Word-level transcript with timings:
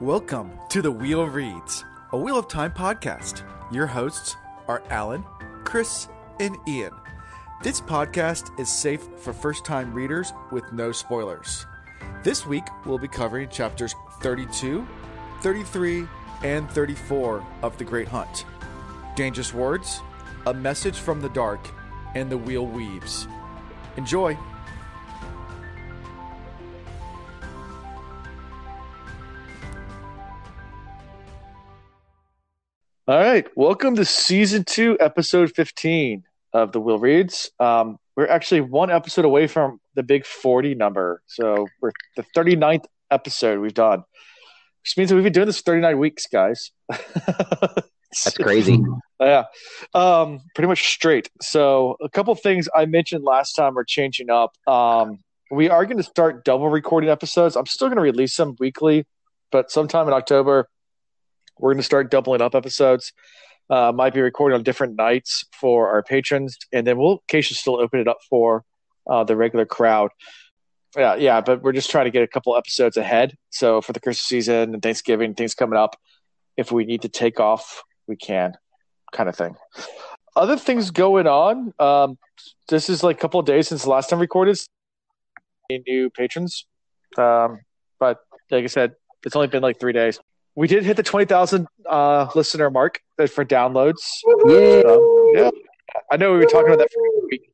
Welcome 0.00 0.52
to 0.70 0.80
the 0.80 0.90
Wheel 0.90 1.26
Reads, 1.26 1.84
a 2.12 2.16
Wheel 2.16 2.38
of 2.38 2.48
Time 2.48 2.72
podcast. 2.72 3.42
Your 3.70 3.86
hosts 3.86 4.34
are 4.66 4.82
Alan, 4.88 5.26
Chris, 5.64 6.08
and 6.40 6.56
Ian. 6.66 6.94
This 7.62 7.82
podcast 7.82 8.58
is 8.58 8.70
safe 8.70 9.06
for 9.18 9.34
first 9.34 9.66
time 9.66 9.92
readers 9.92 10.32
with 10.50 10.72
no 10.72 10.90
spoilers. 10.90 11.66
This 12.22 12.46
week, 12.46 12.64
we'll 12.86 12.96
be 12.96 13.08
covering 13.08 13.50
chapters 13.50 13.94
32, 14.22 14.88
33, 15.42 16.06
and 16.44 16.70
34 16.70 17.46
of 17.60 17.76
The 17.76 17.84
Great 17.84 18.08
Hunt. 18.08 18.46
Dangerous 19.16 19.52
Words, 19.52 20.00
A 20.46 20.54
Message 20.54 20.96
from 20.96 21.20
the 21.20 21.28
Dark, 21.28 21.60
and 22.14 22.30
The 22.30 22.38
Wheel 22.38 22.66
Weaves. 22.66 23.28
Enjoy! 23.98 24.34
All 33.10 33.18
right, 33.18 33.44
welcome 33.56 33.96
to 33.96 34.04
season 34.04 34.62
two, 34.62 34.96
episode 35.00 35.50
fifteen 35.50 36.22
of 36.52 36.70
the 36.70 36.78
Wheel 36.80 37.00
Reads. 37.00 37.50
Um, 37.58 37.98
we're 38.14 38.28
actually 38.28 38.60
one 38.60 38.88
episode 38.88 39.24
away 39.24 39.48
from 39.48 39.80
the 39.96 40.04
big 40.04 40.24
forty 40.24 40.76
number, 40.76 41.20
so 41.26 41.66
we're 41.80 41.90
the 42.14 42.24
39th 42.36 42.84
episode 43.10 43.58
we've 43.58 43.74
done, 43.74 44.04
which 44.84 44.96
means 44.96 45.10
that 45.10 45.16
we've 45.16 45.24
been 45.24 45.32
doing 45.32 45.48
this 45.48 45.60
thirty 45.60 45.80
nine 45.80 45.98
weeks, 45.98 46.28
guys. 46.28 46.70
That's 46.88 48.38
crazy. 48.40 48.80
yeah, 49.18 49.42
um, 49.92 50.42
pretty 50.54 50.68
much 50.68 50.92
straight. 50.92 51.28
So 51.42 51.96
a 52.00 52.08
couple 52.08 52.32
things 52.36 52.68
I 52.76 52.86
mentioned 52.86 53.24
last 53.24 53.54
time 53.54 53.76
are 53.76 53.82
changing 53.82 54.30
up. 54.30 54.52
Um, 54.68 55.18
we 55.50 55.68
are 55.68 55.84
going 55.84 55.96
to 55.96 56.04
start 56.04 56.44
double 56.44 56.68
recording 56.68 57.10
episodes. 57.10 57.56
I'm 57.56 57.66
still 57.66 57.88
going 57.88 57.96
to 57.96 58.02
release 58.02 58.36
them 58.36 58.54
weekly, 58.60 59.04
but 59.50 59.72
sometime 59.72 60.06
in 60.06 60.14
October 60.14 60.68
we're 61.60 61.72
going 61.72 61.80
to 61.80 61.84
start 61.84 62.10
doubling 62.10 62.40
up 62.40 62.54
episodes. 62.54 63.12
Uh, 63.68 63.92
might 63.92 64.12
be 64.12 64.20
recording 64.20 64.56
on 64.56 64.64
different 64.64 64.96
nights 64.96 65.44
for 65.52 65.90
our 65.90 66.02
patrons, 66.02 66.56
and 66.72 66.86
then 66.86 66.98
we'll 66.98 67.20
occasionally 67.28 67.56
still 67.56 67.80
open 67.80 68.00
it 68.00 68.08
up 68.08 68.18
for 68.28 68.64
uh, 69.08 69.22
the 69.22 69.36
regular 69.36 69.64
crowd. 69.64 70.10
Yeah, 70.96 71.14
yeah, 71.14 71.40
but 71.40 71.62
we're 71.62 71.72
just 71.72 71.90
trying 71.90 72.06
to 72.06 72.10
get 72.10 72.22
a 72.22 72.26
couple 72.26 72.56
episodes 72.56 72.96
ahead. 72.96 73.36
So 73.50 73.80
for 73.80 73.92
the 73.92 74.00
Christmas 74.00 74.26
season 74.26 74.74
and 74.74 74.82
Thanksgiving, 74.82 75.34
things 75.34 75.54
coming 75.54 75.78
up, 75.78 75.96
if 76.56 76.72
we 76.72 76.84
need 76.84 77.02
to 77.02 77.08
take 77.08 77.38
off, 77.38 77.82
we 78.08 78.16
can, 78.16 78.54
kind 79.12 79.28
of 79.28 79.36
thing. 79.36 79.54
Other 80.34 80.56
things 80.56 80.90
going 80.90 81.28
on. 81.28 81.72
Um, 81.78 82.18
this 82.68 82.88
is 82.88 83.04
like 83.04 83.16
a 83.18 83.20
couple 83.20 83.40
days 83.42 83.68
since 83.68 83.84
the 83.84 83.90
last 83.90 84.10
time 84.10 84.18
recorded. 84.18 84.58
New 85.70 86.10
patrons, 86.10 86.66
um, 87.16 87.60
but 88.00 88.18
like 88.50 88.64
I 88.64 88.66
said, 88.66 88.94
it's 89.24 89.36
only 89.36 89.46
been 89.46 89.62
like 89.62 89.78
three 89.78 89.92
days 89.92 90.18
we 90.60 90.68
did 90.68 90.84
hit 90.84 90.98
the 90.98 91.02
20,000 91.02 91.66
uh, 91.88 92.26
listener 92.34 92.68
mark 92.68 93.00
for 93.16 93.46
downloads. 93.46 94.20
Yeah. 94.44 94.82
Um, 94.86 95.32
yeah. 95.34 95.50
I 96.12 96.18
know 96.18 96.32
we 96.32 96.38
were 96.38 96.44
talking 96.44 96.66
about 96.66 96.80
that 96.80 96.90
for 96.92 97.00
a 97.00 97.26
week 97.30 97.50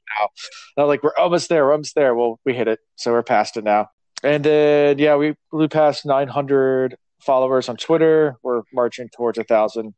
now. 0.77 0.87
Like, 0.87 1.05
we're 1.05 1.15
almost 1.17 1.49
there. 1.49 1.67
We're 1.67 1.71
almost 1.71 1.95
there. 1.95 2.17
Well, 2.17 2.41
we 2.45 2.53
hit 2.53 2.67
it. 2.67 2.81
So 2.97 3.13
we're 3.13 3.23
past 3.23 3.57
it 3.57 3.63
now. 3.63 3.91
And 4.25 4.43
then, 4.43 4.99
yeah, 4.99 5.15
we 5.15 5.37
blew 5.53 5.69
past 5.69 6.05
900 6.05 6.97
followers 7.21 7.69
on 7.69 7.77
Twitter. 7.77 8.39
We're 8.43 8.63
marching 8.75 9.09
towards 9.09 9.39
a 9.39 9.43
1,000. 9.43 9.95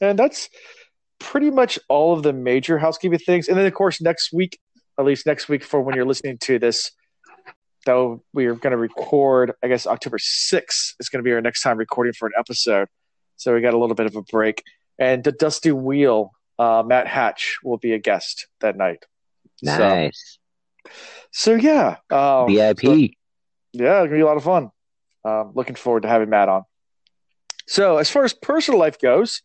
And 0.00 0.18
that's 0.18 0.48
pretty 1.20 1.50
much 1.50 1.78
all 1.88 2.12
of 2.12 2.24
the 2.24 2.32
major 2.32 2.76
housekeeping 2.76 3.20
things. 3.20 3.46
And 3.46 3.56
then, 3.56 3.66
of 3.66 3.74
course, 3.74 4.00
next 4.00 4.32
week, 4.32 4.58
at 4.98 5.04
least 5.04 5.26
next 5.26 5.48
week 5.48 5.62
for 5.62 5.80
when 5.80 5.94
you're 5.94 6.04
listening 6.04 6.38
to 6.38 6.58
this, 6.58 6.90
though 7.86 8.22
we 8.32 8.46
are 8.46 8.54
going 8.54 8.72
to 8.72 8.76
record, 8.76 9.52
I 9.62 9.68
guess 9.68 9.86
October 9.86 10.18
6th 10.18 10.94
is 11.00 11.08
going 11.08 11.18
to 11.18 11.22
be 11.22 11.32
our 11.32 11.40
next 11.40 11.62
time 11.62 11.78
recording 11.78 12.12
for 12.12 12.26
an 12.26 12.32
episode. 12.38 12.88
So 13.36 13.54
we 13.54 13.60
got 13.60 13.74
a 13.74 13.78
little 13.78 13.94
bit 13.94 14.06
of 14.06 14.16
a 14.16 14.22
break. 14.22 14.62
And 14.98 15.22
the 15.22 15.32
Dusty 15.32 15.72
Wheel, 15.72 16.32
uh, 16.58 16.82
Matt 16.84 17.06
Hatch 17.06 17.58
will 17.62 17.78
be 17.78 17.92
a 17.92 17.98
guest 17.98 18.48
that 18.60 18.76
night. 18.76 19.04
Nice. 19.62 20.38
So, 20.84 20.90
so 21.32 21.54
yeah. 21.54 21.96
Um, 22.10 22.48
VIP. 22.48 22.80
So, 22.80 22.90
yeah, 23.72 24.02
it's 24.02 24.08
going 24.08 24.10
to 24.10 24.16
be 24.16 24.20
a 24.20 24.26
lot 24.26 24.36
of 24.36 24.44
fun. 24.44 24.70
Um, 25.24 25.52
looking 25.54 25.74
forward 25.74 26.02
to 26.02 26.08
having 26.08 26.30
Matt 26.30 26.48
on. 26.48 26.62
So, 27.66 27.98
as 27.98 28.10
far 28.10 28.24
as 28.24 28.32
personal 28.32 28.80
life 28.80 28.98
goes, 28.98 29.42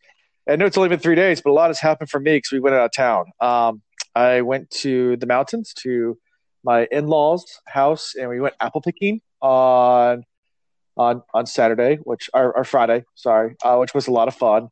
I 0.48 0.56
know 0.56 0.66
it's 0.66 0.76
only 0.76 0.88
been 0.88 0.98
three 0.98 1.14
days, 1.14 1.40
but 1.40 1.50
a 1.50 1.52
lot 1.52 1.68
has 1.68 1.78
happened 1.78 2.10
for 2.10 2.20
me 2.20 2.36
because 2.36 2.52
we 2.52 2.60
went 2.60 2.74
out 2.74 2.86
of 2.86 2.92
town. 2.92 3.26
Um, 3.40 3.82
I 4.14 4.42
went 4.42 4.70
to 4.70 5.16
the 5.16 5.26
mountains 5.26 5.72
to 5.82 6.18
my 6.64 6.88
in-laws 6.90 7.60
house 7.66 8.14
and 8.18 8.28
we 8.28 8.40
went 8.40 8.54
apple 8.60 8.80
picking 8.80 9.20
on 9.40 10.24
on 10.96 11.22
on 11.32 11.46
Saturday, 11.46 11.96
which 12.04 12.30
or, 12.34 12.56
or 12.56 12.64
Friday, 12.64 13.04
sorry, 13.14 13.56
uh, 13.62 13.76
which 13.76 13.94
was 13.94 14.06
a 14.06 14.10
lot 14.12 14.28
of 14.28 14.34
fun. 14.34 14.68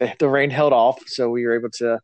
Eh, 0.00 0.14
the 0.18 0.28
rain 0.28 0.50
held 0.50 0.72
off, 0.72 0.98
so 1.06 1.30
we 1.30 1.44
were 1.46 1.54
able 1.54 1.70
to 1.70 2.00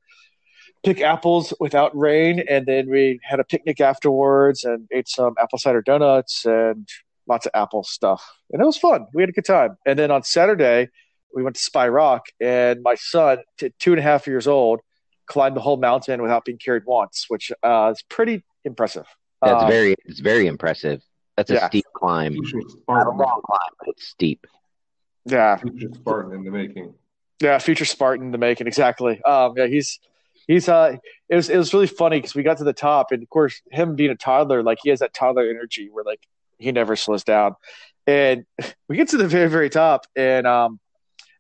pick 0.85 1.01
apples 1.01 1.53
without 1.61 1.97
rain, 1.97 2.43
and 2.49 2.67
then 2.67 2.91
we 2.91 3.21
had 3.23 3.41
a 3.41 3.45
picnic 3.45 3.81
afterwards 3.81 4.65
and 4.65 4.87
ate 4.93 5.09
some 5.09 5.35
apple 5.41 5.59
cider 5.59 5.83
donuts 5.83 6.45
and 6.45 6.89
lots 7.29 7.47
of 7.47 7.53
apple 7.55 7.83
stuff, 7.83 8.25
and 8.51 8.63
it 8.63 8.65
was 8.65 8.79
fun. 8.79 9.07
We 9.15 9.23
had 9.23 9.31
a 9.31 9.33
good 9.33 9.45
time. 9.45 9.77
And 9.87 9.99
then 9.99 10.11
on 10.11 10.23
Saturday, 10.23 10.89
we 11.35 11.43
went 11.43 11.57
to 11.57 11.63
Spy 11.63 11.89
Rock, 11.89 12.27
and 12.41 12.83
my 12.83 12.95
son, 12.95 13.39
t- 13.59 13.73
two 13.79 13.93
and 13.93 13.99
a 13.99 14.03
half 14.03 14.27
years 14.27 14.47
old, 14.47 14.81
climbed 15.27 15.57
the 15.57 15.61
whole 15.61 15.79
mountain 15.79 16.21
without 16.21 16.45
being 16.45 16.59
carried 16.59 16.85
once, 16.85 17.27
which 17.29 17.51
uh, 17.63 17.93
is 17.95 18.03
pretty 18.11 18.45
impressive. 18.65 19.07
That's 19.43 19.65
Um, 19.65 19.69
very 19.69 19.95
it's 20.05 20.21
very 20.21 20.47
impressive. 20.47 21.03
That's 21.37 21.51
a 21.51 21.55
yeah. 21.55 21.69
steep 21.69 21.87
climb. 21.95 22.37
Not 22.89 23.07
a 23.07 23.11
long 23.11 23.41
climb, 23.45 23.71
but 23.79 23.89
it's 23.89 24.07
steep. 24.07 24.47
Yeah, 25.25 25.57
Future 25.57 25.89
Spartan 25.95 26.33
in 26.33 26.45
the 26.45 26.51
making. 26.51 26.95
Yeah, 27.41 27.59
future 27.59 27.85
Spartan 27.85 28.27
in 28.27 28.33
the 28.33 28.39
making, 28.39 28.67
exactly. 28.67 29.21
Um, 29.23 29.55
yeah, 29.57 29.67
he's 29.67 29.99
he's 30.47 30.69
uh, 30.69 30.97
it 31.29 31.35
was 31.37 31.49
it 31.49 31.57
was 31.57 31.73
really 31.75 31.87
funny 31.87 32.19
because 32.19 32.35
we 32.35 32.43
got 32.43 32.59
to 32.59 32.65
the 32.65 32.73
top, 32.73 33.11
and 33.13 33.23
of 33.23 33.29
course, 33.31 33.61
him 33.71 33.97
being 33.97 34.11
a 34.11 34.17
toddler, 34.17 34.63
like 34.63 34.79
he 34.83 34.91
has 34.91 35.01
that 35.01 35.15
toddler 35.15 35.49
energy 35.49 35.89
where 35.91 36.05
like 36.05 36.21
he 36.59 36.71
never 36.73 36.95
slows 36.97 37.25
down, 37.25 37.57
and 38.07 38.45
we 38.89 38.97
get 38.97 39.09
to 39.09 39.17
the 39.17 39.27
very 39.27 39.49
very 39.49 39.71
top, 39.71 40.07
and 40.15 40.47
um, 40.47 40.79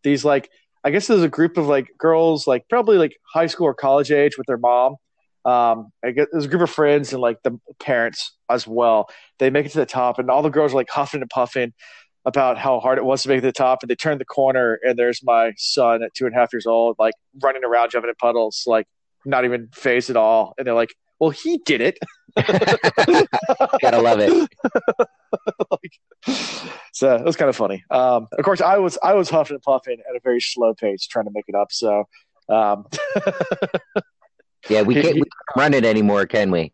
these 0.02 0.24
like 0.24 0.50
I 0.84 0.90
guess 0.90 1.06
there's 1.06 1.22
a 1.22 1.28
group 1.28 1.56
of 1.56 1.66
like 1.66 1.88
girls, 1.98 2.46
like 2.46 2.68
probably 2.68 2.98
like 2.98 3.16
high 3.32 3.46
school 3.46 3.66
or 3.66 3.74
college 3.74 4.10
age 4.10 4.36
with 4.36 4.46
their 4.46 4.58
mom. 4.58 4.96
Um, 5.44 5.90
I 6.04 6.12
guess 6.12 6.26
there's 6.30 6.44
a 6.44 6.48
group 6.48 6.62
of 6.62 6.70
friends 6.70 7.12
and 7.12 7.20
like 7.20 7.42
the 7.42 7.58
parents 7.80 8.36
as 8.48 8.66
well. 8.66 9.08
They 9.38 9.50
make 9.50 9.66
it 9.66 9.72
to 9.72 9.78
the 9.78 9.86
top, 9.86 10.18
and 10.18 10.30
all 10.30 10.42
the 10.42 10.50
girls 10.50 10.72
are 10.72 10.76
like 10.76 10.90
huffing 10.90 11.20
and 11.20 11.30
puffing 11.30 11.72
about 12.24 12.56
how 12.58 12.78
hard 12.78 12.98
it 12.98 13.04
was 13.04 13.22
to 13.22 13.28
make 13.28 13.38
it 13.38 13.40
to 13.42 13.46
the 13.48 13.52
top. 13.52 13.82
And 13.82 13.90
they 13.90 13.96
turn 13.96 14.18
the 14.18 14.24
corner, 14.24 14.78
and 14.82 14.98
there's 14.98 15.20
my 15.22 15.52
son 15.56 16.02
at 16.02 16.14
two 16.14 16.26
and 16.26 16.34
a 16.34 16.38
half 16.38 16.52
years 16.52 16.66
old, 16.66 16.96
like 16.98 17.14
running 17.42 17.64
around, 17.64 17.90
jumping 17.90 18.08
in 18.08 18.14
puddles, 18.14 18.64
like 18.66 18.86
not 19.24 19.44
even 19.44 19.68
phased 19.74 20.10
at 20.10 20.16
all. 20.16 20.54
And 20.58 20.66
they're 20.66 20.74
like, 20.74 20.94
"Well, 21.18 21.30
he 21.30 21.58
did 21.58 21.80
it." 21.80 21.98
Gotta 22.36 24.00
love 24.00 24.20
it. 24.20 24.30
like, 25.70 25.98
so 26.92 27.16
it 27.16 27.24
was 27.24 27.36
kind 27.36 27.48
of 27.48 27.56
funny. 27.56 27.84
Um, 27.90 28.28
of 28.38 28.44
course, 28.44 28.60
I 28.60 28.78
was 28.78 28.96
I 29.02 29.14
was 29.14 29.28
huffing 29.28 29.56
and 29.56 29.62
puffing 29.62 29.98
at 30.08 30.16
a 30.16 30.20
very 30.22 30.40
slow 30.40 30.72
pace, 30.74 31.06
trying 31.06 31.24
to 31.24 31.32
make 31.34 31.46
it 31.48 31.54
up. 31.54 31.72
So. 31.72 32.04
Um, 32.48 32.86
Yeah, 34.68 34.82
we 34.82 34.94
He- 34.94 35.02
can't 35.02 35.14
he- 35.14 35.20
we 35.22 35.28
can't 35.28 35.56
run 35.56 35.74
it 35.74 35.84
anymore, 35.84 36.26
can 36.26 36.50
we? 36.50 36.72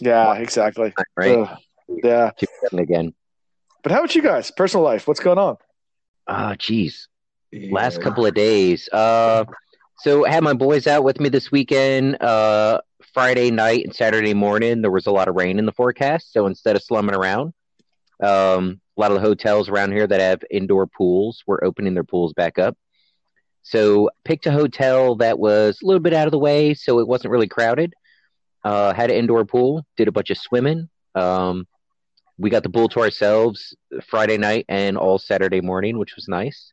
yeah, 0.00 0.34
exactly. 0.34 0.92
Right? 1.16 1.38
Ugh, 1.38 1.58
yeah. 2.02 2.30
Again. 2.72 3.14
But 3.82 3.92
how 3.92 3.98
about 3.98 4.14
you 4.14 4.22
guys? 4.22 4.50
Personal 4.50 4.84
life, 4.84 5.06
what's 5.08 5.20
going 5.20 5.38
on? 5.38 5.56
Ah, 6.26 6.54
jeez. 6.58 7.06
Last 7.52 8.00
couple 8.00 8.24
of 8.26 8.34
days. 8.34 8.88
Uh, 8.92 9.44
so 9.98 10.24
I 10.26 10.30
had 10.30 10.42
my 10.44 10.52
boys 10.54 10.86
out 10.86 11.02
with 11.04 11.18
me 11.20 11.28
this 11.28 11.50
weekend. 11.50 12.20
Uh, 12.22 12.80
Friday 13.12 13.50
night 13.50 13.84
and 13.84 13.94
Saturday 13.94 14.34
morning, 14.34 14.82
there 14.82 14.90
was 14.90 15.06
a 15.06 15.10
lot 15.10 15.28
of 15.28 15.34
rain 15.34 15.58
in 15.58 15.66
the 15.66 15.72
forecast. 15.72 16.32
So 16.32 16.46
instead 16.46 16.76
of 16.76 16.82
slumming 16.82 17.14
around, 17.14 17.52
um, 18.22 18.80
a 18.96 19.00
lot 19.00 19.10
of 19.10 19.16
the 19.16 19.20
hotels 19.26 19.68
around 19.68 19.92
here 19.92 20.06
that 20.06 20.20
have 20.20 20.42
indoor 20.50 20.86
pools 20.86 21.42
were 21.46 21.62
opening 21.64 21.94
their 21.94 22.04
pools 22.04 22.32
back 22.34 22.58
up. 22.58 22.76
So 23.62 24.10
picked 24.24 24.46
a 24.46 24.52
hotel 24.52 25.16
that 25.16 25.38
was 25.38 25.78
a 25.82 25.86
little 25.86 26.00
bit 26.00 26.14
out 26.14 26.26
of 26.26 26.32
the 26.32 26.38
way, 26.38 26.74
so 26.74 26.98
it 26.98 27.08
wasn't 27.08 27.32
really 27.32 27.48
crowded. 27.48 27.94
Uh, 28.64 28.92
had 28.92 29.10
an 29.10 29.16
indoor 29.16 29.44
pool, 29.44 29.86
did 29.96 30.08
a 30.08 30.12
bunch 30.12 30.30
of 30.30 30.38
swimming. 30.38 30.88
Um, 31.14 31.66
we 32.38 32.50
got 32.50 32.62
the 32.62 32.70
pool 32.70 32.88
to 32.88 33.00
ourselves 33.00 33.76
Friday 34.06 34.38
night 34.38 34.64
and 34.68 34.96
all 34.96 35.18
Saturday 35.18 35.60
morning, 35.60 35.98
which 35.98 36.16
was 36.16 36.26
nice. 36.26 36.72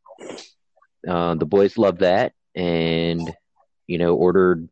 Uh, 1.07 1.35
the 1.35 1.45
boys 1.45 1.77
loved 1.77 1.99
that, 1.99 2.33
and 2.55 3.33
you 3.85 3.97
know, 3.97 4.15
ordered 4.15 4.67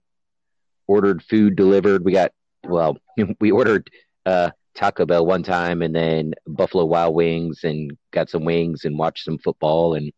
ordered 0.88 1.23
food 1.23 1.56
delivered. 1.56 2.03
We 2.03 2.13
got 2.13 2.31
well, 2.63 2.97
we 3.39 3.51
ordered 3.51 3.89
uh, 4.25 4.51
Taco 4.75 5.06
Bell 5.06 5.25
one 5.25 5.44
time, 5.44 5.81
and 5.81 5.95
then 5.95 6.33
Buffalo 6.47 6.85
Wild 6.85 7.13
Wings, 7.13 7.61
and 7.63 7.97
got 8.11 8.29
some 8.29 8.45
wings 8.45 8.85
and 8.85 8.97
watched 8.97 9.25
some 9.25 9.38
football, 9.38 9.95
and 9.95 10.11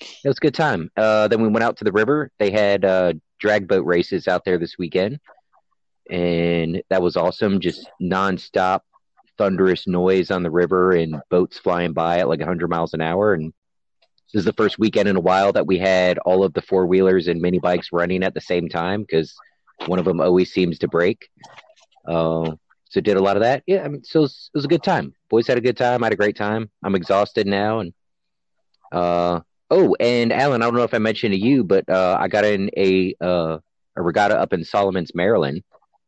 it 0.00 0.28
was 0.28 0.38
a 0.38 0.40
good 0.40 0.54
time. 0.54 0.90
Uh, 0.96 1.28
then 1.28 1.42
we 1.42 1.48
went 1.48 1.64
out 1.64 1.76
to 1.78 1.84
the 1.84 1.92
river. 1.92 2.30
They 2.38 2.50
had 2.50 2.84
uh, 2.84 3.14
drag 3.38 3.68
boat 3.68 3.84
races 3.86 4.28
out 4.28 4.44
there 4.44 4.58
this 4.58 4.76
weekend, 4.78 5.20
and 6.10 6.82
that 6.90 7.02
was 7.02 7.16
awesome. 7.16 7.60
Just 7.60 7.88
nonstop 8.00 8.80
thunderous 9.38 9.86
noise 9.86 10.30
on 10.30 10.42
the 10.42 10.50
river 10.50 10.92
and 10.92 11.16
boats 11.30 11.58
flying 11.58 11.92
by 11.92 12.18
at 12.18 12.28
like 12.28 12.40
100 12.40 12.68
miles 12.68 12.92
an 12.92 13.00
hour 13.00 13.32
and 13.32 13.52
This 14.32 14.40
is 14.40 14.44
the 14.44 14.52
first 14.52 14.78
weekend 14.78 15.08
in 15.08 15.16
a 15.16 15.20
while 15.20 15.52
that 15.52 15.66
we 15.66 15.78
had 15.78 16.18
all 16.18 16.42
of 16.42 16.52
the 16.52 16.60
four 16.60 16.86
wheelers 16.86 17.28
and 17.28 17.40
mini 17.40 17.60
bikes 17.60 17.92
running 17.92 18.24
at 18.24 18.34
the 18.34 18.40
same 18.40 18.68
time 18.68 19.02
because 19.02 19.34
one 19.86 20.00
of 20.00 20.04
them 20.04 20.20
always 20.20 20.52
seems 20.52 20.78
to 20.80 20.88
break. 20.88 21.28
Uh, 22.06 22.52
so 22.90 23.00
did 23.00 23.16
a 23.16 23.22
lot 23.22 23.36
of 23.36 23.42
that. 23.42 23.62
Yeah, 23.66 23.84
I 23.84 23.88
mean, 23.88 24.02
so 24.02 24.20
it 24.20 24.22
was, 24.22 24.50
it 24.54 24.58
was, 24.58 24.64
a 24.64 24.68
good 24.68 24.82
time. 24.82 25.14
Boys 25.28 25.46
had 25.46 25.58
a 25.58 25.62
good 25.62 25.76
time. 25.76 26.02
I 26.02 26.06
had 26.06 26.14
a 26.14 26.16
great 26.16 26.36
time. 26.36 26.70
I'm 26.82 26.94
exhausted 26.94 27.46
now, 27.46 27.80
and 27.80 27.92
uh, 28.90 29.40
oh, 29.70 29.96
and 30.00 30.32
Alan, 30.32 30.62
I 30.62 30.66
don't 30.66 30.74
know 30.74 30.82
if 30.82 30.94
I 30.94 30.98
mentioned 30.98 31.34
to 31.34 31.40
you, 31.40 31.64
but 31.64 31.88
uh, 31.88 32.16
I 32.20 32.28
got 32.28 32.44
in 32.44 32.70
a 32.76 33.14
uh, 33.20 33.58
a 33.96 34.02
regatta 34.02 34.38
up 34.38 34.52
in 34.52 34.64
Solomons, 34.64 35.14
Maryland, 35.14 35.62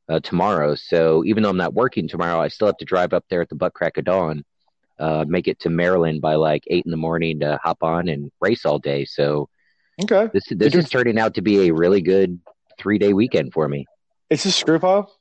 uh, 0.09 0.21
tomorrow. 0.21 0.75
So 0.75 1.25
even 1.25 1.43
though 1.43 1.51
I'm 1.51 1.57
not 1.57 1.75
working 1.75 2.09
tomorrow, 2.09 2.41
I 2.41 2.49
still 2.49 2.67
have 2.67 2.77
to 2.79 2.85
drive 2.85 3.13
up 3.13 3.25
there 3.31 3.41
at 3.41 3.49
the 3.49 3.55
butt 3.55 3.75
crack 3.75 3.97
of 3.97 4.05
dawn, 4.05 4.45
uh, 4.99 5.25
make 5.27 5.49
it 5.49 5.61
to 5.61 5.71
Maryland 5.71 6.21
by 6.21 6.35
like 6.35 6.65
eight 6.69 6.85
in 6.85 6.91
the 6.91 6.97
morning 6.97 7.41
to 7.41 7.59
hop 7.63 7.83
on 7.83 8.09
and 8.09 8.31
race 8.41 8.65
all 8.65 8.79
day. 8.79 9.05
So 9.05 9.49
okay, 10.03 10.29
this 10.33 10.45
this 10.51 10.75
is 10.75 10.89
turning 10.89 11.19
out 11.19 11.35
to 11.35 11.43
be 11.43 11.69
a 11.69 11.75
really 11.75 12.01
good 12.01 12.41
three 12.79 12.99
day 12.99 13.13
weekend 13.13 13.53
for 13.53 13.69
me. 13.69 13.87
It's 14.31 14.45
a 14.45 14.53
screw 14.53 14.79
pile. 14.79 15.13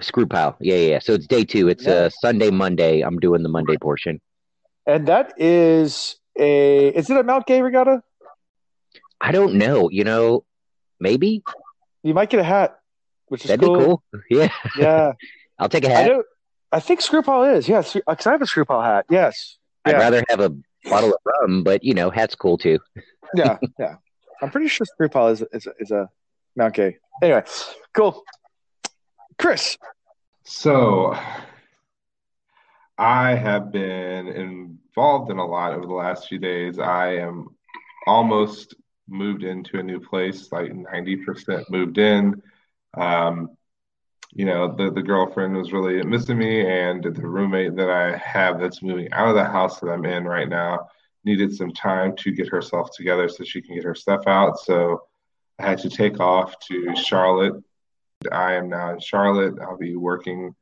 Screw 0.00 0.26
pile, 0.26 0.56
yeah, 0.60 0.76
yeah. 0.76 0.98
So 0.98 1.14
it's 1.14 1.26
day 1.26 1.44
two. 1.44 1.68
It's 1.68 1.86
yeah. 1.86 1.92
uh, 1.92 2.10
Sunday, 2.20 2.50
Monday. 2.50 3.00
I'm 3.00 3.18
doing 3.18 3.42
the 3.42 3.48
Monday 3.48 3.78
portion, 3.78 4.20
and 4.86 5.08
that 5.08 5.32
is 5.38 6.16
a. 6.38 6.88
Is 6.88 7.10
it 7.10 7.16
a 7.16 7.22
Mount 7.22 7.46
Gay 7.46 7.62
regatta? 7.62 8.02
I 9.20 9.32
don't 9.32 9.54
know. 9.54 9.90
You 9.90 10.04
know, 10.04 10.44
maybe 11.00 11.42
you 12.02 12.14
might 12.14 12.30
get 12.30 12.40
a 12.40 12.44
hat, 12.44 12.78
which 13.26 13.44
is 13.44 13.48
That'd 13.48 13.64
cool. 13.64 13.76
be 13.78 13.84
cool. 13.84 14.02
Yeah, 14.30 14.48
yeah. 14.78 15.12
I'll 15.58 15.68
take 15.68 15.84
a 15.84 15.88
hat. 15.88 16.10
I, 16.10 16.76
I 16.76 16.80
think 16.80 17.00
Screwpile 17.00 17.56
is. 17.56 17.68
Yeah, 17.68 17.80
because 17.80 18.26
uh, 18.26 18.30
I 18.30 18.32
have 18.32 18.42
a 18.42 18.46
Screwpile 18.46 18.84
hat. 18.84 19.06
Yes. 19.08 19.56
I'd 19.84 19.94
rather 19.94 20.22
have 20.28 20.40
a 20.40 20.50
bottle 20.84 21.10
of 21.10 21.18
rum, 21.24 21.62
but 21.62 21.82
you 21.84 21.94
know, 21.94 22.10
hat's 22.10 22.34
cool 22.34 22.58
too. 22.58 22.78
yeah, 23.34 23.58
yeah. 23.78 23.96
I'm 24.42 24.50
pretty 24.50 24.68
sure 24.68 24.86
Screwpile 24.86 25.32
is 25.32 25.44
is, 25.52 25.68
is 25.78 25.90
a 25.90 26.08
Mount 26.56 26.74
Gay. 26.74 26.98
Anyway, 27.22 27.44
cool. 27.94 28.22
Chris. 29.38 29.78
So, 30.44 31.16
I 32.98 33.34
have 33.34 33.72
been 33.72 34.78
involved 34.96 35.30
in 35.30 35.36
a 35.38 35.46
lot 35.46 35.74
over 35.74 35.86
the 35.86 35.92
last 35.92 36.26
few 36.26 36.38
days. 36.38 36.78
I 36.78 37.16
am 37.16 37.48
almost 38.06 38.74
moved 39.06 39.44
into 39.44 39.78
a 39.78 39.82
new 39.82 40.00
place, 40.00 40.50
like 40.50 40.72
90% 40.72 41.68
moved 41.68 41.98
in. 41.98 42.42
Um, 42.96 43.50
you 44.32 44.46
know, 44.46 44.74
the, 44.74 44.90
the 44.90 45.02
girlfriend 45.02 45.54
was 45.54 45.72
really 45.72 46.02
missing 46.02 46.38
me, 46.38 46.66
and 46.66 47.04
the 47.04 47.10
roommate 47.10 47.76
that 47.76 47.90
I 47.90 48.16
have 48.16 48.58
that's 48.58 48.82
moving 48.82 49.12
out 49.12 49.28
of 49.28 49.34
the 49.34 49.44
house 49.44 49.80
that 49.80 49.88
I'm 49.88 50.06
in 50.06 50.24
right 50.24 50.48
now 50.48 50.88
needed 51.24 51.54
some 51.54 51.72
time 51.72 52.16
to 52.16 52.32
get 52.32 52.48
herself 52.48 52.90
together 52.96 53.28
so 53.28 53.44
she 53.44 53.60
can 53.60 53.74
get 53.74 53.84
her 53.84 53.94
stuff 53.94 54.26
out. 54.26 54.58
So 54.60 55.02
I 55.58 55.68
had 55.68 55.78
to 55.80 55.90
take 55.90 56.20
off 56.20 56.58
to 56.68 56.94
Charlotte. 56.96 57.62
I 58.32 58.54
am 58.54 58.70
now 58.70 58.92
in 58.94 59.00
Charlotte. 59.00 59.54
I'll 59.60 59.76
be 59.76 59.96
working 59.96 60.54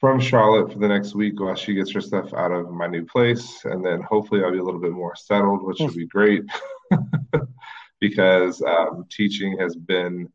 from 0.00 0.20
Charlotte 0.20 0.72
for 0.72 0.78
the 0.78 0.88
next 0.88 1.14
week 1.14 1.40
while 1.40 1.54
she 1.54 1.74
gets 1.74 1.92
her 1.92 2.00
stuff 2.00 2.32
out 2.34 2.52
of 2.52 2.70
my 2.70 2.86
new 2.86 3.04
place. 3.04 3.64
And 3.64 3.84
then 3.84 4.02
hopefully 4.02 4.42
I'll 4.42 4.52
be 4.52 4.58
a 4.58 4.62
little 4.62 4.80
bit 4.80 4.92
more 4.92 5.16
settled, 5.16 5.62
which 5.62 5.78
will 5.78 5.94
be 5.94 6.06
great 6.06 6.42
because 8.00 8.60
um, 8.62 9.06
teaching 9.10 9.58
has 9.58 9.74
been 9.76 10.30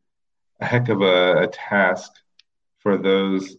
a 0.59 0.65
heck 0.65 0.89
of 0.89 1.01
a, 1.01 1.43
a, 1.43 1.47
task 1.47 2.11
for 2.79 2.97
those 2.97 3.55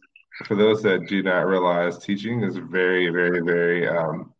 for 0.47 0.55
those 0.55 0.82
that 0.82 1.06
do 1.06 1.23
not 1.23 1.47
realize 1.47 1.99
teaching 1.99 2.43
is 2.43 2.56
very, 2.56 3.08
very, 3.11 3.41
very 3.41 3.87
um, 3.87 4.32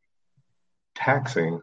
taxing, 0.95 1.61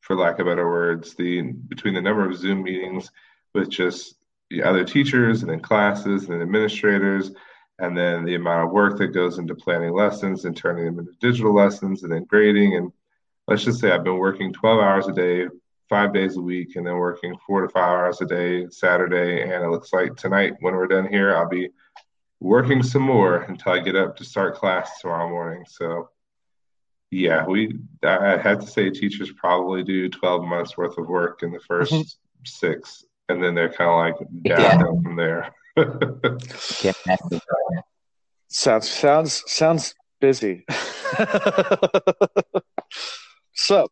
for 0.00 0.16
lack 0.16 0.38
of 0.38 0.46
better 0.46 0.68
words. 0.68 1.14
The 1.14 1.42
between 1.42 1.94
the 1.94 2.00
number 2.00 2.28
of 2.28 2.36
Zoom 2.36 2.62
meetings 2.62 3.10
with 3.54 3.70
just 3.70 4.16
the 4.50 4.62
other 4.62 4.84
teachers 4.84 5.42
and 5.42 5.50
then 5.50 5.60
classes 5.60 6.24
and 6.24 6.34
then 6.34 6.42
administrators 6.42 7.30
and 7.78 7.96
then 7.96 8.24
the 8.24 8.34
amount 8.34 8.66
of 8.66 8.72
work 8.72 8.98
that 8.98 9.08
goes 9.08 9.38
into 9.38 9.54
planning 9.54 9.92
lessons 9.92 10.44
and 10.44 10.56
turning 10.56 10.86
them 10.86 10.98
into 10.98 11.12
digital 11.20 11.54
lessons 11.54 12.02
and 12.02 12.12
then 12.12 12.24
grading 12.24 12.76
and 12.76 12.92
let's 13.48 13.64
just 13.64 13.80
say 13.80 13.90
i've 13.90 14.04
been 14.04 14.18
working 14.18 14.52
12 14.52 14.80
hours 14.80 15.08
a 15.08 15.12
day 15.12 15.46
five 15.88 16.12
days 16.12 16.36
a 16.36 16.40
week 16.40 16.76
and 16.76 16.86
then 16.86 16.96
working 16.96 17.36
four 17.46 17.60
to 17.62 17.68
five 17.68 17.90
hours 17.90 18.20
a 18.20 18.26
day 18.26 18.66
saturday 18.70 19.42
and 19.42 19.64
it 19.64 19.70
looks 19.70 19.92
like 19.92 20.16
tonight 20.16 20.54
when 20.60 20.74
we're 20.74 20.86
done 20.86 21.06
here 21.08 21.36
i'll 21.36 21.48
be 21.48 21.68
working 22.40 22.82
some 22.82 23.02
more 23.02 23.42
until 23.42 23.72
i 23.72 23.78
get 23.78 23.96
up 23.96 24.16
to 24.16 24.24
start 24.24 24.54
class 24.54 25.00
tomorrow 25.00 25.28
morning 25.28 25.64
so 25.68 26.08
yeah 27.10 27.46
we 27.46 27.78
i 28.04 28.36
had 28.36 28.60
to 28.60 28.66
say 28.66 28.90
teachers 28.90 29.30
probably 29.32 29.82
do 29.82 30.08
12 30.08 30.44
months 30.44 30.76
worth 30.76 30.98
of 30.98 31.08
work 31.08 31.42
in 31.42 31.52
the 31.52 31.60
1st 31.70 31.92
mm-hmm. 31.92 32.44
six 32.44 33.04
and 33.28 33.42
then 33.42 33.54
they're 33.54 33.72
kind 33.72 33.90
of 33.90 33.96
like 33.96 34.28
down 34.44 34.80
yeah. 34.80 35.02
from 35.02 35.16
there 35.16 35.52
sounds 38.48 38.88
sounds 38.88 39.42
sounds 39.46 39.94
busy. 40.20 40.64
so, 43.52 43.88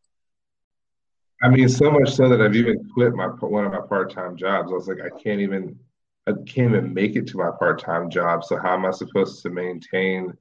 I 1.42 1.48
mean, 1.48 1.68
so 1.68 1.90
much 1.90 2.14
so 2.14 2.28
that 2.28 2.40
I've 2.40 2.54
even 2.56 2.88
quit 2.94 3.14
my 3.14 3.26
one 3.26 3.66
of 3.66 3.72
my 3.72 3.80
part 3.80 4.12
time 4.12 4.36
jobs. 4.36 4.70
I 4.70 4.74
was 4.74 4.86
like, 4.88 5.00
I 5.00 5.10
can't 5.22 5.40
even, 5.40 5.78
I 6.26 6.32
can't 6.46 6.74
even 6.74 6.94
make 6.94 7.16
it 7.16 7.26
to 7.28 7.36
my 7.36 7.50
part 7.58 7.80
time 7.80 8.08
job. 8.08 8.44
So 8.44 8.56
how 8.56 8.74
am 8.74 8.86
I 8.86 8.90
supposed 8.90 9.42
to 9.42 9.50
maintain 9.50 10.32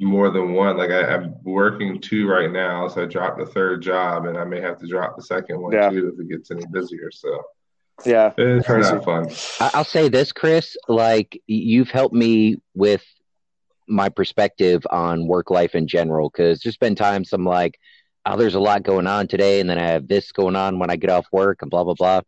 more 0.00 0.30
than 0.30 0.54
one? 0.54 0.76
Like 0.76 0.90
I, 0.90 1.14
am 1.14 1.36
working 1.44 2.00
two 2.00 2.28
right 2.28 2.50
now, 2.50 2.88
so 2.88 3.02
I 3.02 3.06
dropped 3.06 3.38
the 3.38 3.46
third 3.46 3.82
job, 3.82 4.26
and 4.26 4.36
I 4.36 4.44
may 4.44 4.60
have 4.60 4.80
to 4.80 4.88
drop 4.88 5.16
the 5.16 5.22
second 5.22 5.60
one 5.60 5.72
yeah. 5.72 5.88
too 5.88 6.12
if 6.12 6.20
it 6.20 6.28
gets 6.28 6.50
any 6.50 6.64
busier. 6.72 7.12
So 7.12 7.40
yeah, 8.04 8.32
it's 8.36 8.68
not 8.68 9.04
fun. 9.04 9.28
I'll 9.60 9.84
say 9.84 10.08
this, 10.08 10.32
Chris. 10.32 10.76
Like 10.88 11.40
you've 11.46 11.90
helped 11.90 12.14
me 12.14 12.56
with 12.74 13.04
my 13.86 14.08
perspective 14.08 14.86
on 14.90 15.26
work 15.26 15.50
life 15.50 15.74
in 15.74 15.86
general, 15.86 16.30
because 16.30 16.60
there's 16.60 16.76
been 16.76 16.94
times 16.94 17.32
I'm 17.32 17.44
like, 17.44 17.78
oh, 18.26 18.36
there's 18.36 18.54
a 18.54 18.60
lot 18.60 18.82
going 18.82 19.06
on 19.06 19.28
today, 19.28 19.60
and 19.60 19.68
then 19.68 19.78
I 19.78 19.86
have 19.88 20.08
this 20.08 20.32
going 20.32 20.56
on 20.56 20.78
when 20.78 20.90
I 20.90 20.96
get 20.96 21.10
off 21.10 21.26
work, 21.32 21.62
and 21.62 21.70
blah 21.70 21.84
blah 21.84 21.94
blah. 21.94 22.20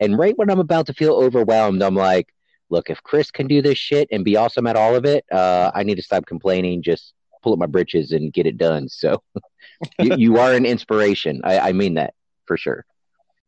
And 0.00 0.18
right 0.18 0.36
when 0.36 0.50
I'm 0.50 0.60
about 0.60 0.86
to 0.86 0.94
feel 0.94 1.14
overwhelmed, 1.14 1.82
I'm 1.82 1.94
like, 1.94 2.28
look, 2.70 2.90
if 2.90 3.02
Chris 3.02 3.30
can 3.30 3.46
do 3.46 3.62
this 3.62 3.78
shit 3.78 4.08
and 4.10 4.24
be 4.24 4.36
awesome 4.36 4.66
at 4.66 4.76
all 4.76 4.94
of 4.96 5.04
it, 5.04 5.24
uh, 5.30 5.70
I 5.74 5.82
need 5.84 5.96
to 5.96 6.02
stop 6.02 6.26
complaining. 6.26 6.82
Just 6.82 7.14
pull 7.42 7.52
up 7.52 7.58
my 7.58 7.66
britches 7.66 8.12
and 8.12 8.32
get 8.32 8.46
it 8.46 8.58
done. 8.58 8.88
So 8.88 9.22
you, 10.00 10.16
you, 10.16 10.38
are 10.38 10.52
an 10.52 10.66
inspiration. 10.66 11.40
I, 11.44 11.58
I 11.58 11.72
mean 11.72 11.94
that 11.94 12.14
for 12.46 12.56
sure. 12.56 12.84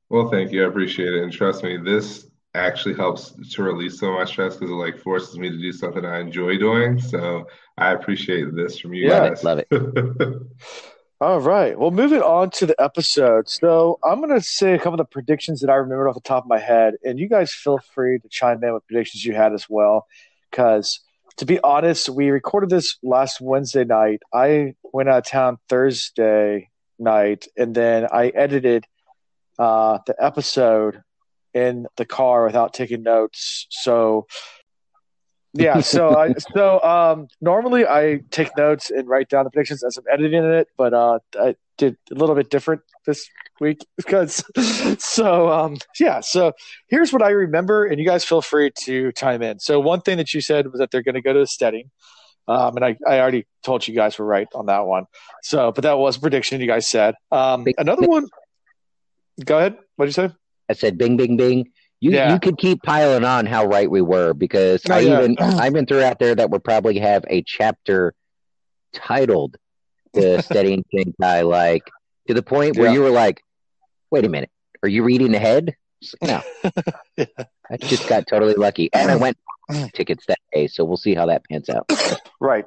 Well, 0.09 0.31
thank 0.31 0.53
you. 0.53 0.65
I 0.65 0.69
appreciate 0.69 1.13
it. 1.15 1.23
And 1.23 1.33
trust 1.33 1.65
me, 1.65 1.77
this 1.77 2.27
actually 2.55 2.95
helps 2.95 3.33
to 3.53 3.63
release 3.63 3.99
some 3.99 4.11
of 4.11 4.15
my 4.15 4.25
stress 4.25 4.55
because 4.57 4.71
it 4.71 4.75
like 4.75 4.99
forces 4.99 5.39
me 5.39 5.51
to 5.51 5.59
do 5.59 5.73
something 5.73 6.05
I 6.05 6.21
enjoy 6.21 6.59
doing. 6.59 7.01
So 7.01 7.47
I 7.77 7.93
appreciate 7.93 8.55
this 8.55 8.79
from 8.79 8.95
you 8.95 9.09
yeah, 9.09 9.29
guys. 9.29 9.45
Love 9.45 9.59
it. 9.59 9.69
All 11.21 11.41
right. 11.41 11.79
Well, 11.79 11.91
moving 11.91 12.21
on 12.21 12.51
to 12.53 12.67
the 12.67 12.81
episode. 12.81 13.49
So 13.49 13.99
I'm 14.05 14.21
going 14.21 14.39
to 14.39 14.43
say 14.43 14.75
a 14.75 14.79
couple 14.79 14.95
of 14.95 14.99
the 14.99 15.05
predictions 15.07 15.61
that 15.61 15.71
I 15.71 15.77
remembered 15.77 16.09
off 16.09 16.15
the 16.15 16.21
top 16.21 16.45
of 16.45 16.49
my 16.49 16.59
head, 16.59 16.95
and 17.05 17.19
you 17.19 17.27
guys 17.27 17.55
feel 17.55 17.79
free 17.95 18.19
to 18.19 18.29
chime 18.29 18.63
in 18.63 18.75
with 18.75 18.87
predictions 18.87 19.25
you 19.25 19.35
had 19.35 19.55
as 19.55 19.67
well. 19.69 20.07
Because 20.51 21.01
to 21.39 21.47
be 21.47 21.59
honest, 21.61 22.11
we 22.11 22.31
recorded 22.31 22.69
this 22.69 22.99
last 23.03 23.41
Wednesday 23.41 23.85
night. 23.85 24.23
I 24.33 24.75
went 24.93 25.09
out 25.09 25.19
of 25.19 25.27
town 25.27 25.59
Thursday 25.71 26.71
night, 26.99 27.47
and 27.57 27.75
then 27.75 28.07
I 28.13 28.29
edited 28.29 28.87
uh, 29.59 29.99
the 30.07 30.15
episode 30.19 31.03
in 31.55 31.87
the 31.97 32.05
car 32.05 32.45
without 32.45 32.75
taking 32.75 33.03
notes. 33.03 33.67
So 33.71 34.27
yeah, 35.55 35.81
so 35.81 36.17
I 36.17 36.33
so 36.55 36.81
um, 36.83 37.29
normally 37.41 37.87
I 37.87 38.21
take 38.31 38.57
notes 38.57 38.91
and 38.91 39.09
write 39.09 39.29
down 39.29 39.45
the 39.45 39.51
predictions 39.51 39.83
as 39.83 39.97
I'm 39.97 40.05
editing 40.13 40.45
it, 40.45 40.69
but 40.77 40.93
uh, 40.95 41.19
I 41.39 41.57
did 41.79 41.97
a 42.11 42.15
little 42.15 42.35
bit 42.35 42.51
different 42.51 42.83
this 43.07 43.29
week 43.61 43.87
because 43.97 44.45
so 44.99 45.51
um, 45.51 45.79
yeah. 45.99 46.21
So 46.21 46.53
here's 46.89 47.13
what 47.13 47.23
I 47.23 47.31
remember, 47.31 47.87
and 47.87 47.99
you 47.99 48.07
guys 48.07 48.25
feel 48.25 48.43
free 48.43 48.71
to 48.83 49.13
chime 49.13 49.43
in. 49.43 49.59
So 49.59 49.81
one 49.81 50.03
thing 50.03 50.19
that 50.19 50.35
you 50.35 50.41
said 50.41 50.71
was 50.71 50.79
that 50.79 50.91
they're 50.91 51.03
going 51.03 51.15
to 51.15 51.23
go 51.23 51.33
to 51.33 51.41
the 51.41 51.47
stedding. 51.47 51.91
Um, 52.49 52.77
and 52.77 52.85
I, 52.85 52.97
I 53.05 53.19
already 53.19 53.45
told 53.65 53.89
you 53.89 53.95
guys 53.95 54.21
were 54.21 54.25
right 54.25 54.47
on 54.55 54.67
that 54.67 54.87
one. 54.87 55.07
So, 55.43 55.73
but 55.73 55.83
that 55.83 55.99
was 55.99 56.17
a 56.17 56.21
prediction 56.21 56.61
you 56.61 56.69
guys 56.69 56.89
said. 56.89 57.17
Um, 57.33 57.67
another 57.77 58.07
one 58.07 58.29
Go 59.45 59.59
ahead. 59.59 59.77
What 59.97 60.07
did 60.07 60.17
you 60.17 60.29
say? 60.29 60.35
I 60.69 60.73
said 60.73 60.99
bing, 60.99 61.17
bing, 61.17 61.37
bing. 61.37 61.71
You 62.01 62.13
yeah. 62.13 62.33
you 62.33 62.41
could 62.41 62.59
keep 62.59 62.83
piling 62.83 63.25
on 63.25 63.47
how 63.47 63.65
right 63.65 63.91
we 63.91 64.03
were 64.03 64.35
because 64.35 64.83
oh, 64.89 64.95
I 64.95 65.01
yeah. 65.01 65.19
even 65.19 65.37
I 65.41 65.67
even 65.67 65.87
threw 65.87 66.03
out 66.03 66.19
there 66.19 66.35
that 66.35 66.51
we'll 66.51 66.61
probably 66.61 66.99
have 66.99 67.25
a 67.29 67.43
chapter 67.43 68.15
titled 68.93 69.57
the 70.13 70.43
Stedding 70.45 70.85
Shangtai, 70.95 71.49
like 71.49 71.85
to 72.29 72.35
the 72.35 72.43
point 72.43 72.77
where 72.77 72.89
yeah. 72.89 72.95
you 72.95 73.01
were 73.01 73.11
like, 73.11 73.41
"Wait 74.11 74.25
a 74.25 74.29
minute, 74.29 74.51
are 74.83 74.89
you 74.89 75.05
reading 75.05 75.35
ahead?" 75.35 75.75
No, 76.23 76.43
I 77.19 77.77
just 77.79 78.09
got 78.09 78.27
totally 78.27 78.55
lucky, 78.55 78.91
and 78.93 79.11
I 79.11 79.17
went 79.17 79.39
tickets 79.95 80.25
that 80.29 80.39
day, 80.53 80.67
so 80.67 80.85
we'll 80.85 80.99
see 80.99 81.15
how 81.15 81.27
that 81.27 81.45
pans 81.49 81.71
out. 81.71 81.91
Right. 82.41 82.67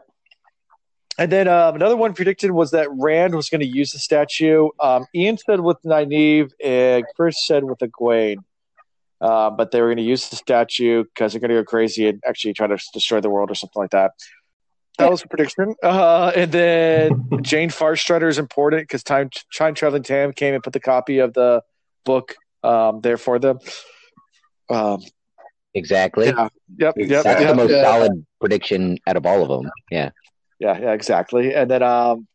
And 1.20 1.30
then 1.30 1.50
um, 1.50 1.76
another 1.76 1.98
one 1.98 2.14
predicted 2.14 2.52
was 2.52 2.72
that 2.72 2.88
Rand 2.92 3.36
was 3.36 3.50
going 3.50 3.60
to 3.60 3.68
use 3.68 3.92
the 3.92 4.00
statue. 4.00 4.70
Um, 4.80 5.06
Ian 5.14 5.38
said 5.38 5.60
with 5.60 5.76
Nynaeve, 5.84 6.52
and 6.64 7.04
Chris 7.14 7.46
said 7.46 7.66
with 7.66 7.80
Egwene. 7.80 8.38
Uh, 9.20 9.50
but 9.50 9.72
they 9.72 9.82
were 9.82 9.88
going 9.88 9.98
to 9.98 10.04
use 10.04 10.30
the 10.30 10.38
statue 10.38 11.04
because 11.04 11.34
they're 11.34 11.42
going 11.42 11.50
to 11.50 11.56
go 11.56 11.66
crazy 11.66 12.08
and 12.08 12.24
actually 12.26 12.54
try 12.54 12.68
to 12.68 12.78
destroy 12.94 13.20
the 13.20 13.30
world 13.30 13.52
or 13.52 13.56
something 13.56 13.82
like 13.82 13.92
that. 13.92 14.12
That 14.98 15.12
was 15.12 15.22
a 15.22 15.28
prediction. 15.28 15.76
Uh, 15.84 16.32
and 16.34 16.52
then 16.54 17.28
Jain 17.42 17.70
Farstrider 17.70 18.30
is 18.30 18.38
important 18.38 18.84
because 18.84 19.04
time 19.04 19.30
time 19.54 19.74
traveling 19.74 20.04
Tam 20.04 20.32
came 20.32 20.54
and 20.54 20.64
put 20.64 20.72
the 20.72 20.80
copy 20.80 21.20
of 21.20 21.34
the 21.34 21.64
book 22.06 22.36
um, 22.64 23.02
there 23.02 23.18
for 23.18 23.40
them. 23.40 23.60
Um, 24.70 25.02
Exactly. 25.74 26.28
yeah. 26.28 26.48
Yep. 26.78 26.94
Yep. 26.98 27.24
That's 27.24 27.42
yep, 27.42 27.50
the 27.50 27.56
most 27.56 27.72
yeah. 27.72 27.84
solid 27.84 28.26
prediction 28.40 28.98
out 29.06 29.18
of 29.18 29.26
all 29.26 29.42
of 29.42 29.50
them. 29.50 29.72
Yeah. 29.92 30.12
Yeah, 30.60 30.78
yeah, 30.78 30.92
exactly. 30.92 31.54
And 31.54 31.72
then 31.72 31.84
um, 31.84 32.28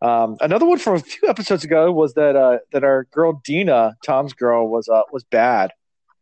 um, 0.00 0.36
another 0.40 0.66
one 0.66 0.78
from 0.78 0.94
a 0.94 1.00
few 1.00 1.28
episodes 1.28 1.64
ago 1.64 1.92
was 1.92 2.14
that 2.14 2.36
uh, 2.36 2.58
that 2.72 2.84
our 2.84 3.04
girl 3.12 3.40
Dena, 3.44 3.96
Thom's 4.04 4.32
girl, 4.32 4.68
was 4.68 4.88
uh, 4.88 5.02
was 5.12 5.24
bad. 5.24 5.72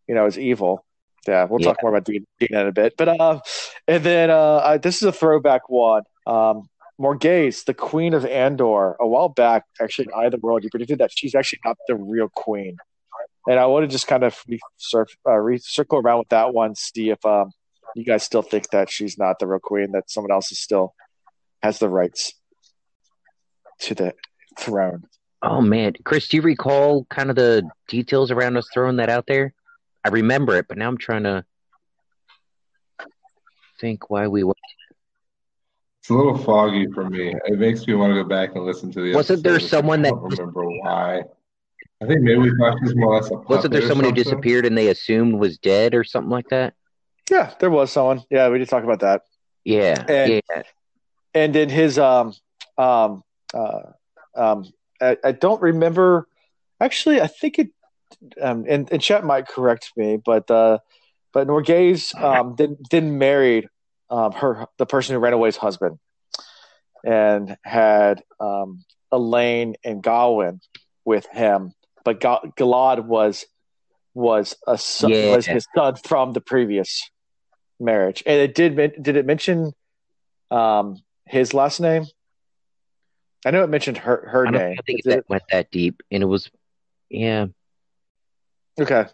You 0.09 0.15
know, 0.15 0.25
was 0.25 0.39
evil. 0.39 0.85
Yeah, 1.27 1.45
we'll 1.45 1.59
talk 1.59 1.79
more 1.83 1.91
about 1.91 2.05
Dena, 2.05 2.25
Dena 2.39 2.61
in 2.61 2.67
a 2.69 2.73
bit. 2.73 2.95
But 2.97 3.21
um, 3.21 3.41
and 3.89 4.05
then 4.05 4.31
uh, 4.31 4.59
I, 4.59 4.79
this 4.79 4.97
is 4.97 5.03
a 5.03 5.13
throwback 5.13 5.69
one. 5.69 6.03
Um, 6.27 6.69
Morgase, 7.01 7.65
the 7.65 7.75
Queen 7.75 8.15
of 8.15 8.25
Andor, 8.25 8.97
a 8.99 9.07
while 9.07 9.29
back, 9.29 9.65
actually 9.81 10.07
in 10.07 10.19
Eye 10.19 10.27
of 10.27 10.33
the 10.33 10.39
World, 10.39 10.65
you 10.65 10.71
predicted 10.71 10.99
that 11.01 11.11
she's 11.15 11.35
actually 11.35 11.61
not 11.65 11.77
the 11.89 11.95
real 11.95 12.29
queen. 12.35 12.79
And 13.49 13.61
I 13.61 13.67
want 13.67 13.85
to 13.85 13.89
just 13.89 14.07
kind 14.07 14.25
of 14.25 14.43
surf, 14.77 15.09
uh, 15.27 15.33
recircle 15.33 16.03
around 16.03 16.21
with 16.21 16.29
that 16.31 16.55
one, 16.55 16.75
see 16.75 17.11
if 17.11 17.25
um, 17.27 17.51
you 17.95 18.05
guys 18.05 18.23
still 18.23 18.43
think 18.43 18.71
that 18.71 18.91
she's 18.91 19.19
not 19.19 19.39
the 19.39 19.47
real 19.47 19.61
queen, 19.61 19.93
that 19.93 20.11
someone 20.11 20.33
else 20.33 20.51
is 20.51 20.59
still 20.59 20.95
has 21.63 21.79
the 21.79 21.89
rights 21.89 22.33
to 23.81 23.95
the 23.95 24.15
throne. 24.59 25.05
Oh 25.43 25.61
man, 25.61 25.95
Chris, 26.05 26.29
do 26.29 26.39
you 26.39 26.43
recall 26.43 27.05
kind 27.11 27.31
of 27.31 27.37
the 27.37 27.69
details 27.89 28.31
around 28.31 28.57
us 28.57 28.69
throwing 28.73 28.97
that 28.97 29.09
out 29.09 29.27
there? 29.27 29.53
I 30.05 30.09
remember 30.09 30.57
it, 30.57 30.67
but 30.69 30.79
now 30.79 30.89
I'm 30.89 30.99
trying 30.99 31.25
to 31.25 31.45
think 33.81 34.09
why 34.11 34.29
we 34.29 34.45
went. 34.45 34.57
It's 36.01 36.11
a 36.11 36.15
little 36.15 36.39
foggy 36.39 36.87
for 36.95 37.09
me. 37.09 37.35
It 37.47 37.59
makes 37.59 37.87
me 37.87 37.95
want 37.95 38.15
to 38.15 38.23
go 38.23 38.29
back 38.29 38.55
and 38.55 38.65
listen 38.65 38.93
to 38.93 39.01
the. 39.03 39.15
Wasn't 39.15 39.43
there 39.43 39.59
someone 39.59 40.01
I 40.01 40.03
that 40.05 40.11
don't 40.11 40.39
remember 40.39 40.65
why? 40.65 41.23
I 42.03 42.07
think 42.07 42.21
maybe 42.21 42.39
we 42.39 42.51
thought 42.59 42.77
she 42.79 42.85
was 42.85 42.97
more 42.97 43.15
or 43.15 43.21
less 43.21 43.31
a 43.31 43.35
Wasn't 43.37 43.73
there 43.73 43.81
puppet 43.81 43.85
or 43.85 43.89
someone 43.89 44.05
who 44.05 44.13
disappeared 44.13 44.67
and 44.67 44.77
they 44.77 44.89
assumed 44.89 45.35
was 45.35 45.59
dead 45.59 45.95
or 45.95 46.05
something 46.05 46.31
like 46.31 46.49
that? 46.51 46.75
Yeah, 47.31 47.55
there 47.59 47.71
was 47.71 47.91
someone. 47.91 48.23
Yeah, 48.31 48.49
we 48.51 48.59
did 48.59 48.69
talk 48.69 48.85
about 48.85 49.01
that. 49.01 49.23
Yeah, 49.65 50.05
And- 50.09 50.43
yeah. 50.49 50.63
And 51.37 51.55
in 51.55 51.69
his 51.69 51.99
um 51.99 52.33
um 52.79 53.23
uh 53.53 53.81
um 54.35 54.65
I, 55.03 55.17
I 55.23 55.33
don't 55.33 55.61
remember 55.61 56.27
actually 56.81 57.21
I 57.21 57.27
think 57.27 57.59
it 57.59 57.69
um 58.41 58.65
and, 58.67 58.91
and 58.91 59.03
chat 59.03 59.23
might 59.25 59.47
correct 59.47 59.93
me, 59.97 60.17
but 60.17 60.51
uh 60.51 60.79
but 61.35 61.47
Morgase's 61.47 62.15
um 62.19 62.55
didn't 62.55 62.89
didn't 62.89 63.19
marry 63.19 63.69
um 64.09 64.33
her 64.33 64.67
the 64.79 64.87
person 64.87 65.15
who 65.15 65.21
ran 65.21 65.35
away's 65.35 65.59
husband 65.59 65.99
and 67.05 67.57
had 67.63 68.23
um 68.41 68.85
Elayne 69.13 69.75
and 69.85 70.03
Gawyn 70.03 70.61
with 71.05 71.27
him, 71.27 71.73
but 72.05 72.19
Ga- 72.21 72.51
Galad 72.57 73.05
was 73.05 73.45
was 74.15 74.57
a 74.67 74.79
son, 74.79 75.11
Yeah. 75.11 75.27
was 75.33 75.47
his 75.47 75.67
son 75.75 75.97
from 75.97 76.33
the 76.33 76.41
previous 76.41 77.11
marriage, 77.79 78.23
and 78.25 78.41
it 78.41 78.55
did 78.55 78.75
did 79.03 79.17
it 79.17 79.27
mention 79.27 79.73
um 80.51 80.97
his 81.27 81.53
last 81.55 81.81
name? 81.81 82.05
I 83.45 83.51
know 83.51 83.63
it 83.63 83.71
mentioned 83.71 83.99
her 83.99 84.29
her 84.31 84.45
name. 84.45 84.55
I 84.55 84.59
don't 84.59 84.69
name. 84.71 84.77
think 84.87 85.03
that 85.05 85.19
it- 85.19 85.29
went 85.29 85.43
that 85.51 85.71
deep, 85.71 86.03
and 86.11 86.23
it 86.23 86.27
was, 86.27 86.51
yeah. 87.11 87.47
okay, 88.81 89.07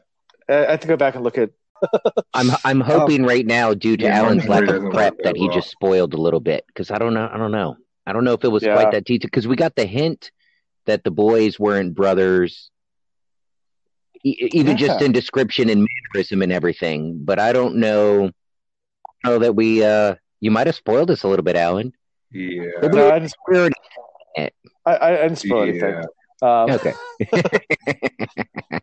I, 0.49 0.67
I 0.67 0.71
have 0.73 0.81
to 0.81 0.89
go 0.89 0.97
back 0.97 1.15
and 1.15 1.25
look 1.25 1.39
at. 1.39 1.51
I'm 2.35 2.51
I'm 2.65 2.81
hoping 2.81 3.25
right 3.25 3.45
now, 3.45 3.75
due 3.75 3.97
to 3.97 4.05
Yeah, 4.05 4.19
Alan's 4.19 4.47
lack 4.49 4.69
of 4.69 4.91
prep, 4.93 5.17
that 5.19 5.25
that 5.25 5.37
he 5.37 5.47
well. 5.49 5.55
just 5.55 5.71
spoiled 5.71 6.15
a 6.15 6.17
little 6.17 6.41
bit 6.41 6.65
because 6.69 6.91
I 6.91 6.99
don't 6.99 7.13
know. 7.15 7.29
I 7.31 7.37
don't 7.37 7.51
know. 7.53 7.77
I 8.07 8.13
don't 8.13 8.25
know 8.25 8.33
if 8.35 8.45
it 8.45 8.49
was 8.49 8.63
Yeah. 8.63 8.75
quite 8.75 8.93
that 8.93 9.05
detailed 9.05 9.31
because 9.31 9.47
we 9.49 9.57
got 9.57 9.75
the 9.77 9.85
hint 9.87 10.31
that 10.87 11.05
the 11.05 11.11
boys 11.11 11.59
weren't 11.61 11.95
brothers, 11.95 12.71
e- 14.25 14.49
even 14.53 14.77
just 14.77 15.03
in 15.03 15.13
description 15.13 15.69
and 15.71 15.87
mannerism 16.15 16.43
and 16.43 16.53
everything. 16.53 17.21
But 17.25 17.39
I 17.39 17.53
don't 17.53 17.77
know. 17.77 18.31
I 19.25 19.29
don't 19.29 19.35
know 19.35 19.39
that 19.41 19.55
we. 19.57 19.85
uh 19.85 20.15
You 20.41 20.51
might 20.53 20.67
have 20.69 20.77
spoiled 20.77 21.11
us 21.11 21.23
a 21.25 21.29
little 21.29 21.45
bit, 21.45 21.57
Alan. 21.57 21.93
Yeah. 22.33 22.89
No, 22.93 23.11
I 23.11 23.19
didn't, 23.19 23.35
we 23.49 23.59
already- 23.59 23.75
I, 24.39 24.51
I, 24.87 25.09
I 25.09 25.23
didn't 25.23 25.37
spoil 25.37 25.63
anything. 25.63 26.05
Um, 26.43 26.71
okay. 26.71 26.93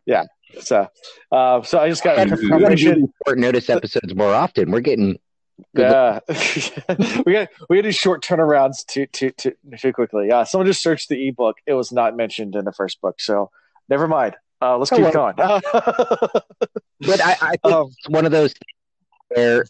Yeah. 0.05 0.23
So, 0.61 0.87
uh, 1.31 1.61
so 1.61 1.79
I 1.79 1.89
just 1.89 2.03
got 2.03 2.17
Yeah. 2.17 2.23
We 2.23 2.29
gotta 2.29 2.41
do 2.41 2.49
confirmation. 2.49 3.13
short 3.27 3.37
notice 3.37 3.69
episodes 3.69 4.15
more 4.15 4.33
often. 4.33 4.71
We're 4.71 4.79
getting 4.79 5.19
Good 5.75 5.91
Yeah, 5.91 6.19
we 7.25 7.33
got 7.33 7.49
we 7.69 7.75
had 7.77 7.85
these 7.85 7.95
short 7.97 8.23
turnarounds 8.23 8.85
too 8.87 9.05
too 9.07 9.31
too 9.31 9.51
too 9.77 9.91
quickly. 9.93 10.27
Yeah, 10.29 10.45
someone 10.45 10.65
just 10.67 10.81
searched 10.81 11.09
the 11.09 11.27
ebook. 11.27 11.57
It 11.67 11.73
was 11.73 11.91
not 11.91 12.15
mentioned 12.15 12.55
in 12.55 12.63
the 12.65 12.71
first 12.71 13.01
book, 13.01 13.19
so 13.19 13.51
never 13.89 14.07
mind. 14.07 14.35
Uh, 14.61 14.77
let's 14.77 14.91
Oh, 14.91 14.95
keep 14.95 15.13
well. 15.13 15.33
going. 15.33 15.61
But 17.01 17.21
I, 17.23 17.35
I 17.41 17.49
think 17.51 17.65
um, 17.73 17.87
it's 17.97 18.09
one 18.09 18.25
of 18.25 18.31
those 18.31 18.53
where 19.35 19.65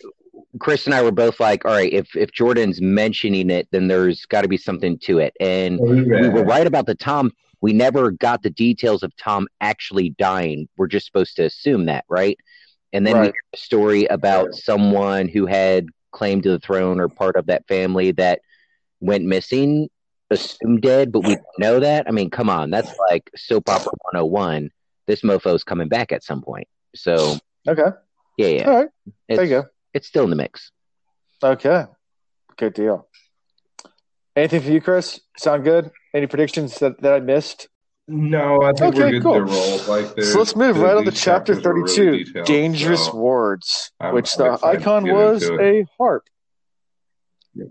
Chris 0.59 0.85
and 0.85 0.95
I 0.95 1.03
were 1.03 1.11
both 1.11 1.39
like, 1.39 1.65
all 1.65 1.71
right, 1.71 1.91
if 1.91 2.15
if 2.15 2.31
Jordan's 2.31 2.81
mentioning 2.81 3.49
it, 3.49 3.67
then 3.71 3.87
there's 3.87 4.25
got 4.25 4.41
to 4.41 4.47
be 4.47 4.57
something 4.57 4.97
to 4.99 5.19
it. 5.19 5.35
And 5.39 5.79
oh, 5.79 5.85
we 5.85 6.29
were 6.29 6.43
right 6.43 6.65
about 6.65 6.87
the 6.87 6.95
Thom. 6.95 7.31
We 7.61 7.73
never 7.73 8.11
got 8.11 8.41
the 8.41 8.49
details 8.49 9.03
of 9.03 9.13
Thom 9.21 9.47
actually 9.61 10.11
dying. 10.11 10.67
We're 10.77 10.87
just 10.87 11.05
supposed 11.05 11.35
to 11.35 11.43
assume 11.43 11.85
that, 11.85 12.05
right? 12.09 12.37
And 12.93 13.05
then 13.05 13.19
we 13.19 13.25
hear 13.25 13.33
a 13.53 13.57
story 13.57 14.05
about 14.05 14.55
someone 14.55 15.27
who 15.27 15.45
had 15.45 15.87
claim 16.11 16.41
to 16.41 16.49
the 16.49 16.59
throne 16.59 16.99
or 16.99 17.07
part 17.07 17.35
of 17.35 17.45
that 17.47 17.67
family 17.67 18.11
that 18.13 18.41
went 18.99 19.25
missing, 19.25 19.89
assumed 20.31 20.81
dead, 20.81 21.11
but 21.11 21.23
we 21.23 21.37
know 21.59 21.79
that. 21.79 22.07
I 22.07 22.11
mean, 22.11 22.29
come 22.31 22.49
on, 22.49 22.71
that's 22.71 22.91
like 23.09 23.29
soap 23.35 23.69
opera 23.69 23.91
101. 24.11 24.71
This 25.05 25.23
mofo's 25.23 25.63
coming 25.63 25.87
back 25.87 26.11
at 26.11 26.23
some 26.23 26.41
point. 26.41 26.67
So 26.95 27.37
okay, 27.67 27.91
yeah, 28.37 28.47
yeah. 28.47 28.69
all 28.69 28.77
right, 28.77 28.89
It's, 29.27 29.37
there 29.37 29.43
you 29.43 29.49
go. 29.49 29.65
It's 29.93 30.07
still 30.07 30.23
in 30.23 30.29
the 30.29 30.35
mix. 30.35 30.71
Okay, 31.43 31.85
good 32.57 32.73
deal. 32.73 33.07
Anything 34.35 34.61
for 34.61 34.71
you, 34.71 34.81
Chris? 34.81 35.19
Sound 35.37 35.63
good? 35.63 35.91
Any 36.13 36.27
predictions 36.27 36.75
that, 36.79 37.01
that 37.01 37.13
I 37.13 37.19
missed? 37.19 37.67
No, 38.07 38.61
I 38.63 38.71
think 38.73 38.95
Okay, 38.95 39.03
we're 39.03 39.11
good 39.11 39.23
cool. 39.23 39.33
to 39.35 39.41
roll. 39.43 39.77
Like, 39.87 40.21
So 40.23 40.39
let's 40.39 40.55
move 40.55 40.77
right 40.77 40.95
on 40.97 41.05
to 41.05 41.11
chapter 41.11 41.53
chapters 41.53 41.65
are 41.65 41.73
really 41.73 41.87
32 41.95 42.23
detailed, 42.25 42.47
Dangerous 42.47 43.05
so 43.05 43.15
Words, 43.15 43.91
I'm- 43.99 44.13
which 44.15 44.33
the 44.35 44.57
icon 44.63 45.03
was 45.11 45.47
a 45.49 45.85
harp. 45.97 46.23
Yeah. 47.53 47.65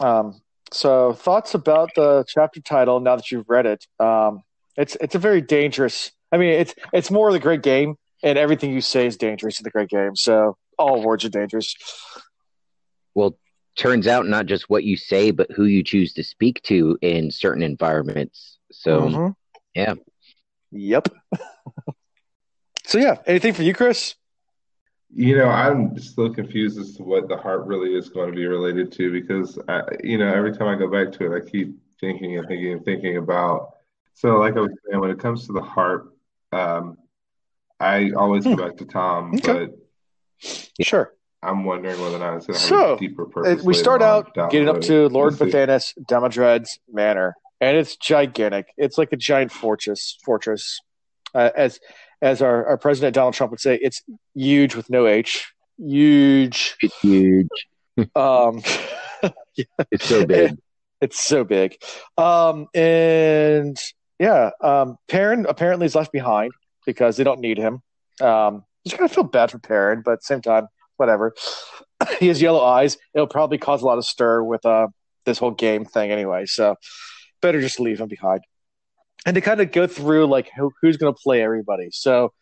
Um, 0.00 0.40
so, 0.70 1.12
thoughts 1.12 1.54
about 1.54 1.90
the 1.96 2.24
chapter 2.28 2.60
title 2.60 3.00
now 3.00 3.16
that 3.16 3.30
you've 3.30 3.48
read 3.48 3.66
it? 3.66 3.86
Um, 4.00 4.42
it's 4.76 4.96
it's 5.00 5.14
a 5.14 5.18
very 5.18 5.40
dangerous. 5.42 6.12
I 6.30 6.38
mean, 6.38 6.50
it's 6.50 6.74
it's 6.92 7.10
more 7.10 7.28
of 7.28 7.34
the 7.34 7.40
great 7.40 7.62
game, 7.62 7.96
and 8.22 8.38
everything 8.38 8.72
you 8.72 8.80
say 8.80 9.06
is 9.06 9.16
dangerous 9.16 9.60
in 9.60 9.64
the 9.64 9.70
great 9.70 9.90
game. 9.90 10.16
So, 10.16 10.56
all 10.82 11.02
words 11.02 11.24
are 11.24 11.28
dangerous. 11.30 11.74
Well, 13.14 13.38
turns 13.76 14.06
out 14.06 14.26
not 14.26 14.46
just 14.46 14.68
what 14.68 14.84
you 14.84 14.96
say, 14.96 15.30
but 15.30 15.50
who 15.50 15.64
you 15.64 15.82
choose 15.82 16.12
to 16.14 16.24
speak 16.24 16.62
to 16.64 16.98
in 17.02 17.30
certain 17.30 17.62
environments. 17.62 18.58
So 18.70 19.00
Mhm. 19.02 19.34
yeah. 19.74 19.94
Yep. 20.72 21.08
so, 22.84 22.98
yeah. 22.98 23.16
Anything 23.26 23.52
for 23.54 23.62
you, 23.62 23.74
Chris? 23.74 24.14
You 25.14 25.36
know, 25.36 25.48
I'm 25.48 25.98
still 25.98 26.32
confused 26.32 26.78
as 26.78 26.96
to 26.96 27.02
what 27.02 27.28
the 27.28 27.36
heart 27.36 27.66
really 27.66 27.94
is 27.94 28.08
going 28.08 28.30
to 28.30 28.34
be 28.34 28.46
related 28.46 28.90
to 28.92 29.12
because, 29.12 29.58
I, 29.68 29.82
you 30.02 30.16
know, 30.16 30.32
every 30.32 30.56
time 30.56 30.68
I 30.68 30.74
go 30.74 30.88
back 30.88 31.12
to 31.18 31.30
it, 31.30 31.36
I 31.36 31.46
keep 31.50 31.76
thinking 32.00 32.38
and 32.38 32.48
thinking 32.48 32.72
and 32.72 32.84
thinking 32.84 33.18
about. 33.18 33.74
So, 34.14 34.38
like 34.38 34.56
I 34.56 34.60
was 34.60 34.70
saying, 34.88 35.00
when 35.00 35.10
it 35.10 35.18
comes 35.18 35.46
to 35.46 35.52
the 35.52 35.60
heart, 35.60 36.14
um, 36.52 36.96
I 37.78 38.12
always 38.12 38.44
go 38.44 38.56
back 38.56 38.76
to 38.78 38.86
Thom. 38.86 39.34
Okay. 39.34 39.66
but 39.66 39.78
Sure. 40.80 41.12
I'm 41.42 41.64
wondering 41.64 42.00
whether 42.00 42.16
or 42.16 42.18
not 42.20 42.36
it's 42.36 42.46
going 42.46 42.58
to 42.58 42.60
have 42.60 42.68
So, 42.68 42.94
a 42.94 42.98
deeper 42.98 43.22
Uh, 43.24 43.30
purpose. 43.30 43.64
we 43.64 43.74
start 43.74 44.00
out 44.02 44.32
getting 44.50 44.68
up 44.68 44.80
to 44.82 45.08
Lord 45.08 45.38
We'll. 45.38 45.50
Barthanes 45.50 46.68
manor, 46.92 47.34
and 47.60 47.76
it's 47.76 47.96
gigantic. 47.96 48.66
It's 48.76 48.96
like 48.96 49.12
a 49.12 49.16
giant 49.16 49.50
fortress. 49.50 50.18
Fortress, 50.24 50.80
uh, 51.34 51.50
as 51.56 51.80
as 52.20 52.40
our, 52.42 52.64
our 52.66 52.78
president 52.78 53.14
Donald 53.16 53.34
Trump 53.34 53.50
would 53.50 53.60
say, 53.60 53.76
it's 53.82 54.02
huge 54.36 54.76
with 54.76 54.88
no 54.88 55.08
H. 55.08 55.52
Huge. 55.78 56.76
It's 56.80 56.98
huge. 57.00 57.48
Um, 58.16 58.62
It's 59.90 60.06
so 60.06 60.24
big. 60.24 60.56
it's 61.02 61.22
so 61.22 61.44
big. 61.44 61.76
Um, 62.16 62.68
and 62.74 63.76
yeah, 64.18 64.50
um, 64.62 64.96
Perrin 65.08 65.44
apparently 65.46 65.84
is 65.86 65.94
left 65.94 66.10
behind 66.10 66.52
because 66.86 67.16
they 67.18 67.24
don't 67.24 67.40
need 67.40 67.58
him. 67.58 67.82
Um, 68.20 68.64
just 68.84 68.96
kind 68.96 69.08
of 69.08 69.14
feel 69.14 69.24
bad 69.24 69.50
for 69.50 69.58
Perrin, 69.58 70.02
but 70.04 70.22
same 70.22 70.40
time, 70.40 70.68
whatever. 70.96 71.34
he 72.18 72.28
has 72.28 72.42
yellow 72.42 72.64
eyes. 72.64 72.98
It'll 73.14 73.26
probably 73.26 73.58
cause 73.58 73.82
a 73.82 73.86
lot 73.86 73.98
of 73.98 74.04
stir 74.04 74.42
with 74.42 74.64
uh 74.66 74.88
this 75.24 75.38
whole 75.38 75.52
game 75.52 75.84
thing 75.84 76.10
anyway. 76.10 76.46
So 76.46 76.76
better 77.40 77.60
just 77.60 77.80
leave 77.80 78.00
him 78.00 78.08
behind. 78.08 78.40
And 79.24 79.34
to 79.34 79.40
kind 79.40 79.60
of 79.60 79.70
go 79.70 79.86
through 79.86 80.26
like 80.26 80.50
who, 80.56 80.72
who's 80.80 80.96
going 80.96 81.14
to 81.14 81.20
play 81.22 81.42
everybody. 81.42 81.88
So 81.92 82.32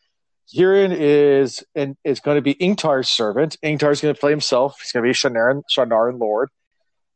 Hurin 0.55 0.95
is 0.97 1.63
and 1.75 1.97
is 2.05 2.21
going 2.21 2.37
to 2.37 2.43
be 2.43 2.53
Ingtar's 2.53 3.09
servant. 3.09 3.57
Ingtar's 3.63 4.01
going 4.01 4.15
to 4.15 4.21
play 4.21 4.31
himself. 4.31 4.81
He's 4.81 4.93
going 4.93 5.05
to 5.05 5.09
be 5.09 5.15
Shienaran 5.15 6.19
Lord. 6.19 6.49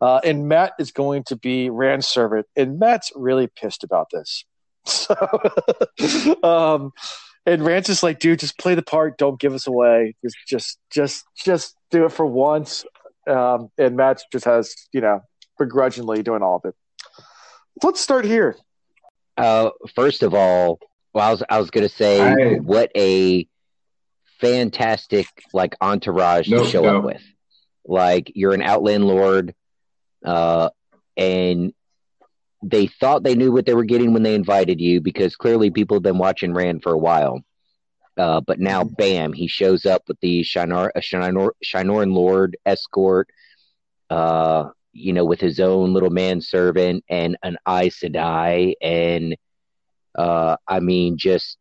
Uh, 0.00 0.20
and 0.22 0.48
Mat 0.48 0.72
is 0.78 0.92
going 0.92 1.24
to 1.24 1.36
be 1.36 1.70
Rand's 1.70 2.06
servant. 2.06 2.46
And 2.56 2.78
Mat's 2.78 3.10
really 3.14 3.46
pissed 3.46 3.84
about 3.84 4.08
this. 4.12 4.44
So, 4.86 5.16
um, 6.42 6.92
and 7.46 7.64
Rand's 7.64 7.88
is 7.88 8.02
like, 8.02 8.18
dude, 8.18 8.38
just 8.40 8.58
play 8.58 8.74
the 8.74 8.82
part. 8.82 9.18
Don't 9.18 9.38
give 9.38 9.52
us 9.52 9.66
away. 9.66 10.14
Just, 10.22 10.36
just, 10.46 10.78
just, 10.90 11.24
just 11.36 11.76
do 11.90 12.04
it 12.06 12.12
for 12.12 12.26
once. 12.26 12.84
Um, 13.26 13.70
and 13.78 13.96
Mat 13.96 14.22
just 14.32 14.44
has, 14.44 14.74
you 14.92 15.00
know, 15.00 15.20
begrudgingly 15.58 16.22
doing 16.22 16.42
all 16.42 16.56
of 16.56 16.64
it. 16.66 16.74
Let's 17.82 18.00
start 18.00 18.24
here. 18.24 18.56
Uh, 19.36 19.70
first 19.94 20.22
of 20.22 20.34
all, 20.34 20.78
well, 21.12 21.26
I 21.28 21.30
was 21.30 21.42
I 21.48 21.58
was 21.58 21.70
gonna 21.70 21.88
say 21.88 22.20
I- 22.20 22.58
what 22.58 22.90
a 22.96 23.48
fantastic 24.40 25.26
like 25.52 25.74
entourage 25.80 26.48
No, 26.48 26.64
to 26.64 26.70
show 26.70 26.82
no. 26.82 26.98
up 26.98 27.04
with. 27.04 27.22
Like 27.86 28.32
you're 28.34 28.54
an 28.54 28.62
outland 28.62 29.04
lord, 29.06 29.54
uh, 30.24 30.70
and 31.16 31.72
they 32.70 32.86
thought 32.86 33.22
they 33.22 33.34
knew 33.34 33.52
what 33.52 33.66
they 33.66 33.74
were 33.74 33.84
getting 33.84 34.12
when 34.12 34.22
they 34.22 34.34
invited 34.34 34.80
you 34.80 35.00
because 35.00 35.36
clearly 35.36 35.70
people 35.70 35.96
have 35.96 36.02
been 36.02 36.18
watching 36.18 36.54
Rand 36.54 36.82
for 36.82 36.92
a 36.92 36.98
while. 36.98 37.40
Uh, 38.16 38.40
but 38.40 38.60
now, 38.60 38.84
bam, 38.84 39.32
he 39.32 39.48
shows 39.48 39.86
up 39.86 40.02
with 40.06 40.18
the 40.20 40.42
Shienar, 40.42 40.90
a 40.94 41.00
Shienar, 41.00 41.50
Shienaran 41.64 42.12
Lord 42.14 42.56
escort, 42.64 43.28
uh, 44.08 44.68
you 44.92 45.12
know, 45.12 45.24
with 45.24 45.40
his 45.40 45.58
own 45.58 45.92
little 45.92 46.10
manservant 46.10 47.04
and 47.08 47.36
an 47.42 47.56
Aes 47.68 47.98
Sedai. 47.98 48.74
And, 48.80 49.36
uh, 50.14 50.56
I 50.68 50.80
mean, 50.80 51.18
just 51.18 51.58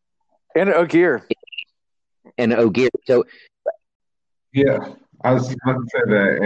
And 0.56 0.70
Ogier. 0.70 1.28
And 2.38 2.54
Ogier. 2.54 2.90
So, 3.08 3.26
Yeah, 4.54 4.78
I 5.24 5.34
was 5.34 5.52
about 5.52 5.82
to 5.82 5.88
say 5.90 6.00
that, 6.06 6.38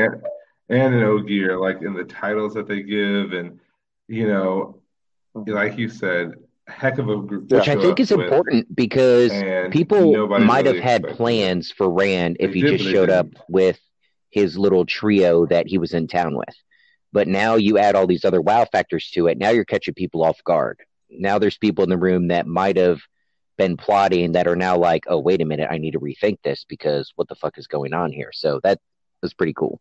and, 0.69 0.79
and 0.81 0.95
an 0.95 1.03
Ogier, 1.03 1.59
like 1.59 1.81
in 1.81 1.93
the 1.93 2.05
titles 2.05 2.53
that 2.53 2.67
they 2.67 2.81
give, 2.81 3.33
and 3.33 3.59
you 4.07 4.27
know, 4.27 4.81
mm-hmm. 5.35 5.51
like 5.51 5.77
you 5.77 5.89
said, 5.89 6.33
heck 6.67 6.97
of 6.97 7.09
a 7.09 7.17
group. 7.17 7.49
which 7.49 7.67
I 7.67 7.75
think 7.75 7.93
up 7.93 7.99
is 7.99 8.11
with, 8.11 8.21
important 8.21 8.75
because 8.75 9.31
and 9.31 9.71
people 9.71 10.11
nobody 10.11 10.43
might 10.43 10.65
really 10.65 10.79
have 10.79 10.83
had 10.83 11.07
plans 11.15 11.71
for 11.71 11.89
Rand 11.89 12.37
if 12.39 12.51
They 12.51 12.59
he 12.59 12.61
did, 12.61 12.79
just 12.79 12.91
showed 12.91 13.09
up 13.09 13.27
didn't. 13.27 13.43
with 13.49 13.79
his 14.29 14.57
little 14.57 14.85
trio 14.85 15.45
that 15.47 15.67
he 15.67 15.77
was 15.77 15.93
in 15.93 16.07
town 16.07 16.35
with. 16.35 16.55
But 17.13 17.27
now 17.27 17.55
you 17.55 17.77
add 17.77 17.95
all 17.95 18.07
these 18.07 18.25
other 18.25 18.41
wow 18.41 18.65
factors 18.65 19.09
to 19.11 19.27
it. 19.27 19.37
Now 19.37 19.49
you're 19.49 19.65
catching 19.65 19.93
people 19.93 20.23
off 20.23 20.43
guard. 20.43 20.81
Now 21.09 21.39
there's 21.39 21.57
people 21.57 21.83
in 21.83 21.89
the 21.89 21.97
room 21.97 22.27
that 22.27 22.47
might 22.47 22.75
have 22.75 22.99
been 23.57 23.77
plotting 23.77 24.33
that 24.33 24.47
are 24.47 24.55
now 24.55 24.77
like, 24.77 25.05
oh, 25.07 25.17
wait 25.17 25.41
a 25.41 25.45
minute, 25.45 25.69
I 25.71 25.77
need 25.77 25.91
to 25.91 25.99
rethink 25.99 26.39
this 26.43 26.65
because 26.67 27.11
what 27.15 27.27
the 27.27 27.35
fuck 27.35 27.57
is 27.57 27.65
going 27.67 27.93
on 27.93 28.11
here? 28.11 28.31
So 28.33 28.59
that 28.63 28.79
was 29.21 29.33
pretty 29.33 29.53
cool. 29.53 29.79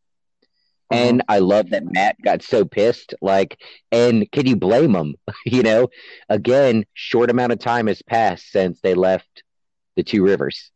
And 0.91 1.23
I 1.29 1.41
love 1.41 1.71
that 1.71 1.85
Mat 1.85 2.17
got 2.25 2.43
so 2.43 2.65
pissed. 2.65 3.15
Like, 3.21 3.61
and 3.91 4.31
can 4.31 4.47
you 4.47 4.57
blame 4.57 4.95
him? 4.95 5.17
you 5.47 5.63
know, 5.63 5.89
again, 6.29 6.85
short 6.95 7.31
amount 7.31 7.53
of 7.53 7.59
time 7.59 7.89
has 7.89 8.03
passed 8.03 8.51
since 8.51 8.81
they 8.81 8.95
left 8.95 9.43
the 9.97 10.03
two 10.05 10.23
rivers. 10.23 10.71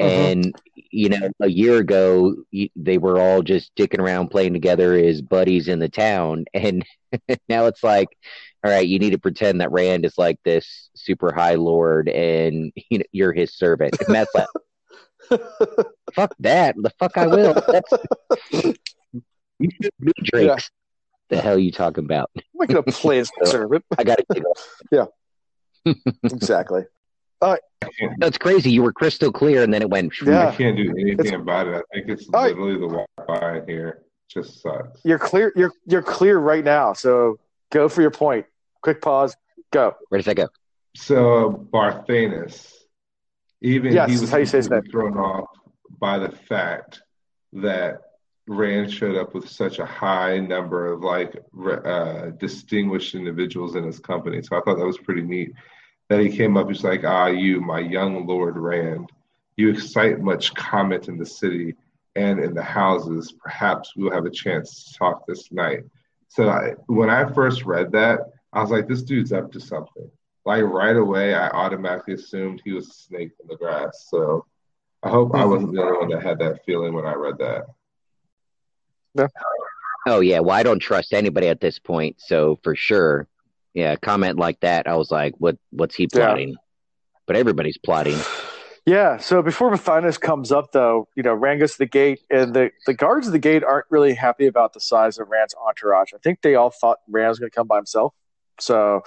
Mhm. 0.00 0.06
And, 0.06 0.54
you 0.76 1.08
know, 1.08 1.30
a 1.40 1.48
year 1.48 1.78
ago, 1.78 2.36
they 2.76 2.98
were 2.98 3.18
all 3.20 3.42
just 3.42 3.74
dicking 3.74 3.98
around 3.98 4.28
playing 4.28 4.52
together 4.52 4.94
as 4.94 5.20
buddies 5.22 5.68
in 5.68 5.78
the 5.78 5.88
town. 5.88 6.44
And 6.54 6.84
now 7.48 7.66
it's 7.66 7.82
like, 7.82 8.08
all 8.62 8.70
right, 8.70 8.86
you 8.86 8.98
need 8.98 9.10
to 9.10 9.18
pretend 9.18 9.60
that 9.60 9.72
Rand 9.72 10.04
is 10.04 10.18
like 10.18 10.38
this 10.44 10.90
super 10.94 11.32
high 11.32 11.54
lord 11.54 12.08
and 12.10 12.70
you 12.90 12.98
know, 12.98 13.04
you're 13.12 13.32
his 13.32 13.54
servant. 13.56 13.96
And 13.98 14.08
Mat's 14.10 14.34
like, 14.34 14.48
fuck 16.14 16.34
that. 16.40 16.74
The 16.76 16.90
fuck 16.98 17.16
I 17.16 17.26
will. 17.26 17.54
That's, 17.66 17.92
you 19.58 19.70
should 19.82 19.90
be 20.00 20.12
Drake's. 20.22 20.70
The 21.30 21.40
hell 21.40 21.56
are 21.56 21.58
you 21.58 21.72
talking 21.72 22.04
about? 22.04 22.30
I'm 22.36 22.42
not 22.54 22.68
going 22.68 22.84
to 22.84 22.92
play 22.92 23.18
as 23.18 23.30
servant. 23.44 23.84
I 23.98 24.04
got 24.04 24.18
to 24.18 24.40
go 24.40 24.52
yeah 24.90 25.04
exactly. 26.24 26.82
That's 28.18 28.38
crazy. 28.38 28.70
You 28.70 28.82
were 28.82 28.92
crystal 28.92 29.30
clear, 29.30 29.62
and 29.62 29.72
then 29.72 29.82
it 29.82 29.90
went. 29.90 30.12
Yeah. 30.22 30.48
I 30.48 30.54
can't 30.56 30.76
do 30.76 30.90
anything 30.90 31.26
It's- 31.26 31.32
about 31.34 31.68
it. 31.68 31.84
I 31.92 31.96
think 31.98 32.08
it's 32.08 32.28
All 32.32 32.42
right. 32.42 32.56
literally 32.56 32.74
the 32.74 33.04
Wi-Fi 33.26 33.58
in 33.58 33.68
here 33.68 34.02
just 34.28 34.60
sucks. 34.60 35.00
You're 35.04 35.18
clear. 35.18 35.52
You're 35.54 35.72
you're 35.86 36.02
clear 36.02 36.38
right 36.38 36.64
now. 36.64 36.92
So 36.94 37.38
go 37.70 37.88
for 37.88 38.02
your 38.02 38.10
point. 38.10 38.46
Quick 38.82 39.00
pause. 39.00 39.36
Go. 39.70 39.94
Where 40.08 40.18
does 40.18 40.26
that 40.26 40.36
go? 40.36 40.48
So 40.96 41.66
Barthanes, 41.72 42.72
even 43.62 43.92
Yes, 43.92 44.08
he 44.08 44.14
that's 44.14 44.20
was 44.22 44.30
how 44.30 44.38
you 44.38 44.46
say 44.46 44.62
thrown 44.90 45.16
off 45.16 45.48
by 46.00 46.18
the 46.18 46.30
fact 46.30 47.02
that 47.52 48.00
Rand 48.48 48.92
showed 48.92 49.16
up 49.16 49.34
with 49.34 49.48
such 49.48 49.78
a 49.78 49.84
high 49.84 50.38
number 50.38 50.92
of 50.92 51.02
like 51.02 51.36
uh, 51.84 52.30
distinguished 52.38 53.14
individuals 53.14 53.76
in 53.76 53.84
his 53.84 53.98
company. 53.98 54.42
So 54.42 54.56
I 54.56 54.60
thought 54.60 54.78
that 54.78 54.86
was 54.86 54.98
pretty 54.98 55.22
neat. 55.22 55.52
That 56.08 56.20
he 56.20 56.34
came 56.34 56.56
up, 56.56 56.68
he's 56.68 56.84
like, 56.84 57.04
"Ah, 57.04 57.26
you, 57.26 57.60
my 57.60 57.80
young 57.80 58.26
Lord 58.26 58.56
Rand, 58.56 59.12
you 59.56 59.68
excite 59.70 60.20
much 60.20 60.54
comment 60.54 61.08
in 61.08 61.18
the 61.18 61.26
city 61.26 61.74
and 62.16 62.40
in 62.40 62.54
the 62.54 62.62
houses. 62.62 63.32
Perhaps 63.32 63.92
we'll 63.94 64.12
have 64.12 64.24
a 64.24 64.30
chance 64.30 64.84
to 64.84 64.98
talk 64.98 65.26
this 65.26 65.52
night." 65.52 65.84
So 66.28 66.48
I, 66.48 66.72
when 66.86 67.10
I 67.10 67.30
first 67.32 67.64
read 67.64 67.92
that, 67.92 68.20
I 68.52 68.62
was 68.62 68.70
like, 68.70 68.88
"This 68.88 69.02
dude's 69.02 69.32
up 69.32 69.52
to 69.52 69.60
something." 69.60 70.10
Like 70.46 70.62
right 70.62 70.96
away, 70.96 71.34
I 71.34 71.48
automatically 71.50 72.14
assumed 72.14 72.62
he 72.64 72.72
was 72.72 72.88
a 72.88 72.92
snake 72.94 73.32
in 73.42 73.48
the 73.48 73.56
grass. 73.56 74.06
So 74.08 74.46
I 75.02 75.10
hope 75.10 75.34
I 75.34 75.44
wasn't 75.44 75.74
the 75.74 75.82
only 75.82 75.98
one 75.98 76.08
that 76.08 76.22
had 76.22 76.38
that 76.38 76.64
feeling 76.64 76.94
when 76.94 77.04
I 77.04 77.12
read 77.12 77.36
that. 77.38 77.66
Oh 80.06 80.20
yeah. 80.20 80.40
Well, 80.40 80.56
I 80.56 80.62
don't 80.62 80.78
trust 80.78 81.12
anybody 81.12 81.48
at 81.48 81.60
this 81.60 81.78
point. 81.78 82.16
So 82.18 82.58
for 82.62 82.74
sure, 82.74 83.28
yeah. 83.74 83.96
Comment 83.96 84.38
like 84.38 84.60
that, 84.60 84.86
I 84.86 84.96
was 84.96 85.10
like, 85.10 85.34
what? 85.38 85.56
What's 85.70 85.94
he 85.94 86.08
Yeah. 86.12 86.26
plotting? 86.26 86.56
But 87.26 87.36
everybody's 87.36 87.76
plotting. 87.78 88.18
Yeah. 88.86 89.18
So 89.18 89.42
before 89.42 89.70
Matthias 89.70 90.16
comes 90.16 90.50
up, 90.50 90.72
though, 90.72 91.08
you 91.14 91.22
know, 91.22 91.34
Rand 91.34 91.60
goes 91.60 91.72
to 91.72 91.78
the 91.78 91.86
gate, 91.86 92.20
and 92.30 92.54
the, 92.54 92.70
the 92.86 92.94
guards 92.94 93.26
of 93.26 93.34
the 93.34 93.38
gate 93.38 93.62
aren't 93.62 93.84
really 93.90 94.14
happy 94.14 94.46
about 94.46 94.72
the 94.72 94.80
size 94.80 95.18
of 95.18 95.28
Rand's 95.28 95.54
entourage. 95.66 96.14
I 96.14 96.18
think 96.18 96.40
they 96.40 96.54
all 96.54 96.70
thought 96.70 96.96
Rand 97.06 97.28
was 97.28 97.38
going 97.38 97.50
to 97.50 97.54
come 97.54 97.66
by 97.66 97.76
himself. 97.76 98.14
So, 98.60 99.02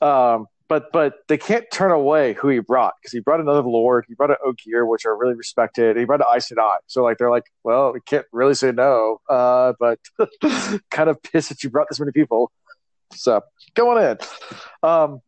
um, 0.00 0.46
but 0.68 0.92
but 0.92 1.14
they 1.28 1.38
can't 1.38 1.64
turn 1.72 1.90
away 1.90 2.34
who 2.34 2.48
he 2.48 2.58
brought 2.58 2.94
because 3.00 3.12
he 3.12 3.20
brought 3.20 3.40
another 3.40 3.62
lord, 3.62 4.04
he 4.06 4.14
brought 4.14 4.30
an 4.30 4.36
Ogier, 4.44 4.86
which 4.86 5.06
are 5.06 5.16
really 5.16 5.34
respected. 5.34 5.96
He 5.96 6.04
brought 6.04 6.20
an 6.20 6.26
Aes. 6.34 6.52
So 6.86 7.02
like 7.02 7.18
they're 7.18 7.30
like, 7.30 7.44
well, 7.64 7.92
we 7.92 8.00
can't 8.00 8.26
really 8.32 8.54
say 8.54 8.72
no, 8.72 9.20
uh, 9.28 9.72
but 9.80 9.98
kind 10.90 11.08
of 11.08 11.22
pissed 11.22 11.48
that 11.48 11.64
you 11.64 11.70
brought 11.70 11.88
this 11.88 11.98
many 11.98 12.12
people. 12.12 12.50
So 13.14 13.40
go 13.74 13.96
on 13.96 14.04
in. 14.04 14.18
Um, 14.82 15.20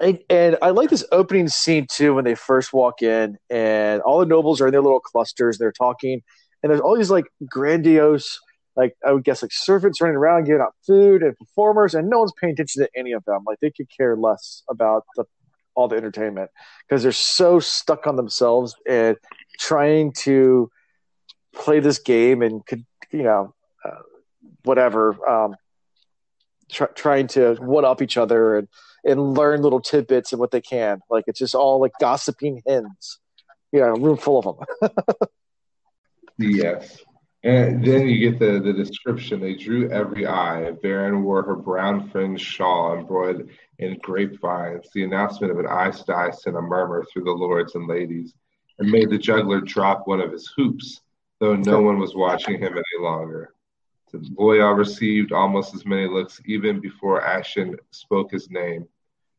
and, 0.00 0.18
and 0.30 0.56
I 0.62 0.70
like 0.70 0.90
this 0.90 1.04
opening 1.10 1.48
scene 1.48 1.86
too 1.90 2.14
when 2.14 2.24
they 2.24 2.34
first 2.34 2.72
walk 2.72 3.02
in, 3.02 3.36
and 3.50 4.00
all 4.02 4.20
the 4.20 4.26
nobles 4.26 4.60
are 4.60 4.68
in 4.68 4.72
their 4.72 4.82
little 4.82 5.00
clusters. 5.00 5.58
They're 5.58 5.72
talking, 5.72 6.22
and 6.62 6.70
there's 6.70 6.80
all 6.80 6.96
these 6.96 7.10
like 7.10 7.26
grandiose, 7.48 8.38
like 8.78 8.96
I 9.04 9.12
would 9.12 9.24
guess, 9.24 9.42
like 9.42 9.52
servants 9.52 10.00
running 10.00 10.16
around 10.16 10.44
giving 10.44 10.62
out 10.62 10.74
food 10.86 11.22
and 11.24 11.36
performers, 11.36 11.96
and 11.96 12.08
no 12.08 12.20
one's 12.20 12.32
paying 12.40 12.52
attention 12.52 12.84
to 12.84 12.90
any 12.96 13.10
of 13.10 13.24
them. 13.24 13.42
Like 13.44 13.58
they 13.60 13.72
could 13.72 13.88
care 13.94 14.16
less 14.16 14.62
about 14.70 15.04
the, 15.16 15.24
all 15.74 15.88
the 15.88 15.96
entertainment 15.96 16.50
because 16.88 17.02
they're 17.02 17.10
so 17.10 17.58
stuck 17.58 18.06
on 18.06 18.14
themselves 18.14 18.76
and 18.88 19.16
trying 19.58 20.12
to 20.12 20.70
play 21.52 21.80
this 21.80 21.98
game 21.98 22.40
and 22.40 22.64
could 22.66 22.86
you 23.10 23.24
know 23.24 23.52
uh, 23.84 24.02
whatever 24.62 25.28
um, 25.28 25.56
try, 26.70 26.86
trying 26.94 27.26
to 27.26 27.56
one 27.56 27.84
up 27.84 28.00
each 28.00 28.16
other 28.16 28.58
and 28.58 28.68
and 29.04 29.34
learn 29.34 29.60
little 29.60 29.80
tidbits 29.80 30.32
and 30.32 30.38
what 30.38 30.52
they 30.52 30.60
can. 30.60 31.00
Like 31.10 31.24
it's 31.26 31.40
just 31.40 31.56
all 31.56 31.80
like 31.80 31.92
gossiping 32.00 32.62
hens. 32.64 33.18
You 33.72 33.80
know, 33.80 33.94
a 33.94 34.00
room 34.00 34.16
full 34.16 34.38
of 34.38 34.56
them. 34.80 34.90
Yes. 36.38 37.02
And 37.48 37.82
then 37.82 38.06
you 38.06 38.30
get 38.30 38.38
the, 38.38 38.60
the 38.60 38.74
description. 38.74 39.40
They 39.40 39.54
drew 39.54 39.90
every 39.90 40.26
eye. 40.26 40.70
Verin 40.82 41.22
wore 41.22 41.42
her 41.42 41.56
brown 41.56 42.10
fringed 42.10 42.44
shawl 42.44 42.98
embroidered 42.98 43.48
in 43.78 43.96
grapevines. 44.02 44.90
The 44.92 45.04
announcement 45.04 45.52
of 45.52 45.58
an 45.58 45.64
Aes 45.64 46.02
Sedai 46.02 46.34
sent 46.34 46.58
a 46.58 46.60
murmur 46.60 47.06
through 47.10 47.24
the 47.24 47.30
lords 47.30 47.74
and 47.74 47.88
ladies 47.88 48.34
and 48.78 48.90
made 48.90 49.08
the 49.08 49.16
juggler 49.16 49.62
drop 49.62 50.06
one 50.06 50.20
of 50.20 50.30
his 50.30 50.52
hoops, 50.56 51.00
though 51.40 51.56
no 51.56 51.80
one 51.80 51.98
was 51.98 52.14
watching 52.14 52.58
him 52.58 52.74
any 52.74 53.02
longer. 53.02 53.54
The 54.12 54.18
Loial 54.18 54.76
received 54.76 55.32
almost 55.32 55.74
as 55.74 55.86
many 55.86 56.06
looks 56.06 56.42
even 56.44 56.80
before 56.80 57.24
Ashen 57.24 57.76
spoke 57.92 58.30
his 58.30 58.50
name. 58.50 58.86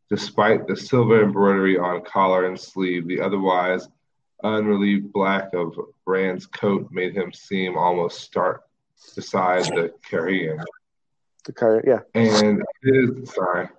Despite 0.10 0.66
the 0.66 0.76
silver 0.76 1.24
embroidery 1.24 1.78
on 1.78 2.02
collar 2.06 2.46
and 2.46 2.60
sleeve, 2.60 3.08
the 3.08 3.22
otherwise 3.22 3.88
unrelieved 4.44 5.12
black 5.12 5.54
of 5.54 5.76
Rand's 6.06 6.46
coat 6.46 6.90
made 6.92 7.16
him 7.16 7.32
seem 7.34 7.78
almost 7.78 8.22
stark 8.22 8.64
beside 9.16 9.66
the 9.66 9.94
Carrion. 10.08 10.60
The 11.46 11.54
car, 11.54 11.82
yeah. 11.86 12.00
And 12.14 12.64
his 12.84 13.32
sorry. 13.32 13.70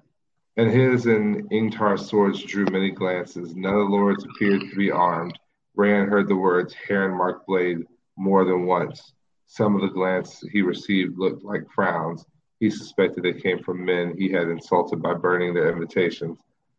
And 0.56 0.70
his 0.70 1.06
and 1.06 1.50
Ingtar's 1.52 2.06
swords 2.06 2.42
drew 2.42 2.66
many 2.66 2.90
glances. 2.90 3.54
None 3.54 3.74
of 3.74 3.80
the 3.80 3.96
lords 3.96 4.24
appeared 4.24 4.60
to 4.60 4.76
be 4.76 4.90
armed. 4.90 5.38
Rand 5.76 6.10
heard 6.10 6.28
the 6.28 6.36
words 6.36 6.74
Heron 6.74 7.16
Mark 7.16 7.46
Blade 7.46 7.84
more 8.16 8.44
than 8.44 8.66
once. 8.66 9.12
Some 9.46 9.74
of 9.74 9.82
the 9.82 9.88
glances 9.88 10.48
he 10.52 10.62
received 10.62 11.18
looked 11.18 11.44
like 11.44 11.70
frowns. 11.74 12.24
He 12.58 12.70
suspected 12.70 13.24
they 13.24 13.32
came 13.32 13.62
from 13.62 13.84
men 13.84 14.14
he 14.16 14.30
had 14.30 14.48
insulted 14.48 15.00
by 15.00 15.14
burning 15.14 15.54
their 15.54 15.72
invitations. 15.72 16.38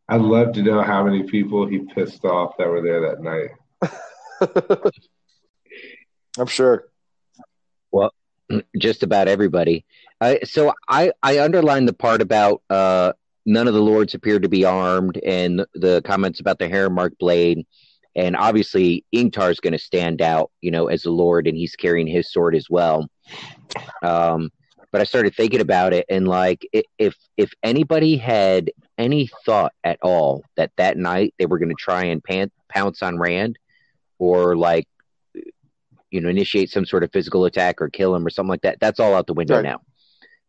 I'd 0.09 0.21
love 0.21 0.53
to 0.53 0.61
know 0.61 0.81
how 0.81 1.03
many 1.03 1.23
people 1.23 1.65
he 1.65 1.79
pissed 1.79 2.25
off 2.25 2.57
that 2.57 2.67
were 2.67 2.81
there 2.81 3.01
that 3.09 3.21
night. 3.21 3.51
I'm 6.37 6.47
sure. 6.47 6.87
Well, 7.91 8.13
just 8.77 9.03
about 9.03 9.27
everybody. 9.27 9.85
Uh, 10.19 10.35
so 10.43 10.73
I 10.87 11.11
I 11.23 11.39
underlined 11.39 11.87
the 11.87 11.93
part 11.93 12.21
about 12.21 12.61
uh, 12.69 13.13
none 13.45 13.67
of 13.67 13.73
the 13.73 13.81
lords 13.81 14.13
appeared 14.13 14.43
to 14.43 14.49
be 14.49 14.65
armed, 14.65 15.17
and 15.17 15.65
the 15.73 16.01
comments 16.03 16.39
about 16.39 16.59
the 16.59 16.69
heron 16.69 16.93
mark 16.93 17.17
blade, 17.19 17.65
and 18.15 18.35
obviously 18.35 19.05
Ingtar 19.13 19.51
is 19.51 19.59
going 19.59 19.73
to 19.73 19.79
stand 19.79 20.21
out, 20.21 20.51
you 20.61 20.71
know, 20.71 20.87
as 20.87 21.05
a 21.05 21.11
lord, 21.11 21.47
and 21.47 21.57
he's 21.57 21.75
carrying 21.75 22.07
his 22.07 22.31
sword 22.31 22.55
as 22.55 22.69
well. 22.69 23.09
Um, 24.03 24.51
but 24.91 25.01
I 25.01 25.05
started 25.05 25.35
thinking 25.35 25.61
about 25.61 25.93
it, 25.93 26.05
and 26.09 26.27
like, 26.27 26.67
if 26.97 27.15
if 27.37 27.51
anybody 27.63 28.17
had 28.17 28.71
any 28.97 29.29
thought 29.45 29.73
at 29.83 29.97
all 30.01 30.43
that 30.57 30.71
that 30.77 30.97
night 30.97 31.33
they 31.39 31.45
were 31.45 31.57
going 31.57 31.69
to 31.69 31.75
try 31.75 32.05
and 32.05 32.23
pounce 32.69 33.01
on 33.01 33.17
Rand, 33.17 33.57
or 34.21 34.55
like 34.55 34.87
you 36.11 36.21
know, 36.21 36.29
initiate 36.29 36.69
some 36.69 36.85
sort 36.85 37.03
of 37.03 37.11
physical 37.11 37.45
attack 37.45 37.81
or 37.81 37.89
kill 37.89 38.13
him 38.13 38.25
or 38.25 38.29
something 38.29 38.49
like 38.49 38.61
that. 38.61 38.79
That's 38.79 38.99
all 38.99 39.15
out 39.15 39.25
the 39.27 39.33
window 39.33 39.55
right. 39.55 39.63
now. 39.63 39.81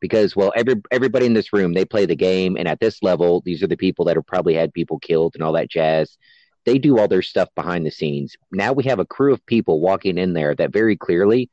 Because 0.01 0.37
well, 0.37 0.53
every 0.55 0.75
everybody 0.91 1.27
in 1.27 1.33
this 1.33 1.53
room 1.53 1.73
they 1.73 1.85
play 1.85 2.05
the 2.05 2.17
game, 2.17 2.57
and 2.57 2.69
at 2.69 2.81
this 2.81 3.03
level, 3.03 3.41
these 3.45 3.63
are 3.63 3.69
the 3.69 3.77
people 3.77 4.05
that 4.05 4.17
have 4.17 4.27
probably 4.27 4.55
had 4.55 4.75
people 4.75 4.99
killed 4.99 5.35
and 5.35 5.43
all 5.43 5.53
that 5.53 5.71
jazz. 5.71 6.19
They 6.67 6.79
do 6.79 6.99
all 6.99 7.09
their 7.09 7.23
stuff 7.23 7.49
behind 7.55 7.87
the 7.87 7.91
scenes. 7.91 8.37
Now 8.51 8.73
we 8.73 8.85
have 8.85 8.99
a 8.99 9.07
crew 9.07 9.33
of 9.33 9.45
people 9.47 9.81
walking 9.81 10.19
in 10.19 10.33
there 10.33 10.55
that 10.57 10.73
very 10.73 10.97
clearly 10.97 11.51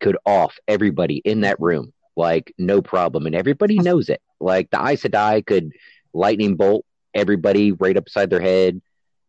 could 0.00 0.16
off 0.26 0.58
everybody 0.68 1.22
in 1.24 1.42
that 1.42 1.60
room, 1.60 1.92
like 2.16 2.52
no 2.58 2.82
problem, 2.82 3.26
and 3.26 3.34
everybody 3.34 3.78
knows 3.78 4.08
it. 4.08 4.20
Like 4.40 4.70
the 4.70 4.84
Aes 4.84 5.02
Sedai 5.02 5.46
could 5.46 5.70
lightning 6.12 6.56
bolt 6.56 6.84
everybody 7.14 7.70
right 7.70 7.96
upside 7.96 8.28
their 8.28 8.40
head. 8.40 8.82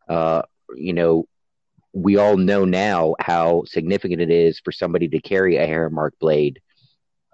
Uh, 0.10 0.42
you 0.76 0.94
know, 0.94 1.28
we 1.96 2.18
all 2.18 2.36
know 2.36 2.66
now 2.66 3.16
how 3.22 3.64
significant 3.66 4.22
it 4.22 4.30
is 4.30 4.60
for 4.60 4.74
somebody 4.74 5.08
to 5.08 5.22
carry 5.22 5.56
a 5.56 5.66
heron 5.66 5.94
Mark 5.94 6.14
blade. 6.20 6.60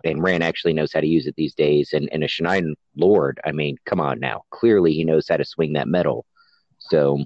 And 0.04 0.21
Rand 0.21 0.43
actually 0.43 0.74
knows 0.74 0.93
how 0.93 1.00
to 1.00 1.08
use 1.08 1.26
it 1.26 1.36
these 1.36 1.56
days. 1.56 1.93
And, 1.93 2.08
and 2.12 2.24
a 2.24 2.28
Shienaran 2.28 2.76
Lord, 2.95 3.39
I 3.43 3.52
mean, 3.52 3.78
come 3.86 4.00
on 4.00 4.19
now. 4.19 4.43
Clearly 4.52 4.93
he 4.93 5.04
knows 5.04 5.28
how 5.28 5.38
to 5.38 5.45
swing 5.45 5.74
that 5.74 5.88
metal. 5.88 6.26
So 6.78 7.26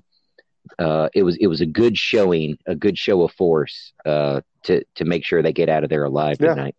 uh, 0.80 1.10
it 1.14 1.24
was 1.24 1.36
it 1.38 1.48
was 1.48 1.62
a 1.62 1.66
good 1.66 1.98
showing, 1.98 2.58
a 2.66 2.76
good 2.76 2.98
show 2.98 3.22
of 3.22 3.34
force 3.34 3.94
uh, 4.06 4.42
to 4.64 4.84
to 4.96 5.06
make 5.06 5.26
sure 5.26 5.42
they 5.42 5.54
get 5.54 5.70
out 5.70 5.84
of 5.84 5.90
there 5.90 6.06
alive 6.06 6.38
yeah. 6.40 6.50
tonight. 6.50 6.76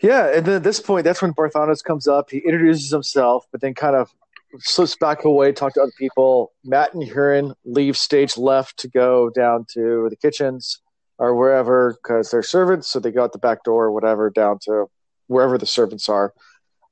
Yeah, 0.00 0.36
and 0.36 0.44
then 0.44 0.56
at 0.56 0.62
this 0.62 0.80
point, 0.80 1.04
that's 1.04 1.22
when 1.22 1.32
Barthanes 1.32 1.82
comes 1.82 2.06
up. 2.06 2.30
He 2.30 2.38
introduces 2.38 2.90
himself, 2.90 3.46
but 3.50 3.62
then 3.62 3.74
kind 3.74 3.96
of 3.96 4.10
slips 4.58 4.96
back 4.96 5.24
away, 5.24 5.52
talk 5.52 5.74
to 5.74 5.82
other 5.82 5.92
people. 5.98 6.52
Mat 6.64 6.94
and 6.94 7.02
Hurin 7.02 7.54
leave 7.64 7.96
stage 7.96 8.36
left 8.36 8.78
to 8.78 8.88
go 8.88 9.30
down 9.30 9.66
to 9.74 10.08
the 10.10 10.16
kitchens 10.16 10.80
or 11.18 11.34
wherever 11.34 11.96
because 12.02 12.30
they're 12.30 12.42
servants, 12.42 12.88
so 12.88 12.98
they 12.98 13.10
go 13.10 13.24
out 13.24 13.32
the 13.32 13.38
back 13.38 13.64
door 13.64 13.84
or 13.84 13.92
whatever 13.92 14.30
down 14.30 14.58
to 14.62 14.86
wherever 15.26 15.58
the 15.58 15.66
servants 15.66 16.08
are. 16.08 16.32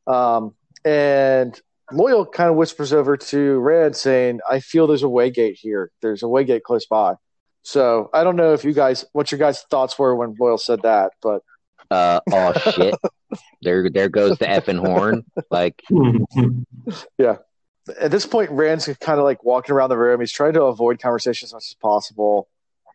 Um, 0.06 0.54
and 0.84 1.58
Loial 1.92 2.30
kind 2.30 2.50
of 2.50 2.56
whispers 2.56 2.92
over 2.92 3.16
to 3.16 3.58
Rand 3.58 3.96
saying, 3.96 4.40
I 4.48 4.60
feel 4.60 4.86
there's 4.86 5.02
a 5.02 5.08
way 5.08 5.30
gate 5.30 5.58
here. 5.60 5.90
There's 6.00 6.22
a 6.22 6.28
way 6.28 6.44
gate 6.44 6.64
close 6.64 6.86
by. 6.86 7.14
So 7.62 8.10
I 8.12 8.24
don't 8.24 8.36
know 8.36 8.54
if 8.54 8.64
you 8.64 8.72
guys, 8.72 9.04
what 9.12 9.30
your 9.30 9.38
guys' 9.38 9.62
thoughts 9.70 9.98
were 9.98 10.16
when 10.16 10.34
Loial 10.36 10.58
said 10.58 10.82
that, 10.82 11.12
but. 11.22 11.42
Uh, 11.90 12.20
oh 12.32 12.52
shit! 12.70 12.94
there, 13.62 13.90
there 13.90 14.08
goes 14.08 14.38
the 14.38 14.46
effing 14.46 14.78
horn. 14.78 15.26
Like, 15.50 15.82
yeah 17.18 17.36
at 18.00 18.10
this 18.10 18.26
point, 18.26 18.50
Rand's 18.50 18.86
kind 19.00 19.18
of 19.18 19.24
like 19.24 19.44
walking 19.44 19.74
around 19.74 19.90
the 19.90 19.98
room. 19.98 20.20
He's 20.20 20.32
trying 20.32 20.52
to 20.54 20.64
avoid 20.64 21.00
conversation 21.00 21.46
as 21.46 21.52
much 21.52 21.64
as 21.70 21.74
possible. 21.74 22.48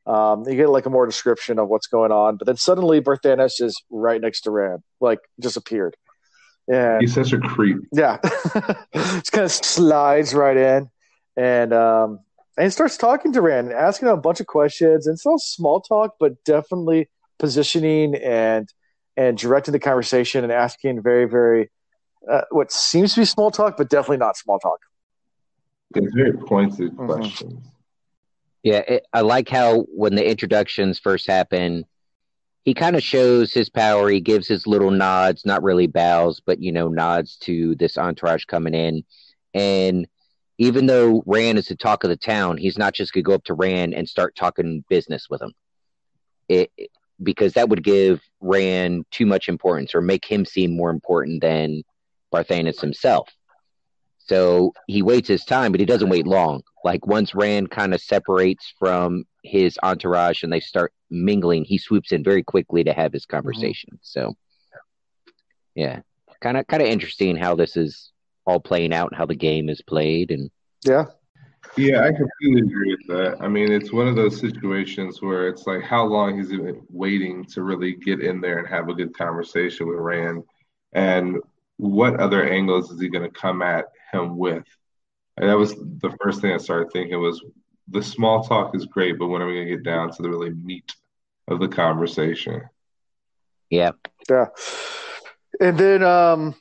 Um, 0.05 0.47
you 0.47 0.55
get 0.55 0.69
like 0.69 0.85
a 0.85 0.89
more 0.89 1.05
description 1.05 1.59
of 1.59 1.67
what's 1.67 1.87
going 1.87 2.11
on, 2.11 2.37
but 2.37 2.45
then 2.45 2.55
suddenly 2.55 3.01
Barthanes 3.01 3.59
is 3.61 3.81
right 3.89 4.21
next 4.21 4.41
to 4.41 4.51
Rand, 4.51 4.81
like 5.01 5.19
disappeared. 5.39 5.97
appeared. 6.67 6.93
And 6.93 7.01
he's 7.01 7.13
such 7.13 7.33
a 7.33 7.39
creep. 7.39 7.77
Yeah, 7.91 8.17
just 8.93 9.31
kind 9.31 9.45
of 9.45 9.51
slides 9.51 10.33
right 10.33 10.55
in, 10.55 10.89
and 11.35 11.73
um, 11.73 12.19
and 12.57 12.65
he 12.65 12.69
starts 12.69 12.97
talking 12.97 13.33
to 13.33 13.41
Rand, 13.41 13.73
asking 13.73 14.07
him 14.07 14.13
a 14.13 14.21
bunch 14.21 14.39
of 14.39 14.47
questions. 14.47 15.07
And 15.07 15.15
it's 15.15 15.25
all 15.25 15.39
small 15.39 15.81
talk, 15.81 16.15
but 16.19 16.41
definitely 16.45 17.09
positioning 17.37 18.15
and 18.15 18.69
and 19.17 19.37
directing 19.37 19.73
the 19.73 19.79
conversation 19.79 20.43
and 20.43 20.53
asking 20.53 21.01
very 21.01 21.25
very 21.25 21.69
uh, 22.29 22.41
what 22.51 22.71
seems 22.71 23.13
to 23.13 23.21
be 23.21 23.25
small 23.25 23.51
talk, 23.51 23.77
but 23.77 23.89
definitely 23.89 24.17
not 24.17 24.37
small 24.37 24.59
talk. 24.59 24.79
It's 25.95 26.13
very 26.13 26.33
pointed 26.33 26.91
mm-hmm. 26.93 27.05
questions. 27.05 27.67
Yeah, 28.63 28.79
it, 28.79 29.05
I 29.13 29.21
like 29.21 29.47
how 29.47 29.83
when 29.93 30.15
the 30.15 30.29
introductions 30.29 30.99
first 30.99 31.27
happen, 31.27 31.85
he 32.65 32.73
kind 32.73 32.97
of 32.97 33.03
shows 33.03 33.53
his 33.53 33.69
power. 33.69 34.09
He 34.09 34.19
gives 34.19 34.47
his 34.47 34.67
little 34.67 34.91
nods, 34.91 35.45
not 35.45 35.63
really 35.63 35.87
bows, 35.87 36.41
but 36.45 36.61
you 36.61 36.71
know, 36.71 36.89
nods 36.89 37.37
to 37.43 37.75
this 37.75 37.97
entourage 37.97 38.45
coming 38.45 38.73
in. 38.73 39.05
And 39.53 40.07
even 40.57 40.85
though 40.85 41.23
Rand 41.25 41.59
is 41.59 41.67
the 41.67 41.75
talk 41.75 42.03
of 42.03 42.09
the 42.09 42.17
town, 42.17 42.57
he's 42.57 42.77
not 42.77 42.93
just 42.93 43.13
gonna 43.13 43.23
go 43.23 43.35
up 43.35 43.45
to 43.45 43.53
Rand 43.53 43.93
and 43.93 44.09
start 44.09 44.35
talking 44.35 44.83
business 44.89 45.29
with 45.29 45.41
him. 45.41 45.53
It, 46.49 46.71
because 47.23 47.53
that 47.53 47.69
would 47.69 47.83
give 47.83 48.21
Rand 48.41 49.05
too 49.11 49.25
much 49.25 49.49
importance 49.49 49.95
or 49.95 50.01
make 50.01 50.25
him 50.25 50.45
seem 50.45 50.75
more 50.75 50.89
important 50.89 51.41
than 51.41 51.83
Barthanes 52.31 52.79
himself. 52.81 53.29
So 54.17 54.73
he 54.87 55.01
waits 55.01 55.27
his 55.27 55.45
time, 55.45 55.71
but 55.71 55.79
he 55.79 55.85
doesn't 55.85 56.09
wait 56.09 56.27
long. 56.27 56.61
Like 56.83 57.07
once 57.07 57.33
Rand 57.33 57.71
kind 57.71 57.93
of 57.93 58.01
separates 58.01 58.73
from 58.77 59.23
his 59.43 59.79
entourage 59.83 60.43
and 60.43 60.51
they 60.51 60.59
start 60.59 60.93
mingling, 61.09 61.63
he 61.63 61.77
swoops 61.77 62.11
in 62.11 62.23
very 62.23 62.43
quickly 62.43 62.83
to 62.83 62.93
have 62.93 63.13
his 63.13 63.25
mm-hmm. 63.25 63.37
conversation. 63.37 63.91
Mm-hmm. 63.93 64.01
So, 64.01 64.35
yeah, 65.75 66.01
kind 66.41 66.57
of 66.57 66.67
kind 66.67 66.81
of 66.81 66.89
interesting 66.89 67.35
how 67.35 67.55
this 67.55 67.77
is 67.77 68.11
all 68.45 68.59
playing 68.59 68.93
out 68.93 69.11
and 69.11 69.17
how 69.17 69.25
the 69.25 69.35
game 69.35 69.69
is 69.69 69.81
played, 69.81 70.31
and 70.31 70.49
yeah, 70.85 71.05
yeah, 71.75 72.01
I 72.01 72.11
completely 72.11 72.61
agree 72.61 72.95
with 72.95 73.07
that. 73.07 73.37
I 73.41 73.47
mean, 73.47 73.71
it's 73.71 73.91
one 73.91 74.07
of 74.07 74.15
those 74.15 74.39
situations 74.39 75.21
where 75.21 75.47
it's 75.47 75.67
like, 75.67 75.83
how 75.83 76.05
long 76.05 76.37
he's 76.37 76.49
been 76.49 76.81
waiting 76.89 77.45
to 77.45 77.61
really 77.61 77.95
get 77.95 78.21
in 78.21 78.41
there 78.41 78.59
and 78.59 78.67
have 78.67 78.89
a 78.89 78.93
good 78.93 79.15
conversation 79.15 79.87
with 79.87 79.97
Rand, 79.97 80.43
and 80.93 81.37
what 81.77 82.19
other 82.19 82.43
angles 82.43 82.91
is 82.91 82.99
he 82.99 83.09
going 83.09 83.23
to 83.23 83.39
come 83.39 83.61
at 83.61 83.85
him 84.11 84.37
with? 84.37 84.65
And 85.37 85.49
that 85.49 85.57
was 85.57 85.75
the 85.75 86.15
first 86.21 86.41
thing 86.41 86.51
I 86.51 86.57
started 86.57 86.91
thinking 86.91 87.19
was 87.21 87.43
the 87.87 88.03
small 88.03 88.43
talk 88.43 88.75
is 88.75 88.85
great, 88.85 89.17
but 89.17 89.27
when 89.27 89.41
are 89.41 89.47
we 89.47 89.53
going 89.53 89.67
to 89.67 89.75
get 89.75 89.83
down 89.83 90.11
to 90.11 90.21
the 90.21 90.29
really 90.29 90.49
meat 90.49 90.91
of 91.47 91.59
the 91.59 91.67
conversation? 91.67 92.63
Yeah. 93.69 93.91
Yeah. 94.29 94.47
And 95.59 95.77
then, 95.77 96.03
um, 96.03 96.55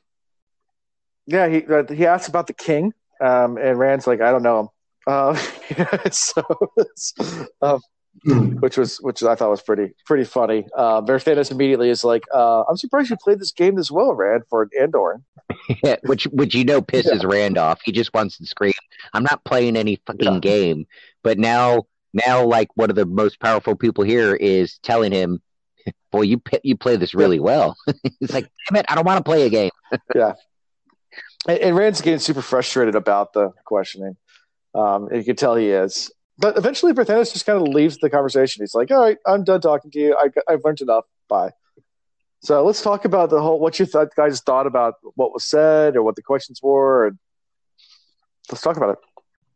yeah, 1.26 1.48
he 1.48 1.66
uh, 1.66 1.92
he 1.92 2.06
asks 2.06 2.28
about 2.28 2.46
the 2.46 2.52
king, 2.52 2.92
um, 3.20 3.58
and 3.58 3.78
Rand's 3.78 4.06
like, 4.06 4.20
I 4.20 4.30
don't 4.30 4.44
know 4.44 4.60
him. 4.60 4.68
Uh, 5.06 5.34
so, 6.12 6.42
um, 7.60 7.80
Hmm. 8.24 8.56
which 8.58 8.76
was 8.78 8.96
which 8.98 9.22
I 9.22 9.34
thought 9.34 9.50
was 9.50 9.62
pretty 9.62 9.94
pretty 10.04 10.24
funny. 10.24 10.66
Uh, 10.76 11.00
Barthanes 11.00 11.50
immediately 11.50 11.90
is 11.90 12.02
like, 12.02 12.24
uh, 12.32 12.62
"I'm 12.62 12.76
surprised 12.76 13.10
you 13.10 13.16
played 13.22 13.40
this 13.40 13.52
game 13.52 13.74
this 13.74 13.90
well, 13.90 14.14
Rand, 14.14 14.44
for 14.48 14.68
Andor." 14.80 15.20
yeah, 15.84 15.96
which 16.04 16.24
which 16.28 16.54
you 16.54 16.64
know 16.64 16.80
pisses 16.80 17.22
yeah. 17.22 17.28
Rand 17.28 17.58
off. 17.58 17.80
He 17.84 17.92
just 17.92 18.14
wants 18.14 18.38
to 18.38 18.46
scream, 18.46 18.72
"I'm 19.12 19.22
not 19.22 19.44
playing 19.44 19.76
any 19.76 20.00
fucking 20.06 20.34
yeah. 20.34 20.40
game." 20.40 20.86
But 21.22 21.38
now, 21.38 21.84
now, 22.14 22.44
like 22.44 22.68
one 22.74 22.90
of 22.90 22.96
the 22.96 23.06
most 23.06 23.38
powerful 23.38 23.76
people 23.76 24.02
here 24.02 24.34
is 24.34 24.78
telling 24.78 25.12
him, 25.12 25.40
"Boy, 26.10 26.22
you 26.22 26.40
you 26.62 26.76
play 26.76 26.96
this 26.96 27.14
really 27.14 27.38
well." 27.38 27.76
He's 28.20 28.32
like, 28.32 28.50
"Damn 28.68 28.80
it, 28.80 28.86
I 28.88 28.94
don't 28.94 29.06
want 29.06 29.18
to 29.18 29.28
play 29.28 29.46
a 29.46 29.50
game." 29.50 29.70
yeah, 30.14 30.32
and, 31.46 31.58
and, 31.58 31.76
Rand's 31.76 32.00
getting 32.00 32.18
super 32.18 32.42
frustrated 32.42 32.94
about 32.94 33.34
the 33.34 33.52
questioning. 33.64 34.16
Um, 34.74 35.08
you 35.12 35.22
can 35.22 35.36
tell 35.36 35.54
he 35.54 35.68
is 35.68 36.10
but 36.38 36.56
eventually 36.58 36.92
Barthanes 36.92 37.32
just 37.32 37.46
kind 37.46 37.60
of 37.60 37.68
leaves 37.68 37.98
the 37.98 38.10
conversation. 38.10 38.62
He's 38.62 38.74
like, 38.74 38.90
"All 38.90 39.00
right, 39.00 39.18
I'm 39.26 39.44
done 39.44 39.60
talking 39.60 39.90
to 39.90 39.98
you. 39.98 40.16
I, 40.16 40.28
have 40.50 40.60
learned 40.64 40.80
enough. 40.80 41.04
Bye." 41.28 41.50
So 42.40 42.64
let's 42.64 42.82
talk 42.82 43.04
about 43.04 43.30
the 43.30 43.40
whole 43.40 43.58
what 43.58 43.78
you 43.78 43.86
guys 44.16 44.40
thought 44.40 44.66
about 44.66 44.94
what 45.14 45.32
was 45.32 45.44
said 45.44 45.96
or 45.96 46.02
what 46.02 46.16
the 46.16 46.22
questions 46.22 46.60
were, 46.62 47.08
and 47.08 47.18
let's 48.50 48.62
talk 48.62 48.76
about 48.76 48.90
it. 48.90 48.98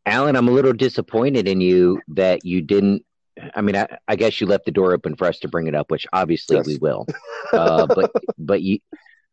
Alan, 0.06 0.36
I'm 0.36 0.48
a 0.48 0.52
little 0.52 0.72
disappointed 0.72 1.46
in 1.46 1.60
you 1.60 2.00
that 2.08 2.44
you 2.44 2.62
didn't. 2.62 3.04
I 3.54 3.60
mean, 3.60 3.76
I, 3.76 3.86
I 4.08 4.16
guess 4.16 4.40
you 4.40 4.46
left 4.46 4.64
the 4.64 4.70
door 4.70 4.92
open 4.92 5.16
for 5.16 5.26
us 5.26 5.38
to 5.40 5.48
bring 5.48 5.66
it 5.66 5.74
up, 5.74 5.90
which 5.90 6.06
obviously 6.12 6.56
yes. 6.56 6.66
we 6.66 6.78
will. 6.78 7.06
Uh, 7.52 7.86
but 7.86 8.10
but 8.38 8.62
you 8.62 8.78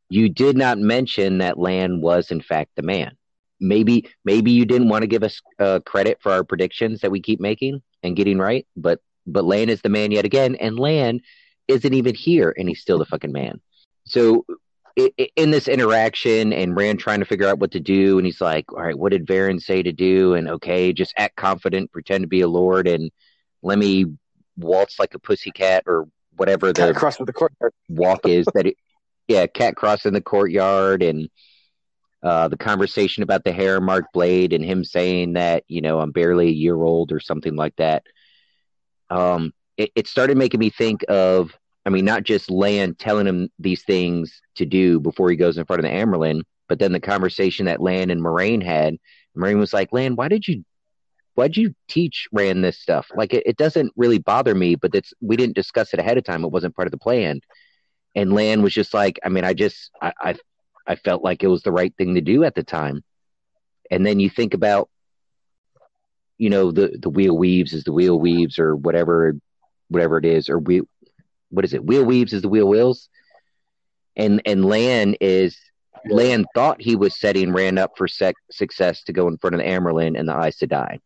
you 0.09 0.29
did 0.29 0.57
not 0.57 0.77
mention 0.77 1.39
that 1.39 1.57
Lan 1.57 2.01
was 2.01 2.31
in 2.31 2.41
fact 2.41 2.71
the 2.75 2.81
man. 2.81 3.17
Maybe 3.59 4.09
maybe 4.23 4.51
you 4.51 4.65
didn't 4.65 4.89
want 4.89 5.03
to 5.03 5.07
give 5.07 5.23
us 5.23 5.41
uh, 5.59 5.79
credit 5.85 6.19
for 6.21 6.31
our 6.31 6.43
predictions 6.43 7.01
that 7.01 7.11
we 7.11 7.21
keep 7.21 7.39
making 7.39 7.81
and 8.03 8.15
getting 8.15 8.37
right, 8.37 8.67
but 8.75 9.01
but 9.25 9.45
Lan 9.45 9.69
is 9.69 9.81
the 9.81 9.89
man 9.89 10.11
yet 10.11 10.25
again, 10.25 10.55
and 10.55 10.79
Lan 10.79 11.21
isn't 11.67 11.93
even 11.93 12.15
here, 12.15 12.53
and 12.57 12.69
he's 12.69 12.81
still 12.81 12.99
the 12.99 13.05
fucking 13.05 13.31
man. 13.31 13.59
So 14.05 14.45
in 15.35 15.51
this 15.51 15.67
interaction 15.67 16.53
and 16.53 16.75
Rand 16.75 16.99
trying 16.99 17.19
to 17.19 17.25
figure 17.25 17.47
out 17.47 17.59
what 17.59 17.71
to 17.71 17.79
do, 17.79 18.17
and 18.17 18.25
he's 18.25 18.41
like, 18.41 18.71
"All 18.71 18.81
right, 18.81 18.97
what 18.97 19.11
did 19.11 19.27
Verin 19.27 19.61
say 19.61 19.83
to 19.83 19.91
do?" 19.91 20.33
And 20.33 20.49
okay, 20.49 20.93
just 20.93 21.13
act 21.17 21.35
confident, 21.35 21.91
pretend 21.91 22.23
to 22.23 22.27
be 22.27 22.41
a 22.41 22.47
lord, 22.47 22.87
and 22.87 23.11
let 23.61 23.77
me 23.77 24.05
waltz 24.55 24.97
like 24.97 25.13
a 25.13 25.19
pussy 25.19 25.51
cat 25.51 25.83
or 25.85 26.07
whatever 26.35 26.73
the 26.73 26.93
cross 26.93 27.19
with 27.19 27.27
the 27.27 27.33
courtyard 27.33 27.73
walk 27.89 28.27
is. 28.27 28.47
that 28.53 28.65
it, 28.65 28.77
yeah, 29.27 29.45
cat 29.45 29.75
cross 29.75 30.05
in 30.05 30.13
the 30.13 30.21
courtyard, 30.21 31.03
and 31.03 31.29
uh, 32.23 32.47
the 32.47 32.57
conversation 32.57 33.23
about 33.23 33.43
the 33.43 33.51
heron 33.51 33.83
mark 33.83 34.05
blade, 34.13 34.53
and 34.53 34.63
him 34.63 34.83
saying 34.83 35.33
that 35.33 35.63
you 35.67 35.81
know 35.81 35.99
I'm 35.99 36.11
barely 36.11 36.47
a 36.47 36.51
year 36.51 36.75
old 36.75 37.11
or 37.11 37.19
something 37.19 37.55
like 37.55 37.75
that. 37.77 38.03
Um, 39.09 39.53
it, 39.77 39.91
it 39.95 40.07
started 40.07 40.37
making 40.37 40.59
me 40.59 40.69
think 40.69 41.05
of 41.07 41.57
I 41.87 41.89
mean, 41.89 42.03
not 42.03 42.23
just 42.23 42.51
Lan 42.51 42.95
telling 42.95 43.25
him 43.25 43.49
these 43.59 43.81
things 43.83 44.41
to 44.55 44.65
do 44.65 44.99
before 44.99 45.29
he 45.29 45.37
goes 45.37 45.57
in 45.57 45.63
front 45.63 45.79
of 45.79 45.89
the 45.89 45.95
Amyrlin, 45.97 46.41
but 46.67 46.79
then 46.79 46.91
the 46.91 46.99
conversation 46.99 47.67
that 47.67 47.81
Lan 47.81 48.09
and 48.09 48.21
Moiraine 48.21 48.61
had. 48.61 48.97
Moiraine 49.37 49.57
was 49.57 49.71
like, 49.71 49.93
Lan, 49.93 50.17
why 50.17 50.27
did 50.27 50.45
you 50.49 50.65
why'd 51.35 51.55
you 51.55 51.73
teach 51.87 52.27
Rand 52.33 52.61
this 52.61 52.77
stuff? 52.77 53.07
Like 53.15 53.33
it, 53.33 53.43
it 53.45 53.55
doesn't 53.55 53.93
really 53.95 54.17
bother 54.17 54.53
me, 54.53 54.75
but 54.75 54.93
it's 54.93 55.13
we 55.21 55.37
didn't 55.37 55.55
discuss 55.55 55.93
it 55.93 55.99
ahead 56.01 56.17
of 56.17 56.25
time. 56.25 56.43
It 56.43 56.51
wasn't 56.51 56.75
part 56.75 56.89
of 56.89 56.91
the 56.91 56.97
plan. 56.97 57.39
And 58.15 58.33
Lan 58.33 58.63
was 58.63 58.73
just 58.73 58.93
like, 58.93 59.17
I 59.23 59.29
mean, 59.29 59.45
I 59.45 59.53
just 59.53 59.89
I, 60.01 60.11
I 60.19 60.35
I 60.87 60.95
felt 60.95 61.23
like 61.23 61.43
it 61.43 61.47
was 61.47 61.63
the 61.63 61.71
right 61.71 61.93
thing 61.97 62.15
to 62.15 62.21
do 62.21 62.43
at 62.43 62.55
the 62.55 62.63
time. 62.63 63.03
And 63.91 64.05
then 64.05 64.19
you 64.19 64.29
think 64.29 64.53
about, 64.53 64.89
you 66.37 66.49
know, 66.49 66.71
the 66.71 66.97
the 66.99 67.09
wheel 67.09 67.37
weaves 67.37 67.73
is 67.73 67.83
the 67.83 67.93
wheel 67.93 68.19
weaves 68.19 68.59
or 68.59 68.75
whatever 68.75 69.35
whatever 69.89 70.17
it 70.17 70.25
is, 70.25 70.49
or 70.49 70.59
we 70.59 70.81
what 71.49 71.65
is 71.65 71.73
it? 71.73 71.85
Wheel 71.85 72.03
weaves 72.03 72.33
is 72.33 72.41
the 72.41 72.49
wheel 72.49 72.67
wheels, 72.67 73.09
and 74.15 74.41
and 74.45 74.65
Lan 74.65 75.15
is 75.19 75.57
Lan 76.05 76.45
thought 76.53 76.81
he 76.81 76.95
was 76.95 77.19
setting 77.19 77.53
Rand 77.53 77.79
up 77.79 77.97
for 77.97 78.07
sec- 78.07 78.35
success 78.51 79.03
to 79.03 79.13
go 79.13 79.27
in 79.27 79.37
front 79.37 79.55
of 79.55 79.59
the 79.59 79.67
Amyrlin 79.67 80.17
and 80.17 80.27
the 80.27 80.37
Aes 80.37 80.57
Sedai. 80.57 80.99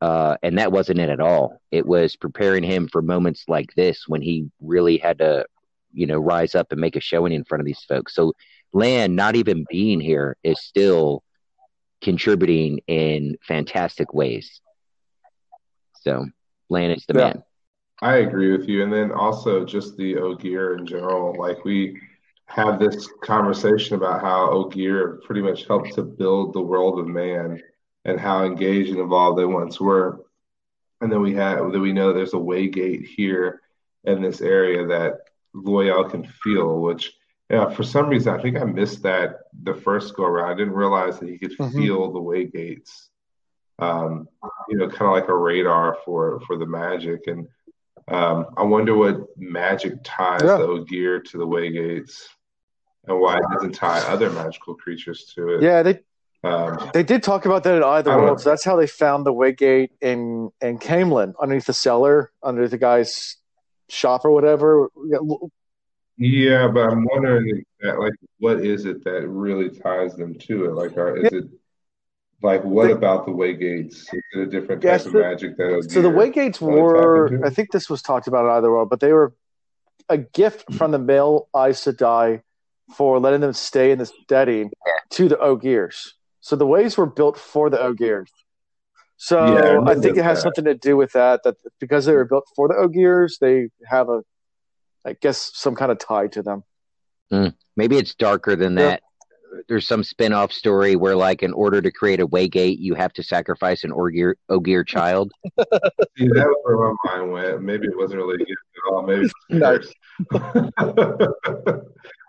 Uh, 0.00 0.36
and 0.42 0.58
that 0.58 0.72
wasn't 0.72 0.98
it 0.98 1.10
at 1.10 1.20
all. 1.20 1.60
It 1.70 1.86
was 1.86 2.16
preparing 2.16 2.62
him 2.62 2.88
for 2.88 3.02
moments 3.02 3.44
like 3.48 3.74
this 3.74 4.04
when 4.08 4.22
he 4.22 4.50
really 4.60 4.96
had 4.96 5.18
to, 5.18 5.44
you 5.92 6.06
know, 6.06 6.18
rise 6.18 6.54
up 6.54 6.72
and 6.72 6.80
make 6.80 6.96
a 6.96 7.00
showing 7.00 7.32
in 7.32 7.44
front 7.44 7.60
of 7.60 7.66
these 7.66 7.84
folks. 7.86 8.14
So 8.14 8.32
Lan, 8.72 9.14
not 9.14 9.36
even 9.36 9.64
being 9.68 10.00
here, 10.00 10.36
is 10.42 10.60
still 10.60 11.22
contributing 12.00 12.80
in 12.86 13.36
fantastic 13.46 14.14
ways. 14.14 14.60
So 16.02 16.26
Lan 16.68 16.90
is 16.90 17.04
the 17.06 17.18
yeah. 17.18 17.24
man. 17.24 17.42
I 18.02 18.16
agree 18.18 18.56
with 18.56 18.68
you. 18.68 18.82
And 18.82 18.92
then 18.92 19.12
also 19.12 19.64
just 19.64 19.96
the 19.96 20.16
Ogier 20.16 20.76
in 20.76 20.86
general. 20.86 21.38
Like 21.38 21.64
we 21.64 22.00
have 22.46 22.78
this 22.78 23.08
conversation 23.22 23.96
about 23.96 24.22
how 24.22 24.50
Ogier 24.50 25.20
pretty 25.24 25.42
much 25.42 25.66
helped 25.66 25.94
to 25.94 26.02
build 26.02 26.52
the 26.52 26.62
world 26.62 26.98
of 26.98 27.06
man 27.06 27.60
and 28.04 28.18
how 28.18 28.44
engaged 28.44 28.90
and 28.90 28.98
involved 28.98 29.38
they 29.38 29.44
once 29.44 29.78
were. 29.78 30.24
And 31.00 31.12
then 31.12 31.20
we 31.20 31.34
have 31.34 31.72
that 31.72 31.80
we 31.80 31.92
know 31.92 32.12
there's 32.12 32.34
a 32.34 32.38
waygate 32.38 33.06
here 33.06 33.60
in 34.04 34.22
this 34.22 34.40
area 34.40 34.86
that 34.86 35.20
Loial 35.54 36.10
can 36.10 36.24
feel, 36.24 36.80
which 36.80 37.12
yeah, 37.50 37.68
for 37.68 37.82
some 37.82 38.08
reason 38.08 38.32
I 38.32 38.40
think 38.40 38.56
I 38.56 38.64
missed 38.64 39.02
that 39.02 39.40
the 39.62 39.74
first 39.74 40.14
go 40.14 40.24
around. 40.24 40.52
I 40.52 40.56
didn't 40.56 40.74
realize 40.74 41.18
that 41.18 41.28
he 41.28 41.36
could 41.36 41.56
mm-hmm. 41.58 41.76
feel 41.76 42.12
the 42.12 42.20
waygates. 42.20 43.08
Um, 43.80 44.28
you 44.68 44.78
know, 44.78 44.88
kind 44.88 45.08
of 45.08 45.12
like 45.12 45.28
a 45.28 45.36
radar 45.36 45.96
for 46.04 46.40
for 46.46 46.56
the 46.56 46.66
magic. 46.66 47.26
And 47.26 47.48
um, 48.08 48.46
I 48.56 48.62
wonder 48.62 48.94
what 48.94 49.26
magic 49.36 49.94
ties 50.04 50.42
yeah. 50.44 50.58
the 50.58 50.66
Ogier 50.66 51.20
to 51.20 51.38
the 51.38 51.46
way 51.46 51.70
Gates, 51.72 52.28
and 53.06 53.18
why 53.18 53.38
it 53.38 53.44
doesn't 53.52 53.72
tie 53.72 54.00
other 54.00 54.30
magical 54.30 54.74
creatures 54.74 55.32
to 55.34 55.54
it. 55.54 55.62
Yeah, 55.62 55.82
they 55.82 56.00
um, 56.44 56.90
they 56.94 57.02
did 57.02 57.22
talk 57.22 57.46
about 57.46 57.64
that 57.64 57.76
in 57.76 57.82
either 57.82 58.16
world. 58.16 58.40
So 58.40 58.50
that's 58.50 58.64
how 58.64 58.76
they 58.76 58.86
found 58.86 59.26
the 59.26 59.32
Waygate 59.32 59.90
in 60.00 60.50
in 60.60 60.78
Caemlyn 60.78 61.34
underneath 61.40 61.66
the 61.66 61.72
cellar, 61.72 62.32
under 62.42 62.68
the 62.68 62.78
guy's 62.78 63.36
shop 63.88 64.24
or 64.24 64.30
whatever. 64.30 64.88
Yeah, 66.22 66.68
but 66.68 66.90
I'm 66.90 67.04
wondering, 67.04 67.64
that, 67.80 67.98
like, 67.98 68.12
what 68.40 68.60
is 68.60 68.84
it 68.84 69.02
that 69.04 69.26
really 69.26 69.70
ties 69.70 70.14
them 70.16 70.34
to 70.34 70.66
it? 70.66 70.74
Like, 70.74 70.94
are, 70.98 71.16
is 71.16 71.32
it 71.32 71.44
like, 72.42 72.62
what 72.62 72.88
the, 72.88 72.92
about 72.92 73.24
the 73.24 73.32
Waygates? 73.32 73.94
Is 73.94 74.22
it 74.34 74.38
a 74.38 74.46
different 74.46 74.82
type 74.82 74.90
yes, 74.90 75.06
of 75.06 75.14
magic 75.14 75.56
that? 75.56 75.88
So 75.90 76.02
the 76.02 76.10
Waygates 76.10 76.60
were, 76.60 77.42
I 77.42 77.48
think 77.48 77.70
this 77.72 77.88
was 77.88 78.02
talked 78.02 78.26
about 78.26 78.44
in 78.44 78.50
either 78.50 78.70
world, 78.70 78.90
but 78.90 79.00
they 79.00 79.14
were 79.14 79.34
a 80.10 80.18
gift 80.18 80.66
mm-hmm. 80.66 80.76
from 80.76 80.90
the 80.90 80.98
male 80.98 81.48
Aes 81.56 81.80
Sedai 81.80 82.42
for 82.94 83.18
letting 83.18 83.40
them 83.40 83.54
stay 83.54 83.90
in 83.90 83.98
the 83.98 84.04
stedding 84.04 84.70
to 85.12 85.26
the 85.26 85.38
Ogiers. 85.38 86.16
So 86.42 86.54
the 86.54 86.66
ways 86.66 86.98
were 86.98 87.06
built 87.06 87.38
for 87.38 87.70
the 87.70 87.80
Ogiers. 87.80 88.30
So 89.16 89.54
yeah, 89.54 89.80
I, 89.80 89.92
I 89.92 89.94
think 89.94 90.18
it 90.18 90.24
has 90.24 90.38
that. 90.38 90.42
something 90.42 90.64
to 90.64 90.74
do 90.74 90.98
with 90.98 91.12
that. 91.12 91.44
That 91.44 91.56
because 91.78 92.04
they 92.04 92.12
were 92.12 92.26
built 92.26 92.44
for 92.54 92.68
the 92.68 92.74
Ogiers, 92.74 93.38
they 93.40 93.68
have 93.88 94.10
a, 94.10 94.22
I 95.04 95.14
guess, 95.14 95.50
some 95.54 95.74
kind 95.74 95.92
of 95.92 95.98
tie 95.98 96.28
to 96.28 96.42
them. 96.42 96.64
Mm, 97.32 97.54
maybe 97.76 97.96
it's 97.96 98.14
darker 98.14 98.56
than 98.56 98.76
yeah. 98.76 98.82
that 98.82 99.02
there's 99.68 99.86
some 99.86 100.02
spin-off 100.02 100.52
story 100.52 100.96
where 100.96 101.16
like 101.16 101.42
in 101.42 101.52
order 101.52 101.80
to 101.82 101.90
create 101.90 102.20
a 102.20 102.26
waygate 102.26 102.78
you 102.78 102.94
have 102.94 103.12
to 103.14 103.22
sacrifice 103.22 103.84
an 103.84 103.92
Ogier, 103.92 104.36
Ogier 104.48 104.84
child. 104.84 105.32
See, 106.16 106.28
that 106.28 106.46
was 106.46 106.56
where 106.64 106.76
my 106.76 106.94
mind 107.04 107.32
went. 107.32 107.62
Maybe 107.62 107.86
it 107.86 107.96
wasn't 107.96 108.20
really 108.20 108.38
good 108.38 108.50
at 108.50 108.92
all. 108.92 109.02
Maybe 109.02 109.28
nice. 109.50 109.92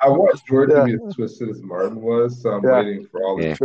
I 0.04 0.10
watched 0.10 0.48
Jordan 0.48 0.78
yeah. 0.78 0.86
be 0.86 0.94
as 0.94 1.16
twisted 1.16 1.50
as 1.50 1.62
Martin 1.62 2.02
was, 2.02 2.42
so 2.42 2.52
I'm 2.52 2.64
yeah. 2.64 2.80
waiting 2.80 3.08
for 3.12 3.24
all 3.24 3.42
yeah. 3.42 3.56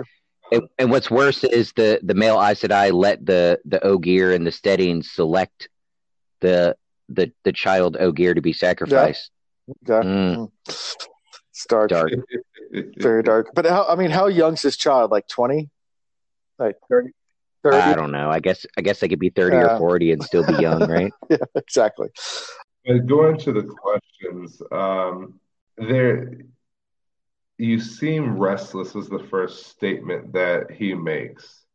And, 0.53 0.63
and, 0.79 0.91
what's 0.91 1.11
worse 1.11 1.43
is 1.43 1.73
the 1.73 1.99
the 2.05 2.15
male 2.15 2.41
Aes 2.41 2.61
Sedai 2.61 2.93
let 2.93 3.25
the 3.27 3.59
the 3.65 3.85
Ogier 3.85 4.33
and 4.33 4.47
the 4.47 4.53
Stedding 4.53 5.03
select 5.03 5.69
the 6.41 6.77
the 7.09 7.33
the 7.45 7.53
child 7.53 7.97
Ogier 7.99 8.35
to 8.35 8.41
be 8.41 8.53
sacrificed. 8.53 9.31
Yeah. 9.87 9.97
Okay. 9.97 10.09
Mm. 10.09 10.51
It's 10.67 11.67
dark. 11.69 11.91
dark. 11.91 12.13
Very 12.99 13.23
dark. 13.23 13.51
But 13.55 13.67
how, 13.67 13.87
I 13.89 13.95
mean, 13.97 14.11
how 14.11 14.27
young's 14.27 14.63
this 14.63 14.77
child? 14.77 15.11
Like 15.11 15.27
20? 15.29 15.71
Like 16.59 16.77
30? 16.89 17.11
30? 17.63 17.77
I 17.77 17.95
don't 17.95 18.13
know. 18.13 18.31
I 18.31 18.41
guess 18.41 18.67
I 18.77 18.83
guess 18.83 19.01
they 19.01 19.09
could 19.09 19.19
be 19.19 19.31
30 19.31 19.57
or 19.57 19.79
40 19.79 20.13
and 20.13 20.23
still 20.23 20.47
be 20.47 20.55
young, 20.55 20.87
right? 20.89 21.13
yeah, 21.31 21.39
exactly. 21.55 22.09
But 22.85 23.07
going 23.07 23.39
to 23.39 23.53
the 23.53 23.65
questions, 23.65 24.61
um, 24.71 25.41
there 25.77 26.33
you 27.59 27.81
seem 27.81 28.39
restless 28.39 28.95
is 28.95 29.09
the 29.09 29.27
first 29.31 29.67
statement 29.69 30.33
that 30.35 30.71
he 30.71 30.95
makes 30.95 31.66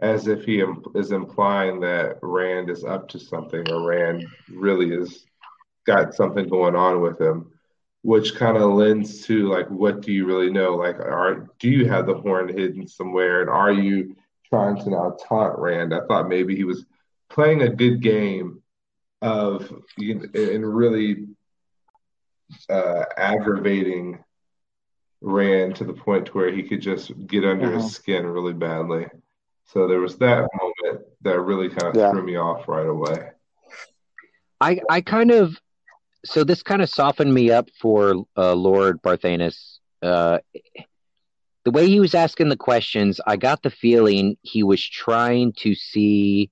as 0.00 0.26
if 0.26 0.44
he 0.44 0.64
is 0.94 1.12
implying 1.12 1.80
that 1.80 2.18
Rand 2.22 2.70
is 2.70 2.84
up 2.84 3.08
to 3.08 3.18
something 3.18 3.68
or 3.70 3.86
Rand 3.86 4.26
really 4.50 4.92
is 4.92 5.24
got 5.86 6.14
something 6.14 6.48
going 6.48 6.74
on 6.74 7.00
with 7.00 7.20
him 7.20 7.52
which 8.02 8.34
kind 8.34 8.56
of 8.56 8.70
lends 8.70 9.26
to 9.26 9.48
like 9.48 9.68
what 9.68 10.00
do 10.00 10.12
you 10.12 10.26
really 10.26 10.50
know? 10.50 10.74
Like 10.74 10.98
are 10.98 11.48
do 11.58 11.68
you 11.68 11.88
have 11.88 12.06
the 12.06 12.14
horn 12.14 12.48
hidden 12.48 12.86
somewhere? 12.86 13.42
And 13.42 13.50
are 13.50 13.72
you 13.72 14.16
trying 14.48 14.82
to 14.82 14.90
now 14.90 15.16
taunt 15.28 15.58
rand? 15.58 15.94
I 15.94 16.00
thought 16.06 16.28
maybe 16.28 16.56
he 16.56 16.64
was 16.64 16.86
playing 17.28 17.62
a 17.62 17.68
good 17.68 18.00
game 18.00 18.62
of 19.20 19.70
and 19.98 20.76
really 20.76 21.26
uh, 22.70 23.04
aggravating 23.16 24.24
rand 25.20 25.76
to 25.76 25.84
the 25.84 25.92
point 25.92 26.34
where 26.34 26.50
he 26.50 26.62
could 26.62 26.80
just 26.80 27.12
get 27.26 27.44
under 27.44 27.70
his 27.70 27.84
uh-huh. 27.84 27.88
skin 27.88 28.26
really 28.26 28.54
badly 28.54 29.06
so 29.66 29.86
there 29.86 30.00
was 30.00 30.16
that 30.18 30.48
moment 30.60 31.04
that 31.22 31.40
really 31.40 31.68
kind 31.68 31.94
of 31.94 31.96
yeah. 31.96 32.10
threw 32.10 32.22
me 32.22 32.36
off 32.36 32.66
right 32.68 32.86
away 32.86 33.30
i 34.60 34.80
i 34.88 35.00
kind 35.00 35.30
of 35.30 35.56
so 36.24 36.44
this 36.44 36.62
kind 36.62 36.82
of 36.82 36.90
softened 36.90 37.32
me 37.32 37.50
up 37.50 37.68
for 37.80 38.26
uh, 38.36 38.54
Lord 38.54 39.00
Barthanes. 39.02 39.78
Uh, 40.02 40.38
the 41.64 41.70
way 41.70 41.88
he 41.88 42.00
was 42.00 42.14
asking 42.14 42.48
the 42.48 42.56
questions, 42.56 43.20
I 43.26 43.36
got 43.36 43.62
the 43.62 43.70
feeling 43.70 44.36
he 44.42 44.62
was 44.62 44.82
trying 44.86 45.52
to 45.58 45.74
see 45.74 46.50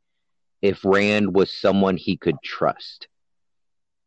if 0.63 0.85
Rand 0.85 1.35
was 1.35 1.53
someone 1.53 1.97
he 1.97 2.17
could 2.17 2.37
trust. 2.43 3.09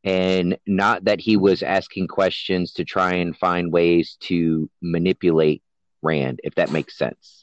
And 0.03 0.57
not 0.65 1.05
that 1.05 1.21
he 1.21 1.37
was 1.37 1.61
asking 1.61 2.07
questions 2.07 2.73
to 2.73 2.85
try 2.85 3.13
and 3.15 3.37
find 3.37 3.71
ways 3.71 4.17
to 4.21 4.69
manipulate 4.81 5.61
Rand, 6.01 6.39
if 6.43 6.55
that 6.55 6.71
makes 6.71 6.97
sense. 6.97 7.40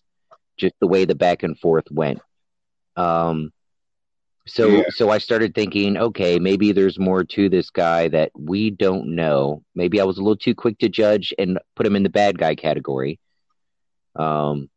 Just 0.58 0.74
the 0.80 0.86
way 0.86 1.04
the 1.04 1.14
back 1.14 1.42
and 1.42 1.58
forth 1.58 1.90
went. 1.90 2.20
Um, 2.96 3.52
So 4.46 4.68
Yeah. 4.68 4.84
so 4.90 5.10
I 5.10 5.18
started 5.18 5.54
thinking, 5.54 5.98
okay, 5.98 6.38
maybe 6.38 6.72
there's 6.72 6.98
more 6.98 7.22
to 7.22 7.50
this 7.50 7.68
guy 7.68 8.08
that 8.08 8.30
we 8.34 8.70
don't 8.70 9.14
know. 9.14 9.62
Maybe 9.74 10.00
I 10.00 10.04
was 10.04 10.16
a 10.16 10.22
little 10.22 10.38
too 10.38 10.54
quick 10.54 10.78
to 10.78 10.88
judge 10.88 11.34
and 11.38 11.58
put 11.76 11.86
him 11.86 11.94
in 11.96 12.02
the 12.02 12.08
bad 12.08 12.38
guy 12.38 12.54
category. 12.54 13.20
Um, 14.16 14.70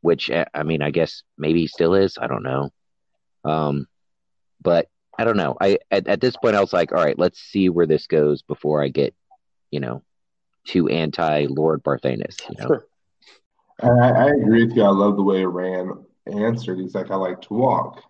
which 0.00 0.30
uh, 0.30 0.46
I 0.54 0.62
mean, 0.62 0.80
I 0.80 0.90
guess 0.90 1.22
maybe 1.36 1.60
he 1.60 1.66
still 1.66 1.94
is. 1.94 2.16
I 2.18 2.26
don't 2.26 2.42
know. 2.42 2.70
Um, 3.44 3.86
but 4.62 4.88
I 5.18 5.24
don't 5.24 5.36
know. 5.36 5.56
I 5.60 5.78
at, 5.90 6.06
at 6.08 6.20
this 6.20 6.36
point 6.36 6.56
I 6.56 6.60
was 6.60 6.72
like, 6.72 6.92
all 6.92 7.04
right, 7.04 7.18
let's 7.18 7.38
see 7.38 7.68
where 7.68 7.86
this 7.86 8.06
goes 8.06 8.42
before 8.42 8.82
I 8.82 8.88
get, 8.88 9.14
you 9.70 9.80
know, 9.80 10.02
too 10.64 10.88
anti 10.88 11.46
Lord 11.50 11.82
Barthanes. 11.82 12.38
You 12.48 12.56
know? 12.58 12.66
Sure. 12.68 12.86
And 13.80 14.02
I, 14.02 14.08
I 14.08 14.26
agree 14.30 14.64
with 14.66 14.76
you. 14.76 14.82
I 14.82 14.88
love 14.88 15.16
the 15.16 15.22
way 15.22 15.44
Rand 15.44 15.92
answered. 16.26 16.78
He's 16.78 16.94
like, 16.94 17.10
I 17.10 17.16
like 17.16 17.40
to 17.42 17.54
walk. 17.54 18.02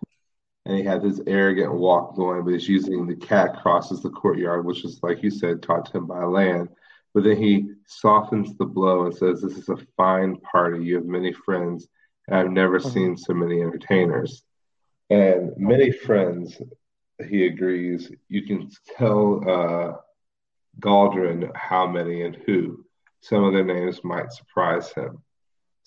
And 0.65 0.77
he 0.77 0.83
had 0.83 1.01
this 1.01 1.21
arrogant 1.25 1.73
walk 1.73 2.15
going, 2.15 2.43
but 2.43 2.53
he's 2.53 2.67
using 2.67 3.07
the 3.07 3.15
cat 3.15 3.61
crosses 3.61 4.01
the 4.01 4.09
courtyard, 4.09 4.65
which 4.65 4.83
is, 4.83 4.99
like 5.01 5.23
you 5.23 5.31
said, 5.31 5.61
taught 5.61 5.85
to 5.87 5.97
him 5.97 6.07
by 6.07 6.23
Lan. 6.23 6.69
But 7.13 7.23
then 7.23 7.37
he 7.37 7.71
softens 7.87 8.55
the 8.57 8.65
blow 8.65 9.05
and 9.05 9.15
says, 9.15 9.41
This 9.41 9.57
is 9.57 9.69
a 9.69 9.77
fine 9.97 10.37
party. 10.37 10.83
You 10.83 10.95
have 10.95 11.05
many 11.05 11.33
friends, 11.33 11.87
and 12.27 12.37
I've 12.37 12.51
never 12.51 12.79
Mhm. 12.79 12.93
seen 12.93 13.17
so 13.17 13.33
many 13.33 13.61
entertainers. 13.61 14.43
And 15.09 15.57
many 15.57 15.91
friends, 15.91 16.61
he 17.27 17.47
agrees. 17.47 18.11
You 18.27 18.43
can 18.43 18.69
tell 18.95 19.49
uh, 19.49 19.97
Galldrian 20.79 21.51
how 21.55 21.87
many 21.87 22.21
and 22.21 22.35
who. 22.35 22.85
Some 23.21 23.43
of 23.43 23.53
their 23.53 23.65
names 23.65 24.03
might 24.03 24.31
surprise 24.31 24.91
him. 24.93 25.23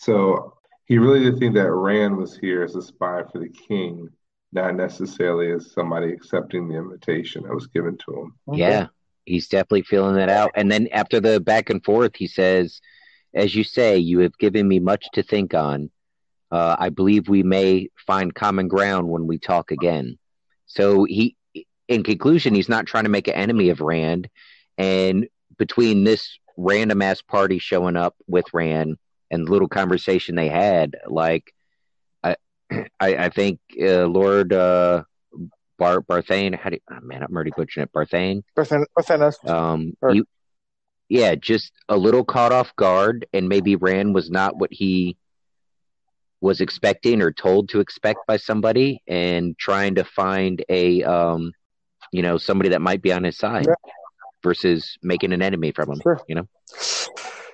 So 0.03 0.55
he 0.87 0.99
really 0.99 1.21
did 1.21 1.39
think 1.39 1.55
that 1.55 1.71
Rand 1.71 2.17
was 2.17 2.37
here 2.37 2.65
as 2.65 2.75
a 2.75 2.83
spy 2.83 3.23
for 3.31 3.39
the 3.39 3.49
king, 3.49 4.09
not 4.53 4.75
necessarily 4.75 5.53
as 5.53 5.71
somebody 5.71 6.13
accepting 6.13 6.67
the 6.67 6.77
invitation 6.77 7.45
that 7.45 7.55
was 7.55 7.69
given 7.69 7.97
to 7.99 8.13
him. 8.13 8.35
Okay. 8.49 8.59
Yeah, 8.59 8.87
he's 9.27 9.47
definitely 9.47 9.83
feeling 9.83 10.17
that 10.17 10.29
out. 10.29 10.51
And 10.57 10.73
then 10.73 10.89
after 10.91 11.21
the 11.21 11.39
back 11.39 11.71
and 11.71 11.85
forth, 11.85 12.17
he 12.17 12.27
says, 12.27 12.81
As 13.33 13.55
you 13.55 13.63
say, 13.63 13.97
you 13.97 14.19
have 14.21 14.37
given 14.39 14.67
me 14.67 14.81
much 14.81 15.07
to 15.13 15.23
think 15.23 15.55
on. 15.55 15.89
Uh, 16.51 16.75
I 16.77 16.89
believe 16.89 17.29
we 17.29 17.45
may 17.45 17.89
find 18.05 18.35
common 18.35 18.67
ground 18.67 19.09
when 19.09 19.29
we 19.29 19.39
talk 19.39 19.71
again. 19.71 20.19
So 20.67 21.05
he, 21.05 21.37
in 21.87 22.03
conclusion, 22.03 22.57
he's 22.57 22.69
not 22.69 22.87
trying 22.87 23.05
to 23.05 23.11
make 23.11 23.29
an 23.29 23.35
enemy 23.35 23.69
of 23.69 23.81
Rand. 23.81 24.29
And 24.77 25.29
between 25.59 26.03
this 26.03 26.41
random 26.57 27.03
ass 27.03 27.23
party 27.23 27.61
showing 27.61 27.95
up 27.95 28.17
with 28.27 28.47
Rand 28.53 28.99
and 29.33 29.49
little 29.49 29.67
conversation 29.69 30.37
they 30.37 30.49
had, 30.49 30.95
like, 31.09 31.53
I, 32.23 32.37
I, 32.71 32.87
I 33.01 33.29
think 33.31 33.59
uh, 33.83 34.07
Lord 34.07 34.53
uh, 34.53 35.03
Bar 35.79 36.03
Barthane, 36.03 36.55
how 36.57 36.71
do 36.71 36.77
you, 36.77 36.81
oh, 36.93 37.01
man, 37.03 37.23
I'm 37.23 37.35
already 37.35 37.51
butchering 37.57 37.85
it. 37.85 37.93
Barthane. 37.93 38.43
Barthan- 38.57 38.85
Barthanes. 38.97 39.49
Um, 39.49 39.95
Or- 40.01 40.15
you, 40.15 40.27
yeah, 41.09 41.35
just 41.35 41.73
a 41.89 41.97
little 41.97 42.25
caught 42.25 42.53
off 42.53 42.77
guard, 42.77 43.27
and 43.33 43.49
maybe 43.49 43.75
Rand 43.77 44.15
was 44.15 44.31
not 44.31 44.57
what 44.57 44.73
he 44.73 45.17
was 46.41 46.61
expecting 46.61 47.23
or 47.23 47.33
told 47.33 47.69
to 47.71 47.81
expect 47.81 48.21
by 48.27 48.37
somebody, 48.37 49.03
and 49.07 49.57
trying 49.59 49.95
to 49.97 50.05
find 50.05 50.65
a, 50.69 51.03
um, 51.03 51.53
you 52.13 52.23
know, 52.23 52.37
somebody 52.37 52.71
that 52.71 52.81
might 52.81 53.01
be 53.03 53.13
on 53.13 53.25
his 53.25 53.37
side 53.37 53.67
versus 54.43 54.99
making 55.03 55.33
an 55.33 55.41
enemy 55.43 55.71
from 55.73 55.91
him. 55.91 56.01
Sure. 56.03 56.21
You 56.29 56.35
know, 56.35 56.49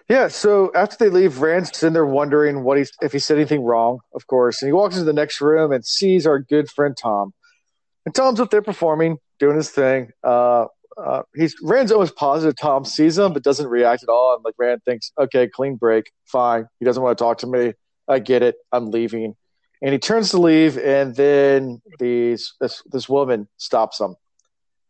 Yeah, 0.09 0.29
so 0.29 0.73
after 0.75 0.97
they 0.97 1.11
leave, 1.11 1.43
Rand's 1.43 1.77
sitting 1.77 1.93
there 1.93 2.07
wondering 2.07 2.65
what 2.65 2.79
he's 2.79 2.93
if 3.03 3.13
he 3.13 3.19
said 3.19 3.37
anything 3.37 3.63
wrong, 3.63 4.01
of 4.15 4.27
course. 4.27 4.63
And 4.63 4.69
he 4.69 4.73
walks 4.73 4.95
into 4.95 5.05
the 5.05 5.13
next 5.13 5.41
room 5.41 5.71
and 5.71 5.85
sees 5.85 6.27
our 6.27 6.39
good 6.39 6.71
friend 6.71 6.97
Thom. 6.97 7.35
And 8.07 8.15
Thom's 8.15 8.41
up 8.41 8.51
there 8.51 8.63
performing, 8.63 9.19
doing 9.39 9.57
his 9.57 9.71
thing. 9.71 10.13
Uh, 10.25 10.67
uh, 10.97 11.23
he's 11.35 11.55
Rand's 11.63 11.93
almost 11.93 12.17
positive 12.17 12.57
Thom 12.57 12.87
sees 12.87 13.19
him, 13.19 13.35
but 13.35 13.43
doesn't 13.43 13.69
react 13.69 14.03
at 14.03 14.09
all. 14.09 14.35
And 14.35 14.43
like 14.45 14.55
Rand 14.57 14.83
thinks, 14.85 15.13
okay, 15.19 15.47
clean 15.47 15.77
break, 15.77 16.11
fine. 16.25 16.67
He 16.79 16.87
doesn't 16.87 17.03
want 17.03 17.19
to 17.19 17.23
talk 17.23 17.39
to 17.39 17.47
me. 17.47 17.75
I 18.09 18.19
get 18.19 18.43
it. 18.43 18.57
I'm 18.73 18.91
leaving. 18.91 19.37
And 19.83 19.93
he 19.93 19.99
turns 19.99 20.31
to 20.31 20.39
leave, 20.39 20.79
and 20.79 21.15
then 21.15 21.83
these 21.99 22.55
this 22.61 22.83
this 22.91 23.09
woman 23.09 23.47
stops 23.59 24.01
him. 24.01 24.17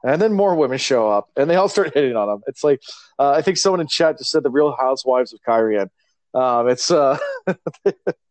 And 0.05 0.23
then 0.23 0.33
more 0.33 0.55
women 0.55 0.79
show 0.79 1.11
up, 1.11 1.29
and 1.37 1.51
they 1.51 1.57
all 1.57 1.69
start 1.69 1.93
hitting 1.95 2.15
on 2.15 2.29
him. 2.29 2.43
It's 2.47 2.63
like 2.63 2.81
uh, 3.19 3.31
I 3.31 3.43
think 3.43 3.57
someone 3.57 3.81
in 3.81 3.89
chat 3.89 4.19
just 4.19 4.31
said 4.31 4.43
the 4.43 4.51
Real 4.51 4.75
Housewives 4.79 5.33
of 5.33 5.41
Cairhien. 5.47 5.89
Um, 6.35 6.69
it's 6.69 6.91
uh, 6.91 7.19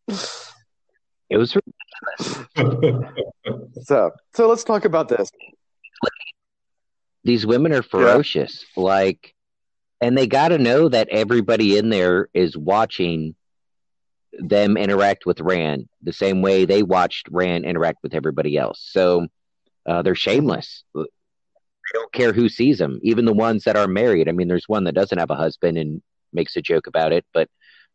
it 0.07 1.37
was 1.37 1.57
so 3.83 4.11
so. 4.33 4.47
Let's 4.47 4.63
talk 4.63 4.85
about 4.85 5.09
this. 5.09 5.29
these 7.23 7.45
women 7.45 7.73
are 7.73 7.83
ferocious, 7.83 8.65
like, 8.77 9.35
and 9.99 10.17
they 10.17 10.27
got 10.27 10.49
to 10.49 10.57
know 10.57 10.87
that 10.87 11.09
everybody 11.09 11.77
in 11.77 11.89
there 11.89 12.29
is 12.33 12.55
watching 12.55 13.35
them 14.39 14.77
interact 14.77 15.25
with 15.25 15.41
Rand 15.41 15.89
the 16.01 16.13
same 16.13 16.41
way 16.41 16.65
they 16.65 16.83
watched 16.83 17.27
Rand 17.29 17.65
interact 17.65 17.99
with 18.03 18.13
everybody 18.13 18.57
else. 18.57 18.79
So 18.91 19.27
uh, 19.85 20.01
they're 20.01 20.15
shameless. 20.15 20.83
They 21.91 21.99
don't 21.99 22.11
care 22.11 22.33
who 22.33 22.49
sees 22.49 22.77
them, 22.79 22.99
even 23.01 23.25
the 23.25 23.33
ones 23.33 23.63
that 23.63 23.77
are 23.77 23.87
married. 23.87 24.27
I 24.27 24.33
mean, 24.33 24.47
there's 24.47 24.67
one 24.67 24.83
that 24.85 24.95
doesn't 24.95 25.17
have 25.17 25.29
a 25.29 25.35
husband 25.35 25.77
and 25.77 26.01
makes 26.33 26.55
a 26.55 26.61
joke 26.61 26.87
about 26.87 27.13
it, 27.13 27.25
but 27.33 27.49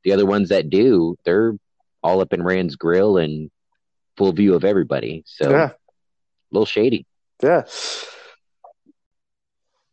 the 0.05 0.13
other 0.13 0.27
ones 0.27 0.49
that 0.49 0.71
do, 0.71 1.17
they're 1.25 1.55
all 2.03 2.21
up 2.21 2.33
in 2.33 2.43
Rand's 2.43 2.77
grill 2.77 3.19
and 3.19 3.51
full 4.17 4.33
view 4.33 4.55
of 4.55 4.65
everybody. 4.65 5.23
So 5.27 5.51
Yeah, 5.51 5.69
a 5.69 5.75
little 6.51 6.67
shady. 6.67 7.07
yeah, 7.43 7.63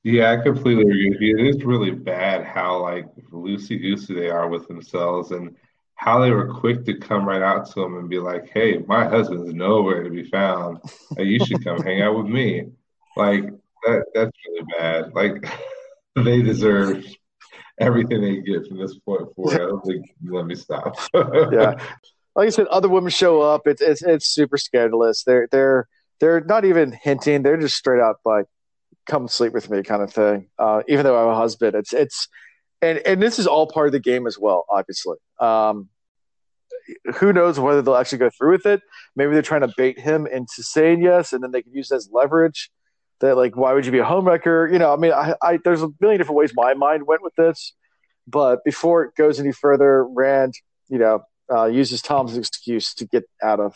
Yeah, 0.03 0.31
I 0.31 0.37
completely 0.43 0.83
agree 0.83 1.09
with 1.09 1.21
you. 1.21 1.37
It 1.37 1.47
is 1.47 1.63
really 1.63 1.91
bad 1.91 2.45
how 2.45 2.81
like 2.81 3.05
loosey 3.31 3.81
goosey 3.81 4.15
they 4.15 4.29
are 4.29 4.47
with 4.47 4.67
themselves 4.67 5.31
and 5.31 5.55
how 5.95 6.19
they 6.19 6.31
were 6.31 6.53
quick 6.53 6.85
to 6.85 6.97
come 6.97 7.27
right 7.27 7.41
out 7.41 7.69
to 7.71 7.83
him 7.83 7.97
and 7.97 8.09
be 8.09 8.19
like, 8.19 8.47
"Hey, 8.49 8.77
my 8.87 9.03
husband's 9.05 9.53
nowhere 9.53 10.03
to 10.03 10.09
be 10.09 10.23
found. 10.23 10.79
Hey, 11.17 11.25
you 11.25 11.39
should 11.39 11.63
come 11.63 11.83
hang 11.83 12.01
out 12.01 12.17
with 12.17 12.27
me." 12.27 12.67
Like 13.17 13.48
that 13.83 14.05
that's 14.13 14.31
really 14.47 14.67
bad. 14.77 15.13
Like 15.13 15.45
they 16.15 16.41
deserve 16.41 17.05
everything 17.79 18.21
they 18.21 18.41
get 18.41 18.67
from 18.67 18.77
this 18.77 18.97
point 18.99 19.33
forward. 19.35 19.55
I 19.55 19.57
don't 19.57 19.85
think 19.85 20.05
let 20.25 20.45
me 20.45 20.55
stop. 20.55 20.95
yeah. 21.13 21.75
Like 22.35 22.47
I 22.47 22.49
said, 22.49 22.67
other 22.67 22.89
women 22.89 23.09
show 23.09 23.41
up. 23.41 23.67
It's 23.67 23.81
it's 23.81 24.01
it's 24.01 24.27
super 24.27 24.57
scandalous. 24.57 25.23
They're 25.23 25.47
they're 25.51 25.87
they're 26.19 26.41
not 26.41 26.65
even 26.65 26.91
hinting. 26.91 27.43
They're 27.43 27.57
just 27.57 27.75
straight 27.75 28.01
out 28.01 28.17
like, 28.25 28.45
"Come 29.07 29.27
sleep 29.27 29.53
with 29.53 29.69
me," 29.69 29.83
kind 29.83 30.01
of 30.01 30.13
thing. 30.13 30.49
Uh, 30.57 30.83
even 30.87 31.03
though 31.03 31.17
I 31.17 31.21
have 31.21 31.29
a 31.29 31.35
husband, 31.35 31.75
it's 31.75 31.93
it's 31.93 32.27
and 32.81 32.99
and 32.99 33.21
this 33.21 33.39
is 33.39 33.47
all 33.47 33.67
part 33.67 33.87
of 33.87 33.93
the 33.93 33.99
game 33.99 34.27
as 34.27 34.37
well. 34.37 34.65
Obviously, 34.69 35.17
um, 35.39 35.89
who 37.15 37.33
knows 37.33 37.59
whether 37.59 37.81
they'll 37.81 37.95
actually 37.95 38.19
go 38.19 38.29
through 38.29 38.51
with 38.51 38.65
it? 38.65 38.81
Maybe 39.15 39.33
they're 39.33 39.41
trying 39.41 39.61
to 39.61 39.73
bait 39.75 39.99
him 39.99 40.27
into 40.27 40.63
saying 40.63 41.01
yes, 41.01 41.33
and 41.33 41.43
then 41.43 41.51
they 41.51 41.61
can 41.61 41.73
use 41.73 41.91
it 41.91 41.95
as 41.95 42.09
leverage. 42.11 42.69
That 43.21 43.35
like, 43.35 43.57
why 43.57 43.73
would 43.73 43.85
you 43.85 43.91
be 43.91 43.99
a 43.99 44.05
homewrecker? 44.05 44.71
You 44.71 44.79
know, 44.79 44.93
I 44.93 44.95
mean, 44.97 45.11
I, 45.11 45.35
I 45.41 45.59
there's 45.63 45.81
a 45.81 45.89
million 45.99 46.19
different 46.19 46.37
ways 46.37 46.51
my 46.55 46.73
mind 46.73 47.05
went 47.05 47.21
with 47.21 47.35
this, 47.35 47.73
but 48.27 48.63
before 48.63 49.03
it 49.03 49.15
goes 49.15 49.39
any 49.39 49.51
further, 49.51 50.05
Rand, 50.05 50.53
you 50.87 50.99
know, 50.99 51.23
uh, 51.51 51.65
uses 51.65 52.01
Thom's 52.01 52.37
excuse 52.37 52.93
to 52.95 53.05
get 53.05 53.23
out 53.43 53.59
of 53.59 53.75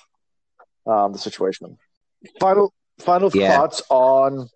um, 0.86 1.14
the 1.14 1.20
situation. 1.20 1.78
Final 2.40 2.74
final 3.00 3.30
Yeah. 3.34 3.48
thoughts 3.48 3.82
on 3.90 4.48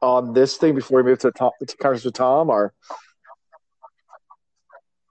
on 0.00 0.32
this 0.32 0.56
thing 0.56 0.74
before 0.74 1.02
we 1.02 1.10
move 1.10 1.18
to 1.20 1.32
Thom, 1.32 1.50
to 1.66 1.76
conversation 1.76 2.08
with 2.08 2.14
Thom, 2.14 2.50
or 2.50 2.72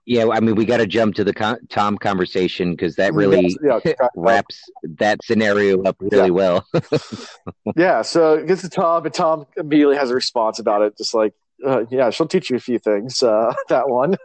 Yeah, 0.08 0.28
I 0.30 0.40
mean, 0.40 0.54
we 0.54 0.64
got 0.64 0.78
to 0.78 0.86
jump 0.86 1.16
to 1.16 1.24
the 1.24 1.34
con- 1.34 1.58
Thom 1.68 1.98
conversation 1.98 2.70
because 2.70 2.96
that 2.96 3.12
really 3.12 3.54
yeah, 3.62 3.78
wraps 4.16 4.58
that 4.82 5.22
scenario 5.22 5.82
up 5.82 5.96
really 6.00 6.16
Yeah. 6.16 6.30
well. 6.30 6.66
yeah. 7.76 8.00
So 8.00 8.32
it 8.36 8.46
gets 8.46 8.62
to 8.62 8.70
Thom, 8.70 9.04
and 9.04 9.12
Thom 9.12 9.46
immediately 9.58 9.96
has 9.96 10.10
a 10.10 10.14
response 10.14 10.60
about 10.60 10.80
it, 10.80 10.96
just 10.96 11.12
like, 11.12 11.34
uh, 11.62 11.84
yeah, 11.90 12.08
she'll 12.08 12.26
teach 12.26 12.48
you 12.48 12.56
a 12.56 12.60
few 12.60 12.78
things. 12.78 13.22
Uh, 13.22 13.52
that 13.68 13.90
one, 13.90 14.16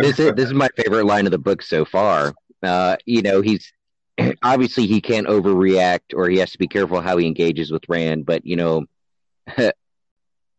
this 0.00 0.18
is 0.18 0.32
this 0.34 0.46
is 0.46 0.54
my 0.54 0.68
favorite 0.76 1.06
line 1.06 1.26
of 1.26 1.30
the 1.30 1.38
book 1.38 1.62
so 1.62 1.84
far. 1.84 2.34
Uh, 2.64 2.96
you 3.06 3.22
know, 3.22 3.42
he's 3.42 3.72
obviously 4.42 4.88
he 4.88 5.00
can't 5.00 5.28
overreact, 5.28 6.14
or 6.14 6.28
he 6.28 6.38
has 6.38 6.50
to 6.50 6.58
be 6.58 6.66
careful 6.66 7.00
how 7.00 7.16
he 7.16 7.28
engages 7.28 7.70
with 7.70 7.84
Rand. 7.88 8.26
But 8.26 8.44
you 8.44 8.56
know, 8.56 8.86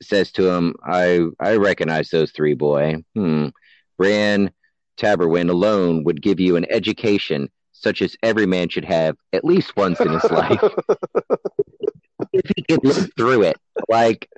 says 0.04 0.32
to 0.34 0.50
him, 0.50 0.76
"I 0.86 1.28
I 1.40 1.56
recognize 1.58 2.10
those 2.10 2.32
three, 2.32 2.54
boy. 2.54 3.04
Hmm. 3.16 3.50
Rand 3.98 4.52
Taborwin 4.98 5.50
alone 5.50 6.04
would 6.04 6.22
give 6.22 6.40
you 6.40 6.56
an 6.56 6.66
education 6.70 7.50
such 7.72 8.02
as 8.02 8.16
every 8.24 8.46
man 8.46 8.70
should 8.70 8.86
have 8.86 9.16
at 9.34 9.44
least 9.44 9.76
once 9.76 10.00
in 10.00 10.10
his 10.10 10.24
life 10.32 10.62
if 12.34 12.50
he 12.56 12.64
could 12.64 12.84
live 12.86 13.10
through 13.18 13.44
it. 13.44 13.58
Like 13.90 14.30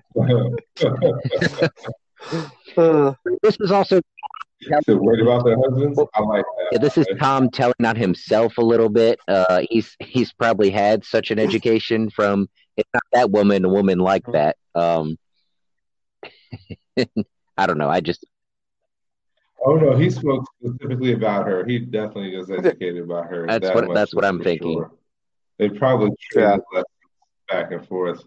Uh, 2.77 3.13
this 3.43 3.57
is 3.59 3.71
also 3.71 4.01
So 4.87 4.95
worried 4.97 5.21
about 5.21 5.45
their 5.45 5.57
husbands? 5.57 5.99
I 6.15 6.21
like 6.21 6.43
that. 6.43 6.69
Yeah, 6.71 6.79
this 6.79 6.97
is 6.97 7.05
Thom 7.19 7.49
telling 7.51 7.85
on 7.85 7.95
himself 7.95 8.57
a 8.57 8.63
little 8.63 8.89
bit. 8.89 9.19
Uh, 9.27 9.61
he's 9.69 9.95
he's 9.99 10.33
probably 10.33 10.71
had 10.71 11.05
such 11.05 11.29
an 11.29 11.37
education 11.37 12.09
from 12.09 12.47
it's 12.77 12.89
not 12.93 13.03
that 13.13 13.31
woman, 13.31 13.63
a 13.63 13.69
woman 13.69 13.99
like 13.99 14.25
that. 14.31 14.57
Um, 14.73 15.17
I 17.57 17.65
don't 17.65 17.77
know. 17.77 17.89
I 17.89 18.01
just 18.01 18.25
Oh 19.65 19.75
no, 19.77 19.95
he 19.97 20.09
spoke 20.11 20.45
specifically 20.59 21.13
about 21.13 21.47
her. 21.47 21.65
He 21.65 21.79
definitely 21.79 22.37
was 22.37 22.51
educated 22.51 23.03
about 23.03 23.25
her. 23.27 23.47
That's 23.47 23.65
that 23.67 23.75
what- 23.75 23.93
that's 23.95 24.13
what 24.13 24.23
I'm 24.25 24.39
thinking. 24.41 24.73
sure. 24.79 24.91
They 25.57 25.69
probably 25.69 26.11
traded 26.31 26.61
lessons 26.73 26.85
back 27.49 27.71
and 27.71 27.87
forth. 27.87 28.23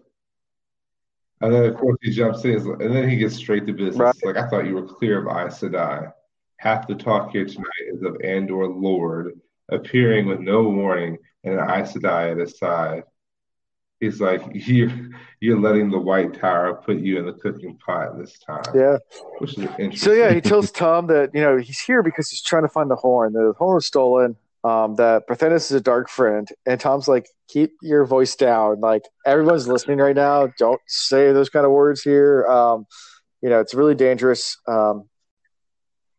And 1.41 1.53
then 1.53 1.65
of 1.65 1.77
course 1.77 1.97
he 2.01 2.11
jumps 2.11 2.43
in, 2.43 2.55
and 2.57 2.93
then 2.93 3.07
he 3.07 3.15
gets 3.15 3.35
straight 3.35 3.65
to 3.67 3.73
business. 3.73 3.97
Right. 3.97 4.15
Like 4.25 4.37
I 4.37 4.49
thought 4.49 4.65
you 4.65 4.75
were 4.75 4.85
clear 4.87 5.19
of 5.25 5.27
Aes 5.27 5.59
Sedai. 5.61 6.11
Half 6.57 6.87
the 6.87 6.95
talk 6.95 7.31
here 7.31 7.45
tonight 7.45 7.85
is 7.93 8.01
of 8.03 8.17
Andor 8.21 8.67
Lord 8.67 9.39
appearing 9.69 10.25
with 10.25 10.39
no 10.41 10.63
warning 10.63 11.17
and 11.45 11.53
an 11.53 11.69
Aes 11.69 11.93
Sedai 11.93 12.31
at 12.31 12.37
his 12.37 12.57
side. 12.57 13.03
He's 13.99 14.21
like, 14.21 14.41
you're, 14.53 14.91
you're 15.41 15.59
letting 15.59 15.91
the 15.91 15.99
White 15.99 16.33
Tower 16.39 16.75
put 16.75 16.97
you 16.99 17.19
in 17.19 17.25
the 17.25 17.33
cooking 17.33 17.77
pot 17.77 18.17
this 18.17 18.39
time, 18.39 18.63
Yeah. 18.73 18.97
which 19.39 19.51
is 19.57 19.65
interesting. 19.65 19.95
So 19.97 20.13
yeah, 20.13 20.31
he 20.33 20.39
tells 20.49 20.71
Thom 20.71 21.07
that 21.07 21.31
you 21.33 21.41
know 21.41 21.57
he's 21.57 21.79
here 21.81 22.01
because 22.01 22.29
he's 22.29 22.41
trying 22.41 22.63
to 22.63 22.69
find 22.69 22.89
the 22.89 22.95
horn. 22.95 23.33
The 23.33 23.53
horn 23.57 23.75
was 23.75 23.85
stolen. 23.85 24.35
Um, 24.61 24.95
that 24.95 25.25
Barthanes 25.25 25.55
is 25.55 25.71
a 25.71 25.79
dark 25.81 26.09
friend, 26.09 26.45
and 26.65 26.79
Thom's 26.81 27.07
like, 27.07 27.27
"Keep 27.47 27.71
your 27.81 28.05
voice 28.05 28.35
down. 28.35 28.81
Like 28.81 29.03
everyone's 29.25 29.69
listening 29.69 29.99
right 29.99 30.15
now. 30.15 30.47
Don't 30.57 30.81
say 30.85 31.31
those 31.31 31.49
kind 31.49 31.65
of 31.65 31.71
words 31.71 32.01
here. 32.01 32.45
Um, 32.45 32.85
you 33.41 33.49
know, 33.49 33.61
it's 33.61 33.73
really 33.73 33.95
dangerous." 33.95 34.57
Um, 34.67 35.07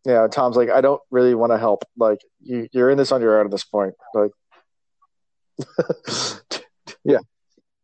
yeah, 0.06 0.26
Thom's 0.28 0.56
like, 0.56 0.70
"I 0.70 0.80
don't 0.80 1.02
really 1.10 1.34
want 1.34 1.52
to 1.52 1.58
help. 1.58 1.84
Like 1.98 2.20
you, 2.40 2.66
you're 2.72 2.88
in 2.88 2.96
this 2.96 3.12
on 3.12 3.20
your 3.20 3.38
own 3.40 3.44
at 3.44 3.50
this 3.52 3.64
point. 3.64 3.92
Like, 4.14 4.30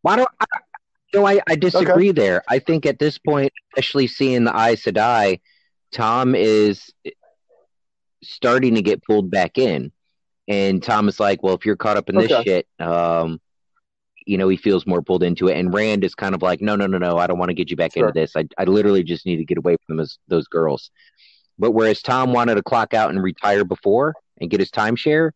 why 0.06 0.14
don't 0.14 0.28
I? 0.38 0.44
No, 1.12 1.26
I, 1.26 1.40
I 1.48 1.56
disagree 1.56 2.12
there. 2.12 2.44
I 2.48 2.60
think 2.60 2.86
at 2.86 3.00
this 3.00 3.18
point, 3.18 3.52
especially 3.72 4.06
seeing 4.06 4.44
the 4.44 4.52
Aes 4.56 4.84
Sedai, 4.84 5.40
Thom 5.90 6.36
is 6.36 6.92
starting 8.22 8.76
to 8.76 8.82
get 8.82 9.02
pulled 9.02 9.32
back 9.32 9.58
in, 9.58 9.90
and 10.46 10.80
Thom 10.80 11.08
is 11.08 11.18
like, 11.18 11.42
"Well, 11.42 11.54
if 11.54 11.66
you're 11.66 11.74
caught 11.74 11.96
up 11.96 12.08
in 12.08 12.14
this 12.14 12.30
Okay. 12.30 12.44
shit, 12.44 12.68
um, 12.78 13.40
you 14.26 14.38
know, 14.38 14.48
he 14.48 14.56
feels 14.56 14.86
more 14.86 15.02
pulled 15.02 15.24
into 15.24 15.48
it." 15.48 15.56
And 15.58 15.74
Rand 15.74 16.04
is 16.04 16.14
kind 16.14 16.36
of 16.36 16.42
like, 16.42 16.60
"No, 16.60 16.76
no, 16.76 16.86
no, 16.86 16.98
no, 16.98 17.18
I 17.18 17.26
don't 17.26 17.38
want 17.38 17.48
to 17.48 17.54
get 17.54 17.68
you 17.70 17.76
back 17.76 17.94
Sure. 17.94 18.06
into 18.06 18.12
this. 18.20 18.36
I, 18.36 18.46
I 18.56 18.62
literally 18.62 19.02
just 19.02 19.26
need 19.26 19.38
to 19.38 19.44
get 19.44 19.58
away 19.58 19.76
from 19.88 19.96
those 19.96 20.20
those 20.28 20.46
girls." 20.46 20.92
But 21.58 21.72
whereas 21.72 22.00
Thom 22.00 22.32
wanted 22.32 22.54
to 22.54 22.62
clock 22.62 22.94
out 22.94 23.10
and 23.10 23.20
retire 23.20 23.64
before 23.64 24.14
and 24.40 24.50
get 24.50 24.60
his 24.60 24.70
timeshare, 24.70 25.32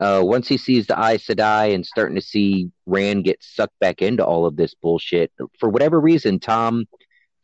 uh, 0.00 0.20
once 0.24 0.48
he 0.48 0.56
sees 0.56 0.86
the 0.86 0.94
Aes 0.98 1.26
Sedai 1.26 1.74
and 1.74 1.86
starting 1.86 2.16
to 2.16 2.20
see 2.22 2.70
Rand 2.86 3.24
get 3.24 3.42
sucked 3.42 3.78
back 3.80 4.02
into 4.02 4.24
all 4.24 4.46
of 4.46 4.56
this 4.56 4.74
bullshit, 4.74 5.32
for 5.58 5.68
whatever 5.68 6.00
reason, 6.00 6.40
Thom 6.40 6.86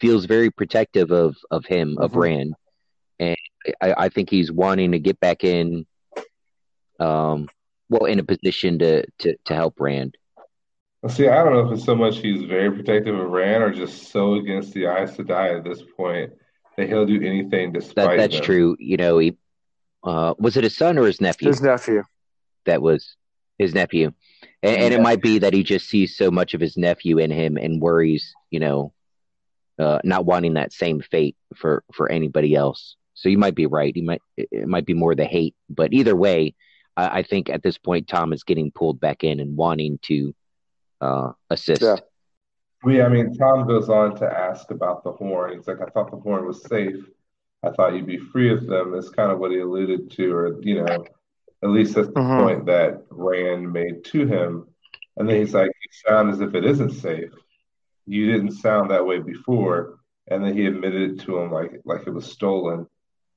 feels 0.01 0.25
very 0.27 0.51
protective 0.51 1.11
of 1.11 1.37
of 1.51 1.65
him, 1.67 1.97
of 1.99 2.13
Mhm. 2.13 2.17
Rand, 2.21 2.55
and 3.19 3.37
I, 3.81 3.95
I 4.05 4.09
think 4.09 4.31
he's 4.31 4.51
wanting 4.51 4.93
to 4.93 4.99
get 4.99 5.19
back 5.21 5.45
in, 5.45 5.87
um, 7.01 7.49
well, 7.89 8.05
in 8.07 8.19
a 8.19 8.25
position 8.25 8.79
to 8.81 9.05
to 9.21 9.37
to 9.47 9.55
help 9.55 9.81
Rand. 9.81 10.17
See, 11.09 11.29
I 11.29 11.45
don't 11.45 11.53
know 11.53 11.67
if 11.69 11.73
it's 11.73 11.85
so 11.85 11.95
much 11.95 12.19
he's 12.19 12.43
very 12.43 12.73
protective 12.73 13.15
of 13.15 13.31
Rand 13.31 13.63
or 13.63 13.71
just 13.71 14.11
so 14.11 14.35
against 14.35 14.75
the 14.75 14.87
Aes 14.87 15.17
Sedai 15.17 15.59
at 15.59 15.65
this 15.65 15.81
point 15.97 16.33
that 16.77 16.89
he'll 16.89 17.07
do 17.07 17.23
anything 17.23 17.73
That 17.73 18.17
that's 18.17 18.35
them. 18.35 18.45
true. 18.45 18.77
You 18.81 18.97
know, 18.97 19.19
he 19.19 19.37
uh, 20.03 20.35
was 20.39 20.57
it 20.57 20.65
his 20.65 20.77
son 20.77 20.99
or 20.99 21.07
his 21.07 21.21
nephew? 21.21 21.49
his 21.49 21.63
nephew. 21.63 22.03
That 22.69 22.83
was 22.83 23.17
his 23.59 23.75
nephew. 23.75 24.13
And, 24.63 24.77
and 24.77 24.95
it 24.95 25.03
might 25.03 25.21
be 25.21 25.41
that 25.41 25.53
he 25.53 25.63
just 25.65 25.89
sees 25.89 26.17
so 26.17 26.31
much 26.31 26.55
of 26.55 26.61
his 26.61 26.77
nephew 26.77 27.19
in 27.19 27.31
him 27.31 27.57
and 27.57 27.83
worries, 27.83 28.35
you 28.51 28.61
know, 28.61 28.93
uh, 29.79 29.99
not 30.05 30.27
wanting 30.27 30.55
that 30.55 30.73
same 30.73 31.01
fate 31.01 31.37
for, 31.57 31.83
for 31.93 32.11
anybody 32.11 32.55
else. 32.55 32.97
So 33.15 33.29
you 33.29 33.39
might 33.39 33.57
be 33.57 33.67
right. 33.67 33.93
He 33.95 34.03
might 34.03 34.23
it 34.37 34.49
it 34.53 34.69
might 34.69 34.87
be 34.87 34.95
more 34.95 35.15
the 35.17 35.25
hate, 35.25 35.57
but 35.69 35.93
either 35.93 36.15
way, 36.15 36.55
I, 36.97 37.19
I 37.19 37.23
think 37.25 37.51
at 37.51 37.63
this 37.63 37.77
point 37.77 38.07
Thom 38.07 38.33
is 38.33 38.45
getting 38.45 38.71
pulled 38.71 39.01
back 39.01 39.25
in 39.25 39.41
and 39.41 39.57
wanting 39.57 39.99
to 40.03 40.35
uh, 41.01 41.33
assist. 41.51 41.83
Yeah. 41.83 41.97
We, 42.85 43.03
I 43.03 43.09
mean, 43.09 43.35
Thom 43.35 43.67
goes 43.67 43.89
on 43.89 44.15
to 44.21 44.27
ask 44.27 44.71
about 44.71 45.03
the 45.03 45.11
horn. 45.11 45.57
He's 45.57 45.67
like, 45.67 45.81
I 45.81 45.91
thought 45.91 46.13
the 46.13 46.17
horn 46.19 46.47
was 46.47 46.63
safe. 46.63 46.95
I 47.65 47.71
thought 47.71 47.95
you'd 47.95 48.07
be 48.07 48.19
free 48.19 48.53
of 48.53 48.69
them. 48.69 48.95
Is 48.95 49.11
kind 49.11 49.33
of 49.33 49.41
what 49.41 49.51
he 49.51 49.59
alluded 49.59 50.13
to, 50.13 50.33
or, 50.33 50.63
you 50.63 50.77
know, 50.85 51.05
at 51.63 51.71
least 51.71 51.95
that's 51.95 52.09
the 52.09 52.15
Mhm. 52.15 52.43
point 52.43 52.67
that 52.67 53.05
Rand 53.11 53.73
made 53.73 54.05
to 54.07 54.27
him. 54.27 54.69
And 55.17 55.29
then 55.29 55.37
he's 55.37 55.55
like, 55.55 55.67
You 55.69 55.91
sound 56.09 56.31
as 56.31 56.41
if 56.41 56.55
it 56.55 56.65
isn't 56.65 56.91
safe. 56.93 57.33
You 58.07 58.31
didn't 58.33 58.53
sound 58.53 58.91
that 58.91 59.07
way 59.07 59.19
before. 59.19 59.99
And 60.29 60.45
then 60.45 60.55
he 60.55 60.67
admitted 60.67 61.13
it 61.13 61.21
to 61.25 61.39
him 61.39 61.51
like 61.51 61.81
like 61.85 62.07
it 62.07 62.11
was 62.15 62.31
stolen. 62.31 62.87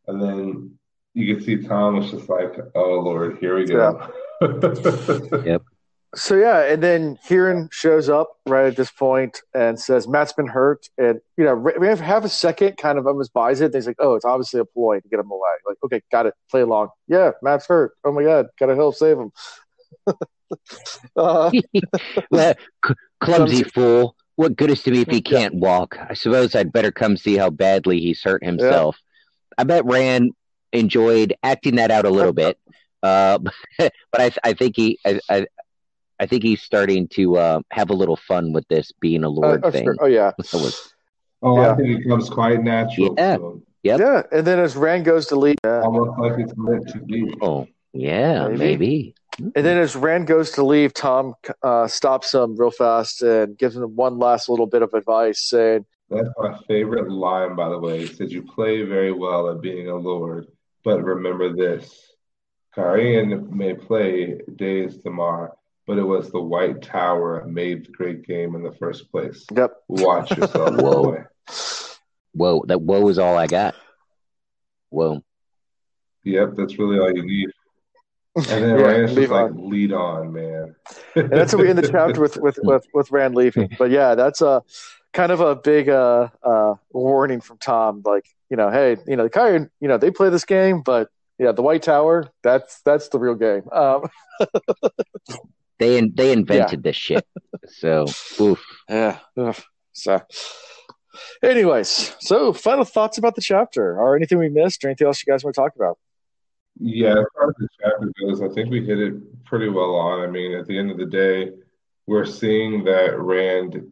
And 0.07 0.22
then 0.22 0.78
you 1.13 1.34
can 1.36 1.43
see 1.43 1.57
Thom 1.57 1.97
was 1.97 2.11
just 2.11 2.30
like, 2.30 2.53
Oh 2.76 2.99
Lord, 2.99 3.38
here 3.39 3.55
we 3.55 3.65
go. 3.65 4.07
So 6.14 6.36
yeah, 6.36 6.66
and 6.66 6.84
then 6.84 7.18
Kieran 7.26 7.70
shows 7.72 8.09
up 8.09 8.38
right 8.45 8.66
at 8.68 8.76
this 8.76 8.91
point 8.91 9.41
and 9.53 9.80
says 9.80 10.09
Mat's 10.09 10.34
been 10.34 10.47
hurt, 10.47 10.89
and 10.97 11.22
you 11.38 11.45
know 11.45 11.55
we 11.55 11.88
have 11.88 12.01
half 12.01 12.26
a 12.26 12.30
second, 12.30 12.76
kind 12.76 12.97
of 12.97 13.07
almost 13.07 13.32
buys 13.32 13.62
it. 13.62 13.74
He's 13.74 13.88
like, 13.88 13.95
"Oh, 13.99 14.16
it's 14.16 14.26
obviously 14.26 14.59
a 14.59 14.66
ploy 14.66 14.99
to 14.99 15.07
get 15.07 15.20
him 15.20 15.32
away." 15.32 15.51
Like, 15.66 15.78
okay, 15.86 16.01
got 16.12 16.26
it. 16.26 16.34
Play 16.49 16.62
along. 16.62 16.89
Yeah, 17.07 17.32
Mat's 17.41 17.66
hurt. 17.66 17.93
Oh 18.03 18.12
my 18.12 18.24
god, 18.24 18.47
gotta 18.59 18.76
help 18.76 18.95
save 18.95 19.18
him. 19.20 19.32
uh, 21.16 21.51
Well, 22.30 22.55
c- 22.86 22.93
clumsy 23.22 23.64
fool. 23.64 24.16
What 24.36 24.55
good 24.57 24.72
is 24.72 24.84
to 24.84 24.91
me 24.91 25.01
if 25.01 25.07
he 25.09 25.22
can't 25.22 25.55
walk? 25.55 25.97
I 26.09 26.14
suppose 26.14 26.55
I'd 26.55 26.74
better 26.74 26.91
come 26.91 27.16
see 27.16 27.38
how 27.38 27.49
badly 27.51 27.99
he's 27.99 28.22
hurt 28.24 28.43
himself. 28.43 28.97
I 29.57 29.64
bet 29.64 29.86
Rand 29.86 30.32
enjoyed 30.74 31.36
acting 31.43 31.76
that 31.76 31.91
out 31.91 32.05
a 32.05 32.09
little 32.09 32.34
bit, 32.43 32.57
uh, 33.03 33.39
but 33.78 33.91
I, 34.14 34.32
I 34.43 34.53
think 34.53 34.76
he, 34.76 34.97
I, 35.05 35.20
I, 35.30 35.45
I 36.22 36.28
think 36.28 36.43
he's 36.43 36.61
starting 36.61 37.07
to 37.09 37.38
uh, 37.38 37.61
have 37.72 37.89
a 37.89 37.93
little 37.93 38.15
fun 38.15 38.53
with 38.53 38.67
this 38.67 38.91
being 39.01 39.24
a 39.24 39.30
lord 39.30 39.61
oh, 39.63 39.72
thing. 39.72 39.86
sure. 39.86 39.95
oh 39.99 40.05
yeah, 40.05 40.32
was- 40.38 40.93
oh, 41.41 41.59
Yeah. 41.59 41.72
I 41.72 41.76
think 41.76 41.99
it 41.99 42.07
comes 42.07 42.30
quite 42.30 42.61
natural 42.63 43.15
Yeah. 43.17 43.38
to 43.38 43.45
him. 43.45 43.63
Yep. 43.84 43.99
yeah. 43.99 44.22
And 44.32 44.45
then 44.45 44.59
as 44.59 44.76
Rand 44.76 45.05
goes 45.05 45.26
to 45.28 45.36
leave, 45.36 45.55
yeah. 45.63 45.82
Almost 45.82 46.19
like 46.19 46.39
it's 46.39 46.53
meant 46.55 46.88
to 46.89 46.99
be. 46.99 47.34
oh, 47.41 47.67
yeah, 47.93 48.47
Maybe. 48.49 48.57
maybe. 48.59 49.15
and 49.39 49.65
then 49.65 49.78
as 49.80 49.95
Rand 49.95 50.28
goes 50.28 50.51
to 50.51 50.63
leave, 50.63 50.93
Tom 50.93 51.34
uh, 51.63 51.88
stops 51.88 52.34
him 52.36 52.55
real 52.55 52.69
fast 52.69 53.24
and 53.24 53.57
gives 53.57 53.76
him 53.76 53.95
one 53.95 54.19
last 54.19 54.47
little 54.47 54.67
bit 54.67 54.84
of 54.84 54.93
advice, 54.93 55.41
saying, 55.41 55.86
That's 56.11 56.30
my 56.38 56.55
favorite 56.67 57.09
line, 57.11 57.55
by 57.55 57.69
the 57.69 57.80
way. 57.80 58.05
He 58.05 58.13
said, 58.13 58.32
You 58.32 58.43
play 58.43 58.84
very 58.84 59.11
well 59.11 59.49
at 59.49 59.61
being 59.61 59.89
a 59.89 59.95
lord, 59.95 60.45
but 60.84 61.03
remember 61.03 61.51
this. 61.51 62.13
Cairhien 62.78 63.49
may 63.49 63.74
play 63.74 64.39
Daes 64.55 64.99
Dae'mar, 64.99 65.49
but 65.91 65.97
it 65.97 66.03
was 66.03 66.31
the 66.31 66.39
White 66.39 66.81
Tower 66.81 67.41
that 67.41 67.49
made 67.49 67.85
the 67.85 67.91
great 67.91 68.25
game 68.25 68.55
in 68.55 68.63
the 68.63 68.71
first 68.71 69.11
place. 69.11 69.45
"Yep." 69.53 69.73
Watch 69.89 70.31
yourself, 70.31 70.73
Whoa. 70.77 71.03
boy. 71.03 71.23
Whoa, 72.31 72.63
that 72.67 72.81
whoa 72.81 73.09
is 73.09 73.19
all 73.19 73.37
I 73.37 73.47
got. 73.47 73.75
Whoa. 74.89 75.21
Yep, 76.23 76.51
that's 76.55 76.79
really 76.79 76.97
all 76.97 77.11
you 77.13 77.23
need. 77.23 77.49
And 78.37 78.45
then 78.45 78.61
Yeah, 78.79 78.85
Rand's 78.85 79.11
leave 79.17 79.23
just 79.23 79.31
like, 79.33 79.51
on. 79.51 79.69
lead 79.69 79.91
on, 79.91 80.31
man. 80.31 80.75
and 81.15 81.29
that's 81.29 81.53
what 81.53 81.61
we 81.61 81.69
end 81.69 81.79
the 81.79 81.89
chapter 81.89 82.21
with 82.21 82.37
with 82.37 82.57
with, 82.63 82.87
with 82.93 83.11
Rand 83.11 83.35
leaving. 83.35 83.69
But 83.77 83.91
yeah, 83.91 84.15
that's 84.15 84.39
a 84.39 84.63
kind 85.11 85.33
of 85.33 85.41
a 85.41 85.57
big 85.57 85.89
uh, 85.89 86.29
uh, 86.41 86.75
warning 86.91 87.41
from 87.41 87.57
Thom. 87.57 88.01
Like 88.05 88.27
you 88.49 88.55
know, 88.55 88.71
hey, 88.71 88.95
you 89.05 89.17
know, 89.17 89.23
the 89.23 89.29
Kyrie, 89.29 89.67
you 89.81 89.89
know, 89.89 89.97
they 89.97 90.09
play 90.09 90.29
this 90.29 90.45
game, 90.45 90.83
but 90.83 91.09
yeah, 91.37 91.51
the 91.51 91.63
White 91.63 91.83
Tower, 91.83 92.29
that's 92.43 92.79
that's 92.85 93.09
the 93.09 93.19
real 93.19 93.35
game. 93.35 93.67
Um, 93.73 94.09
They 95.82 95.97
in, 95.97 96.13
they 96.13 96.32
invented 96.32 96.84
this 96.84 96.95
shit. 96.95 97.25
So, 97.67 98.05
oof. 98.39 98.63
yeah. 98.88 99.17
Ugh. 99.36 99.55
So, 99.93 100.21
anyways, 101.41 102.15
so 102.19 102.53
final 102.53 102.86
thoughts 102.86 103.17
about 103.17 103.34
the 103.34 103.41
chapter, 103.41 103.99
or 103.99 104.15
anything 104.15 104.38
we 104.38 104.47
missed, 104.49 104.84
or 104.84 104.89
anything 104.89 105.07
else 105.07 105.23
you 105.25 105.34
guys 105.34 105.43
want 105.43 105.55
to 105.55 105.61
talk 105.61 105.75
about? 105.75 105.97
Yeah, 106.79 107.19
as 107.19 107.25
far 107.36 107.49
as 107.49 107.55
the 107.57 107.67
chapter 107.82 108.11
goes, 108.21 108.41
I 108.43 108.49
think 108.53 108.69
we 108.69 108.86
hit 108.86 108.99
it 108.99 109.43
pretty 109.43 109.69
well 109.69 109.95
on. 109.95 110.21
I 110.21 110.27
mean, 110.27 110.53
at 110.55 110.67
the 110.67 110.77
end 110.77 110.91
of 110.91 110.97
the 110.97 111.05
day, 111.07 111.49
we're 112.05 112.25
seeing 112.25 112.84
that 112.84 113.19
Rand 113.19 113.91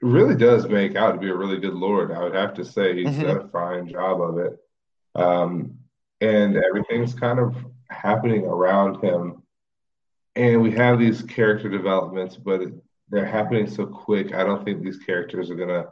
really 0.00 0.36
does 0.36 0.68
make 0.68 0.94
out 0.94 1.12
to 1.12 1.18
be 1.18 1.28
a 1.28 1.34
really 1.34 1.58
good 1.58 1.74
lord. 1.74 2.12
I 2.12 2.22
would 2.22 2.36
have 2.36 2.54
to 2.54 2.64
say 2.64 2.94
he's 2.94 3.16
Mhm. 3.16 3.22
done 3.22 3.36
a 3.38 3.48
fine 3.48 3.88
job 3.88 4.20
of 4.20 4.38
it. 4.38 4.56
Um, 5.16 5.78
and 6.20 6.56
everything's 6.56 7.14
kind 7.14 7.40
of 7.40 7.56
happening 7.90 8.44
around 8.44 9.02
him. 9.02 9.42
And 10.38 10.62
we 10.62 10.70
have 10.70 11.00
these 11.00 11.22
character 11.22 11.68
developments, 11.68 12.36
but 12.36 12.62
they're 13.08 13.26
happening 13.26 13.68
so 13.68 13.84
quick. 13.86 14.32
I 14.32 14.44
don't 14.44 14.64
think 14.64 14.82
these 14.82 14.98
characters 14.98 15.50
are 15.50 15.56
gonna 15.56 15.86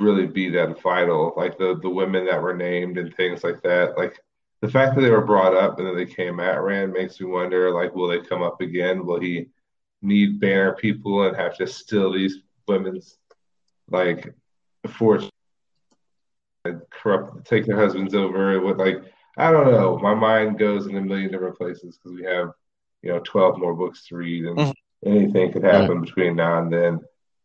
really 0.00 0.26
be 0.26 0.50
that 0.50 0.82
vital. 0.82 1.32
Like 1.36 1.56
the 1.56 1.78
the 1.80 1.88
women 1.88 2.26
that 2.26 2.42
were 2.42 2.56
named 2.56 2.98
and 2.98 3.14
things 3.14 3.44
like 3.44 3.62
that. 3.62 3.96
Like 3.96 4.18
the 4.60 4.68
fact 4.68 4.96
that 4.96 5.02
they 5.02 5.10
were 5.10 5.24
brought 5.24 5.54
up 5.54 5.78
and 5.78 5.86
then 5.86 5.96
they 5.96 6.04
came 6.04 6.40
at 6.40 6.60
Rand 6.62 6.92
makes 6.92 7.20
me 7.20 7.26
wonder. 7.26 7.70
Like, 7.70 7.94
will 7.94 8.08
they 8.08 8.20
come 8.20 8.42
up 8.42 8.60
again? 8.60 9.06
Will 9.06 9.20
he 9.20 9.46
need 10.02 10.40
banner 10.40 10.74
people 10.74 11.22
and 11.22 11.36
have 11.36 11.56
to 11.58 11.66
steal 11.68 12.10
these 12.10 12.38
women's 12.66 13.18
like 13.88 14.34
fortune 14.88 15.30
and 16.64 16.82
corrupt, 16.90 17.46
take 17.46 17.66
their 17.66 17.78
husbands 17.78 18.16
over? 18.16 18.60
What 18.60 18.78
like, 18.78 19.00
I 19.36 19.52
don't 19.52 19.70
know. 19.70 19.96
My 19.98 20.14
mind 20.14 20.58
goes 20.58 20.88
in 20.88 20.96
a 20.96 21.00
million 21.00 21.30
different 21.30 21.56
places 21.56 21.96
because 21.96 22.18
we 22.18 22.24
have 22.24 22.50
you 23.04 23.12
know 23.12 23.20
12 23.20 23.58
more 23.58 23.74
books 23.74 24.06
to 24.08 24.16
read 24.16 24.46
and 24.46 24.56
mm-hmm. 24.56 25.08
anything 25.08 25.52
could 25.52 25.62
happen 25.62 25.88
mm-hmm. 25.88 26.04
between 26.04 26.36
now 26.36 26.58
and 26.58 26.72
then. 26.72 27.00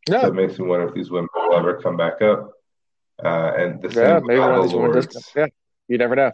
Yeah. 0.07 0.22
So 0.22 0.28
it 0.28 0.34
makes 0.34 0.57
me 0.57 0.66
wonder 0.66 0.88
if 0.88 0.95
these 0.95 1.12
women 1.12 1.28
will 1.36 1.55
ever 1.55 1.82
come 1.82 1.97
back 1.97 2.22
up. 2.22 2.51
Uh, 3.24 3.51
and 3.57 3.82
the 3.82 3.89
yeah, 3.89 4.20
maybe 4.24 4.39
one 4.39 4.53
of 4.53 4.64
these 4.64 4.74
women 4.74 4.93
does. 4.93 5.32
Yeah, 5.36 5.47
you 5.89 5.97
never 5.97 6.16
know. 6.16 6.32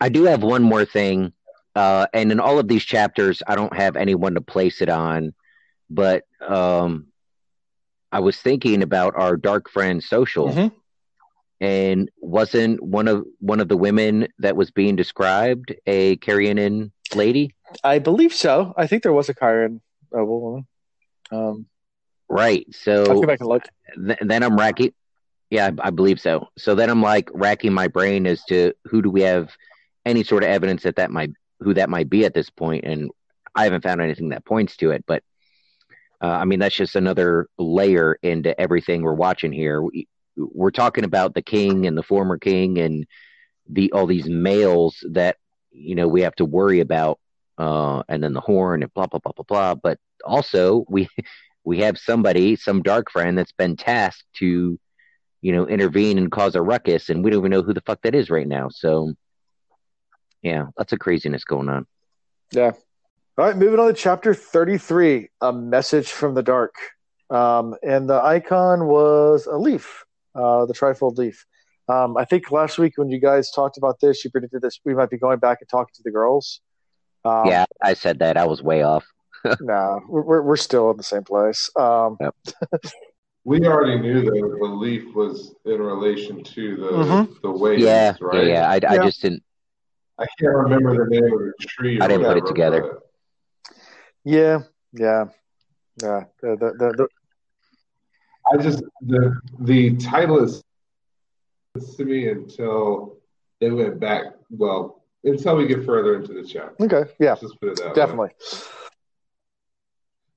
I 0.00 0.10
do 0.10 0.24
have 0.24 0.42
one 0.42 0.62
more 0.62 0.84
thing, 0.84 1.32
uh, 1.74 2.06
and 2.12 2.30
in 2.30 2.38
all 2.38 2.58
of 2.58 2.68
these 2.68 2.84
chapters, 2.84 3.42
I 3.46 3.54
don't 3.54 3.74
have 3.74 3.96
anyone 3.96 4.34
to 4.34 4.42
place 4.42 4.82
it 4.82 4.90
on, 4.90 5.32
but 5.88 6.24
um, 6.46 7.06
I 8.12 8.20
was 8.20 8.36
thinking 8.36 8.82
about 8.82 9.14
our 9.16 9.38
dark 9.38 9.70
friend 9.70 10.04
social, 10.04 10.48
mm-hmm. 10.50 10.76
and 11.62 12.10
wasn't 12.18 12.82
one 12.82 13.08
of 13.08 13.24
one 13.38 13.60
of 13.60 13.68
the 13.68 13.76
women 13.78 14.28
that 14.40 14.56
was 14.56 14.70
being 14.70 14.94
described 14.94 15.74
a 15.86 16.18
Cairhienin 16.18 16.90
lady? 17.14 17.54
I 17.84 17.98
believe 17.98 18.32
so. 18.32 18.74
I 18.76 18.86
think 18.86 19.02
there 19.02 19.12
was 19.12 19.28
a 19.28 19.34
Cairhien 19.34 19.80
uh, 20.16 20.24
woman. 20.24 20.66
Um, 21.30 21.66
right. 22.28 22.66
So 22.74 23.04
I'll 23.04 23.20
go 23.20 23.26
back 23.26 23.40
and 23.40 23.48
look. 23.48 23.64
Th- 23.94 24.18
then 24.20 24.42
I'm 24.42 24.56
racking. 24.56 24.92
Yeah, 25.50 25.70
I, 25.78 25.88
I 25.88 25.90
believe 25.90 26.20
so. 26.20 26.48
So 26.58 26.74
then 26.74 26.90
I'm 26.90 27.02
like 27.02 27.30
racking 27.32 27.72
my 27.72 27.88
brain 27.88 28.26
as 28.26 28.44
to 28.44 28.74
who 28.84 29.02
do 29.02 29.10
we 29.10 29.22
have 29.22 29.50
any 30.04 30.24
sort 30.24 30.42
of 30.42 30.50
evidence 30.50 30.82
that 30.82 30.96
that 30.96 31.10
might 31.10 31.30
who 31.60 31.74
that 31.74 31.90
might 31.90 32.08
be 32.08 32.24
at 32.24 32.34
this 32.34 32.50
point, 32.50 32.84
and 32.84 33.10
I 33.54 33.64
haven't 33.64 33.82
found 33.82 34.00
anything 34.00 34.30
that 34.30 34.44
points 34.44 34.76
to 34.78 34.90
it. 34.90 35.04
But 35.06 35.22
uh, 36.22 36.26
I 36.26 36.44
mean, 36.44 36.58
that's 36.58 36.76
just 36.76 36.96
another 36.96 37.48
layer 37.58 38.18
into 38.22 38.58
everything 38.60 39.02
we're 39.02 39.14
watching 39.14 39.52
here. 39.52 39.82
We, 39.82 40.08
we're 40.36 40.70
talking 40.70 41.04
about 41.04 41.34
the 41.34 41.42
king 41.42 41.86
and 41.86 41.96
the 41.96 42.02
former 42.02 42.38
king 42.38 42.78
and 42.78 43.06
the 43.68 43.92
all 43.92 44.06
these 44.06 44.28
males 44.28 45.04
that 45.10 45.36
you 45.70 45.94
know 45.94 46.08
we 46.08 46.22
have 46.22 46.34
to 46.36 46.44
worry 46.44 46.80
about 46.80 47.18
uh, 47.58 48.02
and 48.08 48.22
then 48.22 48.32
the 48.32 48.40
horn 48.40 48.82
and 48.82 48.92
blah 48.94 49.06
blah 49.06 49.20
blah 49.20 49.32
blah 49.32 49.44
blah. 49.46 49.74
But 49.74 49.98
also 50.24 50.84
we 50.88 51.08
we 51.64 51.80
have 51.80 51.98
somebody, 51.98 52.56
some 52.56 52.82
dark 52.82 53.10
friend 53.10 53.36
that's 53.36 53.52
been 53.52 53.76
tasked 53.76 54.24
to, 54.36 54.78
you 55.42 55.52
know, 55.52 55.66
intervene 55.66 56.16
and 56.16 56.30
cause 56.30 56.54
a 56.54 56.62
ruckus, 56.62 57.10
and 57.10 57.22
we 57.22 57.30
don't 57.30 57.40
even 57.40 57.50
know 57.50 57.62
who 57.62 57.74
the 57.74 57.82
fuck 57.82 58.00
that 58.02 58.14
is 58.14 58.30
right 58.30 58.48
now. 58.48 58.68
So, 58.70 59.12
yeah, 60.42 60.66
lots 60.78 60.92
of 60.92 60.98
craziness 60.98 61.44
going 61.44 61.68
on. 61.68 61.86
Yeah. 62.52 62.72
All 63.36 63.44
right, 63.44 63.56
moving 63.56 63.78
on 63.78 63.88
to 63.88 63.92
chapter 63.92 64.34
thirty-three, 64.34 65.28
a 65.40 65.52
message 65.52 66.08
from 66.10 66.34
the 66.34 66.42
dark, 66.42 66.74
um, 67.30 67.74
and 67.82 68.08
the 68.08 68.20
icon 68.20 68.86
was 68.86 69.46
a 69.46 69.56
leaf, 69.56 70.04
uh, 70.34 70.64
the 70.64 70.74
trifold 70.74 71.18
leaf. 71.18 71.44
Um, 71.88 72.16
I 72.16 72.24
think 72.24 72.50
last 72.50 72.78
week 72.78 72.94
when 72.96 73.10
you 73.10 73.20
guys 73.20 73.50
talked 73.50 73.78
about 73.78 74.00
this, 74.00 74.24
you 74.24 74.30
predicted 74.30 74.62
this. 74.62 74.80
We 74.84 74.94
might 74.94 75.10
be 75.10 75.18
going 75.18 75.38
back 75.38 75.58
and 75.60 75.68
talking 75.68 75.92
to 75.94 76.02
the 76.02 76.10
girls. 76.10 76.60
Um, 77.24 77.46
yeah, 77.46 77.64
I 77.82 77.94
said 77.94 78.20
that. 78.20 78.36
I 78.36 78.46
was 78.46 78.62
way 78.62 78.82
off. 78.82 79.04
no, 79.60 80.00
we're 80.08 80.42
we're 80.42 80.56
still 80.56 80.90
in 80.90 80.96
the 80.96 81.02
same 81.02 81.24
place. 81.24 81.70
Um, 81.76 82.16
yep. 82.20 82.34
we 83.44 83.64
already 83.66 84.00
knew 84.00 84.22
that 84.22 84.32
the 84.32 84.66
leaf 84.66 85.14
was 85.14 85.54
in 85.64 85.80
relation 85.80 86.42
to 86.42 86.76
the 86.76 86.90
mm-hmm. 86.90 87.32
the 87.42 87.50
waves, 87.50 87.82
yeah, 87.82 88.14
right? 88.20 88.46
Yeah, 88.46 88.52
yeah. 88.52 88.90
I, 88.90 88.94
I 88.94 89.04
just 89.04 89.22
didn't. 89.22 89.42
I 90.18 90.26
can't 90.38 90.54
remember 90.54 91.04
the 91.04 91.10
name 91.10 91.32
of 91.32 91.38
the 91.38 91.52
tree. 91.60 92.00
I 92.00 92.08
didn't 92.08 92.22
whatever, 92.22 92.40
put 92.40 92.48
it 92.48 92.52
together. 92.52 92.98
Yeah, 94.24 94.60
yeah, 94.92 95.26
yeah. 96.02 96.24
The, 96.42 96.56
the, 96.56 96.72
the, 96.76 96.94
the, 96.96 97.08
I 98.52 98.62
just 98.62 98.82
the 99.02 99.40
the 99.60 99.96
title 99.96 100.42
is 100.42 100.62
to 101.96 102.04
me 102.04 102.28
until 102.28 103.16
they 103.60 103.70
went 103.70 104.00
back. 104.00 104.24
Well, 104.50 104.97
until 105.24 105.56
we 105.56 105.66
get 105.66 105.84
further 105.84 106.16
into 106.16 106.32
the 106.32 106.44
chapter. 106.44 106.84
Okay. 106.84 107.10
Yeah. 107.18 107.36
just 107.40 107.60
put 107.60 107.70
it 107.70 107.76
that 107.82 107.94
definitely. 107.94 108.28
Way. 108.28 108.58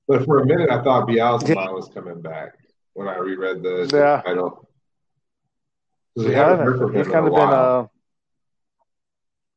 But 0.08 0.24
for 0.24 0.40
a 0.40 0.46
minute, 0.46 0.70
I 0.70 0.82
thought 0.82 1.06
Beelzebub 1.06 1.56
yeah. 1.56 1.70
was 1.70 1.88
coming 1.88 2.20
back 2.20 2.54
when 2.92 3.08
I 3.08 3.16
reread 3.16 3.62
the, 3.62 3.86
the 3.90 3.96
yeah. 3.96 4.22
title. 4.22 4.68
We 6.16 6.30
yeah, 6.30 6.48
haven't 6.48 6.66
heard 6.66 6.78
from 6.78 6.94
him 6.94 7.04
kind 7.10 7.26
of 7.26 7.32
been. 7.32 7.48
Uh... 7.48 7.86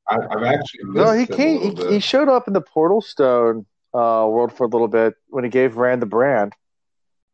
I, 0.07 0.15
have 0.31 0.43
actually 0.43 0.81
no. 0.85 1.11
He 1.11 1.25
came. 1.25 1.75
He, 1.75 1.93
he, 1.95 1.99
showed 1.99 2.29
up 2.29 2.47
in 2.47 2.53
the 2.53 2.61
Portal 2.61 3.01
Stone 3.01 3.65
uh, 3.93 4.25
world 4.29 4.53
for 4.53 4.65
a 4.65 4.67
little 4.67 4.87
bit 4.87 5.15
when 5.27 5.43
he 5.43 5.49
gave 5.49 5.77
Rand 5.77 6.01
the 6.01 6.05
brand. 6.05 6.53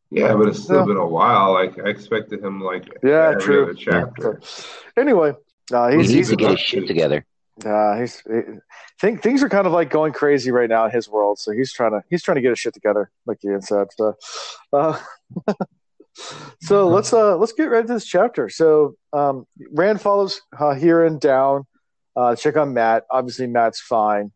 Yeah, 0.09 0.33
but 0.35 0.47
it's 0.47 0.63
still 0.63 0.79
yeah. 0.79 0.85
been 0.85 0.97
a 0.97 1.07
while. 1.07 1.53
Like 1.53 1.77
I 1.79 1.89
expected 1.89 2.43
him, 2.43 2.61
like 2.61 2.87
yeah, 3.03 3.35
true. 3.35 3.75
Chapter. 3.77 4.41
Anyway, 4.97 5.33
uh, 5.71 5.89
he's, 5.89 6.09
he 6.09 6.15
needs 6.15 6.29
to 6.29 6.35
get 6.35 6.51
his 6.51 6.59
shit 6.59 6.87
together. 6.87 7.25
Uh, 7.65 7.99
he's 7.99 8.21
he, 8.21 8.41
think 8.99 9.21
things 9.21 9.43
are 9.43 9.49
kind 9.49 9.67
of 9.67 9.73
like 9.73 9.89
going 9.89 10.13
crazy 10.13 10.51
right 10.51 10.69
now 10.69 10.85
in 10.85 10.91
his 10.91 11.09
world. 11.09 11.39
So 11.39 11.51
he's 11.51 11.71
trying 11.71 11.91
to 11.91 12.01
he's 12.09 12.23
trying 12.23 12.35
to 12.35 12.41
get 12.41 12.49
his 12.49 12.59
shit 12.59 12.73
together, 12.73 13.11
like 13.25 13.43
Ian 13.43 13.61
said. 13.61 13.87
So, 13.95 14.15
uh, 14.73 14.99
so 16.61 16.87
let's 16.87 17.13
uh 17.13 17.37
let's 17.37 17.53
get 17.53 17.65
right 17.65 17.85
to 17.85 17.93
this 17.93 18.05
chapter. 18.05 18.49
So 18.49 18.95
um, 19.13 19.45
Rand 19.71 20.01
follows 20.01 20.41
uh, 20.53 20.75
Hurin 20.75 21.19
down, 21.19 21.65
uh, 22.15 22.35
check 22.35 22.57
on 22.57 22.73
Mat. 22.73 23.05
Obviously, 23.09 23.47
Mat's 23.47 23.79
fine. 23.79 24.31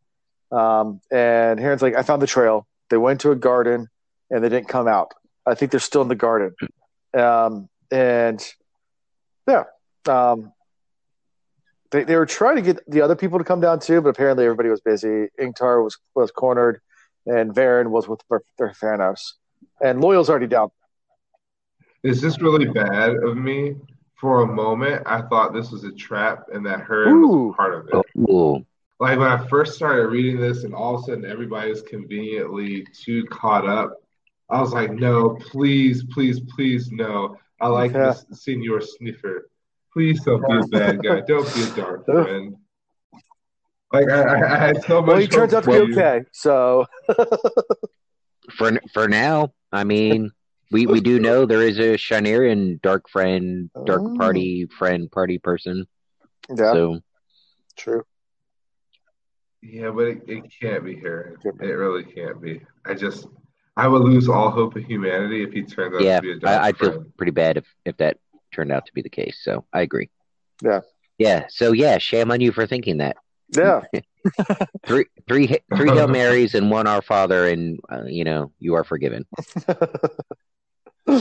Um, 0.51 1.01
and 1.11 1.59
Hurin's 1.59 1.81
like, 1.81 1.95
I 1.95 2.03
found 2.03 2.21
the 2.21 2.27
trail. 2.27 2.67
They 2.89 2.97
went 2.97 3.21
to 3.21 3.31
a 3.31 3.35
garden 3.35 3.89
and 4.29 4.43
they 4.43 4.49
didn't 4.49 4.69
come 4.69 4.87
out. 4.87 5.13
I 5.45 5.55
think 5.55 5.71
they're 5.71 5.79
still 5.79 6.01
in 6.01 6.07
the 6.07 6.15
garden. 6.15 6.55
Um, 7.13 7.69
and 7.91 8.45
yeah, 9.47 9.63
um, 10.07 10.53
they, 11.91 12.03
they 12.03 12.15
were 12.15 12.25
trying 12.25 12.55
to 12.55 12.61
get 12.61 12.79
the 12.89 13.01
other 13.01 13.15
people 13.15 13.37
to 13.37 13.45
come 13.45 13.59
down 13.59 13.79
too, 13.79 14.01
but 14.01 14.09
apparently 14.09 14.45
everybody 14.45 14.69
was 14.69 14.81
busy. 14.81 15.27
Ingtar 15.39 15.83
was 15.83 15.97
was 16.15 16.31
cornered, 16.31 16.81
and 17.25 17.53
Verin 17.53 17.87
was 17.87 18.07
with 18.07 18.21
Barthanes, 18.29 19.33
and 19.81 20.01
Loial's 20.01 20.29
already 20.29 20.47
down. 20.47 20.69
Is 22.03 22.21
this 22.21 22.39
really 22.41 22.65
bad 22.65 23.15
of 23.23 23.37
me? 23.37 23.75
For 24.21 24.43
a 24.43 24.47
moment, 24.47 25.03
I 25.05 25.21
thought 25.23 25.53
this 25.53 25.71
was 25.71 25.83
a 25.83 25.91
trap, 25.91 26.45
and 26.53 26.65
that 26.65 26.85
Hurin 26.87 27.21
was 27.21 27.55
part 27.55 27.75
of 27.75 27.87
it. 27.87 28.29
Ooh. 28.29 28.65
Like 28.99 29.19
when 29.19 29.27
I 29.27 29.45
first 29.47 29.75
started 29.75 30.07
reading 30.07 30.39
this, 30.39 30.63
and 30.63 30.73
all 30.73 30.95
of 30.95 31.01
a 31.01 31.03
sudden 31.03 31.25
everybody 31.25 31.69
was 31.69 31.81
conveniently 31.81 32.87
too 32.93 33.25
caught 33.25 33.67
up. 33.67 33.93
I 34.49 34.61
was 34.61 34.71
like, 34.71 34.91
no, 34.91 35.37
please, 35.41 36.03
please, 36.05 36.39
please, 36.39 36.91
no. 36.91 37.37
I 37.59 37.67
like 37.67 37.91
yeah. 37.93 38.13
this 38.31 38.43
Senor 38.43 38.81
Sniffer. 38.81 39.49
Please 39.95 40.21
don't 40.25 40.45
be 40.45 40.57
a 40.57 40.67
bad 40.77 41.01
guy. 41.01 41.21
Don't 41.21 41.55
be 41.55 41.63
a 41.63 41.69
dark 41.69 42.03
friend. 42.05 42.57
Like 43.93 44.09
I, 44.09 44.55
I, 44.55 44.57
had 44.57 44.83
so 44.83 45.01
much. 45.01 45.07
Well, 45.07 45.17
he 45.19 45.27
turns 45.27 45.53
out 45.53 45.63
to 45.63 45.69
be 45.69 45.93
okay. 45.93 46.25
So 46.33 46.85
for 48.57 48.77
for 48.93 49.07
now, 49.07 49.53
I 49.71 49.85
mean, 49.85 50.31
we 50.69 50.85
we 50.85 50.99
do 50.99 51.17
know 51.17 51.45
there 51.45 51.61
is 51.61 51.79
a 51.79 51.95
Shienaran 51.95 52.81
dark 52.81 53.07
friend, 53.07 53.69
dark 53.85 54.01
oh. 54.03 54.17
party 54.17 54.65
friend, 54.65 55.09
party 55.09 55.37
person. 55.37 55.85
Yeah. 56.49 56.73
So 56.73 56.99
true. 57.77 58.03
Yeah, 59.61 59.91
but 59.91 60.07
it, 60.07 60.23
it 60.27 60.43
can't 60.61 60.83
be 60.83 60.95
here. 60.95 61.37
It 61.45 61.63
really 61.63 62.03
can't 62.03 62.41
be. 62.41 62.63
I 62.85 62.95
just 62.95 63.27
I 63.77 63.87
would 63.87 64.01
lose 64.01 64.27
all 64.27 64.51
hope 64.51 64.75
of 64.75 64.83
humanity 64.83 65.41
if 65.41 65.53
he 65.53 65.63
turns 65.63 65.95
out 65.95 66.01
yeah, 66.01 66.17
to 66.17 66.21
be 66.21 66.31
a 66.33 66.39
dark 66.39 66.61
I, 66.61 66.67
I'd 66.67 66.77
feel 66.77 67.05
pretty 67.17 67.31
bad 67.31 67.55
if 67.55 67.65
if 67.85 67.95
that 67.97 68.17
turned 68.55 68.71
out 68.71 68.85
to 68.85 68.93
be 68.93 69.01
the 69.01 69.09
case. 69.09 69.39
So 69.41 69.65
I 69.73 69.81
agree. 69.81 70.09
Yeah. 70.63 70.81
Yeah. 71.17 71.45
So 71.49 71.73
yeah, 71.73 71.97
shame 71.97 72.31
on 72.31 72.41
you 72.41 72.51
for 72.51 72.65
thinking 72.65 72.97
that. 72.97 73.17
Yeah. 73.55 73.81
three, 74.85 75.05
three, 75.27 75.59
three 75.75 75.89
Hail 75.89 76.07
Marys 76.19 76.55
and 76.55 76.71
one 76.71 76.87
Our 76.87 77.01
Father, 77.01 77.47
and 77.47 77.79
uh, 77.91 78.05
you 78.05 78.23
know 78.23 78.51
you 78.59 78.73
are 78.73 78.83
forgiven. 78.83 79.25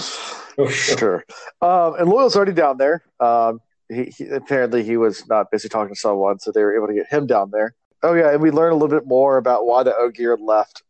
sure. 0.70 1.24
Um, 1.60 1.94
and 1.98 2.08
Loial's 2.08 2.36
already 2.36 2.52
down 2.52 2.78
there. 2.78 3.02
Um, 3.20 3.60
he, 3.90 4.04
he, 4.16 4.28
apparently 4.28 4.82
he 4.82 4.96
was 4.96 5.28
not 5.28 5.50
busy 5.50 5.68
talking 5.68 5.94
to 5.94 6.00
someone, 6.00 6.38
so 6.38 6.50
they 6.50 6.62
were 6.62 6.74
able 6.74 6.86
to 6.86 6.94
get 6.94 7.08
him 7.08 7.26
down 7.26 7.50
there. 7.50 7.74
Oh 8.02 8.14
yeah, 8.14 8.30
and 8.30 8.40
we 8.40 8.50
learn 8.50 8.72
a 8.72 8.74
little 8.74 8.88
bit 8.88 9.06
more 9.06 9.36
about 9.36 9.66
why 9.66 9.82
the 9.82 9.94
Ogier 9.94 10.38
left 10.38 10.82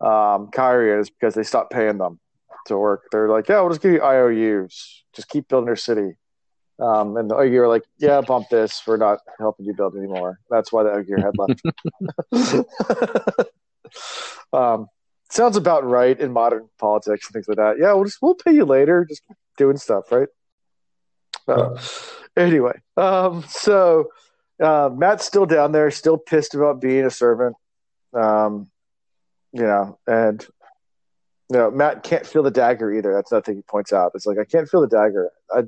um, 0.00 0.50
Cairhien 0.50 1.00
is 1.00 1.10
because 1.10 1.34
they 1.34 1.42
stopped 1.42 1.72
paying 1.72 1.96
them 1.98 2.20
to 2.66 2.76
work. 2.76 3.04
They're 3.10 3.28
like, 3.28 3.48
yeah, 3.48 3.60
we'll 3.60 3.70
just 3.70 3.82
give 3.82 3.92
you 3.92 4.02
IOUs. 4.02 5.04
Just 5.14 5.28
keep 5.28 5.48
building 5.48 5.66
your 5.66 5.76
city. 5.76 6.16
Um, 6.78 7.16
and 7.16 7.30
the 7.30 7.36
Ogier 7.36 7.62
were 7.62 7.68
like, 7.68 7.84
yeah, 7.98 8.20
bump 8.20 8.48
this. 8.50 8.82
We're 8.86 8.98
not 8.98 9.20
helping 9.38 9.64
you 9.66 9.74
build 9.74 9.96
anymore. 9.96 10.40
That's 10.50 10.72
why 10.72 10.82
the 10.82 10.90
Ogier 10.90 11.18
had 11.18 11.38
left. 11.38 11.62
um, 14.52 14.88
sounds 15.30 15.56
about 15.56 15.84
right 15.84 16.18
in 16.18 16.32
modern 16.32 16.68
politics 16.78 17.26
and 17.26 17.32
things 17.32 17.48
like 17.48 17.56
that. 17.56 17.78
Yeah, 17.78 17.92
we'll 17.94 18.04
just 18.04 18.18
we'll 18.20 18.34
pay 18.34 18.52
you 18.52 18.64
later. 18.64 19.06
Just 19.08 19.26
keep 19.26 19.36
doing 19.56 19.76
stuff, 19.76 20.12
right? 20.12 20.28
Uh, 21.48 21.78
anyway, 22.36 22.78
um, 22.96 23.44
so 23.48 24.10
uh, 24.62 24.90
Mat's 24.92 25.24
still 25.24 25.46
down 25.46 25.72
there, 25.72 25.90
still 25.90 26.18
pissed 26.18 26.54
about 26.54 26.80
being 26.80 27.04
a 27.04 27.10
servant. 27.10 27.56
Um, 28.12 28.70
you 29.52 29.62
know, 29.62 29.98
and 30.06 30.46
you 31.50 31.70
Mat 31.70 32.02
can't 32.02 32.26
feel 32.26 32.42
the 32.42 32.50
dagger 32.50 32.92
either. 32.92 33.12
That's 33.14 33.30
another 33.30 33.44
thing 33.44 33.56
he 33.56 33.62
points 33.62 33.92
out. 33.92 34.12
It's 34.14 34.26
like 34.26 34.38
I 34.38 34.44
can't 34.44 34.68
feel 34.68 34.80
the 34.80 34.88
dagger. 34.88 35.30
I, 35.54 35.60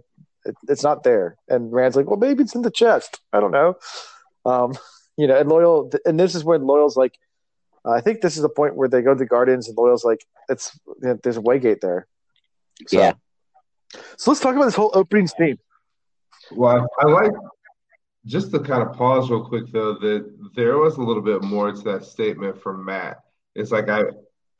it, 0.44 0.56
it's 0.68 0.82
not 0.82 1.02
there. 1.02 1.36
And 1.48 1.72
Rand's 1.72 1.96
like, 1.96 2.06
well, 2.06 2.18
maybe 2.18 2.42
it's 2.42 2.54
in 2.54 2.62
the 2.62 2.70
chest. 2.70 3.20
I 3.32 3.40
don't 3.40 3.52
know. 3.52 3.76
Um, 4.44 4.72
you 5.16 5.26
know, 5.26 5.38
and 5.38 5.50
Loial, 5.50 5.94
and 6.04 6.18
this 6.18 6.34
is 6.34 6.44
when 6.44 6.62
Loial's 6.62 6.96
like, 6.96 7.18
uh, 7.84 7.92
I 7.92 8.00
think 8.00 8.20
this 8.20 8.36
is 8.36 8.42
the 8.42 8.48
point 8.48 8.76
where 8.76 8.88
they 8.88 9.02
go 9.02 9.14
to 9.14 9.18
the 9.18 9.26
Gardens, 9.26 9.68
and 9.68 9.76
Loial's 9.76 10.04
like, 10.04 10.24
it's 10.48 10.78
you 11.02 11.08
know, 11.08 11.18
there's 11.22 11.36
a 11.36 11.42
Waygate 11.42 11.80
there. 11.80 12.06
So, 12.86 12.98
Yeah. 12.98 13.12
So 14.18 14.30
let's 14.30 14.40
talk 14.40 14.54
about 14.54 14.66
this 14.66 14.74
whole 14.74 14.90
opening 14.94 15.26
scene. 15.26 15.58
Well, 16.50 16.86
I, 17.00 17.06
I 17.06 17.10
like 17.10 17.32
just 18.26 18.50
to 18.50 18.60
kind 18.60 18.82
of 18.82 18.94
pause 18.94 19.30
real 19.30 19.44
quick 19.44 19.72
though 19.72 19.94
that 19.94 20.30
there 20.54 20.76
was 20.76 20.96
a 20.96 21.02
little 21.02 21.22
bit 21.22 21.42
more 21.42 21.72
to 21.72 21.82
that 21.82 22.04
statement 22.04 22.60
from 22.60 22.84
Mat. 22.84 23.20
It's 23.54 23.70
like 23.70 23.88
I 23.88 24.02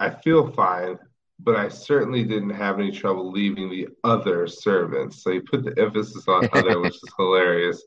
I 0.00 0.10
feel 0.10 0.50
fine, 0.52 0.98
but 1.40 1.56
I 1.56 1.68
certainly 1.68 2.24
didn't 2.24 2.50
have 2.50 2.78
any 2.80 2.90
trouble 2.90 3.30
leaving 3.30 3.70
the 3.70 3.88
other 4.04 4.46
servants. 4.46 5.22
So 5.22 5.32
he 5.32 5.40
put 5.40 5.64
the 5.64 5.80
emphasis 5.80 6.26
on 6.28 6.48
other, 6.52 6.80
which 6.80 6.94
is 6.94 7.02
hilarious. 7.18 7.82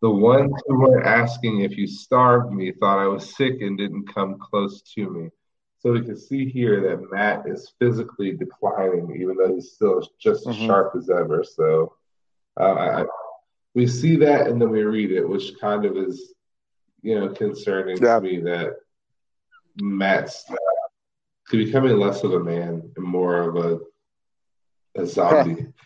The 0.00 0.10
ones 0.10 0.52
who 0.66 0.78
were 0.80 1.02
asking 1.04 1.60
if 1.60 1.76
you 1.76 1.86
starved 1.86 2.52
me 2.52 2.72
thought 2.72 2.98
I 2.98 3.06
was 3.06 3.34
sick 3.36 3.60
and 3.60 3.76
didn't 3.78 4.12
come 4.12 4.38
close 4.38 4.82
to 4.94 5.08
me. 5.10 5.30
So 5.80 5.92
we 5.92 6.02
can 6.02 6.16
see 6.16 6.48
here 6.48 6.80
that 6.82 7.10
Mat 7.10 7.44
is 7.46 7.72
physically 7.80 8.32
declining, 8.32 9.16
even 9.20 9.36
though 9.36 9.52
he's 9.54 9.72
still 9.72 10.00
just 10.20 10.46
as 10.46 10.56
Mhm. 10.56 10.66
sharp 10.66 10.94
as 10.96 11.10
ever. 11.10 11.42
So 11.44 11.96
uh, 12.58 12.62
I, 12.64 13.02
I- 13.02 13.06
we 13.74 13.86
see 13.86 14.16
that 14.16 14.48
and 14.48 14.60
then 14.60 14.70
we 14.70 14.82
read 14.84 15.10
it, 15.12 15.26
which 15.26 15.58
kind 15.58 15.84
of 15.86 15.96
is, 15.96 16.34
you 17.00 17.18
know, 17.18 17.30
concerning 17.30 17.96
Yeah. 18.02 18.16
to 18.16 18.20
me 18.20 18.38
that 18.42 18.76
Mat's 19.76 20.44
uh, 21.52 21.64
becoming 21.64 21.96
less 21.98 22.22
of 22.24 22.32
a 22.32 22.40
man 22.40 22.90
and 22.96 23.04
more 23.04 23.36
of 23.40 23.56
a 23.56 23.80
a 25.00 25.06
zombie. 25.06 25.66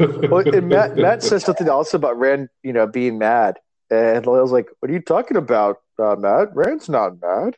Well, 0.00 0.48
and 0.48 0.68
Mat 0.68 0.96
Mat 0.96 1.24
says 1.24 1.42
something 1.42 1.66
else 1.66 1.92
about 1.92 2.16
Rand, 2.16 2.50
you 2.62 2.72
know, 2.72 2.86
being 2.86 3.18
mad, 3.18 3.58
and 3.90 4.24
Loial's 4.24 4.52
like, 4.52 4.68
"What 4.78 4.92
are 4.92 4.94
you 4.94 5.00
talking 5.00 5.36
about, 5.36 5.78
uh, 5.98 6.14
Mat? 6.14 6.50
Rand's 6.54 6.88
not 6.88 7.20
mad." 7.20 7.56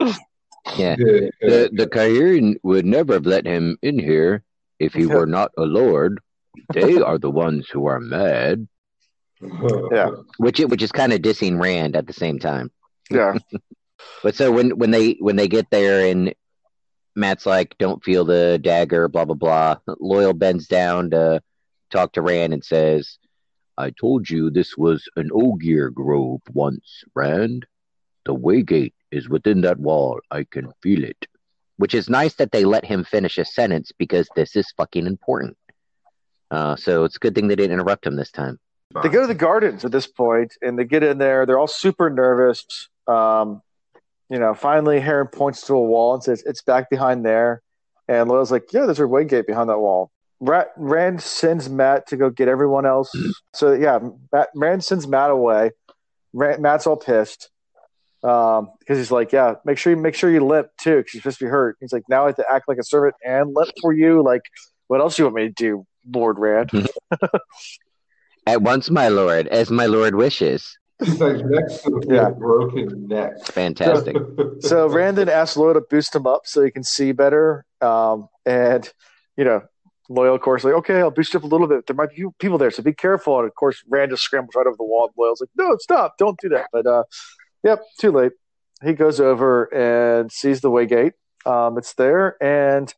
Yeah. 0.76 0.96
Yeah, 0.98 1.28
The 1.40 1.70
the 1.72 1.86
Cairhienin 1.86 2.56
would 2.62 2.86
never 2.86 3.14
have 3.14 3.26
let 3.26 3.44
him 3.46 3.76
in 3.82 3.98
here 3.98 4.42
if 4.78 4.94
he 4.94 5.06
were 5.06 5.26
not 5.26 5.50
a 5.58 5.62
lord. 5.62 6.20
They 6.72 7.00
are 7.00 7.18
the 7.18 7.30
ones 7.30 7.68
who 7.68 7.86
are 7.86 8.00
mad. 8.00 8.68
Yeah. 9.90 10.10
Which 10.36 10.60
which 10.60 10.82
is 10.82 10.92
kind 10.92 11.12
of 11.12 11.20
dissing 11.20 11.60
Rand 11.60 11.96
at 11.96 12.06
the 12.06 12.12
same 12.12 12.38
time. 12.38 12.70
Yeah, 13.10 13.38
But 14.22 14.34
so 14.34 14.52
when 14.52 14.70
when 14.78 14.90
they 14.90 15.12
when 15.20 15.36
they 15.36 15.48
get 15.48 15.70
there 15.70 16.06
and 16.06 16.34
Mat's 17.16 17.46
like, 17.46 17.76
"Don't 17.78 18.04
feel 18.04 18.24
the 18.24 18.58
dagger," 18.60 19.08
blah 19.08 19.24
blah 19.24 19.34
blah. 19.34 19.76
Loial 20.00 20.38
bends 20.38 20.66
down 20.66 21.10
to 21.10 21.42
talk 21.90 22.12
to 22.12 22.22
Rand 22.22 22.52
and 22.52 22.64
says, 22.64 23.18
"I 23.76 23.90
told 23.90 24.28
you 24.28 24.50
this 24.50 24.76
was 24.76 25.08
an 25.16 25.30
Ogier 25.32 25.90
grove 25.90 26.40
once, 26.52 27.04
Rand. 27.14 27.66
The 28.24 28.34
Waygate 28.34 28.94
is 29.10 29.28
within 29.28 29.62
that 29.62 29.78
wall. 29.78 30.20
I 30.30 30.44
can 30.44 30.72
feel 30.82 31.04
it." 31.04 31.26
Which 31.76 31.94
is 31.94 32.10
nice 32.10 32.34
that 32.34 32.52
they 32.52 32.66
let 32.66 32.84
him 32.84 33.04
finish 33.04 33.38
a 33.38 33.44
sentence 33.44 33.90
because 33.96 34.28
this 34.36 34.54
is 34.54 34.70
fucking 34.76 35.06
important. 35.06 35.56
Uh, 36.50 36.76
so 36.76 37.04
it's 37.04 37.16
a 37.16 37.18
good 37.20 37.34
thing 37.34 37.48
they 37.48 37.56
didn't 37.56 37.72
interrupt 37.72 38.06
him 38.06 38.16
this 38.16 38.30
time. 38.30 38.58
they 39.02 39.08
go 39.08 39.20
to 39.22 39.26
the 39.26 39.34
gardens 39.34 39.84
at 39.84 39.92
this 39.92 40.06
point, 40.06 40.56
and 40.60 40.78
they 40.78 40.84
get 40.84 41.02
in 41.02 41.18
there. 41.18 41.46
They're 41.46 41.58
all 41.58 41.68
super 41.68 42.10
nervous. 42.10 42.88
Um, 43.06 43.62
you 44.30 44.38
know, 44.38 44.54
finally, 44.54 45.00
Hurin 45.00 45.30
points 45.30 45.66
to 45.66 45.74
a 45.74 45.82
wall 45.82 46.14
and 46.14 46.22
says, 46.22 46.42
"It's 46.46 46.62
back 46.62 46.88
behind 46.88 47.26
there." 47.26 47.62
And 48.08 48.30
Loial's 48.30 48.52
like, 48.52 48.72
"Yeah, 48.72 48.86
there's 48.86 49.00
a 49.00 49.02
Waygate 49.02 49.46
behind 49.46 49.68
that 49.68 49.80
wall." 49.80 50.12
Ra- 50.38 50.64
Rand 50.76 51.20
sends 51.20 51.68
Mat 51.68 52.06
to 52.08 52.16
go 52.16 52.30
get 52.30 52.48
everyone 52.48 52.86
else. 52.86 53.10
So 53.52 53.72
yeah, 53.72 53.98
Mat, 54.32 54.48
Rand 54.54 54.84
sends 54.84 55.06
Mat 55.06 55.30
away. 55.30 55.72
Rand, 56.32 56.62
Mat's 56.62 56.86
all 56.86 56.96
pissed 56.96 57.50
um, 58.22 58.70
because 58.78 58.98
he's 58.98 59.10
like, 59.10 59.32
"Yeah, 59.32 59.54
make 59.64 59.78
sure 59.78 59.92
you 59.92 60.00
make 60.00 60.14
sure 60.14 60.30
you 60.30 60.44
limp 60.44 60.68
too, 60.80 60.98
because 60.98 61.14
you're 61.14 61.22
supposed 61.22 61.38
to 61.40 61.44
be 61.46 61.50
hurt." 61.50 61.76
He's 61.80 61.92
like, 61.92 62.04
"Now 62.08 62.24
I 62.24 62.26
have 62.28 62.36
to 62.36 62.50
act 62.50 62.68
like 62.68 62.78
a 62.78 62.84
servant 62.84 63.16
and 63.24 63.52
limp 63.54 63.72
for 63.82 63.92
you. 63.92 64.22
Like, 64.22 64.42
what 64.86 65.00
else 65.00 65.16
do 65.16 65.22
you 65.22 65.26
want 65.26 65.36
me 65.36 65.48
to 65.48 65.54
do, 65.54 65.86
Lord 66.08 66.38
Rand?" 66.38 66.70
At 68.46 68.62
once, 68.62 68.90
my 68.90 69.08
lord, 69.08 69.48
as 69.48 69.70
my 69.70 69.86
lord 69.86 70.14
wishes. 70.14 70.78
He's 71.02 71.20
like 71.20 71.44
next 71.44 71.82
to 71.82 72.00
Yeah. 72.08 72.28
a 72.28 72.30
broken 72.30 73.08
neck. 73.08 73.44
Fantastic. 73.46 74.16
So 74.60 74.88
Randon 74.88 75.28
asks 75.28 75.56
Loial 75.56 75.74
to 75.74 75.80
boost 75.88 76.14
him 76.14 76.26
up 76.26 76.42
so 76.44 76.62
he 76.62 76.70
can 76.70 76.84
see 76.84 77.12
better. 77.12 77.64
Um, 77.80 78.28
and, 78.44 78.90
you 79.36 79.44
know, 79.44 79.62
Loial, 80.10 80.34
of 80.34 80.40
course, 80.42 80.64
like, 80.64 80.74
okay, 80.74 81.00
I'll 81.00 81.10
boost 81.10 81.32
you 81.32 81.38
up 81.38 81.44
a 81.44 81.46
little 81.46 81.66
bit. 81.66 81.86
There 81.86 81.96
might 81.96 82.10
be 82.14 82.24
people 82.38 82.58
there, 82.58 82.70
so 82.70 82.82
be 82.82 82.92
careful. 82.92 83.38
And, 83.38 83.48
of 83.48 83.54
course, 83.54 83.82
Rand 83.88 84.10
just 84.10 84.22
scrambles 84.22 84.54
right 84.54 84.66
over 84.66 84.76
the 84.76 84.84
wall. 84.84 85.06
And 85.08 85.14
Loial's 85.16 85.40
like, 85.40 85.50
no, 85.56 85.76
stop, 85.80 86.18
don't 86.18 86.38
do 86.40 86.48
that. 86.50 86.66
But, 86.72 86.86
uh, 86.86 87.04
yep, 87.64 87.80
too 87.98 88.10
late. 88.12 88.32
He 88.84 88.92
goes 88.92 89.20
over 89.20 89.64
and 89.74 90.30
sees 90.30 90.60
the 90.60 90.70
Waygate. 90.70 91.12
Um, 91.46 91.78
it's 91.78 91.94
there 91.94 92.36
and 92.42 92.92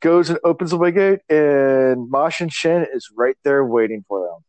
goes 0.00 0.30
and 0.30 0.38
opens 0.44 0.70
the 0.70 0.78
way 0.78 0.90
gate, 0.92 1.20
and 1.28 2.10
Machin 2.10 2.48
Shin 2.48 2.86
is 2.92 3.08
right 3.16 3.36
there 3.44 3.64
waiting 3.64 4.04
for 4.08 4.20
them. 4.20 4.44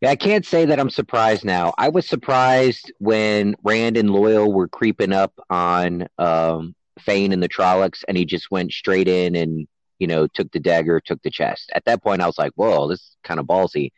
Yeah, 0.00 0.10
I 0.10 0.16
can't 0.16 0.46
say 0.46 0.64
that 0.64 0.78
I'm 0.78 0.90
surprised 0.90 1.44
now. 1.44 1.74
I 1.76 1.88
was 1.88 2.06
surprised 2.06 2.92
when 2.98 3.56
Rand 3.64 3.96
and 3.96 4.10
Loial 4.10 4.52
were 4.52 4.68
creeping 4.68 5.12
up 5.12 5.32
on 5.50 6.06
um, 6.18 6.76
Fain 7.00 7.32
and 7.32 7.42
the 7.42 7.48
Trollocs, 7.48 8.04
and 8.06 8.16
he 8.16 8.24
just 8.24 8.50
went 8.50 8.72
straight 8.72 9.08
in 9.08 9.34
and 9.34 9.66
you 9.98 10.06
know 10.06 10.28
took 10.28 10.52
the 10.52 10.60
dagger, 10.60 11.00
took 11.00 11.20
the 11.22 11.30
chest. 11.30 11.72
At 11.74 11.84
that 11.86 12.02
point, 12.02 12.22
I 12.22 12.26
was 12.26 12.38
like, 12.38 12.52
"Whoa, 12.54 12.86
this 12.88 13.00
is 13.00 13.16
kind 13.24 13.40
of 13.40 13.46
ballsy." 13.46 13.90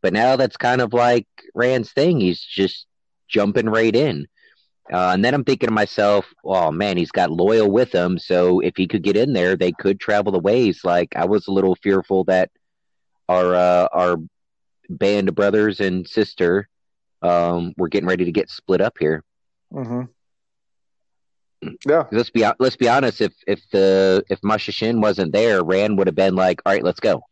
But 0.00 0.12
now 0.12 0.36
that's 0.36 0.56
kind 0.56 0.80
of 0.80 0.92
like 0.92 1.26
Rand's 1.54 1.92
thing. 1.92 2.20
He's 2.20 2.40
just 2.40 2.86
jumping 3.28 3.68
right 3.68 3.94
in. 3.94 4.26
Uh, 4.92 5.10
and 5.14 5.24
then 5.24 5.34
I'm 5.34 5.44
thinking 5.44 5.68
to 5.68 5.74
myself, 5.74 6.32
"Oh 6.44 6.70
man, 6.70 6.96
he's 6.96 7.12
got 7.12 7.30
Loial 7.30 7.70
with 7.70 7.92
him, 7.92 8.18
so 8.18 8.60
if 8.60 8.76
he 8.76 8.86
could 8.86 9.02
get 9.02 9.16
in 9.16 9.32
there, 9.32 9.56
they 9.56 9.72
could 9.72 9.98
travel 9.98 10.30
the 10.30 10.38
ways." 10.38 10.82
Like 10.84 11.16
I 11.16 11.24
was 11.24 11.48
a 11.48 11.52
little 11.52 11.74
fearful 11.76 12.24
that 12.24 12.50
our 13.28 13.54
uh, 13.54 13.88
our 13.92 14.18
band 14.88 15.28
of 15.28 15.34
brothers 15.34 15.80
and 15.80 16.06
sister 16.08 16.68
um 17.22 17.72
we're 17.76 17.88
getting 17.88 18.08
ready 18.08 18.24
to 18.24 18.32
get 18.32 18.50
split 18.50 18.80
up 18.80 18.96
here 18.98 19.22
Mm-hmm. 19.72 20.02
Yeah. 21.88 22.04
let's 22.10 22.30
be 22.30 22.44
let's 22.58 22.76
be 22.76 22.88
honest 22.88 23.20
if 23.20 23.32
if 23.46 23.60
the 23.70 24.24
if 24.28 24.40
Machin 24.42 24.72
Shin 24.72 25.00
wasn't 25.00 25.32
there 25.32 25.62
rand 25.62 25.96
would 25.96 26.08
have 26.08 26.16
been 26.16 26.34
like 26.34 26.60
all 26.66 26.72
right 26.72 26.82
let's 26.82 26.98
go 27.00 27.22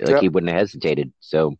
like 0.00 0.10
Yep. 0.10 0.20
he 0.20 0.28
wouldn't 0.28 0.50
have 0.50 0.58
hesitated 0.60 1.10
so 1.20 1.54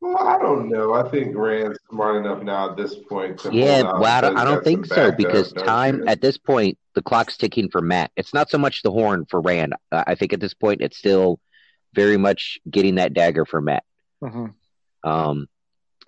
Well, 0.00 0.16
I 0.16 0.38
don't 0.38 0.70
know. 0.70 0.94
I 0.94 1.08
think 1.10 1.36
Rand's 1.36 1.78
smart 1.90 2.16
enough 2.16 2.42
now 2.42 2.70
at 2.70 2.76
this 2.78 2.96
point 2.96 3.38
to 3.40 3.52
yeah 3.54 3.82
well 3.82 4.04
i 4.06 4.20
don't, 4.22 4.36
I 4.38 4.44
don't 4.44 4.64
think 4.64 4.86
so 4.86 5.12
because 5.12 5.52
don't 5.52 5.66
time 5.66 6.08
at 6.08 6.22
this 6.22 6.38
point 6.38 6.78
the 6.94 7.02
clock's 7.02 7.36
ticking 7.36 7.68
for 7.68 7.82
mat 7.82 8.10
it's 8.16 8.32
not 8.32 8.48
so 8.50 8.56
much 8.58 8.82
the 8.82 8.90
horn 8.90 9.26
for 9.28 9.40
rand 9.42 9.74
i 9.92 10.02
I 10.08 10.14
think 10.14 10.32
at 10.32 10.40
this 10.40 10.54
point 10.54 10.80
it's 10.80 10.96
still 10.96 11.38
very 11.94 12.16
much 12.16 12.58
getting 12.70 12.94
that 12.96 13.12
dagger 13.12 13.44
for 13.44 13.60
mat 13.60 13.84
Mm-hmm. 14.24 14.46
Um, 15.04 15.48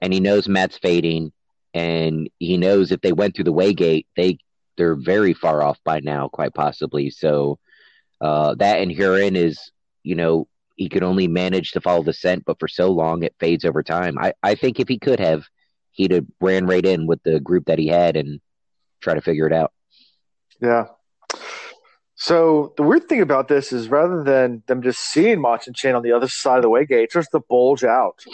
and 0.00 0.12
he 0.12 0.20
knows 0.20 0.48
Mat's 0.48 0.78
fading, 0.78 1.32
and 1.74 2.28
he 2.38 2.56
knows 2.56 2.90
if 2.92 3.00
they 3.00 3.12
went 3.12 3.34
through 3.34 3.44
the 3.44 3.52
Waygate, 3.52 4.06
they 4.16 4.38
they're 4.76 4.96
very 4.96 5.34
far 5.34 5.62
off 5.62 5.78
by 5.84 6.00
now, 6.00 6.28
quite 6.28 6.54
possibly. 6.54 7.10
So 7.10 7.58
uh, 8.20 8.54
that 8.56 8.80
and 8.80 8.90
Hurin 8.90 9.36
is, 9.36 9.70
you 10.02 10.14
know, 10.14 10.48
he 10.76 10.88
could 10.88 11.02
only 11.02 11.28
manage 11.28 11.72
to 11.72 11.80
follow 11.80 12.02
the 12.02 12.12
scent, 12.12 12.44
but 12.44 12.58
for 12.58 12.68
so 12.68 12.90
long 12.90 13.22
it 13.22 13.34
fades 13.38 13.64
over 13.64 13.82
time. 13.82 14.18
I 14.18 14.32
I 14.42 14.54
think 14.54 14.80
if 14.80 14.88
he 14.88 14.98
could 14.98 15.20
have, 15.20 15.44
he'd 15.92 16.12
have 16.12 16.26
ran 16.40 16.66
right 16.66 16.84
in 16.84 17.06
with 17.06 17.22
the 17.22 17.40
group 17.40 17.66
that 17.66 17.78
he 17.78 17.88
had 17.88 18.16
and 18.16 18.40
try 19.00 19.14
to 19.14 19.20
figure 19.20 19.46
it 19.46 19.52
out. 19.52 19.72
Yeah. 20.60 20.86
So 22.14 22.72
the 22.76 22.84
weird 22.84 23.08
thing 23.08 23.20
about 23.20 23.48
this 23.48 23.72
is 23.72 23.88
rather 23.88 24.22
than 24.22 24.62
them 24.68 24.80
just 24.80 25.00
seeing 25.00 25.40
Machin 25.40 25.74
Shin 25.74 25.96
on 25.96 26.02
the 26.02 26.12
other 26.12 26.28
side 26.28 26.58
of 26.58 26.62
the 26.62 26.70
Waygate, 26.70 27.04
it's 27.04 27.14
just 27.14 27.32
the 27.32 27.40
bulge 27.40 27.82
out. 27.82 28.24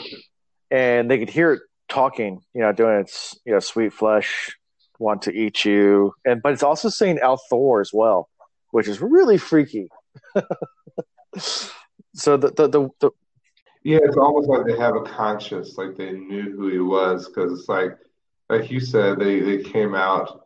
And 0.70 1.10
they 1.10 1.18
could 1.18 1.30
hear 1.30 1.52
it 1.52 1.60
talking, 1.88 2.40
you 2.54 2.60
know, 2.60 2.72
doing 2.72 3.00
its, 3.00 3.38
you 3.44 3.52
know, 3.52 3.60
sweet 3.60 3.92
flesh, 3.92 4.56
want 4.98 5.22
to 5.22 5.32
eat 5.32 5.64
you. 5.64 6.12
And 6.24 6.42
but 6.42 6.52
it's 6.52 6.62
also 6.62 6.88
saying 6.88 7.18
al'Thor 7.22 7.80
as 7.80 7.90
well, 7.92 8.28
which 8.70 8.88
is 8.88 9.00
really 9.00 9.38
freaky. 9.38 9.88
so 12.14 12.36
the 12.36 12.50
the, 12.50 12.68
the, 12.68 12.88
the 13.00 13.10
Yeah, 13.82 14.00
it's 14.02 14.16
almost 14.16 14.48
like 14.48 14.66
they 14.66 14.76
have 14.76 14.96
a 14.96 15.02
conscience, 15.02 15.76
like 15.78 15.96
they 15.96 16.12
knew 16.12 16.54
who 16.56 16.68
he 16.68 16.80
was, 16.80 17.28
because 17.28 17.58
it's 17.58 17.68
like, 17.68 17.96
like 18.50 18.70
you 18.70 18.80
said, 18.80 19.18
they 19.18 19.40
they 19.40 19.62
came 19.62 19.94
out 19.94 20.44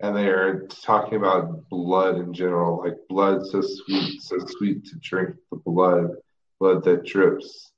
and 0.00 0.16
they 0.16 0.28
are 0.28 0.66
talking 0.68 1.16
about 1.16 1.68
blood 1.68 2.16
in 2.16 2.32
general, 2.32 2.82
like 2.82 2.96
blood 3.08 3.44
so 3.46 3.60
sweet, 3.60 4.22
so 4.22 4.38
sweet 4.38 4.84
to 4.86 4.96
drink 5.00 5.36
the 5.50 5.56
blood, 5.58 6.12
blood 6.58 6.82
that 6.84 7.04
drips 7.04 7.69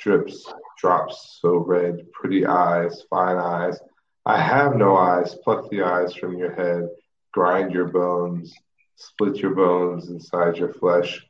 drips, 0.00 0.52
drops 0.78 1.38
so 1.40 1.56
red, 1.58 2.10
pretty 2.12 2.46
eyes, 2.46 3.04
fine 3.10 3.36
eyes. 3.36 3.78
I 4.26 4.40
have 4.40 4.76
no 4.76 4.96
eyes, 4.96 5.34
pluck 5.44 5.70
the 5.70 5.82
eyes 5.82 6.14
from 6.14 6.36
your 6.36 6.54
head, 6.54 6.88
grind 7.32 7.72
your 7.72 7.88
bones, 7.88 8.52
split 8.96 9.36
your 9.36 9.54
bones 9.54 10.08
inside 10.08 10.56
your 10.56 10.72
flesh, 10.72 11.24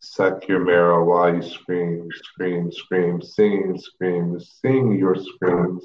suck 0.00 0.48
your 0.48 0.60
marrow 0.60 1.04
while 1.04 1.34
you 1.34 1.42
scream, 1.42 2.08
scream, 2.14 2.72
scream, 2.72 3.20
sing, 3.20 3.78
scream, 3.78 4.40
sing 4.40 4.92
your 4.98 5.14
screams. 5.14 5.84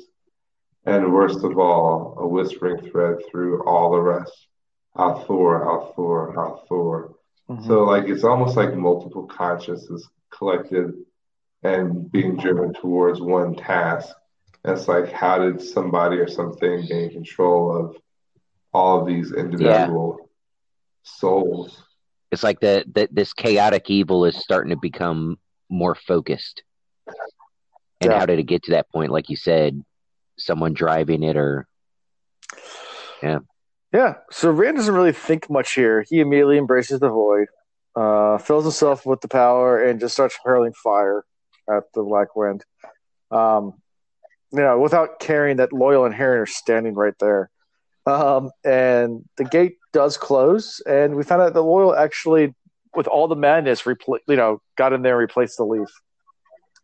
And 0.85 1.13
worst 1.13 1.43
of 1.43 1.57
all, 1.57 2.15
a 2.19 2.27
whispering 2.27 2.89
thread 2.89 3.17
through 3.29 3.63
all 3.63 3.91
the 3.91 4.01
rest. 4.01 4.47
Al'Thor, 4.95 5.65
Al'Thor, 5.65 6.35
Al'Thor. 6.35 7.13
Mm-hmm. 7.49 7.67
So 7.67 7.83
like 7.83 8.07
it's 8.07 8.23
almost 8.23 8.55
like 8.55 8.73
multiple 8.75 9.25
consciousness 9.25 10.07
collected 10.31 10.93
and 11.65 12.11
being 12.11 12.37
driven 12.37 12.73
towards 12.73 13.19
one 13.19 13.55
task. 13.55 14.15
And 14.63 14.77
it's 14.77 14.87
like 14.87 15.11
how 15.11 15.39
did 15.39 15.61
somebody 15.61 16.17
or 16.17 16.27
something 16.27 16.85
gain 16.85 17.11
control 17.11 17.75
of 17.75 17.97
all 18.71 19.01
of 19.01 19.07
these 19.07 19.33
individual 19.33 20.17
yeah. 20.19 20.25
souls? 21.03 21.83
It's 22.31 22.43
like 22.43 22.59
that 22.59 22.93
that 22.93 23.13
this 23.13 23.33
chaotic 23.33 23.89
evil 23.89 24.25
is 24.25 24.35
starting 24.35 24.71
to 24.71 24.79
become 24.79 25.39
more 25.69 25.95
focused. 25.95 26.63
And 28.01 28.11
yeah. 28.11 28.19
how 28.19 28.25
did 28.25 28.39
it 28.39 28.43
get 28.43 28.63
to 28.63 28.71
that 28.71 28.91
point? 28.91 29.11
Like 29.11 29.29
you 29.29 29.35
said, 29.35 29.81
someone 30.37 30.73
driving 30.73 31.23
it 31.23 31.37
or 31.37 31.67
yeah. 33.23 33.39
Yeah. 33.91 34.15
So 34.29 34.51
Rand 34.51 34.77
doesn't 34.77 34.93
really 34.93 35.13
think 35.13 35.49
much 35.49 35.73
here. 35.73 36.05
He 36.07 36.19
immediately 36.19 36.57
embraces 36.57 36.99
the 36.99 37.09
void, 37.09 37.47
uh, 37.95 38.37
fills 38.37 38.65
himself 38.65 39.05
with 39.05 39.21
the 39.21 39.29
power, 39.29 39.81
and 39.81 39.99
just 39.99 40.15
starts 40.15 40.37
hurling 40.43 40.73
fire 40.73 41.23
at 41.69 41.83
the 41.93 42.03
Black 42.03 42.35
Wind. 42.35 42.63
Um, 43.31 43.73
you 44.51 44.61
know, 44.61 44.79
without 44.79 45.19
caring 45.19 45.57
that 45.57 45.71
Loial 45.71 46.05
and 46.05 46.15
Hurin 46.15 46.43
are 46.43 46.45
standing 46.45 46.93
right 46.93 47.17
there. 47.19 47.49
Um, 48.05 48.51
and 48.63 49.25
the 49.37 49.43
gate 49.43 49.77
does 49.91 50.15
close, 50.17 50.79
and 50.85 51.15
we 51.15 51.23
found 51.23 51.41
out 51.41 51.53
that 51.53 51.59
Loial 51.59 51.97
actually, 51.97 52.53
with 52.95 53.07
all 53.07 53.27
the 53.27 53.35
madness, 53.35 53.81
repl- 53.81 54.19
you 54.27 54.35
know, 54.35 54.61
got 54.77 54.93
in 54.93 55.01
there 55.01 55.13
and 55.13 55.21
replaced 55.21 55.57
the 55.57 55.65
leaf 55.65 55.89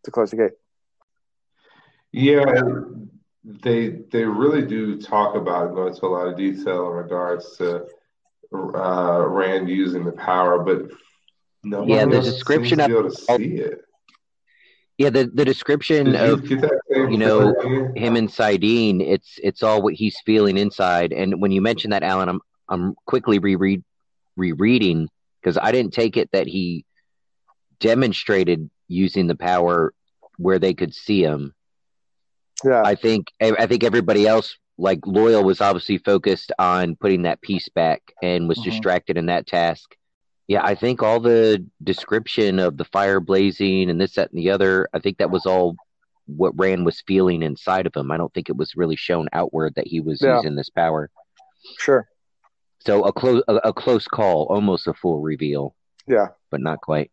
to 0.04 0.10
close 0.10 0.30
the 0.30 0.36
gate. 0.36 0.52
Yeah, 2.10 2.62
they 3.44 3.88
they 4.10 4.24
really 4.24 4.66
do 4.66 5.00
talk 5.00 5.34
about 5.34 5.74
go 5.74 5.86
into 5.86 6.04
a 6.04 6.08
lot 6.08 6.28
of 6.28 6.36
detail 6.36 6.88
in 6.88 6.96
regards 6.96 7.56
to 7.56 7.86
uh, 8.52 9.24
Rand 9.26 9.68
using 9.68 10.04
the 10.04 10.12
power, 10.12 10.58
but 10.58 10.90
no 11.62 11.86
yeah, 11.86 12.04
the 12.04 12.20
description 12.20 12.80
of 12.80 12.90
able 12.90 13.10
to 13.10 13.16
see 13.16 13.54
it. 13.56 13.80
Yeah, 14.98 15.10
the, 15.10 15.30
the 15.32 15.44
description 15.44 16.14
of 16.14 16.48
you 16.48 17.18
know 17.18 17.54
him 17.96 18.16
and 18.16 18.28
saidin, 18.28 19.00
it's 19.00 19.38
it's 19.42 19.62
all 19.62 19.82
what 19.82 19.94
he's 19.94 20.16
feeling 20.24 20.58
inside. 20.58 21.12
And 21.12 21.40
when 21.40 21.50
you 21.50 21.60
mentioned 21.60 21.92
that, 21.92 22.02
Alan, 22.02 22.28
I'm 22.28 22.40
I'm 22.68 22.94
quickly 23.06 23.38
reread 23.38 23.82
rereading 24.36 25.08
because 25.40 25.58
I 25.58 25.72
didn't 25.72 25.92
take 25.92 26.16
it 26.16 26.30
that 26.32 26.46
he 26.46 26.84
demonstrated 27.80 28.70
using 28.86 29.26
the 29.26 29.34
power 29.34 29.92
where 30.36 30.58
they 30.58 30.74
could 30.74 30.94
see 30.94 31.22
him. 31.22 31.54
Yeah. 32.64 32.82
I 32.84 32.94
think 32.94 33.32
I 33.40 33.66
think 33.66 33.82
everybody 33.82 34.26
else 34.26 34.56
like 34.78 35.00
Loial 35.00 35.44
was 35.44 35.60
obviously 35.60 35.98
focused 35.98 36.52
on 36.58 36.96
putting 36.96 37.22
that 37.22 37.40
piece 37.40 37.68
back 37.68 38.02
and 38.22 38.48
was 38.48 38.58
mm-hmm. 38.58 38.70
distracted 38.70 39.16
in 39.16 39.26
that 39.26 39.46
task. 39.46 39.96
Yeah, 40.48 40.64
I 40.64 40.74
think 40.74 41.02
all 41.02 41.20
the 41.20 41.64
description 41.82 42.58
of 42.58 42.76
the 42.76 42.84
fire 42.84 43.20
blazing 43.20 43.88
and 43.88 44.00
this, 44.00 44.14
that, 44.14 44.30
and 44.30 44.38
the 44.38 44.50
other, 44.50 44.88
I 44.92 44.98
think 44.98 45.18
that 45.18 45.30
was 45.30 45.46
all 45.46 45.76
what 46.26 46.58
Rand 46.58 46.84
was 46.84 47.02
feeling 47.06 47.42
inside 47.42 47.86
of 47.86 47.94
him. 47.96 48.10
I 48.10 48.16
don't 48.16 48.32
think 48.34 48.48
it 48.48 48.56
was 48.56 48.76
really 48.76 48.96
shown 48.96 49.28
outward 49.32 49.74
that 49.76 49.86
he 49.86 50.00
was 50.00 50.20
yeah. 50.20 50.36
using 50.36 50.56
this 50.56 50.70
power. 50.70 51.10
Sure. 51.78 52.08
So 52.80 53.04
a 53.04 53.12
close 53.12 53.42
a, 53.46 53.54
a 53.56 53.72
close 53.72 54.08
call, 54.08 54.46
almost 54.50 54.86
a 54.88 54.94
full 54.94 55.20
reveal. 55.20 55.74
Yeah. 56.06 56.28
But 56.50 56.60
not 56.60 56.80
quite. 56.80 57.10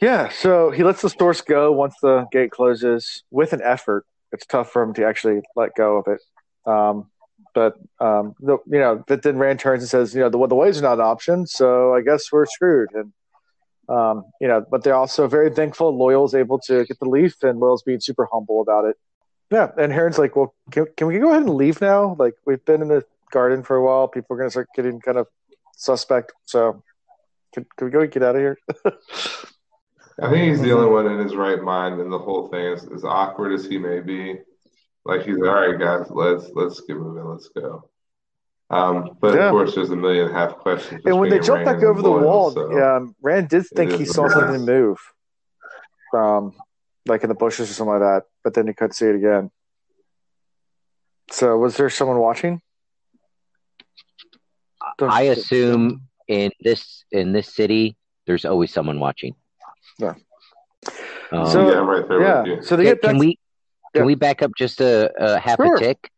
Yeah, 0.00 0.30
so 0.30 0.72
he 0.72 0.82
lets 0.82 1.00
the 1.00 1.10
source 1.10 1.40
go 1.42 1.70
once 1.70 1.94
the 2.02 2.26
gate 2.32 2.50
closes 2.50 3.22
with 3.30 3.52
an 3.52 3.60
effort. 3.62 4.04
It's 4.32 4.46
tough 4.46 4.72
for 4.72 4.82
him 4.82 4.94
to 4.94 5.06
actually 5.06 5.42
let 5.54 5.76
go 5.76 5.98
of 5.98 6.06
it. 6.08 6.20
Um, 6.68 7.11
but 7.54 7.74
um, 8.00 8.34
the, 8.40 8.58
you 8.66 8.78
know, 8.78 9.02
but 9.06 9.22
then 9.22 9.38
Rand 9.38 9.60
turns 9.60 9.82
and 9.82 9.90
says, 9.90 10.14
you 10.14 10.20
know, 10.20 10.28
the 10.28 10.46
the 10.46 10.56
are 10.56 10.82
not 10.82 10.94
an 10.94 11.00
option, 11.00 11.46
so 11.46 11.94
I 11.94 12.02
guess 12.02 12.30
we're 12.32 12.46
screwed. 12.46 12.90
And 12.94 13.12
um, 13.88 14.24
you 14.40 14.48
know, 14.48 14.64
but 14.70 14.84
they're 14.84 14.94
also 14.94 15.28
very 15.28 15.50
thankful. 15.50 15.96
Loial's 15.96 16.34
able 16.34 16.58
to 16.60 16.84
get 16.84 16.98
the 16.98 17.08
leaf, 17.08 17.42
and 17.42 17.60
Loial's 17.60 17.82
being 17.82 18.00
super 18.00 18.28
humble 18.30 18.60
about 18.60 18.84
it. 18.84 18.96
Yeah, 19.50 19.70
and 19.76 19.92
Hurin's 19.92 20.18
like, 20.18 20.34
well, 20.34 20.54
can, 20.70 20.86
can 20.96 21.06
we 21.06 21.18
go 21.18 21.30
ahead 21.30 21.42
and 21.42 21.54
leave 21.54 21.80
now? 21.80 22.16
Like 22.18 22.34
we've 22.46 22.64
been 22.64 22.80
in 22.80 22.88
the 22.88 23.04
garden 23.30 23.62
for 23.62 23.76
a 23.76 23.84
while. 23.84 24.08
People 24.08 24.34
are 24.34 24.38
going 24.38 24.48
to 24.48 24.50
start 24.50 24.68
getting 24.74 25.00
kind 25.00 25.18
of 25.18 25.26
suspect. 25.76 26.32
So 26.46 26.82
can, 27.52 27.66
can 27.76 27.86
we 27.86 27.90
go 27.90 28.06
get 28.06 28.22
out 28.22 28.36
of 28.36 28.40
here? 28.40 28.58
I 30.22 30.30
think 30.30 30.50
he's 30.50 30.60
the 30.60 30.72
only 30.72 30.90
one 30.90 31.06
in 31.06 31.18
his 31.18 31.34
right 31.34 31.60
mind, 31.60 32.00
and 32.00 32.12
the 32.12 32.18
whole 32.18 32.48
thing 32.48 32.64
is 32.64 32.86
as 32.94 33.04
awkward 33.04 33.52
as 33.52 33.66
he 33.66 33.78
may 33.78 34.00
be. 34.00 34.38
Like 35.04 35.24
he's 35.24 35.36
all 35.36 35.54
right, 35.54 35.78
guys, 35.78 36.06
let's 36.10 36.50
let's 36.54 36.80
get 36.80 36.96
moving, 36.96 37.24
let's 37.24 37.48
go. 37.48 37.88
Um, 38.70 39.16
but 39.20 39.34
yeah. 39.34 39.46
of 39.46 39.50
course, 39.50 39.74
there's 39.74 39.90
a 39.90 39.96
million 39.96 40.30
half 40.32 40.56
questions. 40.56 41.02
And 41.04 41.18
when 41.18 41.28
they 41.28 41.40
jump 41.40 41.64
back 41.64 41.82
over 41.82 42.00
the 42.00 42.10
wall, 42.10 42.52
so 42.52 42.96
um, 42.96 43.14
Rand 43.20 43.48
did 43.48 43.66
think 43.66 43.92
he 43.92 44.06
saw 44.06 44.28
something 44.28 44.64
move, 44.64 44.98
um, 46.16 46.54
like 47.06 47.22
in 47.22 47.28
the 47.28 47.34
bushes 47.34 47.70
or 47.70 47.74
something 47.74 47.92
like 47.92 48.00
that. 48.00 48.22
But 48.42 48.54
then 48.54 48.66
he 48.66 48.72
couldn't 48.72 48.94
see 48.94 49.06
it 49.06 49.16
again. 49.16 49.50
So, 51.30 51.58
was 51.58 51.76
there 51.76 51.90
someone 51.90 52.18
watching? 52.18 52.62
I 55.00 55.22
assume 55.22 56.08
in 56.28 56.50
this 56.60 57.04
in 57.10 57.32
this 57.32 57.52
city, 57.52 57.96
there's 58.26 58.44
always 58.44 58.72
someone 58.72 59.00
watching. 59.00 59.34
Yeah. 59.98 60.14
Um, 61.30 61.46
so 61.46 61.70
yeah, 61.70 61.78
right 61.78 62.08
there 62.08 62.46
yeah. 62.46 62.60
So 62.62 62.76
they 62.76 62.84
get 62.84 63.02
back, 63.02 63.10
can 63.12 63.18
we 63.18 63.38
can 63.92 64.02
yeah. 64.02 64.06
we 64.06 64.14
back 64.14 64.42
up 64.42 64.52
just 64.56 64.80
a, 64.80 65.12
a 65.18 65.38
half 65.38 65.56
sure. 65.56 65.76
a 65.76 65.78
tick? 65.78 66.10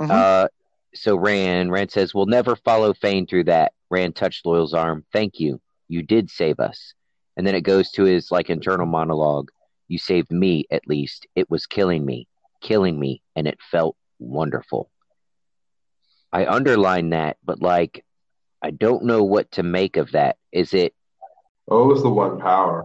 Mm-hmm. 0.00 0.10
Uh, 0.10 0.48
so 0.94 1.16
Rand 1.16 1.70
Rand 1.70 1.90
says 1.90 2.14
we'll 2.14 2.26
never 2.26 2.56
follow 2.56 2.94
Fain 2.94 3.26
through 3.26 3.44
that. 3.44 3.72
Rand 3.90 4.16
touched 4.16 4.44
Loial's 4.44 4.74
arm. 4.74 5.04
Thank 5.12 5.38
you. 5.38 5.60
You 5.88 6.02
did 6.02 6.30
save 6.30 6.58
us. 6.58 6.94
And 7.36 7.46
then 7.46 7.54
it 7.54 7.62
goes 7.62 7.90
to 7.92 8.04
his 8.04 8.30
like 8.30 8.50
internal 8.50 8.86
monologue. 8.86 9.50
You 9.88 9.98
saved 9.98 10.32
me 10.32 10.66
at 10.70 10.88
least. 10.88 11.26
It 11.36 11.50
was 11.50 11.66
killing 11.66 12.04
me, 12.04 12.26
killing 12.60 12.98
me, 12.98 13.22
and 13.36 13.46
it 13.46 13.58
felt 13.70 13.96
wonderful. 14.18 14.90
I 16.32 16.46
underline 16.46 17.10
that, 17.10 17.36
but 17.44 17.62
like 17.62 18.04
I 18.62 18.70
don't 18.70 19.04
know 19.04 19.22
what 19.22 19.52
to 19.52 19.62
make 19.62 19.96
of 19.96 20.12
that. 20.12 20.36
Is 20.50 20.74
it? 20.74 20.94
Oh, 21.68 21.84
it 21.84 21.92
was 21.92 22.02
the 22.02 22.10
one 22.10 22.40
power. 22.40 22.84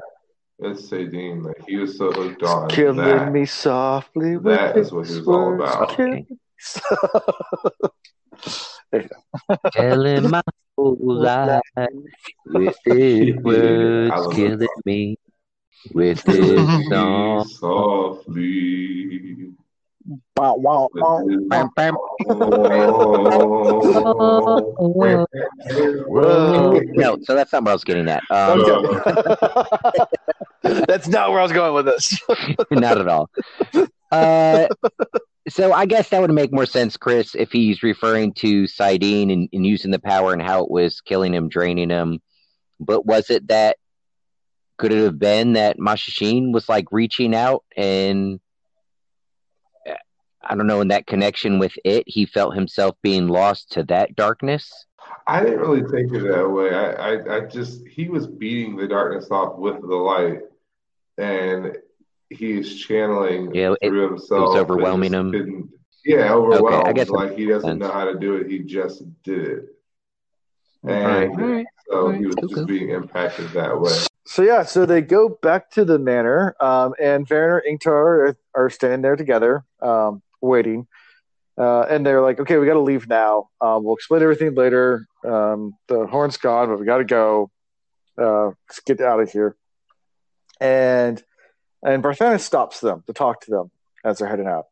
It's 0.63 0.89
saidin. 0.89 1.43
Like 1.43 1.67
he 1.67 1.77
was 1.77 1.97
so 1.97 2.11
hooked 2.11 2.43
on 2.43 2.69
killing 2.69 2.97
that. 2.97 3.31
me 3.31 3.45
softly. 3.45 4.37
That 4.37 4.77
is 4.77 4.91
what 4.91 5.07
he 5.07 5.15
was 5.15 5.27
all 5.27 5.55
about. 5.55 5.99
Okay. 5.99 6.27
Telling 9.73 10.29
my 10.29 10.41
whole 10.77 10.97
life 11.01 11.61
with 12.45 12.75
his 12.85 13.35
words, 13.43 14.35
killing 14.35 14.67
me 14.85 15.17
with 15.93 16.23
his 16.27 16.89
song. 16.89 17.45
Softly. 17.45 19.53
Bow, 20.35 20.55
wow, 20.55 20.89
wow. 20.93 21.23
Bam, 21.47 21.69
bam. 21.75 21.95
no, 26.95 27.17
so 27.23 27.35
that's 27.35 27.53
not 27.53 27.63
what 27.63 27.69
I 27.69 27.73
was 27.73 27.83
getting 27.83 28.07
at. 28.07 28.23
Um, 28.31 28.63
that's 30.87 31.07
not 31.07 31.29
where 31.29 31.39
I 31.39 31.43
was 31.43 31.51
going 31.51 31.73
with 31.73 31.85
this. 31.85 32.19
not 32.71 32.99
at 32.99 33.07
all. 33.07 33.29
Uh, 34.11 34.67
so 35.49 35.71
I 35.73 35.85
guess 35.85 36.09
that 36.09 36.21
would 36.21 36.31
make 36.31 36.51
more 36.51 36.65
sense, 36.65 36.97
Chris, 36.97 37.35
if 37.35 37.51
he's 37.51 37.83
referring 37.83 38.33
to 38.35 38.63
saidin 38.63 39.31
and, 39.31 39.49
and 39.53 39.65
using 39.65 39.91
the 39.91 39.99
power 39.99 40.33
and 40.33 40.41
how 40.41 40.63
it 40.63 40.71
was 40.71 41.01
killing 41.01 41.33
him, 41.33 41.49
draining 41.49 41.89
him. 41.89 42.19
But 42.79 43.05
was 43.05 43.29
it 43.29 43.47
that? 43.49 43.77
Could 44.77 44.93
it 44.93 45.03
have 45.03 45.19
been 45.19 45.53
that 45.53 45.77
Machin 45.77 46.11
Shin 46.11 46.51
was 46.51 46.67
like 46.67 46.85
reaching 46.91 47.35
out 47.35 47.63
and 47.77 48.39
I 50.43 50.55
don't 50.55 50.67
know, 50.67 50.81
in 50.81 50.87
that 50.89 51.07
connection 51.07 51.59
with 51.59 51.73
it, 51.85 52.03
he 52.07 52.25
felt 52.25 52.55
himself 52.55 52.95
being 53.01 53.27
lost 53.27 53.71
to 53.73 53.83
that 53.83 54.15
darkness. 54.15 54.85
I 55.27 55.43
didn't 55.43 55.59
really 55.59 55.81
take 55.81 56.11
it 56.11 56.27
that 56.27 56.49
way. 56.49 56.73
I, 56.73 56.91
I, 56.91 57.37
I 57.37 57.39
just 57.41 57.87
he 57.87 58.09
was 58.09 58.27
beating 58.27 58.75
the 58.75 58.87
darkness 58.87 59.29
off 59.29 59.57
with 59.57 59.79
the 59.81 59.95
light, 59.95 60.39
and 61.17 61.77
he's 62.29 62.79
channeling 62.79 63.53
yeah, 63.53 63.73
it, 63.81 63.89
through 63.89 64.09
himself. 64.09 64.39
It 64.39 64.49
was 64.49 64.57
overwhelming 64.57 65.13
him. 65.13 65.69
Yeah, 66.03 66.33
overwhelmed. 66.33 66.81
Okay, 66.81 66.89
I 66.89 66.93
guess 66.93 67.09
like 67.09 67.37
he 67.37 67.45
doesn't 67.45 67.77
know 67.77 67.91
how 67.91 68.05
to 68.05 68.17
do 68.17 68.35
it. 68.35 68.49
He 68.49 68.59
just 68.59 69.03
did 69.23 69.47
it, 69.47 69.65
and 70.83 71.37
right. 71.37 71.65
so 71.89 72.07
right. 72.07 72.19
he 72.19 72.25
was 72.25 72.35
okay. 72.37 72.55
just 72.55 72.67
being 72.67 72.89
impacted 72.89 73.49
that 73.51 73.79
way. 73.79 73.91
so 74.25 74.41
yeah, 74.41 74.63
so 74.63 74.85
they 74.85 75.01
go 75.01 75.29
back 75.29 75.69
to 75.71 75.85
the 75.85 75.99
manor, 75.99 76.55
um, 76.59 76.95
and 76.99 77.27
Verin 77.27 77.61
and 77.65 77.79
Ingtar 77.79 77.91
are, 77.91 78.37
are 78.55 78.69
standing 78.69 79.01
there 79.01 79.15
together, 79.15 79.63
um, 79.81 80.23
waiting. 80.41 80.87
Uh, 81.57 81.81
and 81.81 82.05
they're 82.05 82.21
like, 82.21 82.39
"Okay, 82.39 82.57
we 82.57 82.65
got 82.65 82.73
to 82.73 82.79
leave 82.79 83.07
now. 83.07 83.49
Um, 83.59 83.83
we'll 83.83 83.95
explain 83.95 84.23
everything 84.23 84.55
later. 84.55 85.05
Um, 85.25 85.73
the 85.87 86.07
horn's 86.07 86.37
gone, 86.37 86.69
but 86.69 86.79
we 86.79 86.85
got 86.85 86.99
to 86.99 87.03
go. 87.03 87.51
Uh, 88.17 88.47
let's 88.67 88.79
get 88.85 89.01
out 89.01 89.19
of 89.19 89.31
here." 89.31 89.55
And 90.59 91.21
and 91.83 92.01
Barthanes 92.03 92.41
stops 92.41 92.79
them 92.79 93.03
to 93.07 93.13
talk 93.13 93.41
to 93.41 93.51
them 93.51 93.71
as 94.03 94.19
they're 94.19 94.27
heading 94.27 94.47
out. 94.47 94.65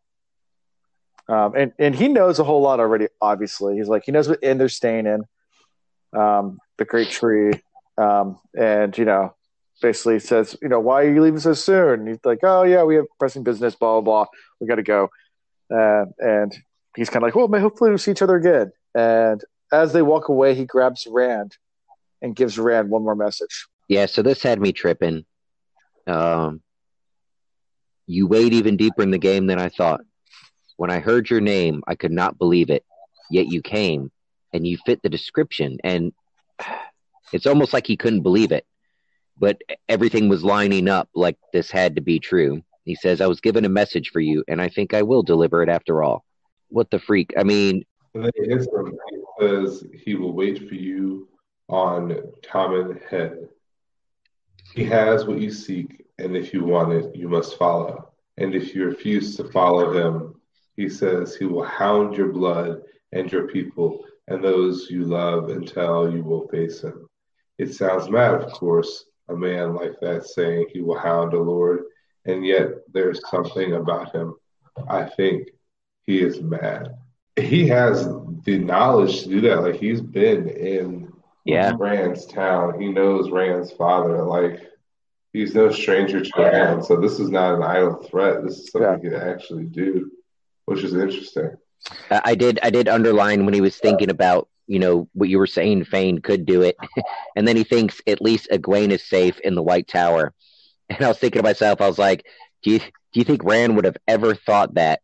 Um, 1.27 1.53
and 1.55 1.73
and 1.77 1.95
he 1.95 2.07
knows 2.07 2.39
a 2.39 2.43
whole 2.43 2.61
lot 2.61 2.79
already. 2.79 3.07
Obviously, 3.21 3.77
he's 3.77 3.87
like 3.87 4.03
he 4.05 4.11
knows 4.11 4.27
what 4.27 4.39
inn 4.41 4.57
they're 4.57 4.69
staying 4.69 5.05
in, 5.05 5.23
um, 6.19 6.57
the 6.77 6.85
Great 6.85 7.09
Tree, 7.09 7.53
um, 7.97 8.39
and 8.57 8.97
you 8.97 9.05
know, 9.05 9.35
basically 9.79 10.19
says, 10.19 10.57
you 10.61 10.69
know, 10.69 10.79
why 10.79 11.03
are 11.03 11.13
you 11.13 11.21
leaving 11.21 11.39
so 11.39 11.53
soon? 11.53 11.99
And 11.99 12.07
he's 12.07 12.17
like, 12.23 12.39
oh 12.41 12.63
yeah, 12.63 12.83
we 12.83 12.95
have 12.95 13.05
pressing 13.19 13.43
business, 13.43 13.75
blah 13.75 14.01
blah 14.01 14.25
blah. 14.25 14.25
We 14.59 14.67
got 14.67 14.75
to 14.75 14.83
go. 14.83 15.09
Uh, 15.73 16.05
and 16.19 16.57
he's 16.95 17.09
kind 17.09 17.23
of 17.23 17.27
like, 17.27 17.35
well, 17.35 17.61
hopefully 17.61 17.89
we'll 17.89 17.97
see 17.97 18.11
each 18.11 18.21
other 18.21 18.35
again. 18.35 18.71
And 18.95 19.43
as 19.71 19.93
they 19.93 20.01
walk 20.01 20.29
away, 20.29 20.55
he 20.55 20.65
grabs 20.65 21.07
Rand 21.09 21.57
and 22.21 22.35
gives 22.35 22.57
Rand 22.57 22.89
one 22.89 23.03
more 23.03 23.15
message. 23.15 23.67
Yeah, 23.87 24.05
so 24.05 24.21
this 24.21 24.43
had 24.43 24.59
me 24.59 24.71
tripping. 24.71 25.25
Um, 26.07 26.61
you 28.07 28.27
wade 28.27 28.53
even 28.53 28.77
deeper 28.77 29.01
in 29.01 29.11
the 29.11 29.17
game 29.17 29.47
than 29.47 29.59
I 29.59 29.69
thought. 29.69 30.01
When 30.77 30.89
I 30.89 30.99
heard 30.99 31.29
your 31.29 31.41
name, 31.41 31.83
I 31.87 31.95
could 31.95 32.11
not 32.11 32.37
believe 32.37 32.69
it. 32.69 32.83
Yet 33.29 33.47
you 33.47 33.61
came, 33.61 34.11
and 34.53 34.65
you 34.65 34.77
fit 34.85 35.01
the 35.03 35.09
description. 35.09 35.77
And 35.83 36.13
it's 37.31 37.45
almost 37.45 37.73
like 37.73 37.85
he 37.85 37.97
couldn't 37.97 38.21
believe 38.21 38.51
it. 38.51 38.65
But 39.37 39.61
everything 39.87 40.29
was 40.29 40.43
lining 40.43 40.89
up 40.89 41.09
like 41.13 41.37
this 41.53 41.69
had 41.69 41.95
to 41.95 42.01
be 42.01 42.19
true. 42.19 42.63
He 42.85 42.95
says, 42.95 43.21
I 43.21 43.27
was 43.27 43.41
given 43.41 43.65
a 43.65 43.69
message 43.69 44.09
for 44.09 44.19
you, 44.19 44.43
and 44.47 44.61
I 44.61 44.69
think 44.69 44.93
I 44.93 45.03
will 45.03 45.23
deliver 45.23 45.61
it 45.63 45.69
after 45.69 46.03
all. 46.03 46.25
What 46.69 46.89
the 46.89 46.99
freak? 46.99 47.33
I 47.37 47.43
mean. 47.43 47.83
He 48.13 48.59
says 49.39 49.83
he 49.93 50.15
will 50.15 50.33
wait 50.33 50.67
for 50.67 50.75
you 50.75 51.27
on 51.67 52.15
Toman 52.41 52.99
Head. 53.09 53.47
He 54.73 54.83
has 54.85 55.25
what 55.25 55.39
you 55.39 55.51
seek, 55.51 56.05
and 56.17 56.35
if 56.35 56.53
you 56.53 56.63
want 56.63 56.93
it, 56.93 57.15
you 57.15 57.29
must 57.29 57.57
follow. 57.57 58.11
And 58.37 58.55
if 58.55 58.73
you 58.73 58.85
refuse 58.85 59.35
to 59.37 59.43
follow 59.51 59.91
him, 59.93 60.35
he 60.75 60.89
says 60.89 61.35
he 61.35 61.45
will 61.45 61.63
hound 61.63 62.15
your 62.15 62.31
blood 62.31 62.81
and 63.11 63.31
your 63.31 63.47
people 63.47 64.05
and 64.27 64.43
those 64.43 64.89
you 64.89 65.03
love 65.03 65.49
until 65.49 66.11
you 66.13 66.23
will 66.23 66.47
face 66.47 66.81
him. 66.81 67.07
It 67.57 67.73
sounds 67.73 68.09
mad, 68.09 68.35
of 68.35 68.51
course, 68.51 69.05
a 69.27 69.35
man 69.35 69.75
like 69.75 69.99
that 70.01 70.25
saying 70.25 70.67
he 70.71 70.81
will 70.81 70.97
hound 70.97 71.33
a 71.33 71.39
lord, 71.39 71.81
and 72.29 72.45
yet 72.45 72.69
there's 72.93 73.21
something 73.29 73.73
about 73.73 74.13
him. 74.13 74.35
I 74.87 75.05
think 75.05 75.49
he 76.05 76.21
is 76.21 76.41
mad. 76.41 76.95
He 77.35 77.67
has 77.67 78.07
the 78.43 78.57
knowledge 78.57 79.23
to 79.23 79.29
do 79.29 79.41
that. 79.41 79.61
Like 79.61 79.75
he's 79.75 80.01
been 80.01 80.47
in 80.47 81.11
yeah, 81.45 81.73
Rand's 81.77 82.25
town. 82.25 82.79
He 82.79 82.89
knows 82.89 83.31
Rand's 83.31 83.71
father. 83.71 84.23
Like 84.23 84.61
he's 85.33 85.55
no 85.55 85.71
stranger 85.71 86.21
to 86.21 86.31
Rand. 86.37 86.85
So 86.85 86.97
this 86.97 87.19
is 87.19 87.29
not 87.29 87.55
an 87.55 87.63
idle 87.63 88.03
threat. 88.03 88.43
This 88.43 88.59
is 88.59 88.71
something 88.71 89.01
he 89.01 89.09
can 89.09 89.15
actually 89.15 89.65
do, 89.65 90.11
which 90.65 90.83
is 90.83 90.93
interesting. 90.93 91.51
I 92.11 92.21
I 92.25 92.35
did. 92.35 92.59
I 92.61 92.69
did 92.69 92.87
underline 92.87 93.45
when 93.45 93.53
he 93.53 93.61
was 93.61 93.77
thinking 93.77 94.09
about 94.09 94.49
you 94.67 94.79
know 94.79 95.07
what 95.13 95.29
you 95.29 95.39
were 95.39 95.47
saying. 95.47 95.85
Fain 95.85 96.19
could 96.19 96.45
do 96.45 96.61
it, 96.61 96.77
and 97.35 97.47
then 97.47 97.55
he 97.55 97.63
thinks 97.63 98.01
at 98.05 98.21
least 98.21 98.49
Egwene 98.51 98.91
is 98.91 99.03
safe 99.03 99.39
in 99.39 99.55
the 99.55 99.63
White 99.63 99.87
Tower. 99.87 100.33
And 100.89 101.01
I 101.03 101.07
was 101.07 101.19
thinking 101.19 101.39
to 101.39 101.43
myself, 101.43 101.81
I 101.81 101.87
was 101.87 101.99
like, 101.99 102.25
do 102.63 102.71
you 102.71 102.79
do 102.79 103.19
you 103.19 103.23
think 103.23 103.43
Rand 103.43 103.75
would 103.75 103.85
have 103.85 103.97
ever 104.07 104.35
thought 104.35 104.75
that 104.75 105.01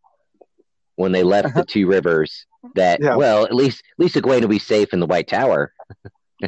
when 0.96 1.12
they 1.12 1.22
left 1.22 1.54
the 1.54 1.64
Two 1.64 1.86
Rivers? 1.86 2.46
That 2.74 3.00
Yeah. 3.00 3.14
well, 3.16 3.44
at 3.44 3.54
least 3.54 3.78
at 3.98 4.02
least 4.02 4.16
Egwene 4.16 4.40
will 4.40 4.48
be 4.48 4.58
safe 4.58 4.92
in 4.92 5.00
the 5.00 5.06
White 5.06 5.28
Tower. 5.28 5.72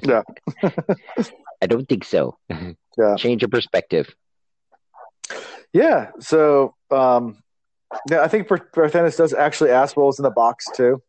Yeah. 0.02 0.22
I 1.62 1.66
don't 1.66 1.88
think 1.88 2.04
so. 2.04 2.36
Yeah. 2.50 3.14
Change 3.16 3.42
of 3.44 3.50
perspective. 3.50 4.14
Yeah. 5.72 6.10
So, 6.20 6.74
um, 6.90 7.42
yeah, 8.10 8.22
I 8.22 8.28
think 8.28 8.48
Barthanes 8.48 9.16
does 9.16 9.32
actually 9.34 9.70
ask 9.70 9.96
what 9.96 10.06
was 10.06 10.18
in 10.18 10.24
the 10.24 10.30
box 10.30 10.66
too. 10.74 11.02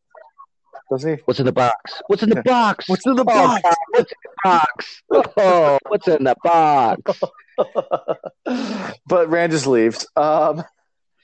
Doesn't 0.92 1.18
he? 1.18 1.22
What's 1.26 1.40
in 1.40 1.46
the 1.46 1.52
box? 1.52 2.02
What's 2.08 2.24
in 2.24 2.30
the 2.30 2.42
box? 2.42 2.90
What's 2.90 3.06
in 3.06 3.16
the 3.16 3.22
Oh, 3.22 3.26
box? 3.26 3.64
What's 3.92 4.12
in 4.12 4.18
the 4.22 4.38
box? 4.44 5.02
Oh, 5.38 5.78
what's 5.88 6.08
in 6.08 6.24
the 6.24 6.36
box? 6.44 7.22
but 9.08 9.30
Rand 9.30 9.52
just 9.52 9.68
leaves. 9.68 10.08
Um, 10.16 10.64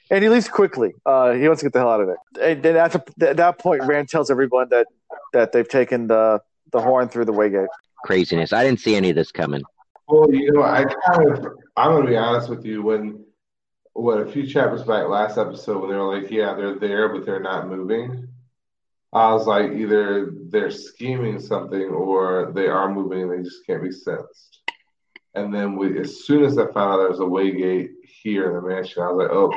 and 0.10 0.24
he 0.24 0.30
leaves 0.30 0.48
quickly. 0.48 0.94
Uh, 1.06 1.34
he 1.34 1.48
wants 1.48 1.62
to 1.62 1.66
get 1.66 1.74
the 1.74 1.80
hell 1.80 1.90
out 1.90 2.02
of 2.02 2.10
it. 2.10 2.18
And 2.40 2.64
then 2.64 2.76
at, 2.76 2.92
the, 2.92 3.30
at 3.30 3.38
that 3.38 3.60
point, 3.60 3.84
Rand 3.84 4.10
tells 4.10 4.30
everyone 4.30 4.70
that, 4.70 4.88
that 5.34 5.52
they've 5.52 5.68
taken 5.68 6.08
the, 6.08 6.42
the 6.72 6.82
horn 6.82 7.10
through 7.10 7.26
the 7.26 7.34
Waygate. 7.34 7.68
Craziness. 8.04 8.54
I 8.54 8.64
didn't 8.64 8.80
see 8.80 8.96
any 8.96 9.10
of 9.10 9.16
this 9.16 9.32
coming. 9.32 9.64
Well, 10.08 10.32
you 10.32 10.52
know, 10.52 10.62
I 10.62 10.86
kind 10.86 11.32
of, 11.32 11.48
I'm 11.76 11.92
going 11.92 12.04
to 12.04 12.10
be 12.10 12.18
honest 12.18 12.50
with 12.50 12.64
you. 12.66 12.84
When, 12.84 13.26
what, 13.94 14.20
a 14.20 14.32
few 14.32 14.46
chapters 14.46 14.84
back, 14.84 15.08
last 15.08 15.40
episode, 15.40 15.82
when 15.82 15.90
they 15.90 15.98
were 15.98 16.20
like, 16.20 16.30
yeah, 16.30 16.54
they're 16.54 16.78
there, 16.78 17.10
but 17.10 17.26
they're 17.26 17.40
not 17.40 17.68
moving, 17.68 18.28
I 19.16 19.34
was 19.34 19.48
like, 19.48 19.72
either 19.72 20.30
they're 20.50 20.70
scheming 20.70 21.40
something 21.40 21.82
or 21.82 22.52
they 22.54 22.68
are 22.68 22.94
moving 22.94 23.22
and 23.22 23.32
they 23.32 23.44
just 23.44 23.66
can't 23.66 23.82
be 23.82 23.92
sensed. 23.92 24.60
And 25.36 25.54
then 25.54 25.76
we, 25.76 26.00
as 26.00 26.26
soon 26.26 26.44
as 26.46 26.58
I 26.58 26.66
found 26.72 26.94
out 26.94 26.98
there 26.98 27.10
was 27.10 27.20
a 27.20 27.24
waygate 27.24 27.90
here 28.24 28.48
in 28.50 28.56
the 28.56 28.62
mansion, 28.70 29.04
I 29.04 29.08
was 29.12 29.24
like, 29.28 29.32
oh, 29.36 29.54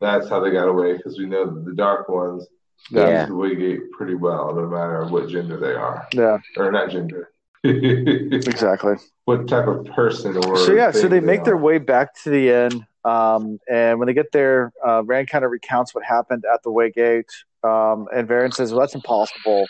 that's 0.00 0.28
how 0.28 0.40
they 0.40 0.50
got 0.50 0.68
away 0.68 0.96
because 0.96 1.18
we 1.18 1.26
know 1.26 1.46
that 1.46 1.64
the 1.64 1.74
dark 1.74 2.08
ones 2.08 2.46
got 2.92 3.08
Yeah. 3.08 3.26
the 3.26 3.32
waygate 3.32 3.90
pretty 3.92 4.14
well, 4.14 4.54
no 4.54 4.66
matter 4.68 5.06
what 5.06 5.28
gender 5.28 5.58
they 5.58 5.72
are. 5.74 6.06
Yeah, 6.12 6.38
Or 6.56 6.70
not 6.70 6.90
gender. 6.90 7.30
exactly. 7.64 8.96
what 9.24 9.48
type 9.48 9.66
of 9.66 9.86
person 9.86 10.36
or 10.36 10.56
So 10.58 10.72
yeah, 10.74 10.90
so 10.90 11.02
thing 11.02 11.10
they 11.10 11.20
make 11.20 11.44
their 11.44 11.56
way 11.56 11.78
back 11.78 12.14
to 12.24 12.30
the 12.30 12.50
inn, 12.50 12.86
um, 13.06 13.58
and 13.70 13.98
when 13.98 14.06
they 14.06 14.12
get 14.12 14.32
there, 14.32 14.70
uh, 14.86 15.02
Rand 15.04 15.28
kind 15.30 15.44
of 15.46 15.50
recounts 15.50 15.94
what 15.94 16.04
happened 16.04 16.44
at 16.52 16.62
the 16.62 16.70
Waygate, 16.70 17.30
um, 17.66 18.06
and 18.14 18.28
Verin 18.28 18.52
says, 18.52 18.70
"Well, 18.72 18.80
that's 18.80 18.94
impossible. 18.94 19.66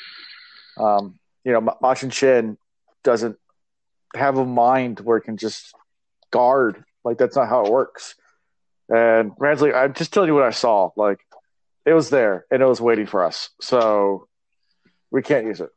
Um, 0.77 1.19
you 1.45 1.53
know, 1.53 1.61
Ma- 1.61 1.77
Machin 1.81 2.11
Shin 2.11 2.59
doesn't 3.05 3.39
have 4.15 4.39
a 4.39 4.45
mind 4.45 5.01
where 5.01 5.17
it 5.19 5.23
can 5.23 5.37
just 5.37 5.75
guard. 6.31 6.85
Like 7.05 7.19
that's 7.19 7.37
not 7.37 7.49
how 7.49 7.65
it 7.65 7.73
works." 7.73 8.15
And 8.89 9.33
Rand's 9.39 9.63
like, 9.63 9.75
"I'm 9.75 9.95
just 9.95 10.13
telling 10.13 10.29
you 10.29 10.35
what 10.35 10.45
I 10.45 10.51
saw. 10.51 10.91
Like 10.97 11.21
it 11.87 11.93
was 11.93 12.11
there 12.11 12.47
and 12.51 12.63
it 12.63 12.67
was 12.67 12.81
waiting 12.81 13.07
for 13.07 13.25
us, 13.25 13.51
so 13.61 14.29
we 15.11 15.23
can't 15.23 15.47
use 15.47 15.61
it." 15.61 15.71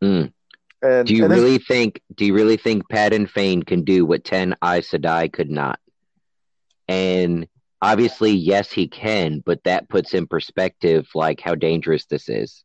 Hmm. 0.00 0.24
And 0.82 1.06
Do 1.06 1.14
you 1.14 1.24
and 1.24 1.32
then- 1.32 1.38
really 1.40 1.58
think? 1.58 2.00
Do 2.14 2.24
you 2.26 2.34
really 2.34 2.56
think 2.56 2.88
Padan 2.88 3.26
Fain 3.26 3.62
can 3.62 3.84
do 3.84 4.04
what 4.04 4.24
Ten 4.24 4.54
Aes 4.62 4.90
Sedai 4.90 5.32
could 5.32 5.50
not? 5.50 5.80
And 6.88 7.46
obviously, 7.80 8.32
yes, 8.32 8.70
he 8.70 8.88
can, 8.88 9.40
but 9.40 9.64
that 9.64 9.88
puts 9.88 10.12
in 10.12 10.26
perspective 10.26 11.08
like 11.14 11.40
how 11.40 11.54
dangerous 11.54 12.04
this 12.04 12.28
is, 12.28 12.62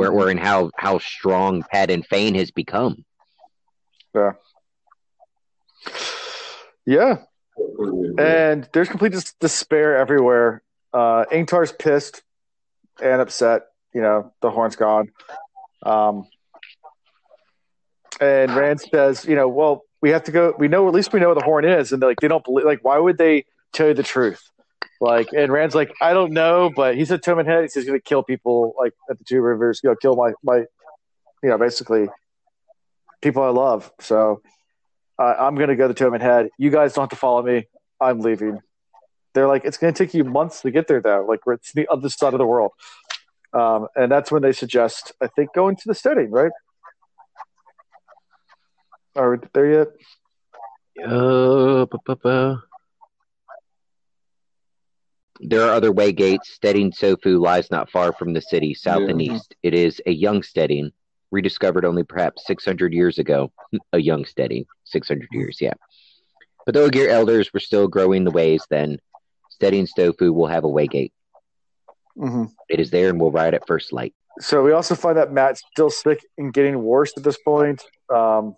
where 0.00 0.12
where 0.12 0.28
and 0.30 0.40
how 0.40 0.70
how 0.76 0.98
strong 0.98 1.62
Padan 1.70 2.02
Fain 2.02 2.34
has 2.34 2.50
become. 2.50 3.04
Yeah, 4.14 4.32
Yeah. 6.86 7.18
and 8.18 8.68
there's 8.72 8.88
complete 8.88 9.12
dis- 9.12 9.34
despair 9.40 9.96
everywhere. 9.96 10.62
Uh, 10.92 11.24
Ingtar's 11.30 11.70
pissed 11.72 12.22
and 13.02 13.20
upset. 13.20 13.62
You 13.94 14.00
know, 14.00 14.32
the 14.40 14.50
horn's 14.50 14.76
gone. 14.76 15.10
Um, 15.84 16.26
and 18.20 18.54
Rand 18.54 18.80
says, 18.80 19.24
you 19.24 19.34
know, 19.36 19.48
well, 19.48 19.84
we 20.02 20.10
have 20.10 20.24
to 20.24 20.32
go. 20.32 20.54
We 20.58 20.68
know 20.68 20.88
at 20.88 20.94
least 20.94 21.12
we 21.12 21.20
know 21.20 21.26
where 21.26 21.34
the 21.34 21.42
horn 21.44 21.64
is, 21.64 21.92
and 21.92 22.02
like 22.02 22.20
they 22.20 22.28
don't 22.28 22.44
believe. 22.44 22.64
Like, 22.66 22.80
why 22.82 22.98
would 22.98 23.18
they 23.18 23.44
tell 23.72 23.88
you 23.88 23.94
the 23.94 24.02
truth? 24.02 24.42
Like, 25.00 25.32
and 25.32 25.50
Rand's 25.50 25.74
like, 25.74 25.94
I 26.00 26.12
don't 26.12 26.32
know, 26.32 26.70
but 26.74 26.96
he 26.96 27.04
said 27.04 27.22
Toman 27.22 27.46
Head. 27.46 27.70
He's 27.72 27.84
gonna 27.86 28.00
kill 28.00 28.22
people 28.22 28.74
like 28.78 28.92
at 29.08 29.18
the 29.18 29.24
Two 29.24 29.40
Rivers. 29.40 29.80
You 29.82 29.90
know, 29.90 29.96
kill 29.96 30.16
my 30.16 30.32
my, 30.42 30.58
you 31.42 31.48
know, 31.48 31.58
basically 31.58 32.08
people 33.22 33.42
I 33.42 33.48
love. 33.48 33.90
So 34.00 34.42
uh, 35.18 35.34
I'm 35.38 35.54
gonna 35.56 35.76
go 35.76 35.88
to 35.92 35.94
Toman 35.94 36.20
Head. 36.20 36.50
You 36.58 36.70
guys 36.70 36.92
don't 36.94 37.02
have 37.02 37.10
to 37.10 37.16
follow 37.16 37.42
me. 37.42 37.66
I'm 38.00 38.20
leaving. 38.20 38.60
They're 39.34 39.46
like, 39.46 39.64
it's 39.64 39.76
going 39.76 39.94
to 39.94 40.04
take 40.04 40.14
you 40.14 40.24
months 40.24 40.62
to 40.62 40.70
get 40.70 40.88
there, 40.88 41.00
though. 41.00 41.24
Like, 41.28 41.46
we're 41.46 41.58
the 41.74 41.86
other 41.88 42.08
side 42.08 42.32
of 42.32 42.38
the 42.38 42.46
world. 42.46 42.72
Um, 43.52 43.88
and 43.94 44.10
that's 44.10 44.32
when 44.32 44.42
they 44.42 44.52
suggest, 44.52 45.12
I 45.20 45.28
think, 45.28 45.52
going 45.54 45.76
to 45.76 45.82
the 45.86 45.94
stedding, 45.94 46.30
right? 46.30 46.50
Are 49.14 49.30
we 49.32 49.38
there 49.52 49.70
yet? 49.70 51.08
Uh. 51.08 52.56
There 55.42 55.62
are 55.62 55.72
other 55.72 55.90
way 55.90 56.12
gates. 56.12 56.52
Stedding 56.52 56.92
Tsofu 56.92 57.40
lies 57.40 57.70
not 57.70 57.90
far 57.90 58.12
from 58.12 58.32
the 58.34 58.42
city, 58.42 58.74
south 58.74 59.08
and 59.08 59.22
east. 59.22 59.54
It 59.62 59.72
is 59.74 60.00
a 60.04 60.12
young 60.12 60.42
stedding, 60.42 60.92
rediscovered 61.30 61.84
only 61.84 62.02
perhaps 62.04 62.46
600 62.46 62.92
years 62.92 63.18
ago. 63.18 63.50
A 63.92 63.98
young 63.98 64.24
steady, 64.24 64.66
600 64.84 65.28
years, 65.32 65.58
yeah. 65.60 65.74
But 66.66 66.74
the 66.74 66.82
Ogier 66.82 67.08
elders 67.08 67.52
were 67.54 67.60
still 67.60 67.88
growing 67.88 68.24
the 68.24 68.30
ways 68.30 68.62
then. 68.68 68.98
Stedding 69.48 69.86
Tsofu 69.86 70.32
will 70.34 70.46
have 70.46 70.64
a 70.64 70.68
waygate. 70.68 71.12
hmm 72.16 72.44
It 72.68 72.80
is 72.80 72.90
there 72.90 73.08
and 73.08 73.20
will 73.20 73.30
ride 73.30 73.54
at 73.54 73.66
first 73.66 73.92
light. 73.92 74.14
So 74.40 74.62
we 74.62 74.72
also 74.72 74.94
find 74.94 75.16
that 75.16 75.32
Mat's 75.32 75.62
still 75.72 75.90
sick 75.90 76.24
and 76.36 76.52
getting 76.52 76.82
worse 76.82 77.12
at 77.16 77.22
this 77.24 77.38
point. 77.38 77.82
Um, 78.12 78.56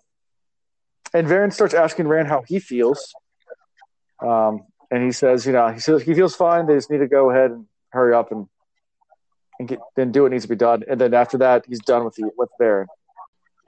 and 1.13 1.27
Verin 1.27 1.53
starts 1.53 1.73
asking 1.73 2.07
Rand 2.07 2.27
how 2.27 2.43
he 2.47 2.59
feels. 2.59 3.13
Um, 4.21 4.65
and 4.93 5.03
he 5.03 5.11
says, 5.11 5.45
you 5.47 5.53
know, 5.53 5.67
he 5.69 5.79
says 5.79 6.01
he 6.03 6.13
feels 6.13 6.35
fine. 6.35 6.67
They 6.67 6.75
just 6.75 6.91
need 6.91 6.99
to 6.99 7.07
go 7.07 7.29
ahead 7.31 7.51
and 7.51 7.65
hurry 7.89 8.13
up 8.13 8.31
and 8.31 8.47
and 9.59 9.67
get 9.67 9.79
then 9.95 10.11
do 10.11 10.23
what 10.23 10.31
needs 10.31 10.43
to 10.45 10.49
be 10.49 10.55
done. 10.55 10.83
And 10.89 10.99
then 11.01 11.13
after 11.13 11.37
that, 11.39 11.65
he's 11.67 11.79
done 11.79 12.03
with 12.05 12.15
the 12.15 12.29
with 12.37 12.49
Verin. 12.61 12.85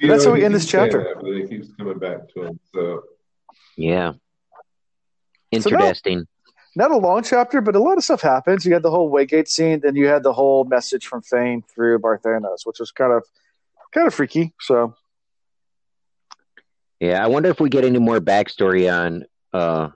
You 0.00 0.08
That's 0.08 0.24
know, 0.24 0.30
how 0.30 0.34
we 0.36 0.44
end 0.44 0.54
this 0.54 0.66
chapter. 0.66 0.98
that, 1.04 1.22
but 1.22 1.30
it 1.30 1.48
keeps 1.48 1.68
coming 1.78 1.98
back 1.98 2.28
to 2.34 2.42
him. 2.46 2.60
So 2.72 3.02
Yeah. 3.76 4.12
So 5.60 5.70
now- 5.70 5.76
Interesting. 5.78 6.26
Not 6.76 6.90
a 6.90 6.96
long 6.96 7.22
chapter, 7.22 7.60
but 7.60 7.76
a 7.76 7.78
lot 7.78 7.96
of 7.98 8.04
stuff 8.04 8.20
happens. 8.20 8.66
You 8.66 8.72
had 8.74 8.82
the 8.82 8.90
whole 8.90 9.08
Waygate 9.10 9.46
scene, 9.46 9.78
then 9.80 9.94
you 9.94 10.06
had 10.08 10.24
the 10.24 10.32
whole 10.32 10.64
message 10.64 11.06
from 11.06 11.22
Thane 11.22 11.62
through 11.72 12.00
Barthanes, 12.00 12.66
which 12.66 12.80
was 12.80 12.90
kind 12.90 13.12
of 13.12 13.22
kind 13.94 14.06
of 14.08 14.12
freaky. 14.14 14.52
So 14.60 14.94
Yeah, 17.00 17.22
I 17.24 17.28
wonder 17.28 17.48
if 17.50 17.60
we 17.60 17.68
get 17.68 17.84
any 17.84 18.00
more 18.00 18.18
backstory 18.20 18.92
on 18.92 19.24
uh 19.52 19.90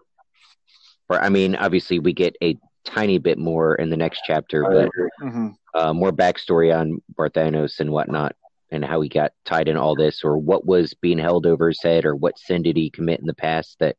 or 1.09 1.20
I 1.20 1.28
mean, 1.28 1.56
obviously 1.56 1.98
we 1.98 2.12
get 2.12 2.36
a 2.42 2.56
tiny 2.84 3.18
bit 3.18 3.38
more 3.38 3.74
in 3.74 3.90
the 3.90 3.96
next 3.96 4.22
chapter, 4.26 4.62
but 4.62 4.86
agree. 4.86 5.11
mhm. 5.22 5.54
uh 5.74 5.92
more 5.92 6.12
backstory 6.12 6.76
on 6.76 7.02
Barthanes 7.18 7.80
and 7.80 7.90
whatnot 7.90 8.34
and 8.70 8.84
how 8.84 9.00
he 9.00 9.09
got 9.09 9.32
tied 9.44 9.68
in 9.68 9.76
all 9.76 9.94
this 9.94 10.24
or 10.24 10.36
what 10.36 10.66
was 10.66 10.94
being 10.94 11.18
held 11.18 11.46
over 11.46 11.68
his 11.68 11.82
head 11.82 12.04
or 12.04 12.14
what 12.14 12.38
sin 12.38 12.62
did 12.62 12.76
he 12.76 12.90
commit 12.90 13.20
in 13.20 13.26
the 13.26 13.34
past 13.34 13.76
that 13.80 13.96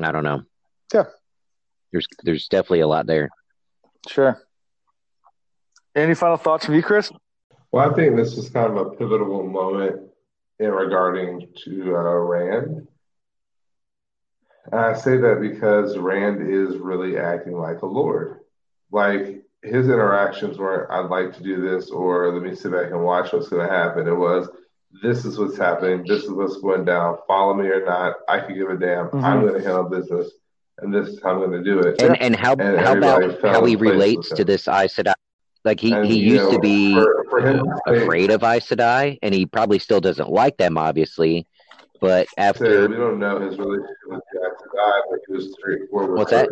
I 0.00 0.10
don't 0.12 0.24
know. 0.24 0.42
Yeah. 0.92 1.04
There's 1.92 2.06
there's 2.22 2.48
definitely 2.48 2.80
a 2.80 2.88
lot 2.88 3.06
there. 3.06 3.30
sure. 4.08 4.40
Any 5.94 6.14
final 6.14 6.36
thoughts 6.36 6.66
from 6.66 6.74
you, 6.74 6.82
Chris? 6.82 7.12
Well, 7.70 7.88
I 7.88 7.94
think 7.94 8.16
this 8.16 8.36
is 8.36 8.50
kind 8.50 8.76
of 8.76 8.86
a 8.86 8.90
pivotal 8.90 9.46
moment 9.46 10.00
in 10.58 10.70
regarding 10.70 11.48
to 11.64 11.96
uh, 11.96 12.00
Rand. 12.02 12.88
And 14.70 14.80
I 14.80 14.94
say 14.94 15.16
that 15.18 15.40
because 15.40 15.98
Rand 15.98 16.40
is 16.48 16.76
really 16.78 17.18
acting 17.18 17.58
like 17.58 17.82
a 17.82 17.86
lord. 17.86 18.40
Like 18.90 19.42
his 19.62 19.88
interactions 19.88 20.58
weren't, 20.58 20.90
I'd 20.90 21.10
like 21.10 21.34
to 21.36 21.42
do 21.42 21.60
this, 21.60 21.90
or 21.90 22.32
let 22.32 22.42
me 22.42 22.54
sit 22.54 22.72
back 22.72 22.90
and 22.90 23.02
watch 23.02 23.32
what's 23.32 23.48
going 23.48 23.66
to 23.66 23.72
happen. 23.72 24.06
It 24.06 24.14
was, 24.14 24.48
this 25.02 25.24
is 25.24 25.38
what's 25.38 25.56
happening. 25.58 26.04
This 26.06 26.24
is 26.24 26.30
what's 26.30 26.56
going 26.58 26.84
down. 26.84 27.18
Follow 27.26 27.54
me 27.54 27.66
or 27.68 27.84
not. 27.84 28.16
I 28.28 28.40
can 28.40 28.54
give 28.54 28.68
a 28.70 28.76
damn. 28.76 29.08
Mhm. 29.08 29.22
I'm 29.22 29.40
going 29.40 29.54
to 29.54 29.60
handle 29.60 29.84
business, 29.84 30.30
and 30.78 30.94
this 30.94 31.08
is 31.08 31.22
how 31.22 31.30
I'm 31.30 31.38
going 31.38 31.52
to 31.52 31.64
do 31.64 31.80
it. 31.80 32.00
And 32.00 32.20
and 32.20 32.36
how 32.36 32.52
And 32.52 32.78
how 32.78 32.96
about 32.96 33.40
how 33.42 33.64
he 33.64 33.74
relates 33.76 34.28
to 34.30 34.44
this 34.44 34.68
Aes 34.68 34.94
Sedai? 34.94 35.14
Like 35.64 35.80
he, 35.80 35.92
And, 35.92 36.06
he 36.06 36.18
you 36.18 36.34
used 36.34 36.50
to 36.52 36.58
be 36.58 36.94
for, 36.94 37.24
for 37.30 37.40
him 37.40 37.64
to 37.64 37.92
afraid 37.92 38.30
of 38.30 38.44
Aes 38.44 38.68
Sedai, 38.68 39.18
and 39.22 39.34
he 39.34 39.46
probably 39.46 39.78
still 39.78 40.00
doesn't 40.00 40.30
like 40.30 40.58
them, 40.58 40.76
obviously. 40.78 41.46
But 42.04 42.26
after 42.36 42.86
we 42.86 42.96
don't 42.96 43.18
know 43.18 43.40
his 43.40 43.56
relationship 43.58 43.96
with 44.08 44.20
Jackson 44.34 44.68
Guy, 44.76 45.00
but 45.10 45.20
he 45.26 45.32
was 45.32 45.52
straightforward. 45.54 46.18
What's 46.18 46.30
that? 46.32 46.50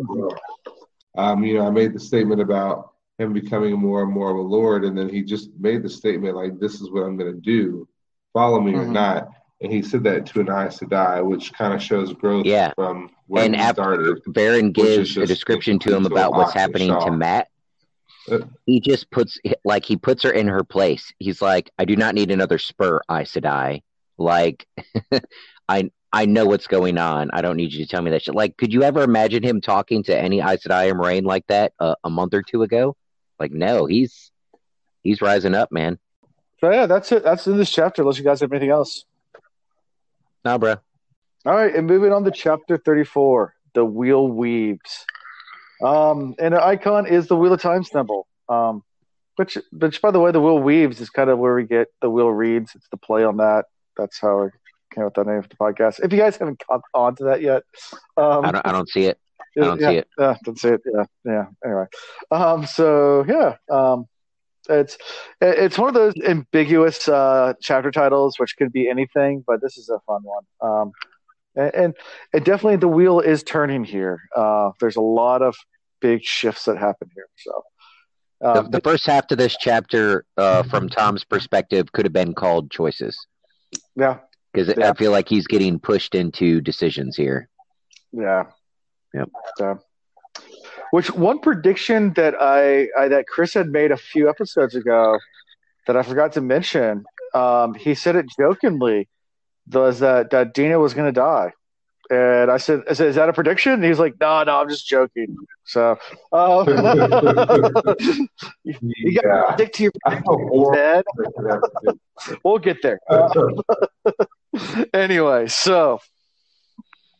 Um, 1.15 1.43
you 1.43 1.59
know, 1.59 1.67
I 1.67 1.69
made 1.69 1.93
the 1.93 1.99
statement 1.99 2.41
about 2.41 2.93
him 3.19 3.33
becoming 3.33 3.77
more 3.77 4.01
and 4.01 4.11
more 4.11 4.31
of 4.31 4.37
a 4.37 4.41
lord, 4.41 4.83
and 4.83 4.97
then 4.97 5.09
he 5.09 5.21
just 5.21 5.51
made 5.59 5.83
the 5.83 5.89
statement 5.89 6.35
like, 6.35 6.59
"This 6.59 6.81
is 6.81 6.89
what 6.89 7.01
I'm 7.01 7.17
going 7.17 7.31
to 7.31 7.39
do. 7.39 7.87
Follow 8.33 8.59
me 8.59 8.73
or 8.73 8.85
Mhm. 8.85 8.93
not." 8.93 9.29
And 9.61 9.71
he 9.71 9.83
said 9.83 10.03
that 10.05 10.25
to 10.25 10.39
an 10.41 10.49
Aes 10.49 10.79
Sedai, 10.79 11.23
which 11.23 11.53
kind 11.53 11.71
of 11.73 11.81
shows 11.81 12.11
growth 12.13 12.45
Yeah. 12.47 12.71
from 12.73 13.11
when 13.27 13.45
And 13.45 13.55
he 13.55 13.61
after- 13.61 13.83
started. 13.83 14.21
Is 14.35 14.71
gives 14.73 15.17
a 15.17 15.25
description 15.27 15.77
to 15.79 15.95
him 15.95 16.07
about 16.07 16.33
what's 16.33 16.53
happening 16.53 16.89
to 16.89 17.11
Mat, 17.11 17.47
Uh, 18.31 18.39
he 18.65 18.79
just 18.79 19.11
puts 19.11 19.37
like 19.65 19.85
he 19.85 19.97
puts 19.97 20.23
her 20.23 20.31
in 20.31 20.47
her 20.47 20.63
place. 20.63 21.13
He's 21.19 21.41
like, 21.41 21.69
I 21.77 21.85
do 21.85 21.95
not 21.95 22.15
need 22.15 22.31
another 22.31 22.57
spur, 22.57 23.01
Aes 23.11 23.33
Sedai. 23.33 23.81
Like, 24.17 24.67
I 25.69 25.91
I 26.11 26.25
know 26.25 26.45
what's 26.45 26.67
going 26.67 26.97
on. 26.97 27.31
I 27.33 27.41
don't 27.41 27.57
need 27.57 27.73
you 27.73 27.83
to 27.83 27.89
tell 27.89 28.01
me 28.01 28.11
that 28.11 28.21
shit. 28.21 28.35
Like, 28.35 28.55
could 28.57 28.71
you 28.71 28.83
ever 28.83 29.01
imagine 29.01 29.41
him 29.41 29.61
talking 29.61 30.03
to 30.03 30.17
any 30.17 30.41
Aes 30.41 30.63
Sedai 30.63 30.91
or 30.91 30.95
Moiraine 30.95 31.23
like 31.23 31.47
that 31.47 31.73
uh, 31.79 31.95
a 32.03 32.09
month 32.09 32.33
or 32.33 32.43
two 32.43 32.61
ago? 32.61 32.95
Like, 33.39 33.51
no, 33.51 33.85
he's 33.85 34.31
he's 35.01 35.21
rising 35.21 35.55
up, 35.55 35.71
man. 35.71 35.97
So 36.59 36.71
yeah, 36.71 36.85
that's 36.85 37.11
it. 37.11 37.23
That's 37.23 37.47
in 37.47 37.57
this 37.57 37.71
chapter. 37.71 38.03
Unless 38.03 38.19
you 38.19 38.23
guys 38.23 38.41
have 38.41 38.51
anything 38.51 38.69
else. 38.69 39.05
Nah, 40.45 40.57
bro. 40.57 40.75
All 41.45 41.53
right, 41.53 41.75
and 41.75 41.87
moving 41.87 42.13
on 42.13 42.23
to 42.23 42.31
chapter 42.31 42.77
34, 42.77 43.53
the 43.73 43.83
wheel 43.83 44.27
weaves. 44.27 45.05
Um, 45.83 46.35
and 46.39 46.53
the 46.53 46.63
icon 46.63 47.05
is 47.05 47.27
the 47.27 47.35
wheel 47.35 47.51
of 47.51 47.61
time 47.61 47.83
symbol. 47.83 48.27
Um, 48.47 48.83
which, 49.35 49.57
which 49.71 50.01
by 50.01 50.11
the 50.11 50.19
way, 50.19 50.31
the 50.31 50.39
wheel 50.39 50.59
weaves 50.59 51.01
is 51.01 51.09
kind 51.09 51.29
of 51.29 51.39
where 51.39 51.55
we 51.55 51.65
get 51.65 51.87
the 52.01 52.09
wheel 52.09 52.29
reads. 52.29 52.75
It's 52.75 52.87
the 52.89 52.97
play 52.97 53.25
on 53.25 53.37
that. 53.37 53.65
That's 53.97 54.19
how 54.19 54.45
I 54.45 54.49
came 54.93 55.05
up 55.05 55.17
with 55.17 55.25
that 55.25 55.31
name 55.31 55.41
for 55.41 55.49
the 55.49 55.55
podcast. 55.55 55.99
If 56.03 56.11
you 56.11 56.19
guys 56.19 56.37
haven't 56.37 56.61
caught 56.67 56.81
on 56.93 57.15
to 57.17 57.23
that 57.25 57.41
yet, 57.41 57.63
um, 58.17 58.45
I 58.45 58.51
don't 58.51 58.67
I 58.67 58.71
don't 58.71 58.89
see 58.89 59.05
it. 59.05 59.19
I 59.57 59.61
don't 59.61 59.81
yeah, 59.81 59.89
see 59.89 59.97
it. 59.97 60.07
Yeah, 60.17 60.35
don't 60.43 60.59
see 60.59 60.69
it. 60.69 60.81
Yeah, 60.85 61.05
yeah. 61.25 61.45
Anyway, 61.63 61.85
um, 62.31 62.65
so 62.65 63.25
yeah, 63.27 63.55
um, 63.71 64.05
it's 64.69 64.97
it's 65.41 65.77
one 65.77 65.89
of 65.89 65.93
those 65.93 66.13
ambiguous 66.25 67.07
uh, 67.07 67.53
chapter 67.61 67.91
titles, 67.91 68.39
which 68.39 68.55
could 68.57 68.71
be 68.71 68.89
anything, 68.89 69.43
but 69.45 69.61
this 69.61 69.77
is 69.77 69.89
a 69.89 69.99
fun 70.07 70.21
one. 70.23 70.43
Um, 70.61 70.91
and, 71.55 71.75
and 71.75 71.93
and 72.33 72.45
definitely 72.45 72.77
the 72.77 72.87
wheel 72.87 73.19
is 73.19 73.43
turning 73.43 73.83
here. 73.83 74.21
Uh, 74.35 74.71
there's 74.79 74.95
a 74.95 75.01
lot 75.01 75.41
of 75.41 75.55
big 76.01 76.23
shifts 76.23 76.65
that 76.65 76.77
happen 76.77 77.09
here. 77.13 77.27
So. 77.37 77.63
The, 78.41 78.59
Um, 78.59 78.71
the 78.71 78.81
first 78.81 79.05
half 79.05 79.27
to 79.27 79.37
this 79.37 79.55
chapter, 79.57 80.25
uh, 80.35 80.63
from 80.63 80.89
Thom's 80.89 81.23
perspective, 81.23 81.93
could 81.93 82.03
have 82.03 82.11
been 82.11 82.33
called 82.33 82.71
choices 82.71 83.15
yeah, 83.95 84.19
because 84.51 84.73
Yeah. 84.77 84.89
I 84.91 84.93
feel 84.93 85.11
like 85.11 85.27
he's 85.29 85.47
getting 85.47 85.79
pushed 85.79 86.15
into 86.15 86.61
decisions 86.61 87.15
here. 87.15 87.49
yeah, 88.11 88.45
Yep. 89.13 89.29
So, 89.57 89.79
which 90.91 91.11
one 91.11 91.39
prediction 91.39 92.13
that 92.13 92.35
I, 92.39 92.87
I 92.97 93.07
that 93.09 93.27
Chris 93.27 93.53
had 93.53 93.69
made 93.69 93.91
a 93.91 93.97
few 93.97 94.29
episodes 94.29 94.75
ago 94.75 95.17
that 95.87 95.95
I 95.97 96.03
forgot 96.03 96.33
to 96.33 96.41
mention? 96.41 97.03
Um, 97.33 97.73
he 97.73 97.95
said 97.95 98.15
it 98.15 98.27
jokingly 98.39 99.07
was 99.71 99.99
that 99.99 100.29
that 100.31 100.53
Dena 100.53 100.79
was 100.79 100.93
going 100.93 101.07
to 101.07 101.19
die, 101.19 101.51
and 102.13 102.51
I 102.51 102.57
said, 102.57 102.81
I 102.89 102.93
said, 102.93 103.07
"Is 103.07 103.15
that 103.15 103.29
a 103.29 103.33
prediction?" 103.33 103.73
And 103.73 103.83
he's 103.83 103.99
like, 103.99 104.13
"No, 104.19 104.43
no, 104.43 104.59
I'm 104.61 104.69
just 104.69 104.87
joking." 104.87 105.35
So, 105.65 105.97
um, 106.31 106.65
you, 108.63 108.75
you 108.81 109.13
got 109.13 109.21
to 109.21 109.27
Yeah. 109.27 109.53
stick 109.55 109.73
to 109.73 109.83
your 109.83 109.91
I 110.05 110.15
feel 110.15 110.23
horrible. 110.25 110.73
Ted. 110.73 111.03
for 111.15 111.61
that. 111.83 112.39
We'll 112.43 112.59
get 112.59 112.77
there. 112.81 112.99
anyway, 114.93 115.47
so 115.47 115.99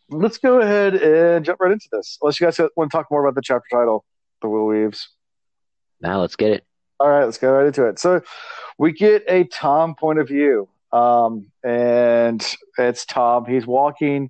let's 0.10 0.38
go 0.38 0.60
ahead 0.60 0.96
and 0.96 1.44
jump 1.46 1.60
right 1.60 1.72
into 1.72 1.88
this. 1.92 2.18
Unless 2.22 2.40
you 2.40 2.48
guys 2.48 2.60
want 2.76 2.92
to 2.92 2.98
talk 2.98 3.08
more 3.10 3.26
about 3.26 3.36
the 3.36 3.42
chapter 3.42 3.66
title, 3.72 4.04
The 4.42 4.50
Will 4.50 4.66
Weaves. 4.66 5.10
Now 6.02 6.22
let's 6.22 6.36
get 6.36 6.52
it. 6.52 6.66
All 7.00 7.10
right, 7.10 7.26
let's 7.26 7.38
go 7.38 7.52
right 7.52 7.66
into 7.66 7.86
it. 7.88 8.00
So 8.00 8.22
we 8.78 8.92
get 8.94 9.24
a 9.28 9.46
Thom 9.46 9.96
point 9.96 10.20
of 10.20 10.28
view. 10.28 10.68
Um, 10.92 11.52
and 11.64 12.46
it's 12.78 13.06
Thom. 13.06 13.46
He's 13.46 13.66
walking 13.66 14.30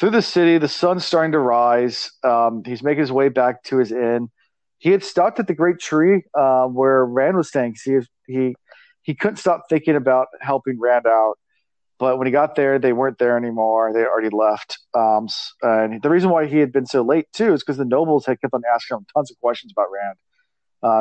through 0.00 0.10
the 0.10 0.22
city. 0.22 0.58
The 0.58 0.68
sun's 0.68 1.04
starting 1.04 1.32
to 1.32 1.38
rise. 1.38 2.10
Um, 2.22 2.62
he's 2.64 2.82
making 2.82 3.00
his 3.00 3.12
way 3.12 3.28
back 3.28 3.62
to 3.64 3.78
his 3.78 3.92
inn. 3.92 4.30
He 4.78 4.90
had 4.90 5.02
stopped 5.02 5.38
at 5.40 5.46
the 5.46 5.54
great 5.54 5.78
tree 5.78 6.24
uh, 6.34 6.66
where 6.66 7.04
Rand 7.04 7.36
was 7.36 7.48
staying. 7.48 7.76
He, 7.82 8.00
he 8.26 8.54
he 9.02 9.14
couldn't 9.14 9.36
stop 9.36 9.64
thinking 9.68 9.96
about 9.96 10.28
helping 10.40 10.80
Rand 10.80 11.06
out. 11.06 11.34
But 11.98 12.18
when 12.18 12.26
he 12.26 12.32
got 12.32 12.56
there, 12.56 12.78
they 12.78 12.92
weren't 12.92 13.18
there 13.18 13.36
anymore. 13.36 13.92
They 13.92 14.04
already 14.04 14.30
left. 14.30 14.78
Um, 14.94 15.28
and 15.62 16.02
the 16.02 16.10
reason 16.10 16.30
why 16.30 16.46
he 16.46 16.58
had 16.58 16.72
been 16.72 16.86
so 16.86 17.02
late 17.02 17.26
too 17.32 17.52
is 17.54 17.62
because 17.62 17.76
the 17.76 17.84
nobles 17.84 18.26
had 18.26 18.40
kept 18.40 18.52
on 18.52 18.62
asking 18.74 18.96
him 18.96 19.06
tons 19.14 19.30
of 19.30 19.38
questions 19.40 19.72
about 19.72 19.86
Rand. 19.92 20.18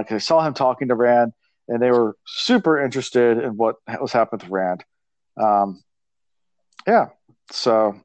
Because 0.03 0.15
they 0.15 0.25
saw 0.25 0.45
him 0.45 0.53
talking 0.53 0.87
to 0.89 0.95
Rand, 0.95 1.33
and 1.67 1.81
they 1.81 1.91
were 1.91 2.15
super 2.25 2.79
interested 2.79 3.37
in 3.37 3.57
what 3.57 3.77
was 3.99 4.13
happening 4.13 4.41
with 4.43 4.51
Rand. 4.51 4.85
Um, 5.41 5.83
yeah. 6.87 7.07
So, 7.51 7.99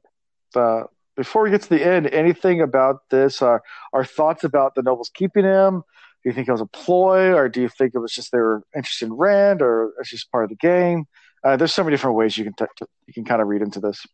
uh, 0.55 0.83
before 1.15 1.43
we 1.43 1.49
get 1.49 1.61
to 1.63 1.69
the 1.69 1.85
end, 1.85 2.07
anything 2.07 2.61
about 2.61 3.01
this? 3.09 3.41
Uh, 3.41 3.59
our 3.93 4.05
thoughts 4.05 4.43
about 4.43 4.75
the 4.75 4.81
nobles 4.81 5.11
keeping 5.13 5.43
him? 5.43 5.83
Do 6.23 6.29
you 6.29 6.33
think 6.33 6.47
it 6.47 6.51
was 6.51 6.61
a 6.61 6.65
ploy, 6.65 7.33
or 7.33 7.47
do 7.49 7.61
you 7.61 7.69
think 7.69 7.93
it 7.95 7.99
was 7.99 8.11
just 8.13 8.31
they 8.31 8.39
were 8.39 8.61
interested 8.75 9.05
in 9.05 9.13
Rand, 9.13 9.61
or 9.61 9.93
it's 9.99 10.09
just 10.09 10.31
part 10.31 10.43
of 10.43 10.49
the 10.49 10.55
game? 10.57 11.05
Uh, 11.43 11.55
there's 11.55 11.73
so 11.73 11.83
many 11.83 11.93
different 11.93 12.17
ways 12.17 12.37
you 12.37 12.43
can 12.43 12.53
t- 12.53 12.85
you 13.07 13.13
can 13.13 13.23
kind 13.23 13.41
of 13.41 13.47
read 13.47 13.61
into 13.61 13.79
this. 13.79 14.05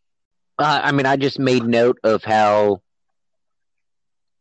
Uh, 0.60 0.82
I 0.84 0.92
mean, 0.92 1.06
I 1.08 1.16
just 1.16 1.40
made 1.40 1.64
note 1.64 1.98
of 2.04 2.24
how 2.24 2.82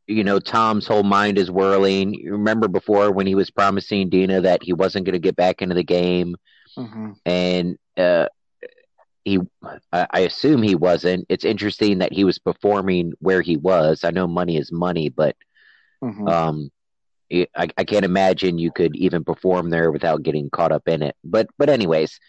you 0.06 0.22
know, 0.22 0.38
Thom's 0.38 0.86
whole 0.86 1.02
mind 1.02 1.38
is 1.38 1.50
whirling. 1.50 2.12
You 2.12 2.32
remember 2.32 2.68
before 2.68 3.10
when 3.10 3.26
he 3.26 3.34
was 3.34 3.50
promising 3.50 4.10
Dena 4.10 4.42
that 4.42 4.62
he 4.62 4.74
wasn't 4.74 5.06
going 5.06 5.14
to 5.14 5.18
get 5.18 5.34
back 5.36 5.62
into 5.62 5.74
the 5.74 5.84
game, 5.84 6.36
Mm-hmm. 6.76 7.12
and 7.24 7.78
uh, 7.96 8.26
he, 9.24 9.38
I 9.92 10.20
assume 10.20 10.62
he 10.62 10.74
wasn't. 10.74 11.26
It's 11.28 11.44
interesting 11.44 11.98
that 11.98 12.12
he 12.12 12.24
was 12.24 12.38
performing 12.38 13.12
where 13.20 13.40
he 13.40 13.56
was. 13.56 14.04
I 14.04 14.10
know 14.10 14.26
money 14.26 14.56
is 14.56 14.70
money, 14.70 15.08
but 15.08 15.36
Mm-hmm. 16.02 16.28
um, 16.28 16.70
I, 17.32 17.46
I 17.78 17.84
can't 17.84 18.04
imagine 18.04 18.58
you 18.58 18.70
could 18.70 18.94
even 18.96 19.24
perform 19.24 19.70
there 19.70 19.90
without 19.90 20.22
getting 20.22 20.50
caught 20.50 20.72
up 20.72 20.86
in 20.86 21.02
it. 21.02 21.16
But 21.24 21.48
but 21.56 21.70
anyways, 21.70 22.20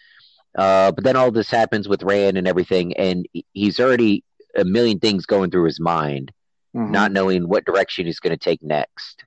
uh, 0.56 0.92
but 0.92 1.04
then 1.04 1.16
all 1.16 1.30
this 1.30 1.50
happens 1.50 1.86
with 1.86 2.02
Rand 2.02 2.38
and 2.38 2.48
everything, 2.48 2.96
and 2.96 3.26
he's 3.52 3.78
already 3.78 4.24
a 4.56 4.64
million 4.64 4.98
things 4.98 5.26
going 5.26 5.50
through 5.50 5.64
his 5.64 5.78
mind, 5.78 6.32
Mhm. 6.74 6.90
not 6.90 7.12
knowing 7.12 7.46
what 7.46 7.66
direction 7.66 8.06
he's 8.06 8.20
going 8.20 8.36
to 8.36 8.42
take 8.42 8.62
next. 8.62 9.24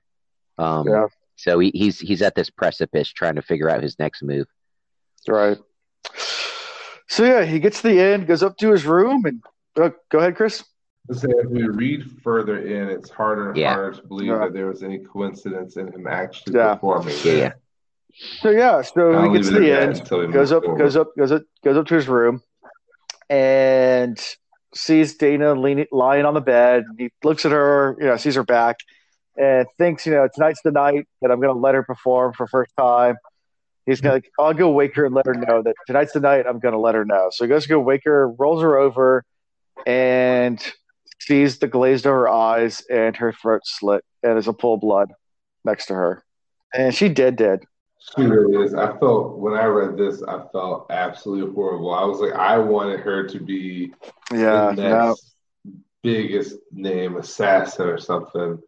Um, 0.58 0.88
Yeah. 0.88 1.06
So 1.36 1.58
he, 1.60 1.70
he's 1.72 2.00
he's 2.00 2.20
at 2.20 2.34
this 2.34 2.50
precipice 2.50 3.08
trying 3.08 3.36
to 3.36 3.42
figure 3.42 3.70
out 3.70 3.82
his 3.82 3.98
next 3.98 4.22
move. 4.22 4.48
Right. 5.28 5.58
So 7.10 7.24
yeah, 7.24 7.44
he 7.44 7.58
gets 7.58 7.82
to 7.82 7.88
the 7.88 8.00
end, 8.00 8.28
goes 8.28 8.44
up 8.44 8.56
to 8.58 8.70
his 8.70 8.86
room, 8.86 9.24
and 9.24 9.42
uh, 9.76 9.90
go 10.10 10.20
ahead, 10.20 10.36
Chris. 10.36 10.62
Say 11.10 11.26
as 11.42 11.48
we 11.48 11.64
read 11.66 12.08
further 12.22 12.58
in, 12.64 12.88
it's 12.88 13.10
harder 13.10 13.48
and 13.48 13.56
Yeah. 13.58 13.74
harder 13.74 13.96
to 13.96 14.06
believe 14.06 14.28
Yeah. 14.28 14.38
that 14.38 14.52
there 14.52 14.66
was 14.68 14.84
any 14.84 15.00
coincidence 15.00 15.76
in 15.76 15.88
him 15.92 16.06
actually 16.06 16.54
Yeah. 16.56 16.74
performing. 16.74 17.16
Yeah, 17.24 17.32
yeah. 17.32 17.52
So 18.42 18.50
yeah, 18.50 18.82
so 18.82 19.12
I'll 19.12 19.24
he 19.24 19.32
gets 19.32 19.48
to 19.48 19.58
the 19.58 19.72
end, 19.72 19.96
that 19.96 20.00
until 20.02 20.20
we 20.20 20.32
goes 20.32 20.52
up, 20.52 20.62
forward. 20.62 20.78
goes 20.78 20.96
up, 20.96 21.08
goes 21.18 21.32
up, 21.32 21.42
goes 21.64 21.76
up 21.76 21.86
to 21.88 21.94
his 21.96 22.06
room, 22.06 22.42
and 23.28 24.16
sees 24.72 25.16
Dena 25.16 25.54
leaning, 25.54 25.86
lying 25.90 26.24
on 26.24 26.34
the 26.34 26.40
bed. 26.40 26.84
He 26.96 27.10
looks 27.24 27.44
at 27.44 27.50
her, 27.50 27.96
you 27.98 28.06
know, 28.06 28.16
sees 28.18 28.36
her 28.36 28.44
back, 28.44 28.76
and 29.36 29.66
thinks, 29.78 30.06
you 30.06 30.12
know, 30.12 30.28
tonight's 30.32 30.62
the 30.62 30.70
night 30.70 31.08
that 31.22 31.32
I'm 31.32 31.40
going 31.40 31.52
to 31.52 31.58
let 31.60 31.74
her 31.74 31.82
perform 31.82 32.34
for 32.34 32.46
first 32.46 32.70
time. 32.78 33.16
He's 33.90 34.00
gonna, 34.00 34.14
like, 34.14 34.30
I'll 34.38 34.54
go 34.54 34.70
wake 34.70 34.94
her 34.94 35.04
and 35.04 35.14
let 35.14 35.26
her 35.26 35.34
know 35.34 35.62
that 35.62 35.74
tonight's 35.86 36.12
the 36.12 36.20
night. 36.20 36.46
I'm 36.46 36.60
going 36.60 36.74
to 36.74 36.80
let 36.80 36.94
her 36.94 37.04
know. 37.04 37.28
So 37.32 37.44
he 37.44 37.48
goes 37.48 37.64
to 37.64 37.68
go 37.68 37.80
wake 37.80 38.02
her, 38.04 38.30
rolls 38.30 38.62
her 38.62 38.78
over, 38.78 39.24
and 39.86 40.62
sees 41.20 41.58
the 41.58 41.66
glazed 41.66 42.06
over 42.06 42.28
eyes 42.28 42.82
and 42.90 43.16
her 43.16 43.32
throat 43.32 43.62
slit, 43.64 44.04
and 44.22 44.34
there's 44.34 44.48
a 44.48 44.52
pool 44.52 44.74
of 44.74 44.80
blood 44.80 45.12
next 45.64 45.86
to 45.86 45.94
her, 45.94 46.22
and 46.72 46.94
she 46.94 47.08
dead, 47.08 47.36
dead. 47.36 47.60
She 48.16 48.24
really 48.24 48.64
is. 48.64 48.74
I 48.74 48.96
felt 48.98 49.38
when 49.38 49.54
I 49.54 49.64
read 49.64 49.98
this, 49.98 50.22
I 50.22 50.42
felt 50.52 50.86
absolutely 50.90 51.52
horrible. 51.52 51.92
I 51.92 52.04
was 52.04 52.20
like, 52.20 52.32
I 52.32 52.58
wanted 52.58 53.00
her 53.00 53.26
to 53.26 53.40
be 53.40 53.92
Yeah, 54.32 54.72
the 54.74 54.82
no, 54.82 55.08
next 55.08 55.34
biggest 56.02 56.56
name 56.72 57.16
assassin 57.16 57.88
or 57.88 57.98
something. 57.98 58.58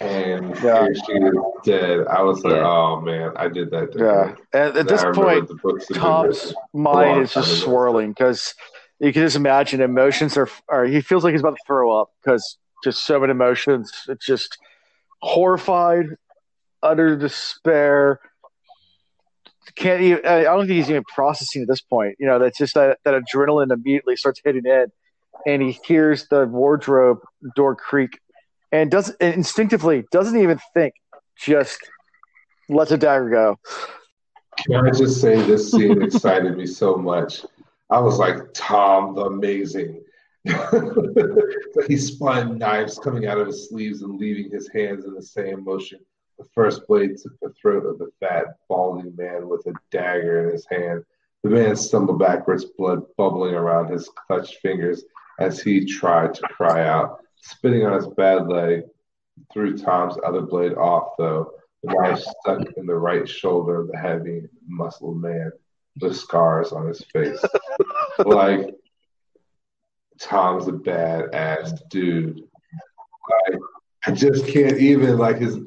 And 0.00 0.54
Yeah. 0.62 0.84
here 0.84 0.94
she 0.94 1.12
is 1.12 1.34
dead. 1.64 2.06
I 2.06 2.22
was 2.22 2.44
like, 2.44 2.54
Yeah. 2.56 2.66
oh 2.68 3.00
man, 3.00 3.32
I 3.36 3.48
did 3.48 3.70
that. 3.70 3.92
to 3.92 3.98
yeah. 3.98 4.04
her. 4.04 4.36
And 4.52 4.76
at 4.76 4.88
this 4.88 5.02
I 5.02 5.12
point, 5.12 5.48
the 5.48 5.54
books 5.54 5.86
Thom's 5.92 6.54
mind 6.74 7.22
is 7.22 7.32
just 7.32 7.60
swirling 7.62 8.10
because 8.10 8.54
you 9.00 9.12
can 9.12 9.22
just 9.22 9.36
imagine 9.36 9.80
emotions 9.80 10.36
are, 10.36 10.48
are. 10.68 10.84
He 10.84 11.00
feels 11.00 11.24
like 11.24 11.32
he's 11.32 11.40
about 11.40 11.56
to 11.56 11.62
throw 11.66 11.98
up 11.98 12.10
because 12.22 12.58
just 12.84 13.06
so 13.06 13.18
many 13.20 13.30
emotions. 13.30 13.90
It's 14.08 14.24
just 14.26 14.58
horrified, 15.22 16.06
utter 16.82 17.16
despair. 17.16 18.20
Can't 19.74 20.00
even. 20.00 20.24
I 20.24 20.42
don't 20.44 20.60
think 20.60 20.70
he's 20.76 20.88
even 20.90 21.04
processing 21.04 21.62
at 21.62 21.68
this 21.68 21.80
point. 21.80 22.16
You 22.18 22.26
know, 22.26 22.38
that's 22.38 22.56
just 22.56 22.74
that 22.74 22.98
that 23.04 23.14
adrenaline 23.14 23.72
immediately 23.72 24.16
starts 24.16 24.40
hitting 24.44 24.64
in, 24.64 24.86
and 25.46 25.60
he 25.60 25.78
hears 25.84 26.28
the 26.28 26.46
wardrobe 26.46 27.18
door 27.56 27.74
creak, 27.74 28.18
and 28.72 28.90
does 28.90 29.10
and 29.20 29.34
instinctively 29.34 30.04
doesn't 30.10 30.38
even 30.38 30.58
think, 30.74 30.94
just 31.38 31.78
lets 32.68 32.90
a 32.90 32.98
dagger 32.98 33.30
go. 33.30 33.58
Can 34.66 34.86
I 34.86 34.90
just 34.90 35.20
say 35.20 35.36
this 35.42 35.70
scene 35.70 36.02
excited 36.02 36.56
me 36.56 36.66
so 36.66 36.96
much? 36.96 37.44
I 37.90 38.00
was 38.00 38.18
like, 38.18 38.52
Thom 38.54 39.14
the 39.14 39.26
Amazing. 39.26 40.02
he 41.88 41.96
spun 41.96 42.56
knives 42.58 42.98
coming 42.98 43.26
out 43.26 43.38
of 43.38 43.48
his 43.48 43.68
sleeves 43.68 44.02
and 44.02 44.18
leaving 44.18 44.50
his 44.50 44.68
hands 44.72 45.04
in 45.04 45.14
the 45.14 45.22
same 45.22 45.64
motion. 45.64 45.98
The 46.38 46.46
first 46.54 46.86
blade 46.86 47.16
took 47.16 47.38
the 47.40 47.52
throat 47.60 47.86
of 47.86 47.98
the 47.98 48.10
fat, 48.20 48.56
balding 48.68 49.14
man 49.16 49.48
with 49.48 49.66
a 49.66 49.72
dagger 49.90 50.46
in 50.46 50.52
his 50.52 50.66
hand. 50.70 51.04
The 51.42 51.50
man 51.50 51.76
stumbled 51.76 52.18
backwards, 52.18 52.64
blood 52.64 53.02
bubbling 53.16 53.54
around 53.54 53.90
his 53.90 54.08
clutched 54.26 54.56
fingers 54.56 55.04
as 55.38 55.60
he 55.60 55.84
tried 55.84 56.34
to 56.34 56.42
cry 56.42 56.86
out. 56.86 57.20
Spitting 57.40 57.84
on 57.84 57.92
his 57.92 58.08
bad 58.08 58.48
leg, 58.48 58.82
threw 59.52 59.76
Thom's 59.76 60.16
other 60.24 60.42
blade 60.42 60.74
off, 60.74 61.12
though. 61.18 61.52
The 61.82 61.94
knife 61.94 62.20
stuck 62.20 62.66
in 62.76 62.86
the 62.86 62.94
right 62.94 63.28
shoulder 63.28 63.80
of 63.80 63.88
the 63.88 63.98
heavy, 63.98 64.48
muscled 64.66 65.20
man 65.20 65.52
with 66.00 66.16
scars 66.16 66.72
on 66.72 66.88
his 66.88 67.04
face. 67.12 67.38
like, 68.18 68.74
Thom's 70.20 70.66
a 70.68 70.72
badass 70.72 71.78
dude. 71.90 72.42
Like, 73.48 73.58
I 74.06 74.10
just 74.12 74.46
can't 74.46 74.78
even 74.78 75.18
like 75.18 75.38
his, 75.38 75.58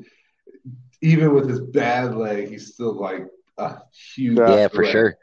even 1.01 1.33
with 1.33 1.49
his 1.49 1.61
bad 1.61 2.15
leg, 2.15 2.49
he's 2.49 2.73
still 2.73 2.93
like 2.93 3.25
a 3.57 3.77
huge. 4.15 4.37
Yeah, 4.37 4.55
Yeah, 4.55 4.67
for 4.67 4.85
sure. 4.85 5.15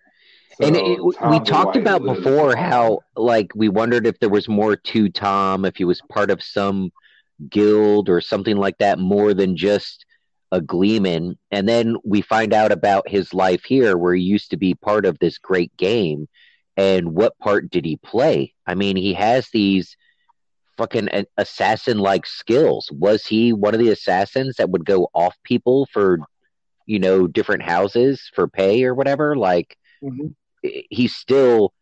So, 0.58 0.66
and 0.66 0.76
it, 0.76 1.04
we 1.04 1.40
talked 1.40 1.76
about 1.76 2.02
lives 2.02 2.20
before 2.20 2.56
how 2.56 3.00
like 3.14 3.52
we 3.54 3.68
wondered 3.68 4.06
if 4.06 4.18
there 4.20 4.30
was 4.30 4.48
more 4.48 4.74
to 4.74 5.10
Thom, 5.10 5.66
if 5.66 5.76
he 5.76 5.84
was 5.84 6.00
part 6.10 6.30
of 6.30 6.42
some 6.42 6.90
guild 7.50 8.08
or 8.08 8.22
something 8.22 8.56
like 8.56 8.78
that, 8.78 8.98
more 8.98 9.34
than 9.34 9.54
just 9.56 10.06
a 10.52 10.60
gleeman. 10.62 11.36
And 11.50 11.68
then 11.68 11.96
we 12.04 12.22
find 12.22 12.54
out 12.54 12.72
about 12.72 13.06
his 13.06 13.34
life 13.34 13.64
here, 13.64 13.98
where 13.98 14.14
he 14.14 14.22
used 14.22 14.50
to 14.50 14.56
be 14.56 14.74
part 14.74 15.04
of 15.04 15.18
this 15.18 15.36
great 15.36 15.76
game. 15.76 16.26
And 16.78 17.14
what 17.14 17.38
part 17.38 17.68
did 17.68 17.84
he 17.84 17.96
play? 17.98 18.54
I 18.66 18.74
mean, 18.74 18.96
he 18.96 19.12
has 19.12 19.48
these 19.50 19.94
fucking 20.78 21.10
uh, 21.10 21.24
assassin 21.36 21.98
like 21.98 22.26
skills. 22.26 22.90
Was 22.92 23.26
he 23.26 23.52
one 23.52 23.74
of 23.74 23.80
the 23.80 23.90
assassins 23.90 24.56
that 24.56 24.70
would 24.70 24.86
go 24.86 25.08
off 25.12 25.36
people 25.42 25.86
for, 25.92 26.18
you 26.86 26.98
know, 26.98 27.26
different 27.26 27.62
houses 27.62 28.30
for 28.34 28.48
pay 28.48 28.84
or 28.84 28.94
whatever? 28.94 29.36
Like, 29.36 29.76
he's 30.90 31.14
still 31.14 31.72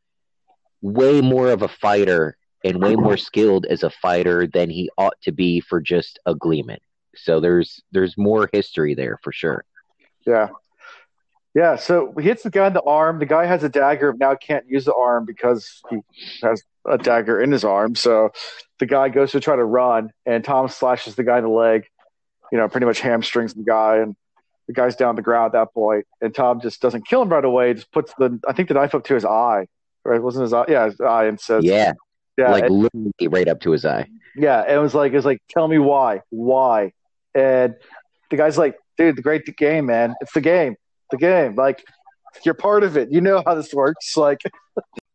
way 0.83 1.21
more 1.21 1.51
of 1.51 1.63
a 1.63 1.69
fighter 1.69 2.37
and 2.65 2.83
way 2.83 2.97
more 2.97 3.17
skilled 3.17 3.67
as 3.67 3.83
a 3.83 3.91
fighter 3.91 4.47
than 4.47 4.71
he 4.71 4.91
ought 4.97 5.21
to 5.23 5.33
be 5.33 5.61
for 5.61 5.81
just 5.81 6.19
a 6.27 6.35
gleeman. 6.35 6.79
So 7.17 7.41
there's 7.41 7.83
there's 7.93 8.17
more 8.17 8.49
history 8.53 8.95
there 8.95 9.19
for 9.23 9.33
sure. 9.33 9.65
Yeah. 10.27 10.49
Yeah, 11.55 11.77
so 11.77 12.13
he 12.19 12.25
hits 12.25 12.43
the 12.43 12.51
guy 12.51 12.67
in 12.67 12.73
the 12.73 12.83
arm. 12.83 13.21
The 13.21 13.27
guy 13.27 13.47
has 13.47 13.63
a 13.63 13.69
dagger, 13.69 14.13
now 14.19 14.35
can't 14.35 14.69
use 14.69 14.85
the 14.87 14.95
arm 14.95 15.25
because 15.25 15.83
he 15.89 15.99
has 16.43 16.65
a 16.85 16.99
dagger 16.99 17.41
in 17.41 17.53
his 17.53 17.65
arm. 17.65 17.95
So 17.95 18.31
the 18.81 18.87
guy 18.87 19.09
goes 19.09 19.31
to 19.33 19.41
try 19.41 19.55
to 19.55 19.65
run, 19.65 20.11
and 20.27 20.43
Thom 20.43 20.67
slashes 20.67 21.15
the 21.15 21.23
guy 21.23 21.39
in 21.39 21.45
the 21.45 21.51
leg, 21.51 21.87
you 22.51 22.59
know, 22.59 22.69
pretty 22.69 22.87
much 22.87 22.99
hamstrings 22.99 23.55
the 23.55 23.63
guy, 23.63 23.99
and 23.99 24.17
the 24.67 24.73
guy's 24.73 24.97
down 24.97 25.17
the 25.17 25.23
ground 25.23 25.47
at 25.55 25.59
that 25.59 25.75
point. 25.75 26.07
And 26.21 26.35
Thom 26.35 26.61
just 26.61 26.81
doesn't 26.81 27.07
kill 27.07 27.23
him 27.23 27.29
right 27.29 27.45
away, 27.45 27.75
just 27.75 27.93
puts 27.93 28.13
the, 28.19 28.41
I 28.49 28.53
think 28.53 28.69
the 28.69 28.75
knife 28.75 28.95
up 28.95 29.05
to 29.05 29.15
his 29.15 29.25
eye, 29.25 29.67
right? 30.05 30.23
Wasn't 30.23 30.43
his 30.43 30.53
eye? 30.53 30.65
Yeah, 30.69 30.87
his 30.87 31.01
eye, 31.01 31.27
and 31.27 31.41
says, 31.41 31.65
Yeah, 31.65 31.93
yeah, 32.39 32.51
like 32.51 32.65
and- 32.65 32.75
literally 32.75 33.13
right 33.29 33.49
up 33.49 33.61
to 33.61 33.71
his 33.73 33.85
eye. 33.85 34.07
yeah, 34.37 34.61
and 34.63 34.73
it 34.73 34.79
was 34.79 34.95
like, 34.95 35.13
it 35.13 35.17
was 35.17 35.25
like, 35.27 35.43
tell 35.51 35.69
me 35.69 35.79
why, 35.79 36.23
why? 36.31 36.93
And 37.35 37.75
the 38.31 38.37
guy's 38.37 38.57
like, 38.59 38.79
dude, 38.97 39.17
the 39.17 39.23
great 39.23 39.45
game, 39.57 39.87
man. 39.87 40.15
It's 40.21 40.33
the 40.33 40.41
game, 40.41 40.77
the 41.11 41.17
game. 41.17 41.55
Like, 41.57 41.85
you're 42.45 42.55
part 42.55 42.83
of 42.85 42.97
it. 42.97 43.11
You 43.13 43.21
know 43.21 43.43
how 43.45 43.55
this 43.55 43.73
works. 43.75 44.17
Like, 44.17 44.41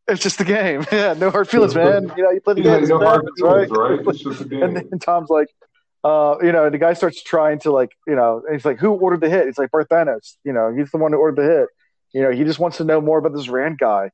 it's 0.08 0.22
just 0.22 0.38
the 0.38 0.44
game. 0.46 0.86
Yeah, 0.92 1.14
no 1.14 1.30
hard 1.30 1.48
feelings, 1.50 1.76
man. 1.76 2.12
You 2.18 2.24
know, 2.24 2.32
you 2.32 2.42
play 2.42 2.54
the 2.56 2.62
He's 2.62 2.88
game. 2.90 3.00
no 3.00 3.06
hard 3.06 3.26
feelings, 3.38 3.70
right? 3.72 3.98
right? 3.98 4.00
It's 4.08 4.20
just 4.20 4.42
a 4.42 4.46
game. 4.50 4.64
And 4.64 4.76
then 4.78 5.00
Thom's 5.00 5.30
like, 5.30 5.48
uh, 6.04 6.36
you 6.42 6.52
know, 6.52 6.70
the 6.70 6.78
guy 6.78 6.94
starts 6.94 7.22
trying 7.22 7.60
to 7.60 7.72
like, 7.72 7.92
you 8.08 8.16
know, 8.16 8.42
he's 8.52 8.66
like, 8.66 8.80
who 8.80 8.92
ordered 8.92 9.22
the 9.22 9.30
hit? 9.30 9.46
He's 9.46 9.58
like, 9.58 9.72
Barthanes. 9.72 10.38
You 10.44 10.54
know, 10.54 10.74
he's 10.76 10.92
the 10.92 10.98
one 10.98 11.12
who 11.12 11.20
ordered 11.20 11.44
the 11.44 11.50
hit. 11.50 11.68
You 12.14 12.24
know, 12.24 12.32
he 12.32 12.44
just 12.44 12.60
wants 12.60 12.78
to 12.78 12.84
know 12.84 13.02
more 13.02 13.20
about 13.20 13.34
this 13.36 13.50
Rand 13.50 13.78
guy. 13.78 14.12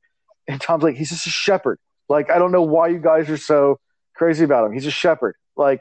And 0.48 0.60
Thom's 0.60 0.82
like, 0.82 0.96
he's 0.96 1.10
just 1.10 1.26
a 1.26 1.30
shepherd. 1.30 1.78
Like, 2.08 2.30
I 2.30 2.38
don't 2.38 2.52
know 2.52 2.62
why 2.62 2.88
you 2.88 2.98
guys 2.98 3.30
are 3.30 3.36
so 3.36 3.78
crazy 4.14 4.44
about 4.44 4.66
him. 4.66 4.72
He's 4.72 4.86
a 4.86 4.90
shepherd. 4.90 5.36
Like, 5.56 5.80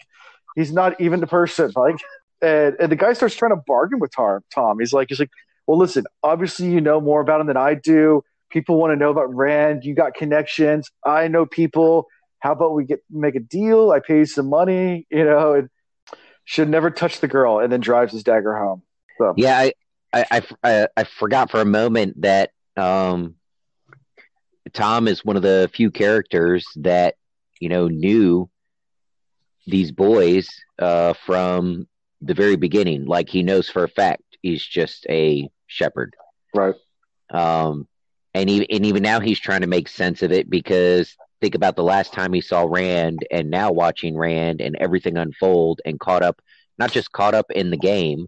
he's 0.55 0.71
not 0.71 0.99
even 1.01 1.19
the 1.19 1.27
person. 1.27 1.71
Like, 1.75 1.97
and, 2.41 2.75
and 2.79 2.91
the 2.91 2.95
guy 2.95 3.13
starts 3.13 3.35
trying 3.35 3.51
to 3.51 3.61
bargain 3.65 3.99
with 3.99 4.11
Thom. 4.11 4.41
Thom, 4.53 4.79
he's 4.79 4.93
like, 4.93 5.07
he's 5.09 5.19
like, 5.19 5.31
well, 5.67 5.77
listen, 5.77 6.05
obviously 6.21 6.69
you 6.69 6.81
know 6.81 7.01
more 7.01 7.21
about 7.21 7.41
him 7.41 7.47
than 7.47 7.57
I 7.57 7.73
do. 7.73 8.23
People 8.51 8.77
want 8.77 8.91
to 8.91 8.95
know 8.95 9.09
about 9.09 9.33
Rand. 9.33 9.83
You 9.83 9.95
got 9.95 10.13
connections. 10.13 10.89
I 11.05 11.27
know 11.27 11.45
people. 11.45 12.07
How 12.39 12.51
about 12.51 12.75
we 12.75 12.85
get 12.85 12.99
make 13.09 13.35
a 13.35 13.39
deal? 13.39 13.91
I 13.91 13.99
pay 13.99 14.19
you 14.19 14.25
some 14.25 14.49
money, 14.49 15.07
you 15.09 15.23
know, 15.23 15.53
and 15.53 15.69
should 16.45 16.69
never 16.69 16.89
touch 16.89 17.19
the 17.19 17.27
girl, 17.27 17.59
and 17.59 17.71
then 17.71 17.81
drives 17.81 18.13
his 18.13 18.23
dagger 18.23 18.55
home. 18.55 18.83
So 19.17 19.33
Yeah, 19.35 19.57
I, 19.57 19.73
I, 20.13 20.41
I, 20.63 20.87
I, 20.95 21.03
forgot 21.03 21.51
for 21.51 21.59
a 21.59 21.65
moment 21.65 22.21
that 22.21 22.51
um, 22.77 23.35
Thom 24.73 25.07
is 25.07 25.25
one 25.25 25.35
of 25.35 25.41
the 25.41 25.69
few 25.73 25.91
characters 25.91 26.65
that 26.77 27.15
you 27.59 27.69
know 27.69 27.87
knew 27.87 28.49
these 29.67 29.91
boys 29.91 30.47
uh, 30.79 31.13
from 31.13 31.87
the 32.21 32.33
very 32.33 32.55
beginning. 32.55 33.05
Like 33.05 33.29
he 33.29 33.43
knows 33.43 33.69
for 33.69 33.83
a 33.83 33.89
fact 33.89 34.23
he's 34.41 34.63
just 34.63 35.05
a 35.09 35.49
shepherd. 35.67 36.15
Right. 36.53 36.75
Um, 37.31 37.87
and 38.33 38.49
even 38.49 38.67
and 38.69 38.85
even 38.85 39.03
now 39.03 39.19
he's 39.19 39.39
trying 39.39 39.61
to 39.61 39.67
make 39.67 39.87
sense 39.87 40.21
of 40.21 40.31
it 40.31 40.49
because 40.49 41.15
think 41.41 41.55
about 41.55 41.75
the 41.75 41.83
last 41.83 42.13
time 42.13 42.33
he 42.33 42.41
saw 42.41 42.65
Rand 42.67 43.25
and 43.31 43.49
now 43.49 43.71
watching 43.71 44.15
Rand 44.17 44.61
and 44.61 44.75
everything 44.77 45.17
unfold 45.17 45.81
and 45.85 45.99
caught 45.99 46.23
up, 46.23 46.41
not 46.77 46.91
just 46.91 47.11
caught 47.11 47.33
up 47.35 47.51
in 47.51 47.69
the 47.69 47.77
game, 47.77 48.27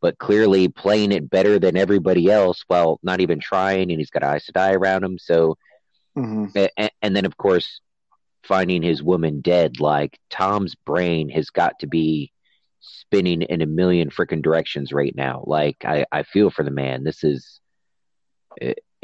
but 0.00 0.18
clearly 0.18 0.68
playing 0.68 1.12
it 1.12 1.28
better 1.30 1.58
than 1.58 1.76
everybody 1.76 2.30
else 2.30 2.62
while 2.66 2.98
not 3.02 3.20
even 3.20 3.40
trying. 3.40 3.90
And 3.90 3.98
he's 4.00 4.10
got 4.10 4.22
Aes 4.22 4.48
Sedai 4.50 4.74
around 4.74 5.04
him. 5.04 5.18
So, 5.18 5.56
Mm-hmm. 6.16 6.64
and, 6.76 6.90
and 7.02 7.16
then 7.16 7.26
of 7.26 7.36
course 7.36 7.80
finding 8.44 8.82
his 8.82 9.02
woman 9.02 9.40
dead. 9.40 9.80
Like 9.80 10.18
Thom's 10.30 10.74
brain 10.74 11.28
has 11.30 11.50
got 11.50 11.78
to 11.80 11.88
be 11.88 12.30
spinning 12.80 13.42
in 13.42 13.62
a 13.62 13.66
million 13.66 14.10
freaking 14.10 14.42
directions 14.42 14.92
right 14.92 15.14
now. 15.16 15.42
Like 15.46 15.84
I, 15.84 16.04
I 16.12 16.22
feel 16.22 16.50
for 16.50 16.62
the 16.62 16.70
man. 16.70 17.02
This 17.02 17.24
is 17.24 17.60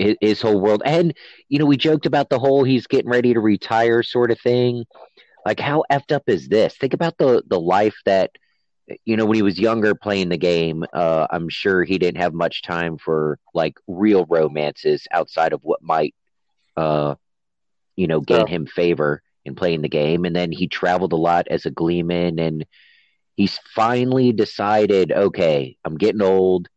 his, 0.01 0.17
his 0.21 0.43
whole 0.43 0.61
world. 0.61 0.83
And 0.87 1.15
you 1.49 1.59
know, 1.59 1.67
we 1.67 1.77
joked 1.77 2.07
about 2.07 2.31
the 2.31 2.39
whole 2.41 2.65
he's 2.65 2.87
getting 2.87 3.11
ready 3.11 3.35
to 3.35 3.41
retire 3.41 4.03
sort 4.03 4.33
of 4.33 4.41
thing. 4.41 4.85
Like 5.47 5.61
how 5.61 5.85
effed 5.93 6.13
up 6.13 6.25
is 6.29 6.49
this? 6.49 6.77
Think 6.77 6.95
about 6.95 7.19
the 7.19 7.43
the 7.49 7.61
life 7.61 7.97
that 8.07 8.31
you 9.05 9.17
know 9.17 9.27
when 9.27 9.37
he 9.37 9.43
was 9.43 9.59
younger 9.61 9.95
playing 9.95 10.29
the 10.31 10.39
game. 10.39 10.85
Uh, 10.93 11.27
I'm 11.31 11.49
sure 11.49 11.85
he 11.85 11.99
didn't 11.99 12.21
have 12.21 12.35
much 12.35 12.63
time 12.63 12.99
for 12.99 13.39
like 13.55 13.75
real 13.89 14.27
romances 14.29 15.07
outside 15.13 15.53
of 15.53 15.61
what 15.63 15.83
might, 15.83 16.15
uh, 16.77 17.15
you 17.97 18.07
know, 18.07 18.21
gain 18.21 18.47
Yeah. 18.47 18.47
him 18.47 18.67
favor 18.67 19.23
in 19.45 19.55
playing 19.55 19.83
the 19.83 19.89
game. 19.89 20.25
And 20.25 20.35
then 20.35 20.53
he 20.53 20.69
traveled 20.69 21.13
a 21.13 21.17
lot 21.17 21.47
as 21.51 21.67
a 21.67 21.71
gleeman, 21.71 22.39
and 22.39 22.65
he's 23.37 23.59
finally 23.75 24.33
decided, 24.33 25.13
okay, 25.13 25.77
I'm 25.85 25.97
getting 25.97 26.23
old. 26.23 26.69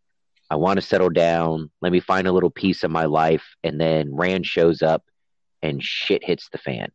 I 0.53 0.55
want 0.55 0.77
to 0.79 0.85
settle 0.85 1.09
down. 1.09 1.71
Let 1.81 1.91
me 1.91 1.99
find 1.99 2.27
a 2.27 2.31
little 2.31 2.51
piece 2.51 2.83
of 2.83 2.91
my 2.91 3.05
life. 3.05 3.43
And 3.63 3.81
then 3.81 4.13
Rand 4.13 4.45
shows 4.45 4.83
up 4.83 5.03
and 5.63 5.83
shit 5.83 6.23
hits 6.23 6.47
the 6.49 6.59
fan. 6.59 6.91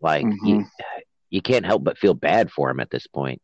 Like, 0.00 0.22
you, 0.22 0.56
mm-hmm. 0.56 1.00
you 1.28 1.42
can't 1.42 1.66
help 1.66 1.84
but 1.84 1.98
feel 1.98 2.14
bad 2.14 2.50
for 2.50 2.70
him 2.70 2.80
at 2.80 2.90
this 2.90 3.06
point. 3.06 3.42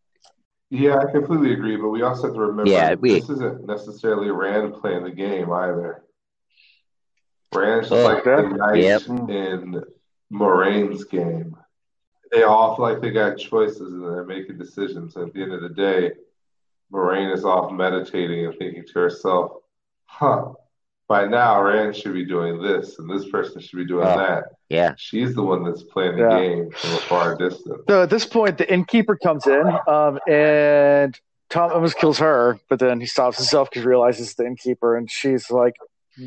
Yeah, 0.70 0.97
I 0.97 1.12
completely 1.12 1.53
agree, 1.53 1.77
but 1.77 1.90
we 1.90 2.01
also 2.01 2.28
have 2.28 2.35
to 2.35 2.40
remember 2.40 2.70
Yeah, 2.70 2.95
we- 2.95 3.20
this 3.20 3.28
isn't 3.28 3.66
necessarily 3.66 4.31
Rand 4.31 4.73
playing 4.81 5.05
the 5.05 5.11
game 5.11 5.53
either. 5.53 6.03
Rand's 7.55 7.90
just 7.90 8.01
Oh, 8.01 8.05
like 8.05 8.24
the 8.24 8.31
yeah. 8.31 8.49
knight 8.49 8.82
Yep. 8.82 9.03
in 9.28 9.85
Moiraine's 10.32 11.05
game. 11.05 11.57
They 12.32 12.43
all 12.45 12.74
feel 12.74 12.86
like 12.86 13.03
they 13.03 13.11
got 13.11 13.36
choices 13.36 13.93
and 13.93 14.03
they're 14.03 14.24
making 14.24 14.57
decisions. 14.57 15.15
At 15.15 15.35
the 15.35 15.43
end 15.43 15.53
of 15.53 15.61
the 15.61 15.69
day, 15.69 16.12
Moraine 16.90 17.28
is 17.31 17.45
off 17.45 17.70
meditating 17.70 18.47
and 18.47 18.57
thinking 18.57 18.85
to 18.86 18.99
herself, 18.99 19.58
huh, 20.09 20.53
by 21.09 21.27
now 21.27 21.63
Rand 21.63 21.97
should 21.97 22.13
be 22.13 22.25
doing 22.25 22.61
this 22.61 22.99
and 22.99 23.09
this 23.09 23.29
person 23.31 23.61
should 23.61 23.77
be 23.77 23.87
doing 23.87 24.07
Oh. 24.07 24.17
that. 24.19 24.45
Yeah. 24.69 24.95
She's 24.99 25.35
the 25.35 25.43
one 25.43 25.65
that's 25.65 25.83
playing 25.85 26.17
the 26.17 26.23
Yeah. 26.23 26.39
game 26.41 26.71
from 26.71 26.91
a 26.91 26.99
far 26.99 27.37
distance. 27.37 27.83
So 27.89 28.03
at 28.03 28.11
this 28.11 28.27
point, 28.27 28.59
the 28.59 28.71
innkeeper 28.71 29.17
comes 29.17 29.47
in, 29.47 29.65
um, 29.87 30.19
and 30.29 31.19
Thom 31.51 31.73
almost 31.73 31.97
kills 31.97 32.19
her, 32.19 32.59
but 32.69 32.79
then 32.79 33.01
he 33.01 33.07
stops 33.07 33.39
himself 33.39 33.71
because 33.71 33.83
he 33.85 33.89
realizes 33.89 34.27
it's 34.29 34.35
the 34.35 34.45
innkeeper, 34.45 34.97
and 34.97 35.11
she's 35.11 35.51
like, 35.51 35.73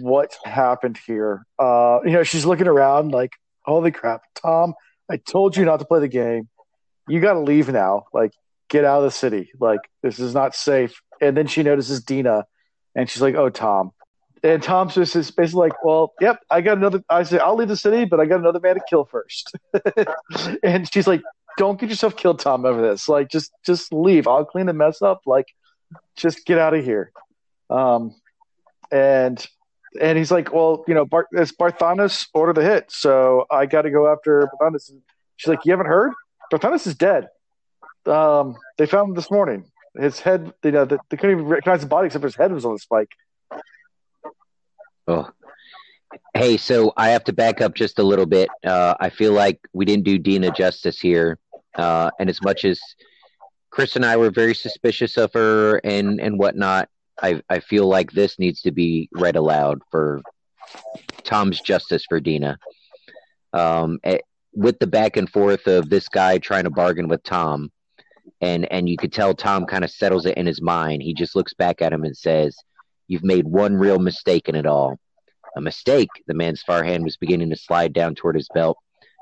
"What 0.02 0.36
happened 0.46 0.98
here?" 1.06 1.46
Uh, 1.60 2.00
you 2.04 2.12
know, 2.12 2.24
she's 2.24 2.44
looking 2.46 2.68
around 2.68 3.12
like, 3.12 3.34
"Holy 3.66 3.92
crap, 3.92 4.22
Thom! 4.34 4.74
I 5.12 5.18
told 5.18 5.56
you 5.56 5.64
not 5.66 5.78
to 5.80 5.86
play 5.86 6.00
the 6.00 6.08
game. 6.08 6.50
You 7.08 7.20
got 7.20 7.34
to 7.34 7.40
leave 7.40 7.70
now. 7.70 8.06
Like, 8.14 8.32
get 8.68 8.84
out 8.84 9.00
of 9.00 9.04
the 9.04 9.12
city. 9.12 9.52
Like, 9.60 9.82
this 10.02 10.18
is 10.18 10.34
not 10.34 10.56
safe." 10.56 11.00
And 11.22 11.38
then 11.38 11.46
she 11.46 11.62
notices 11.62 12.02
Dena, 12.04 12.46
and 12.96 13.10
she's 13.10 13.22
like, 13.22 13.36
"Oh, 13.36 13.50
Thom." 13.50 13.92
And 14.44 14.62
Thom's 14.62 14.96
just 14.96 15.14
basically 15.14 15.70
like, 15.70 15.84
"Well, 15.84 16.14
yep, 16.20 16.40
I 16.50 16.62
got 16.62 16.78
another." 16.78 17.04
I 17.10 17.24
say, 17.24 17.40
"I'll 17.40 17.56
leave 17.56 17.68
the 17.68 17.78
city, 17.78 18.06
but 18.06 18.20
I 18.20 18.26
got 18.26 18.40
another 18.40 18.60
man 18.60 18.76
to 18.76 18.82
kill 18.90 19.06
first. 19.06 19.56
and 20.64 20.92
she's 20.92 21.08
like, 21.08 21.22
don't 21.58 21.80
get 21.80 21.90
yourself 21.90 22.16
killed, 22.16 22.40
Thom, 22.40 22.66
over 22.66 22.82
this. 22.82 23.08
Like, 23.08 23.30
just 23.30 23.52
just 23.66 23.94
leave. 23.94 24.28
I'll 24.28 24.46
clean 24.46 24.66
the 24.66 24.74
mess 24.74 25.02
up. 25.02 25.22
Like, 25.26 25.48
just 26.16 26.46
get 26.46 26.58
out 26.58 26.74
of 26.74 26.84
here. 26.84 27.12
Um, 27.70 28.16
and 28.92 29.46
and 30.00 30.18
he's 30.18 30.32
like, 30.32 30.54
well, 30.54 30.84
you 30.88 30.94
know, 30.94 31.06
Bar- 31.06 31.28
it's 31.32 31.52
Barthanes 31.52 32.28
ordered 32.34 32.56
the 32.56 32.64
hit, 32.64 32.92
so 32.92 33.46
I 33.52 33.66
got 33.66 33.84
to 33.84 33.92
go 33.92 34.12
after 34.12 34.50
Barthanes." 34.60 34.92
She's 35.38 35.48
like, 35.48 35.66
you 35.66 35.72
haven't 35.72 35.88
heard? 35.88 36.14
Barthanes 36.52 36.86
is 36.86 36.96
dead. 36.96 37.28
Um, 38.06 38.56
they 38.78 38.86
found 38.86 39.10
him 39.10 39.16
this 39.16 39.32
morning. 39.32 39.71
His 39.98 40.20
head, 40.20 40.54
you 40.64 40.72
know, 40.72 40.86
they, 40.86 40.98
couldn't 41.10 41.32
even 41.32 41.46
recognize 41.46 41.82
the 41.82 41.88
body 41.88 42.08
except 42.08 42.24
his 42.24 42.36
head 42.36 42.52
was 42.52 42.66
on 42.66 42.74
the 42.74 42.80
spike. 42.80 43.12
Oh. 45.08 45.30
Hey, 46.34 46.58
so 46.58 46.94
I 46.96 47.10
have 47.10 47.26
to 47.26 47.34
back 47.34 47.62
up 47.62 47.76
just 47.76 48.00
a 48.00 48.04
little 48.04 48.26
bit. 48.26 48.50
Uh, 48.66 48.96
I 49.00 49.10
feel 49.10 49.34
like 49.34 49.60
we 49.74 49.86
didn't 49.86 50.06
do 50.06 50.18
Dena 50.18 50.52
justice 50.52 51.00
here. 51.00 51.40
Uh, 51.76 52.12
and 52.20 52.30
as 52.30 52.42
much 52.42 52.64
as 52.64 52.80
Chris 53.70 53.96
and 53.96 54.06
I 54.06 54.18
were 54.18 54.30
very 54.30 54.56
suspicious 54.56 55.18
of 55.18 55.34
her 55.34 55.78
and, 55.84 56.20
and 56.20 56.38
whatnot, 56.38 56.90
I, 57.22 57.42
I 57.50 57.60
feel 57.60 57.88
like 57.88 58.12
this 58.12 58.40
needs 58.40 58.62
to 58.62 58.72
be 58.72 59.10
read 59.14 59.36
aloud 59.36 59.82
for 59.92 60.22
Thom's 61.24 61.62
justice 61.62 62.06
for 62.08 62.20
Dena. 62.20 62.58
Um, 63.54 64.00
eh, 64.04 64.20
with 64.54 64.80
the 64.80 64.88
back 64.88 65.18
and 65.18 65.30
forth 65.30 65.68
of 65.68 65.90
this 65.90 66.08
guy 66.10 66.38
trying 66.38 66.66
to 66.66 66.70
bargain 66.70 67.08
with 67.08 67.24
Thom, 67.24 67.72
and, 68.42 68.72
and 68.72 68.90
you 68.90 68.98
could 68.98 69.14
tell 69.14 69.34
Thom 69.34 69.66
kind 69.66 69.84
of 69.84 69.92
settles 69.92 70.26
it 70.26 70.38
in 70.38 70.46
his 70.46 70.62
mind. 70.62 71.04
He 71.04 71.14
just 71.14 71.36
looks 71.36 71.54
back 71.54 71.82
at 71.82 71.94
him 71.94 72.04
and 72.04 72.16
says, 72.16 72.58
You've 73.08 73.24
made 73.24 73.46
one 73.46 73.76
real 73.76 74.00
mistake 74.00 74.48
in 74.48 74.56
it 74.56 74.66
all. 74.66 74.98
A 75.58 75.62
mistake. 75.62 76.10
The 76.28 76.34
man's 76.34 76.62
far 76.62 76.84
hand 76.84 77.04
was 77.04 77.18
beginning 77.18 77.50
to 77.50 77.58
slide 77.58 77.94
down 77.94 78.16
toward 78.16 78.36
his 78.36 78.48
belt. 78.54 78.78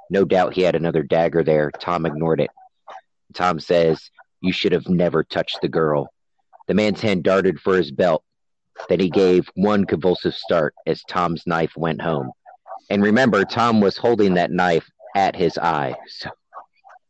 No 0.10 0.26
doubt 0.26 0.54
he 0.54 0.62
had 0.62 0.76
another 0.76 1.04
dagger 1.04 1.44
there. 1.44 1.72
Thom 1.80 2.06
ignored 2.06 2.42
it. 2.42 2.52
Thom 3.34 3.60
says, 3.60 4.10
You 4.42 4.52
should 4.54 4.72
have 4.72 4.88
never 4.88 5.24
touched 5.24 5.62
the 5.62 5.70
girl. 5.70 6.10
The 6.68 6.76
man's 6.76 7.02
hand 7.02 7.24
darted 7.24 7.60
for 7.60 7.76
his 7.76 7.92
belt. 7.92 8.24
Then 8.88 9.00
he 9.00 9.10
gave 9.10 9.50
one 9.56 9.86
convulsive 9.86 10.36
start 10.36 10.74
as 10.86 11.04
Thom's 11.04 11.46
knife 11.46 11.74
went 11.76 12.02
home. 12.02 12.32
And 12.90 13.04
remember, 13.04 13.44
Thom 13.44 13.82
was 13.82 13.98
holding 13.98 14.36
that 14.36 14.52
knife 14.52 14.90
at 15.16 15.36
his 15.36 15.58
eye. 15.58 15.96
So 16.08 16.30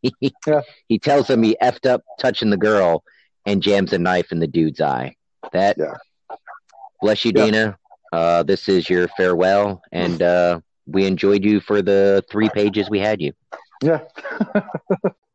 Yeah. 0.01 0.61
he 0.87 0.99
tells 0.99 1.29
him 1.29 1.43
he 1.43 1.57
effed 1.61 1.85
up 1.89 2.03
touching 2.19 2.49
the 2.49 2.57
girl 2.57 3.03
and 3.45 3.61
jams 3.61 3.93
a 3.93 3.97
knife 3.97 4.31
in 4.31 4.39
the 4.39 4.47
dude's 4.47 4.81
eye. 4.81 5.15
That 5.51 5.77
Yeah. 5.77 5.95
bless 7.01 7.23
you, 7.25 7.31
Yeah. 7.35 7.45
Dena. 7.45 7.77
Uh, 8.11 8.43
this 8.43 8.67
is 8.67 8.89
your 8.89 9.07
farewell, 9.09 9.81
and 9.91 10.21
uh, 10.21 10.59
we 10.87 11.05
enjoyed 11.05 11.43
you 11.43 11.59
for 11.59 11.81
the 11.81 12.23
three 12.31 12.49
pages 12.49 12.89
we 12.89 12.99
had 12.99 13.21
you. 13.21 13.33
Yeah. 13.83 13.99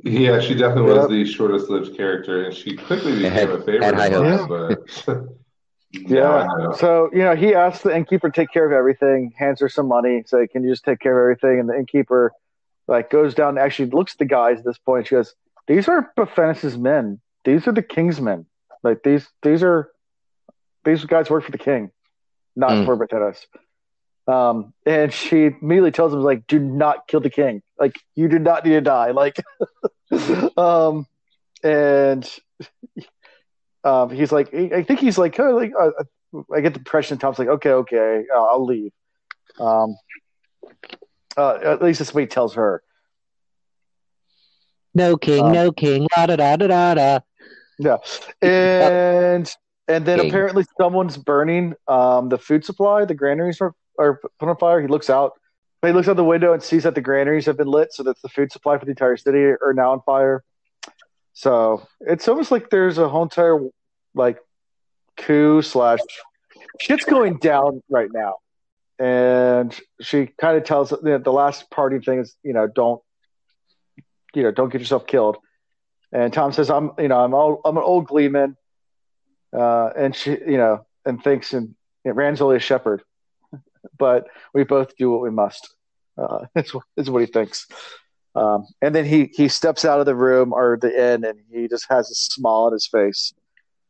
Yeah, 0.06 0.38
she 0.38 0.54
definitely 0.54 0.92
was 0.92 1.08
the 1.08 1.24
shortest 1.24 1.70
lived 1.70 1.96
character, 1.96 2.44
and 2.44 2.54
she 2.54 2.76
quickly 2.76 3.14
became 3.14 3.32
Had- 3.32 3.48
a 3.48 3.58
favorite 3.62 3.82
had 3.84 3.94
high 3.94 4.08
of 4.08 4.22
mine, 4.22 4.38
hopes. 4.48 5.02
but 5.06 5.28
Yeah. 5.92 6.46
now 6.58 6.72
So, 6.72 7.08
you 7.12 7.20
know, 7.20 7.34
he 7.34 7.54
asks 7.54 7.82
the 7.84 7.96
innkeeper 7.96 8.28
to 8.28 8.34
take 8.40 8.52
care 8.52 8.66
of 8.66 8.72
everything, 8.72 9.32
hands 9.38 9.60
her 9.60 9.68
some 9.70 9.88
money, 9.88 10.22
say, 10.26 10.46
Can 10.46 10.62
you 10.62 10.70
just 10.72 10.84
take 10.84 10.98
care 11.00 11.18
of 11.18 11.22
everything? 11.38 11.58
And 11.60 11.68
the 11.70 11.74
innkeeper 11.74 12.32
like 12.86 13.10
goes 13.10 13.34
down 13.34 13.58
actually 13.58 13.90
looks 13.90 14.12
at 14.14 14.18
the 14.18 14.24
guys 14.26 14.58
at 14.58 14.64
this 14.64 14.78
point. 14.78 15.06
She 15.06 15.14
goes, 15.14 15.34
These 15.66 15.88
are 15.88 16.12
Barthanes's 16.16 16.76
men. 16.76 17.20
These 17.44 17.66
are 17.66 17.72
the 17.72 17.82
king's 17.82 18.20
men. 18.20 18.46
Like 18.82 19.02
these 19.02 19.26
these 19.42 19.62
are 19.62 19.90
these 20.84 21.04
guys 21.04 21.30
work 21.30 21.44
for 21.44 21.52
the 21.52 21.58
king, 21.58 21.90
not 22.54 22.72
Mm. 22.72 22.84
for 22.84 22.96
Baphanis. 22.96 23.46
Um, 24.26 24.72
and 24.86 25.12
she 25.12 25.46
immediately 25.60 25.90
tells 25.90 26.12
him, 26.14 26.20
like, 26.20 26.46
do 26.46 26.58
not 26.58 27.06
kill 27.08 27.20
the 27.20 27.28
king. 27.30 27.62
Like, 27.78 27.94
you 28.14 28.28
do 28.28 28.38
not 28.38 28.64
need 28.64 28.72
to 28.72 28.80
die. 28.80 29.10
Like 29.12 29.36
um 30.56 31.06
and 31.62 32.30
um, 33.84 34.10
he's 34.10 34.32
like, 34.32 34.54
I 34.54 34.82
think 34.82 35.00
he's 35.00 35.18
like, 35.18 35.34
kind 35.34 35.50
of 35.50 35.56
like, 35.56 35.72
uh, 35.78 35.90
I 36.54 36.60
get 36.60 36.74
the 36.74 36.80
impression 36.80 37.18
Thom's 37.18 37.38
like, 37.38 37.48
okay, 37.48 37.70
okay, 37.70 38.24
uh, 38.34 38.42
I'll 38.42 38.64
leave. 38.64 38.92
Um, 39.58 39.96
uh, 41.36 41.58
at 41.62 41.82
least 41.82 41.98
that's 41.98 42.14
what 42.14 42.20
he 42.22 42.26
tells 42.26 42.54
her. 42.54 42.82
No 44.94 45.16
king, 45.16 45.44
Um, 45.44 45.52
no 45.52 45.72
king, 45.72 46.06
la 46.16 46.26
da 46.26 46.36
da 46.36 46.56
da 46.56 46.66
da 46.66 46.94
da. 46.94 47.18
Yeah, 47.78 47.96
and 48.40 49.52
and 49.88 50.06
then 50.06 50.20
King. 50.20 50.28
apparently 50.30 50.64
someone's 50.80 51.16
burning 51.16 51.74
um, 51.88 52.28
the 52.28 52.38
food 52.38 52.64
supply. 52.64 53.04
The 53.04 53.14
granaries 53.14 53.60
are, 53.60 53.74
are 53.98 54.20
put 54.38 54.48
on 54.48 54.56
fire. 54.56 54.80
He 54.80 54.86
looks 54.86 55.10
out. 55.10 55.32
He 55.82 55.92
looks 55.92 56.08
out 56.08 56.16
the 56.16 56.24
window 56.24 56.52
and 56.54 56.62
sees 56.62 56.84
that 56.84 56.94
the 56.94 57.00
granaries 57.00 57.44
have 57.46 57.56
been 57.56 57.66
lit, 57.66 57.92
so 57.92 58.02
that 58.04 58.20
the 58.22 58.28
food 58.28 58.52
supply 58.52 58.78
for 58.78 58.84
the 58.84 58.92
entire 58.92 59.16
city 59.16 59.40
are 59.40 59.72
now 59.74 59.92
on 59.92 60.00
fire. 60.02 60.44
So 61.32 61.86
it's 62.00 62.28
almost 62.28 62.52
like 62.52 62.70
there's 62.70 62.96
a 62.98 63.08
whole 63.08 63.24
entire 63.24 63.58
like 64.14 64.38
coup 65.16 65.60
slash 65.62 65.98
shit's 66.80 67.04
going 67.04 67.38
down 67.38 67.82
right 67.90 68.08
now. 68.12 68.36
And 68.98 69.78
she 70.00 70.26
kind 70.26 70.56
of 70.56 70.64
tells 70.64 70.92
you 70.92 70.98
know, 71.02 71.18
the 71.18 71.32
last 71.32 71.70
party 71.70 71.98
thing 71.98 72.20
is, 72.20 72.36
you 72.42 72.52
know, 72.52 72.68
don't, 72.68 73.02
you 74.34 74.42
know, 74.42 74.50
don't 74.50 74.70
get 74.70 74.80
yourself 74.80 75.06
killed. 75.06 75.36
And 76.12 76.32
Thom 76.32 76.52
says, 76.52 76.70
"I'm, 76.70 76.92
you 76.98 77.08
know, 77.08 77.18
I'm 77.18 77.34
all, 77.34 77.60
I'm 77.64 77.76
an 77.76 77.82
old 77.82 78.06
gleeman," 78.06 78.56
uh, 79.52 79.90
and 79.96 80.14
she, 80.14 80.30
you 80.30 80.56
know, 80.56 80.86
and 81.04 81.22
thinks, 81.22 81.52
and 81.52 81.74
know, 82.04 82.12
Rand's 82.12 82.40
only 82.40 82.56
a 82.56 82.60
shepherd, 82.60 83.02
but 83.98 84.28
we 84.52 84.62
both 84.62 84.96
do 84.96 85.10
what 85.10 85.22
we 85.22 85.30
must. 85.30 85.74
Uh, 86.16 86.46
is, 86.54 86.72
is 86.96 87.10
what 87.10 87.20
he 87.20 87.26
thinks. 87.26 87.66
Um, 88.36 88.66
and 88.80 88.94
then 88.94 89.04
he 89.04 89.30
he 89.34 89.48
steps 89.48 89.84
out 89.84 90.00
of 90.00 90.06
the 90.06 90.14
room 90.14 90.52
or 90.52 90.78
the 90.80 90.90
inn, 90.90 91.24
and 91.24 91.38
he 91.50 91.68
just 91.68 91.86
has 91.88 92.10
a 92.10 92.14
smile 92.14 92.66
on 92.66 92.72
his 92.72 92.86
face. 92.86 93.32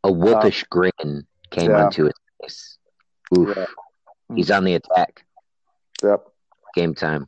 A 0.02 0.12
wolfish 0.12 0.64
grin 0.64 1.26
came 1.51 1.70
yeah. 1.70 1.85
onto 1.85 2.05
his 2.05 2.14
face. 2.40 2.78
Oof. 3.36 3.56
Yeah. 3.56 3.66
He's 4.35 4.51
on 4.51 4.65
the 4.65 4.75
attack. 4.75 5.25
Yep. 6.03 6.27
Game 6.75 6.95
time. 6.95 7.27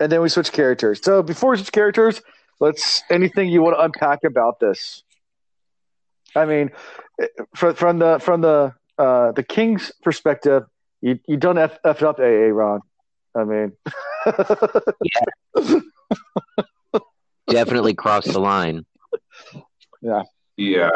And 0.00 0.10
then 0.10 0.20
we 0.20 0.28
switch 0.28 0.52
characters. 0.52 1.00
So 1.02 1.22
before 1.22 1.50
we 1.52 1.56
switch 1.58 1.72
characters, 1.72 2.20
let's 2.60 3.02
anything 3.10 3.48
you 3.48 3.62
want 3.62 3.76
to 3.76 3.82
unpack 3.82 4.24
about 4.24 4.60
this. 4.60 5.02
I 6.34 6.46
mean, 6.46 6.70
from 7.54 7.74
from 7.74 7.98
the 7.98 8.18
from 8.18 8.40
the 8.40 8.74
uh, 8.98 9.32
the 9.32 9.42
king's 9.42 9.92
perspective, 10.02 10.64
you 11.00 11.20
you 11.28 11.36
don't 11.36 11.58
f, 11.58 11.78
f 11.84 12.02
up, 12.02 12.18
AA 12.18 12.50
Ron. 12.50 12.80
I 13.36 13.44
mean, 13.44 13.72
Definitely 17.48 17.94
crossed 17.94 18.32
the 18.32 18.40
line. 18.40 18.84
yeah. 20.00 20.22
Yeah. 20.56 20.90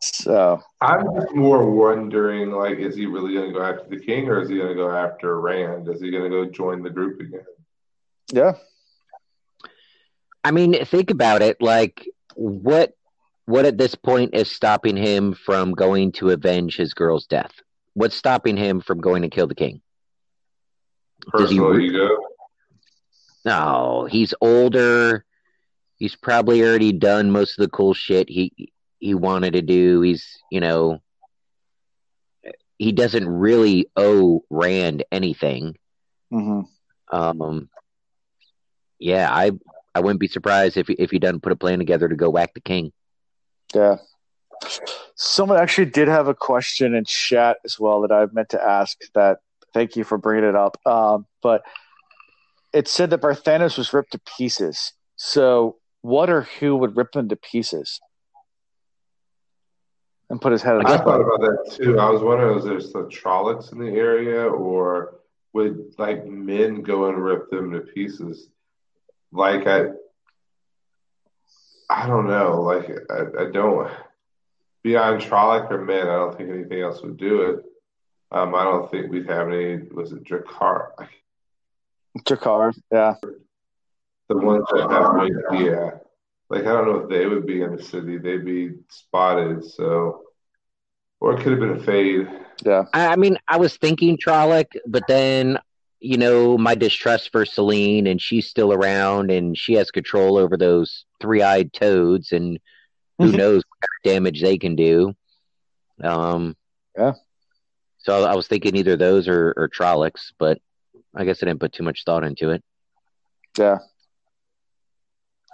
So 0.00 0.62
I'm 0.80 1.04
just 1.14 1.34
more 1.34 1.68
wondering, 1.68 2.50
like, 2.50 2.78
is 2.78 2.94
he 2.94 3.06
really 3.06 3.34
going 3.34 3.52
to 3.52 3.58
go 3.58 3.64
after 3.64 3.88
the 3.88 3.98
king, 3.98 4.28
or 4.28 4.40
is 4.40 4.48
he 4.48 4.56
going 4.56 4.68
to 4.68 4.74
go 4.74 4.90
after 4.90 5.40
Rand? 5.40 5.88
Is 5.88 6.00
he 6.00 6.10
going 6.10 6.24
to 6.24 6.30
go 6.30 6.44
join 6.50 6.82
the 6.82 6.90
group 6.90 7.20
again? 7.20 7.44
yeah, 8.32 8.52
I 10.44 10.50
mean, 10.50 10.84
think 10.84 11.10
about 11.10 11.42
it. 11.42 11.60
Like, 11.60 12.08
what 12.34 12.94
what 13.46 13.64
at 13.64 13.78
this 13.78 13.94
point 13.94 14.34
is 14.34 14.50
stopping 14.50 14.96
him 14.96 15.34
from 15.34 15.72
going 15.72 16.12
to 16.12 16.30
avenge 16.30 16.76
his 16.76 16.94
girl's 16.94 17.26
death? 17.26 17.52
What's 17.94 18.14
stopping 18.14 18.56
him 18.56 18.80
from 18.80 19.00
going 19.00 19.22
to 19.22 19.28
kill 19.28 19.48
the 19.48 19.54
king? 19.54 19.80
Does 21.36 21.50
he 21.50 21.58
re- 21.58 21.86
ego. 21.86 22.08
No, 23.44 24.06
he's 24.10 24.34
older. 24.40 25.24
He's 25.96 26.16
probably 26.16 26.62
already 26.62 26.92
done 26.92 27.30
most 27.30 27.58
of 27.58 27.64
the 27.64 27.70
cool 27.70 27.92
shit 27.92 28.28
he 28.28 28.72
he 29.00 29.14
wanted 29.14 29.54
to 29.54 29.62
do. 29.62 30.02
He's, 30.02 30.38
you 30.50 30.60
know, 30.60 31.00
he 32.78 32.92
doesn't 32.92 33.28
really 33.28 33.90
owe 33.96 34.44
Rand 34.50 35.04
anything. 35.10 35.76
hmm 36.30 36.60
Um, 37.10 37.68
yeah, 38.98 39.28
I 39.30 39.52
I 39.94 40.00
wouldn't 40.00 40.20
be 40.20 40.28
surprised 40.28 40.76
if 40.76 40.88
if 40.88 41.10
he 41.10 41.18
doesn't 41.18 41.40
put 41.40 41.52
a 41.52 41.56
plan 41.56 41.78
together 41.78 42.08
to 42.08 42.16
go 42.16 42.30
whack 42.30 42.54
the 42.54 42.60
king. 42.60 42.92
yeah. 43.74 43.96
Someone 45.14 45.58
actually 45.58 45.86
did 45.86 46.08
have 46.08 46.28
a 46.28 46.34
question 46.34 46.94
in 46.94 47.04
chat 47.06 47.56
as 47.64 47.80
well 47.80 48.02
that 48.02 48.12
I 48.12 48.26
meant 48.32 48.50
to 48.50 48.62
ask. 48.62 48.98
That 49.14 49.38
thank 49.72 49.96
you 49.96 50.04
for 50.04 50.18
bringing 50.18 50.48
it 50.48 50.54
up. 50.54 50.76
Um, 50.86 51.26
but 51.42 51.62
it 52.72 52.86
said 52.86 53.10
that 53.10 53.22
Barthanes 53.22 53.78
was 53.78 53.92
ripped 53.92 54.12
to 54.12 54.20
pieces. 54.36 54.92
So 55.16 55.76
what 56.02 56.30
or 56.30 56.42
who 56.42 56.76
would 56.76 56.96
rip 56.96 57.16
him 57.16 57.28
to 57.30 57.36
pieces 57.36 58.00
and 60.30 60.40
put 60.40 60.52
his 60.52 60.62
head 60.62 60.76
on 60.76 60.86
I 60.86 60.96
thought 60.96 61.20
about 61.20 61.40
that 61.40 61.76
too. 61.76 61.98
I 61.98 62.08
was 62.08 62.22
wondering, 62.22 62.54
was 62.54 62.64
there 62.64 62.80
some 62.80 63.10
Trollocs 63.10 63.72
in 63.72 63.78
the 63.78 63.90
area, 63.90 64.46
or 64.46 65.16
would 65.52 65.94
like 65.98 66.24
men 66.24 66.82
go 66.82 67.06
and 67.06 67.22
rip 67.22 67.50
them 67.50 67.72
to 67.72 67.80
pieces? 67.80 68.48
Like 69.32 69.66
I, 69.66 69.86
I 71.90 72.06
don't 72.06 72.28
know. 72.28 72.62
Like 72.62 72.88
I, 73.10 73.42
I 73.42 73.50
don't 73.50 73.90
beyond 74.82 75.20
Trolloc 75.20 75.70
or 75.70 75.84
men. 75.84 76.08
I 76.08 76.16
don't 76.16 76.36
think 76.36 76.50
anything 76.50 76.80
else 76.80 77.02
would 77.02 77.16
do 77.16 77.42
it. 77.42 77.64
Um, 78.32 78.54
I 78.54 78.62
don't 78.62 78.88
think 78.90 79.10
we'd 79.10 79.28
have 79.28 79.48
any. 79.48 79.78
Was 79.92 80.12
it 80.12 80.22
Draghkar? 80.24 80.90
Jakar? 82.20 82.72
Yeah, 82.92 83.14
The 84.28 84.36
ones 84.36 84.64
that 84.72 84.90
have 84.90 85.60
yeah. 85.60 85.90
Like 86.50 86.62
I 86.62 86.72
don't 86.72 86.86
know 86.86 86.98
if 86.98 87.08
they 87.08 87.26
would 87.26 87.46
be 87.46 87.62
in 87.62 87.74
the 87.76 87.82
city. 87.82 88.18
They'd 88.18 88.44
be 88.44 88.72
spotted. 88.90 89.64
So, 89.64 90.22
or 91.20 91.34
it 91.34 91.42
could 91.42 91.52
have 91.52 91.60
been 91.60 91.78
a 91.78 91.82
fade. 91.84 92.28
yeah, 92.64 92.84
I, 92.92 93.08
I 93.08 93.16
mean, 93.16 93.38
I 93.48 93.56
was 93.56 93.76
thinking 93.76 94.18
Trolloc, 94.18 94.66
but 94.86 95.04
then 95.06 95.58
you 96.00 96.16
know 96.16 96.58
my 96.58 96.74
distrust 96.74 97.30
for 97.30 97.44
Selene, 97.46 98.06
and 98.08 98.20
she's 98.20 98.48
still 98.48 98.72
around, 98.72 99.30
and 99.30 99.56
she 99.56 99.74
has 99.74 99.90
control 99.90 100.36
over 100.36 100.56
those 100.56 101.04
three-eyed 101.20 101.72
toads, 101.72 102.32
and 102.32 102.58
who 103.18 103.32
Mhm. 103.32 103.36
knows 103.36 103.62
what 103.68 103.80
kind 103.80 103.90
of 104.04 104.12
damage 104.14 104.42
they 104.42 104.58
can 104.58 104.74
do. 104.74 105.14
Um, 106.02 106.56
Yeah. 106.98 107.12
So 107.98 108.24
I 108.24 108.34
was 108.34 108.48
thinking 108.48 108.74
either 108.76 108.96
those 108.96 109.28
or, 109.28 109.52
or 109.58 109.68
Trollocs, 109.68 110.32
but 110.38 110.58
I 111.14 111.24
guess 111.26 111.42
I 111.42 111.46
didn't 111.46 111.60
put 111.60 111.74
too 111.74 111.82
much 111.82 112.02
thought 112.04 112.24
into 112.24 112.48
it. 112.50 112.64
yeah, 113.58 113.78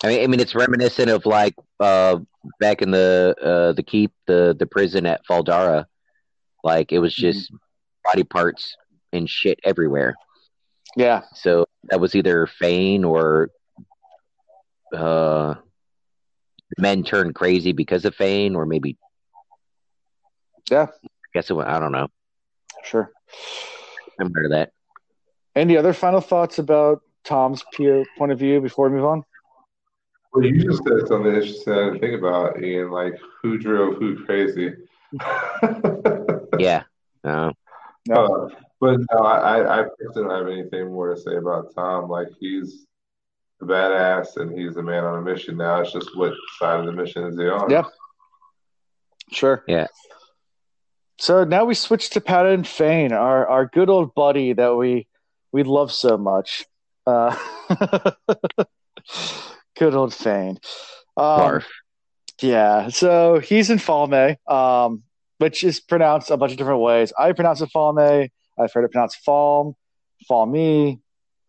I 0.04 0.08
mean, 0.08 0.22
I 0.22 0.26
mean, 0.26 0.40
it's 0.40 0.54
reminiscent 0.54 1.08
of 1.10 1.24
like 1.26 1.54
uh, 1.80 2.18
back 2.60 2.82
in 2.82 2.90
the 2.90 3.34
uh, 3.42 3.72
the 3.72 3.82
keep, 3.82 4.12
the 4.26 4.54
the 4.58 4.66
prison 4.66 5.06
at 5.06 5.24
Fal 5.26 5.42
Dara. 5.42 5.86
Like 6.62 6.92
it 6.92 6.98
was 6.98 7.14
just 7.14 7.50
body 8.04 8.24
parts 8.24 8.76
and 9.12 9.28
shit 9.28 9.58
everywhere. 9.64 10.14
yeah, 10.96 11.22
So 11.34 11.66
that 11.84 12.00
was 12.00 12.14
either 12.14 12.46
Fain 12.46 13.04
or 13.04 13.50
uh, 14.94 15.54
men 16.78 17.02
turned 17.04 17.34
crazy 17.34 17.72
because 17.72 18.04
of 18.04 18.14
Fain, 18.14 18.54
or 18.56 18.66
maybe 18.66 18.96
yeah. 20.70 20.86
I 21.04 21.08
guess 21.34 21.50
it. 21.50 21.54
went- 21.54 21.68
I 21.68 21.78
don't 21.78 21.92
know. 21.92 22.08
Sure. 22.84 23.10
Similar 24.18 24.42
to 24.44 24.48
that. 24.50 24.72
Any 25.54 25.76
other 25.76 25.92
final 25.92 26.20
thoughts 26.20 26.58
about 26.58 27.00
Thom's 27.24 27.64
peer 27.72 28.04
point 28.18 28.32
of 28.32 28.38
view 28.38 28.60
before 28.60 28.88
we 28.88 28.96
move 28.96 29.04
on? 29.06 29.24
Well, 30.36 30.44
you 30.44 30.62
just 30.62 30.84
said 30.84 31.08
something 31.08 31.34
interesting 31.34 31.72
I 31.72 31.84
didn't 31.84 32.00
think 32.00 32.18
about, 32.18 32.62
Ian. 32.62 32.90
Like 32.90 33.14
who 33.42 33.56
drove 33.56 33.96
who 33.96 34.22
crazy? 34.24 34.74
Yeah. 36.58 36.82
Uh, 37.24 37.52
No. 38.08 38.24
Uh, 38.24 38.48
but 38.80 39.00
no, 39.12 39.18
I, 39.24 39.58
I, 39.58 39.80
I 39.82 39.86
don't 40.14 40.30
have 40.30 40.46
anything 40.46 40.92
more 40.92 41.12
to 41.12 41.20
say 41.20 41.34
about 41.34 41.74
Thom. 41.74 42.08
Like 42.08 42.28
he's 42.38 42.86
a 43.60 43.64
badass 43.64 44.36
and 44.36 44.56
he's 44.56 44.76
a 44.76 44.82
man 44.82 45.02
on 45.02 45.18
a 45.18 45.22
mission 45.22 45.56
now. 45.56 45.80
It's 45.80 45.92
just 45.92 46.16
what 46.16 46.32
side 46.60 46.78
of 46.78 46.86
the 46.86 46.92
mission 46.92 47.24
is 47.24 47.36
he 47.36 47.48
on? 47.48 47.68
Yeah. 47.68 47.82
Sure. 49.32 49.64
Yeah. 49.66 49.88
So 51.18 51.42
now 51.42 51.64
we 51.64 51.74
switch 51.74 52.10
to 52.10 52.20
Padan 52.20 52.62
Fain, 52.62 53.12
our 53.12 53.48
our 53.48 53.66
good 53.66 53.90
old 53.90 54.14
buddy 54.14 54.52
that 54.52 54.76
we 54.76 55.08
we 55.50 55.64
love 55.64 55.90
so 55.90 56.16
much. 56.16 56.64
Uh, 57.08 57.36
good 59.76 59.94
old 59.94 60.14
Fain. 60.14 60.58
Um, 61.16 61.62
yeah. 62.40 62.88
So 62.88 63.38
he's 63.38 63.70
in 63.70 63.78
Falme, 63.78 64.36
um, 64.50 65.02
which 65.38 65.64
is 65.64 65.80
pronounced 65.80 66.30
a 66.30 66.36
bunch 66.36 66.52
of 66.52 66.58
different 66.58 66.80
ways. 66.80 67.12
I 67.18 67.32
pronounce 67.32 67.60
it 67.60 67.70
Falme. 67.74 68.28
I've 68.58 68.72
heard 68.72 68.84
it 68.84 68.92
pronounced 68.92 69.18
Falm, 69.26 69.74
Falme, 70.30 71.00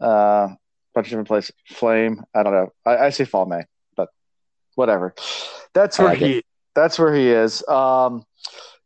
uh, 0.02 0.06
a 0.06 0.58
bunch 0.94 1.08
of 1.08 1.10
different 1.12 1.28
places. 1.28 1.52
Flame. 1.70 2.24
I 2.36 2.44
don't 2.44 2.54
know. 2.54 2.74
I, 2.86 2.98
I 2.98 3.10
say 3.10 3.26
Falme, 3.26 3.64
but 3.96 4.10
whatever. 4.76 5.14
That's 5.74 6.00
where 6.00 6.10
like 6.10 6.20
he. 6.20 6.44
That's 6.76 7.00
where 7.00 7.14
he 7.14 7.30
is. 7.30 7.68
Um, 7.68 8.24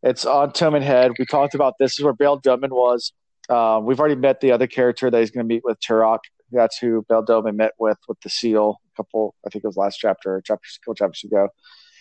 it's 0.01 0.25
on 0.25 0.51
Toman 0.51 0.81
Head. 0.81 1.11
We 1.19 1.25
talked 1.25 1.55
about 1.55 1.75
this. 1.77 1.91
this 1.91 1.99
is 1.99 2.05
where 2.05 2.13
Bayle 2.13 2.39
Domon 2.39 2.69
was. 2.69 3.11
Um, 3.49 3.85
we've 3.85 3.99
already 3.99 4.15
met 4.15 4.39
the 4.39 4.51
other 4.51 4.65
character 4.65 5.11
that 5.11 5.19
he's 5.19 5.29
going 5.29 5.47
to 5.47 5.53
meet 5.53 5.63
with 5.63 5.77
Turak. 5.79 6.19
That's 6.51 6.77
who 6.77 7.05
Bayle 7.09 7.25
Domon 7.25 7.55
met 7.55 7.73
with 7.79 7.97
with 8.07 8.19
the 8.21 8.29
seal 8.29 8.80
couple. 8.95 9.35
I 9.45 9.49
think 9.49 9.63
it 9.63 9.67
was 9.67 9.77
last 9.77 9.97
chapter, 9.97 10.41
chapter, 10.45 10.65
a 10.65 10.79
couple 10.83 10.95
chapters 10.95 11.23
ago. 11.23 11.49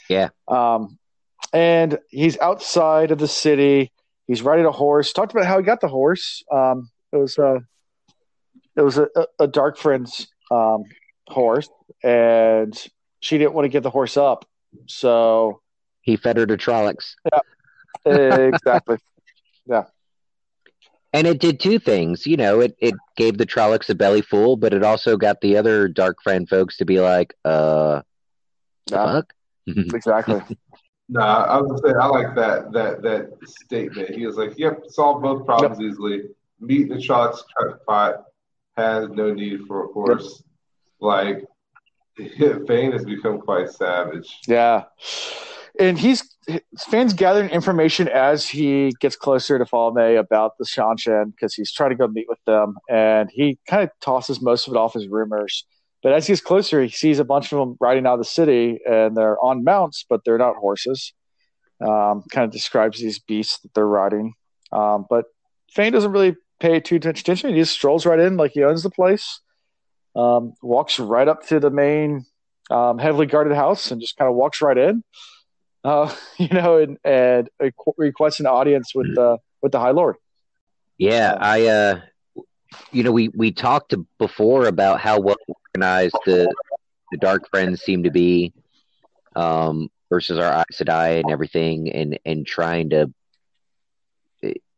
Yeah. 0.09 0.29
Um, 0.49 0.99
and 1.53 1.99
he's 2.11 2.39
outside 2.39 3.11
of 3.11 3.19
the 3.19 3.29
city. 3.29 3.93
He's 4.27 4.43
riding 4.43 4.67
a 4.67 4.73
horse. 4.73 5.13
Talked 5.13 5.33
about 5.33 5.47
how 5.47 5.59
he 5.59 5.65
got 5.65 5.81
the 5.81 5.89
horse. 5.89 6.43
Um, 6.53 6.91
it 7.13 7.17
was 7.17 7.39
a, 7.39 7.61
it 8.77 8.83
was 8.83 8.99
a, 8.99 9.09
a 9.39 9.47
dark 9.49 9.77
friend's 9.77 10.29
um, 10.51 10.85
horse, 11.29 11.69
and 12.05 12.77
she 13.21 13.39
didn't 13.39 13.55
want 13.55 13.65
to 13.65 13.69
give 13.69 13.83
the 13.83 13.91
horse 13.91 14.17
up. 14.17 14.47
So 14.87 15.61
He 16.03 16.17
fed 16.17 16.37
her 16.37 16.47
to 16.47 16.57
Trollocs. 16.57 17.15
exactly, 18.07 18.99
And 21.13 21.27
it 21.27 21.41
did 21.41 21.59
two 21.59 21.79
things. 21.79 22.27
You 22.27 22.37
know, 22.37 22.61
it, 22.61 22.77
it 22.79 22.95
gave 23.17 23.37
the 23.39 23.47
Trollocs 23.47 23.91
a 23.91 23.95
belly 23.95 24.23
full, 24.23 24.57
but 24.57 24.73
it 24.73 24.85
also 24.85 25.17
got 25.17 25.41
the 25.41 25.57
other 25.57 25.89
Dark 25.89 26.23
Friend 26.23 26.49
folks 26.49 26.77
to 26.79 26.85
be 26.85 27.01
like, 27.01 27.35
uh, 27.45 28.03
Yeah. 28.91 29.13
fuck? 29.13 29.33
exactly. 29.67 30.41
No, 31.09 31.21
I 31.23 31.61
was 31.61 31.81
gonna 31.81 31.93
say 31.93 31.99
I 32.01 32.07
like 32.07 32.35
that 32.37 32.73
that 32.73 33.03
that 33.03 33.31
statement. 33.45 34.11
He 34.11 34.25
was 34.27 34.37
like, 34.37 34.57
"Yep, 34.57 34.85
solve 34.89 35.21
both 35.23 35.45
problems 35.45 35.81
easily. 35.81 36.23
Meet 36.61 36.89
the 36.89 36.97
Trollocs 36.97 37.41
pot 37.87 38.27
has 38.77 39.09
no 39.11 39.35
need 39.35 39.63
for 39.67 39.85
a 39.85 39.93
horse. 39.93 40.43
Like 41.01 41.45
Yeah, 42.17 42.59
Fain 42.69 42.93
has 42.93 43.05
become 43.05 43.41
quite 43.41 43.71
savage. 43.71 44.39
Yeah, 44.47 44.85
and 45.81 45.99
he's 45.99 46.23
fans 46.79 47.13
gathering 47.13 47.51
information 47.51 48.09
as 48.09 48.49
he 48.49 48.93
gets 49.01 49.17
closer 49.17 49.59
to 49.59 49.65
Falme 49.65 50.19
about 50.19 50.59
the 50.59 50.65
Seanchan 50.65 51.33
because 51.33 51.55
he's 51.55 51.73
trying 51.73 51.91
to 51.91 51.97
go 51.97 52.09
meet 52.09 52.29
with 52.29 52.39
them, 52.47 52.77
and 52.89 53.31
he 53.33 53.59
kind 53.67 53.83
of 53.83 53.91
tosses 54.01 54.41
most 54.41 54.67
of 54.67 54.75
it 54.75 54.77
off 54.77 54.97
as 54.97 55.09
rumors. 55.09 55.67
But 56.03 56.13
as 56.13 56.27
he 56.27 56.33
gets 56.33 56.41
closer, 56.41 56.83
he 56.83 56.89
sees 56.89 57.19
a 57.19 57.25
bunch 57.25 57.53
of 57.53 57.59
them 57.59 57.77
riding 57.81 58.07
out 58.07 58.15
of 58.15 58.21
the 58.21 58.25
city, 58.25 58.81
and 58.89 59.17
they're 59.17 59.39
on 59.45 59.65
mounts, 59.65 60.05
but 60.09 60.25
they're 60.25 60.39
not 60.39 60.57
horses. 60.57 61.13
Um, 61.81 62.25
kind 62.31 62.45
of 62.45 62.51
describes 62.51 63.01
these 63.01 63.19
beasts 63.19 63.59
that 63.61 63.73
they're 63.75 63.87
riding. 63.87 64.35
Um, 64.73 65.07
but 65.09 65.27
Fain 65.73 65.93
doesn't 65.93 66.13
really 66.13 66.37
pay 66.59 66.81
too 66.81 67.01
much 67.03 67.21
attention. 67.21 67.51
He 67.51 67.61
just 67.61 67.73
strolls 67.73 68.07
right 68.07 68.19
in 68.19 68.37
like 68.37 68.53
he 68.53 68.65
owns 68.65 68.83
the 68.83 68.91
place. 68.91 69.41
Um, 70.17 70.55
walks 70.63 70.99
right 70.99 71.29
up 71.29 71.47
to 71.49 71.61
the 71.61 71.71
main 71.71 72.27
um, 72.71 72.99
heavily 72.99 73.27
guarded 73.27 73.55
house 73.55 73.91
and 73.91 74.01
just 74.01 74.17
kind 74.17 74.29
of 74.29 74.37
walks 74.37 74.61
right 74.61 74.77
in. 74.77 75.05
Uh, 75.85 76.15
you 76.39 76.49
know, 76.49 76.79
and, 76.79 76.99
and 77.05 77.51
requests 77.97 78.41
an 78.41 78.47
audience 78.47 78.95
with 78.95 79.15
the 79.15 79.39
with 79.63 79.73
the 79.73 79.81
High 79.81 79.91
Lord. 79.91 80.17
Yeah, 80.99 81.37
I, 81.41 81.67
uh, 81.67 82.01
you 82.93 83.03
know, 83.03 83.13
we 83.13 83.29
we 83.29 83.53
talked 83.53 83.95
before 84.19 84.67
about 84.67 85.01
how 85.01 85.19
well 85.21 85.37
organized 85.75 86.17
the 86.27 86.53
the 87.11 87.17
Dark 87.17 87.49
Friends 87.49 87.83
seem 87.83 88.05
to 88.05 88.11
be, 88.11 88.53
um, 89.35 89.89
versus 90.11 90.39
our 90.39 90.53
Aes 90.53 90.79
Sedai 90.79 91.21
and 91.21 91.31
everything, 91.31 91.91
and 91.91 92.19
and 92.25 92.47
trying 92.47 92.91
to, 92.91 93.11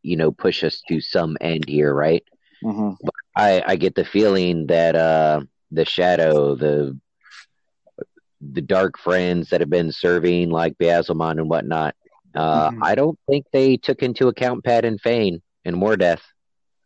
you 0.02 0.16
know, 0.16 0.30
push 0.30 0.62
us 0.62 0.82
to 0.88 1.00
some 1.00 1.36
end 1.40 1.68
here, 1.68 1.92
right? 1.92 2.24
Mm-hmm. 2.62 3.06
I 3.36 3.62
I 3.66 3.76
get 3.76 3.94
the 3.94 4.04
feeling 4.04 4.68
that 4.68 4.94
uh, 4.94 5.40
the 5.72 5.84
Shadow, 5.84 6.54
the 6.54 6.98
the 8.50 8.60
dark 8.60 8.98
friends 8.98 9.50
that 9.50 9.60
have 9.60 9.70
been 9.70 9.92
serving 9.92 10.50
like 10.50 10.76
Ba'alzamon 10.78 11.38
and 11.38 11.48
whatnot. 11.48 11.94
Uh, 12.34 12.70
mm-hmm. 12.70 12.82
I 12.82 12.94
don't 12.94 13.18
think 13.28 13.46
they 13.52 13.76
took 13.76 14.02
into 14.02 14.28
account 14.28 14.64
Padan 14.64 14.98
Fain 14.98 15.42
and 15.64 15.76
Mordeth. 15.76 16.22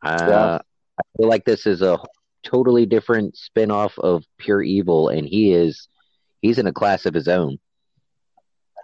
Uh, 0.02 0.26
yeah. 0.28 0.58
I 0.98 1.02
feel 1.16 1.28
like 1.28 1.44
this 1.44 1.66
is 1.66 1.82
a 1.82 1.98
totally 2.42 2.86
different 2.86 3.36
spin-off 3.36 3.98
of 3.98 4.24
pure 4.38 4.62
evil, 4.62 5.08
and 5.08 5.26
he 5.26 5.52
is 5.52 5.88
he's 6.40 6.58
in 6.58 6.66
a 6.66 6.72
class 6.72 7.06
of 7.06 7.14
his 7.14 7.28
own. 7.28 7.58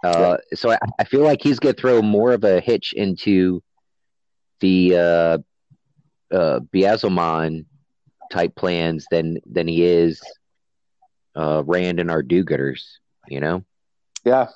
Uh, 0.04 0.36
yeah. 0.50 0.56
So 0.56 0.70
I, 0.70 0.78
I, 0.98 1.04
feel 1.04 1.22
like 1.22 1.40
he's 1.40 1.60
going 1.60 1.76
to 1.76 1.80
throw 1.80 2.02
more 2.02 2.32
of 2.32 2.42
a 2.42 2.60
hitch 2.60 2.92
into 2.92 3.62
the 4.60 4.96
uh, 4.96 5.38
uh, 6.34 6.60
Ba'alzamon 6.74 7.66
type 8.32 8.56
plans 8.56 9.06
than 9.10 9.38
than 9.46 9.68
he 9.68 9.84
is 9.84 10.20
uh, 11.34 11.62
Rand 11.64 12.00
and 12.00 12.10
our 12.10 12.22
do-gooders. 12.22 12.82
You 13.28 13.40
know. 13.40 13.64
Yeah. 14.24 14.48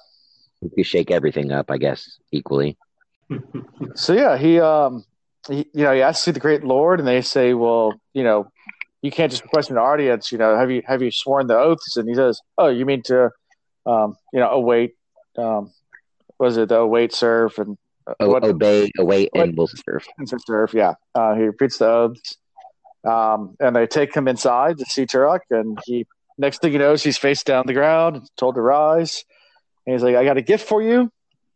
We 0.61 0.71
could 0.71 0.87
shake 0.87 1.11
everything 1.11 1.53
up, 1.53 1.71
I 1.71 1.79
guess, 1.79 2.19
equally. 2.33 2.77
so 3.95 4.13
yeah, 4.13 4.37
he 4.37 4.61
um, 4.61 5.05
he, 5.49 5.69
you 5.75 5.85
know, 5.85 5.93
he 5.93 6.03
asks 6.03 6.25
to 6.25 6.33
the 6.33 6.41
Great 6.41 6.65
Lord, 6.65 6.99
and 6.99 7.09
they 7.09 7.21
say, 7.21 7.55
well, 7.55 7.95
you 8.15 8.25
know, 8.25 8.51
you 9.03 9.11
can't 9.11 9.31
just 9.31 9.43
request 9.43 9.71
an 9.71 9.79
audience. 9.79 10.33
You 10.33 10.39
know, 10.39 10.57
have 10.57 10.71
you 10.71 10.83
have 10.87 11.03
you 11.03 11.11
sworn 11.11 11.47
the 11.47 11.59
oaths? 11.59 11.97
And 11.97 12.09
he 12.09 12.15
says, 12.15 12.41
oh, 12.59 12.69
you 12.69 12.87
mean 12.87 13.03
to, 13.05 13.31
um, 13.85 14.17
you 14.33 14.41
know, 14.41 14.51
await, 14.51 14.95
um, 15.37 15.73
was 16.39 16.57
it 16.57 16.69
the 16.69 16.79
await, 16.79 17.13
serve, 17.13 17.59
and 17.59 17.77
uh, 18.07 18.27
what, 18.27 18.45
obey, 18.45 18.91
await, 18.99 19.31
and 19.35 19.57
will 19.57 19.69
serve. 19.69 20.07
And 20.19 20.29
serve, 20.47 20.75
yeah. 20.75 20.95
Uh, 21.15 21.35
he 21.35 21.43
repeats 21.43 21.79
the 21.79 21.87
oaths, 21.87 22.37
um, 23.05 23.57
and 23.61 23.75
they 23.75 23.87
take 23.87 24.15
him 24.15 24.29
inside 24.29 24.79
to 24.79 24.85
see 24.87 25.07
Turak, 25.07 25.41
and 25.51 25.79
he 25.85 26.07
next 26.39 26.61
thing 26.61 26.73
he 26.73 26.79
knows, 26.79 27.03
he's 27.03 27.19
face 27.19 27.43
down 27.43 27.67
the 27.67 27.73
ground, 27.73 28.29
told 28.37 28.55
to 28.57 28.61
rise. 28.61 29.25
And 29.87 29.95
he's 29.95 30.03
like, 30.03 30.17
I 30.17 30.25
got 30.25 30.37
a 30.37 30.43
gift 30.43 30.67
for 30.67 30.83
you. 30.83 31.11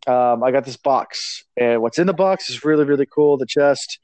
Um, 0.07 0.43
I 0.43 0.51
got 0.51 0.65
this 0.65 0.77
box. 0.77 1.45
And 1.57 1.83
what's 1.83 1.99
in 1.99 2.07
the 2.07 2.15
box 2.15 2.49
is 2.49 2.65
really, 2.65 2.85
really 2.85 3.07
cool, 3.07 3.37
the 3.37 3.47
chest. 3.47 3.99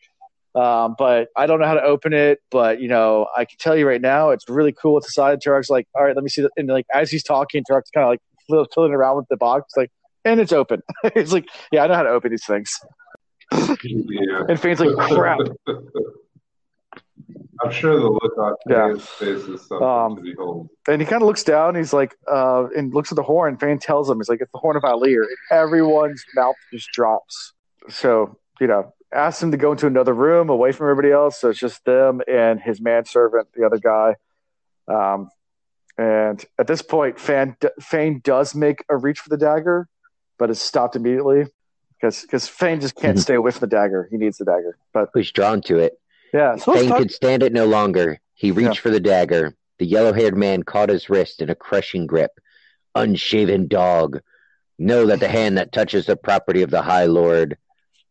Um, 0.55 0.94
but 0.98 1.28
I 1.36 1.47
don't 1.47 1.61
know 1.61 1.66
how 1.66 1.74
to 1.74 1.82
open 1.82 2.12
it. 2.12 2.40
But, 2.51 2.81
you 2.81 2.89
know, 2.89 3.28
I 3.36 3.44
can 3.44 3.59
tell 3.59 3.77
you 3.77 3.86
right 3.86 4.01
now, 4.01 4.31
it's 4.31 4.48
really 4.48 4.73
cool. 4.73 4.98
It's 4.98 5.07
the 5.07 5.12
side. 5.12 5.40
Turak's 5.40 5.70
like, 5.70 5.86
all 5.94 6.05
right, 6.05 6.15
let 6.15 6.23
me 6.23 6.28
see. 6.28 6.47
And 6.57 6.69
like, 6.69 6.86
as 6.93 7.11
he's 7.11 7.23
talking, 7.23 7.62
Turak's 7.70 7.90
kind 7.90 8.05
of 8.05 8.11
like 8.11 8.69
filling 8.74 8.93
around 8.93 9.16
with 9.16 9.27
the 9.28 9.36
box, 9.36 9.73
like, 9.77 9.90
and 10.24 10.40
it's 10.40 10.53
open. 10.53 10.82
He's 11.15 11.32
like, 11.32 11.47
yeah, 11.70 11.85
I 11.85 11.86
know 11.86 11.94
how 11.94 12.03
to 12.03 12.11
open 12.11 12.31
these 12.31 12.44
things. 12.44 12.78
Yeah. 13.85 14.43
and 14.48 14.59
Fain's 14.59 14.81
like, 14.81 14.97
crap. 15.09 15.39
I'm 17.62 17.70
sure 17.70 17.98
the 17.98 18.10
look 18.10 18.38
on 18.38 18.54
yeah. 18.68 18.88
his 18.88 19.06
face 19.06 19.42
is 19.44 19.66
something 19.66 19.86
um, 19.86 20.16
to 20.16 20.22
behold. 20.22 20.68
And 20.88 21.00
he 21.00 21.06
kind 21.06 21.22
of 21.22 21.26
looks 21.26 21.42
down. 21.42 21.74
He's 21.74 21.92
like, 21.92 22.16
uh, 22.30 22.66
and 22.76 22.92
looks 22.92 23.12
at 23.12 23.16
the 23.16 23.22
horn. 23.22 23.56
Fain 23.56 23.78
tells 23.78 24.10
him, 24.10 24.18
he's 24.18 24.28
like, 24.28 24.40
it's 24.40 24.52
the 24.52 24.58
horn 24.58 24.76
of 24.76 24.82
Valere. 24.82 25.26
Everyone's 25.50 26.24
mouth 26.34 26.56
just 26.72 26.90
drops. 26.92 27.52
So, 27.88 28.38
you 28.60 28.66
know, 28.66 28.92
asks 29.12 29.42
him 29.42 29.50
to 29.52 29.56
go 29.56 29.72
into 29.72 29.86
another 29.86 30.12
room 30.12 30.50
away 30.50 30.72
from 30.72 30.90
everybody 30.90 31.12
else. 31.12 31.40
So 31.40 31.50
it's 31.50 31.58
just 31.58 31.84
them 31.84 32.20
and 32.28 32.60
his 32.60 32.80
manservant, 32.80 33.48
the 33.54 33.64
other 33.64 33.78
guy. 33.78 34.16
Um, 34.88 35.30
and 35.98 36.44
at 36.58 36.66
this 36.66 36.82
point, 36.82 37.18
Fan, 37.18 37.56
Fain 37.80 38.20
does 38.22 38.54
make 38.54 38.84
a 38.88 38.96
reach 38.96 39.20
for 39.20 39.30
the 39.30 39.38
dagger, 39.38 39.88
but 40.38 40.50
is 40.50 40.60
stopped 40.60 40.94
immediately 40.94 41.46
because 41.98 42.22
because 42.22 42.46
Fain 42.46 42.80
just 42.80 42.94
can't 42.96 43.16
mm-hmm. 43.16 43.22
stay 43.22 43.34
away 43.34 43.50
from 43.50 43.60
the 43.60 43.74
dagger. 43.74 44.08
He 44.10 44.18
needs 44.18 44.38
the 44.38 44.44
dagger, 44.44 44.76
but 44.92 45.08
he's 45.14 45.32
drawn 45.32 45.62
to 45.62 45.78
it. 45.78 45.98
Yeah. 46.32 46.57
So 46.57 46.74
Fain 46.74 46.90
could 46.90 47.11
stand 47.11 47.43
it 47.43 47.53
no 47.53 47.66
longer. 47.66 48.20
He 48.35 48.51
reached 48.51 48.77
yeah. 48.77 48.81
for 48.81 48.90
the 48.90 49.01
dagger. 49.01 49.55
The 49.78 49.86
yellow 49.86 50.12
haired 50.12 50.36
man 50.36 50.62
caught 50.62 50.89
his 50.89 51.09
wrist 51.11 51.43
in 51.43 51.51
a 51.51 51.55
crushing 51.55 52.07
grip. 52.07 52.32
Unshaven 52.94 53.69
dog, 53.69 54.20
know 54.78 55.07
that 55.07 55.20
the 55.20 55.28
hand 55.28 55.59
that 55.59 55.73
touches 55.73 56.07
the 56.07 56.16
property 56.16 56.62
of 56.62 56.70
the 56.70 56.82
High 56.82 57.05
Lord, 57.05 57.59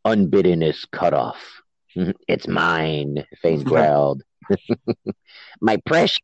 unbidden, 0.03 0.61
is 0.61 0.85
cut 0.91 1.13
off. 1.13 1.61
It's 2.27 2.45
mine, 2.45 3.25
Fain 3.41 3.63
growled. 3.63 4.21
My 5.61 5.77
precious. 5.85 6.19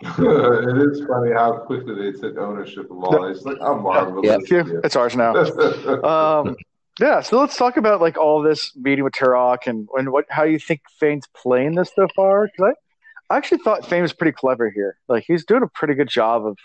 it 0.00 0.92
is 0.92 1.04
funny 1.06 1.32
how 1.32 1.58
quickly 1.66 1.94
they 1.96 2.18
took 2.18 2.38
ownership 2.38 2.88
of 2.88 3.02
all. 3.02 3.24
It's 3.24 3.42
like, 3.42 3.58
I'm 3.60 3.82
marvelous. 3.82 4.48
Yep. 4.48 4.66
It's 4.84 4.94
ours 4.94 5.16
now. 5.16 5.34
um, 6.04 6.56
yeah, 7.00 7.20
so 7.20 7.40
let's 7.40 7.56
talk 7.56 7.76
about 7.76 8.00
like 8.00 8.18
all 8.18 8.42
this 8.42 8.76
meeting 8.76 9.04
with 9.04 9.14
Turak 9.14 9.66
and 9.66 9.88
and 9.96 10.10
what 10.10 10.26
how 10.28 10.42
you 10.44 10.58
think 10.58 10.82
Fain's 10.98 11.26
playing 11.34 11.74
this 11.74 11.90
so 11.94 12.06
far. 12.14 12.46
Because 12.46 12.74
I, 13.30 13.34
I 13.34 13.38
actually 13.38 13.58
thought 13.58 13.86
Fain 13.86 14.02
was 14.02 14.12
pretty 14.12 14.32
clever 14.32 14.70
here. 14.70 14.98
Like 15.08 15.24
he's 15.26 15.44
doing 15.44 15.62
a 15.62 15.68
pretty 15.68 15.94
good 15.94 16.08
job 16.08 16.46
of. 16.46 16.58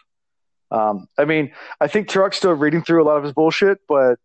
Um, 0.69 1.07
I 1.17 1.23
mean, 1.23 1.53
I 1.79 1.87
think 1.87 2.09
Turak's 2.09 2.35
still 2.35 2.51
reading 2.51 2.83
through 2.83 3.01
a 3.01 3.05
lot 3.05 3.15
of 3.15 3.23
his 3.23 3.31
bullshit, 3.31 3.79
but 3.87 4.19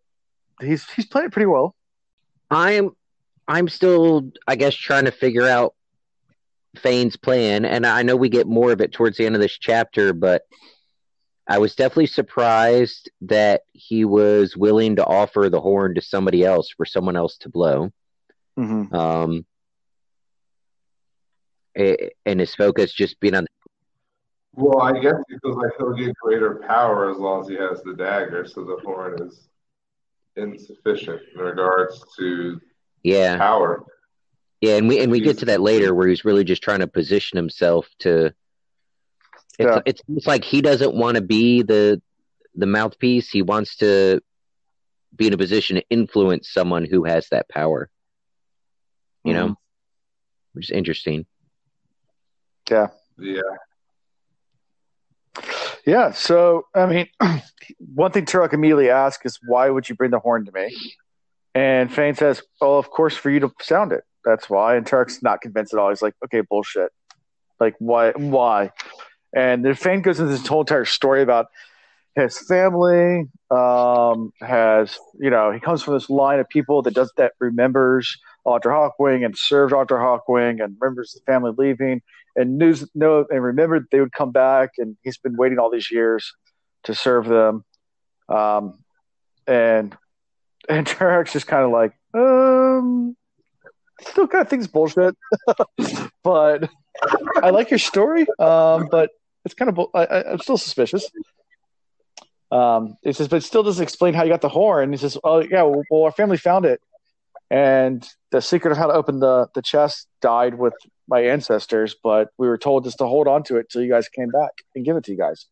he's 0.61 0.89
he's 0.91 1.07
playing 1.07 1.31
pretty 1.31 1.47
well. 1.47 1.77
I'm 2.51 2.91
I'm 3.47 3.69
still, 3.69 4.33
I 4.49 4.57
guess, 4.57 4.75
trying 4.75 5.05
to 5.05 5.13
figure 5.13 5.47
out 5.47 5.75
Fain's 6.77 7.17
plan, 7.17 7.65
and 7.65 7.87
I 7.87 8.03
know 8.03 8.17
we 8.17 8.29
get 8.29 8.49
more 8.49 8.73
of 8.73 8.81
it 8.81 8.93
towards 8.93 9.19
the 9.19 9.27
end 9.27 9.37
of 9.37 9.41
this 9.41 9.57
chapter, 9.57 10.13
but 10.13 10.43
I 11.53 11.59
was 11.59 11.75
definitely 11.75 12.07
surprised 12.07 13.11
that 13.21 13.65
he 13.75 14.07
was 14.07 14.57
willing 14.57 14.97
to 14.97 15.05
offer 15.05 15.51
the 15.51 15.61
horn 15.61 15.95
to 15.97 16.01
somebody 16.01 16.47
else 16.47 16.71
for 16.75 16.87
someone 16.87 17.15
else 17.15 17.37
to 17.41 17.51
blow. 17.51 17.91
Mm-hmm. 18.59 18.95
Um, 18.95 19.45
and 21.77 22.41
his 22.41 22.55
focus 22.55 22.95
just 22.95 23.21
being 23.21 23.35
on. 23.35 23.45
Well, 24.55 24.81
I 24.81 24.99
guess 24.99 25.13
because 25.29 25.57
like 25.57 25.73
he'll 25.77 25.93
get 25.93 26.17
greater 26.23 26.55
power 26.67 27.11
as 27.11 27.19
long 27.19 27.43
as 27.43 27.49
he 27.49 27.57
has 27.57 27.83
the 27.83 27.97
dagger, 27.99 28.47
so 28.47 28.65
the 28.65 28.79
horn 28.83 29.21
is 29.23 29.49
insufficient 30.37 31.21
in 31.35 31.39
regards 31.39 32.03
to 32.19 32.59
yeah 33.03 33.37
power. 33.37 33.85
Yeah, 34.63 34.77
and 34.77 34.89
we 34.89 35.01
and 35.01 35.13
we 35.13 35.21
get 35.21 35.37
to 35.41 35.45
that 35.47 35.61
later 35.61 35.95
where 35.95 36.09
he's 36.09 36.25
really 36.25 36.45
just 36.45 36.63
trying 36.63 36.81
to 36.81 36.87
position 36.87 37.37
himself 37.37 37.91
to 37.99 38.33
it's, 39.59 39.67
yeah. 39.67 39.81
it's, 39.85 40.03
it's 40.09 40.27
like 40.27 40.45
he 40.45 40.63
doesn't 40.63 40.95
want 40.95 41.17
to 41.17 41.23
be 41.23 41.63
the 41.63 42.01
the 42.55 42.67
mouthpiece. 42.67 43.31
He 43.31 43.43
wants 43.43 43.77
to 43.77 44.21
be 45.15 45.27
in 45.27 45.33
a 45.33 45.39
position 45.39 45.77
to 45.77 45.85
influence 45.91 46.51
someone 46.51 46.85
who 46.85 47.05
has 47.05 47.29
that 47.31 47.49
power. 47.49 47.89
You 49.25 49.33
mm-hmm. 49.33 49.47
know, 49.47 49.57
which 50.53 50.71
is 50.71 50.71
interesting. 50.71 51.27
Yeah. 52.71 52.89
Yeah. 53.19 53.41
Yeah. 55.87 56.13
So, 56.13 56.67
I 56.75 56.87
mean, 56.87 57.09
one 57.79 58.13
thing 58.13 58.25
Turak 58.25 58.53
immediately 58.53 58.91
asks 58.91 59.27
is, 59.27 59.39
why 59.47 59.69
would 59.69 59.89
you 59.89 59.95
bring 59.95 60.11
the 60.11 60.19
horn 60.19 60.45
to 60.47 60.53
me? 60.53 60.77
And 61.55 61.93
Fain 61.93 62.15
says, 62.15 62.43
well, 62.61 62.79
of 62.79 62.91
course, 62.91 63.15
for 63.15 63.31
you 63.31 63.41
to 63.41 63.53
sound 63.61 63.93
it. 63.93 64.05
That's 64.25 64.49
why. 64.49 64.77
And 64.77 64.87
Turak's 64.87 65.23
not 65.23 65.41
convinced 65.41 65.75
at 65.75 65.81
all. 65.81 65.91
He's 65.91 66.03
like, 66.03 66.15
okay, 66.25 66.41
bullshit. 66.41 66.93
Like, 67.61 67.75
why? 67.79 68.13
Why? 68.13 68.71
And 69.35 69.65
the 69.65 69.75
Fain 69.75 70.03
goes 70.03 70.21
into 70.21 70.33
this 70.33 70.47
whole 70.47 70.61
entire 70.61 70.85
story 70.85 71.23
about 71.23 71.47
his 72.15 72.39
family 72.39 73.29
um, 73.51 74.33
has, 74.41 74.99
you 75.19 75.31
know, 75.31 75.51
he 75.51 75.61
comes 75.61 75.83
from 75.83 75.95
this 75.95 76.11
line 76.11 76.41
of 76.41 76.49
people 76.49 76.83
that 76.83 76.95
does 76.95 77.11
that 77.17 77.33
remembers 77.39 78.19
Arthur 78.45 78.71
Hawkwing 78.71 79.25
and 79.25 79.37
served 79.37 79.73
Arthur 79.73 79.97
Hawkwing 79.97 80.63
and 80.63 80.77
remembers 80.79 81.13
the 81.13 81.21
family 81.31 81.53
leaving. 81.57 82.03
and 82.37 82.59
news 82.59 82.87
no 82.95 83.25
and 83.31 83.43
remembered 83.43 83.87
they 83.91 84.01
would 84.01 84.13
come 84.13 84.31
back, 84.31 84.71
and 84.79 84.97
he's 85.03 85.19
been 85.19 85.37
waiting 85.37 85.59
all 85.59 85.71
these 85.71 85.91
years 85.91 86.35
to 86.85 86.95
serve 86.95 87.27
them. 87.27 87.65
Um, 88.29 88.79
and 89.47 89.97
and 90.69 90.87
Turak's 90.87 91.33
just 91.33 91.47
kind 91.47 91.65
of 91.65 91.71
like, 91.71 91.95
um, 92.15 93.17
still 94.03 94.27
kind 94.27 94.43
of 94.43 94.49
thinks 94.49 94.67
bullshit, 94.67 95.17
but 96.23 96.69
I 97.43 97.51
like 97.51 97.71
your 97.71 97.79
story. 97.79 98.27
Um, 98.39 98.89
but 98.91 99.11
it's 99.45 99.55
kind 99.55 99.77
of 99.77 99.89
I, 99.95 100.25
I'm 100.33 100.39
still 100.39 100.59
suspicious. 100.59 101.11
Um, 102.51 102.99
it 103.03 103.17
says, 103.17 103.29
but 103.29 103.37
it 103.37 103.45
still 103.45 103.63
doesn't 103.63 103.83
explain 103.83 104.13
how 104.13 104.25
you 104.25 104.29
got 104.29 104.43
the 104.43 104.49
horn. 104.49 104.93
He 104.93 104.99
says, 104.99 105.17
oh 105.25 105.41
yeah, 105.41 105.63
well, 105.63 105.83
well, 105.91 106.03
our 106.05 106.13
family 106.13 106.37
found 106.37 106.67
it, 106.67 106.81
and 107.51 108.07
the 108.31 108.43
secret 108.43 108.73
of 108.73 108.79
how 108.79 108.87
to 108.87 108.93
open 108.93 109.21
the 109.21 109.49
the 109.55 109.63
chest 109.63 110.07
died 110.21 110.55
with 110.55 110.75
my 111.09 111.21
ancestors, 111.21 111.97
but 112.03 112.29
we 112.39 112.49
were 112.49 112.59
told 112.59 112.85
just 112.85 112.99
to 112.99 113.07
hold 113.07 113.29
on 113.29 113.43
to 113.45 113.57
it 113.57 113.69
till 113.71 113.83
you 113.83 113.91
guys 113.91 114.09
came 114.09 114.29
back 114.29 114.51
and 114.75 114.85
give 114.85 114.97
it 114.97 115.05
to 115.05 115.13
you 115.13 115.19
guys. 115.19 115.47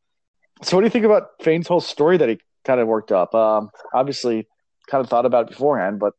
So, 0.63 0.77
what 0.77 0.83
do 0.83 0.87
you 0.87 0.91
think 0.91 1.05
about 1.05 1.29
Fain's 1.43 1.67
whole 1.67 1.81
story 1.81 2.19
that 2.19 2.29
he 2.29 2.39
kind 2.65 2.81
of 2.81 2.87
worked 2.87 3.13
up? 3.13 3.35
Um, 3.35 3.71
obviously, 3.95 4.47
kind 4.89 5.03
of 5.03 5.09
thought 5.09 5.27
about 5.27 5.47
it 5.47 5.51
beforehand, 5.53 5.99
but 5.99 6.13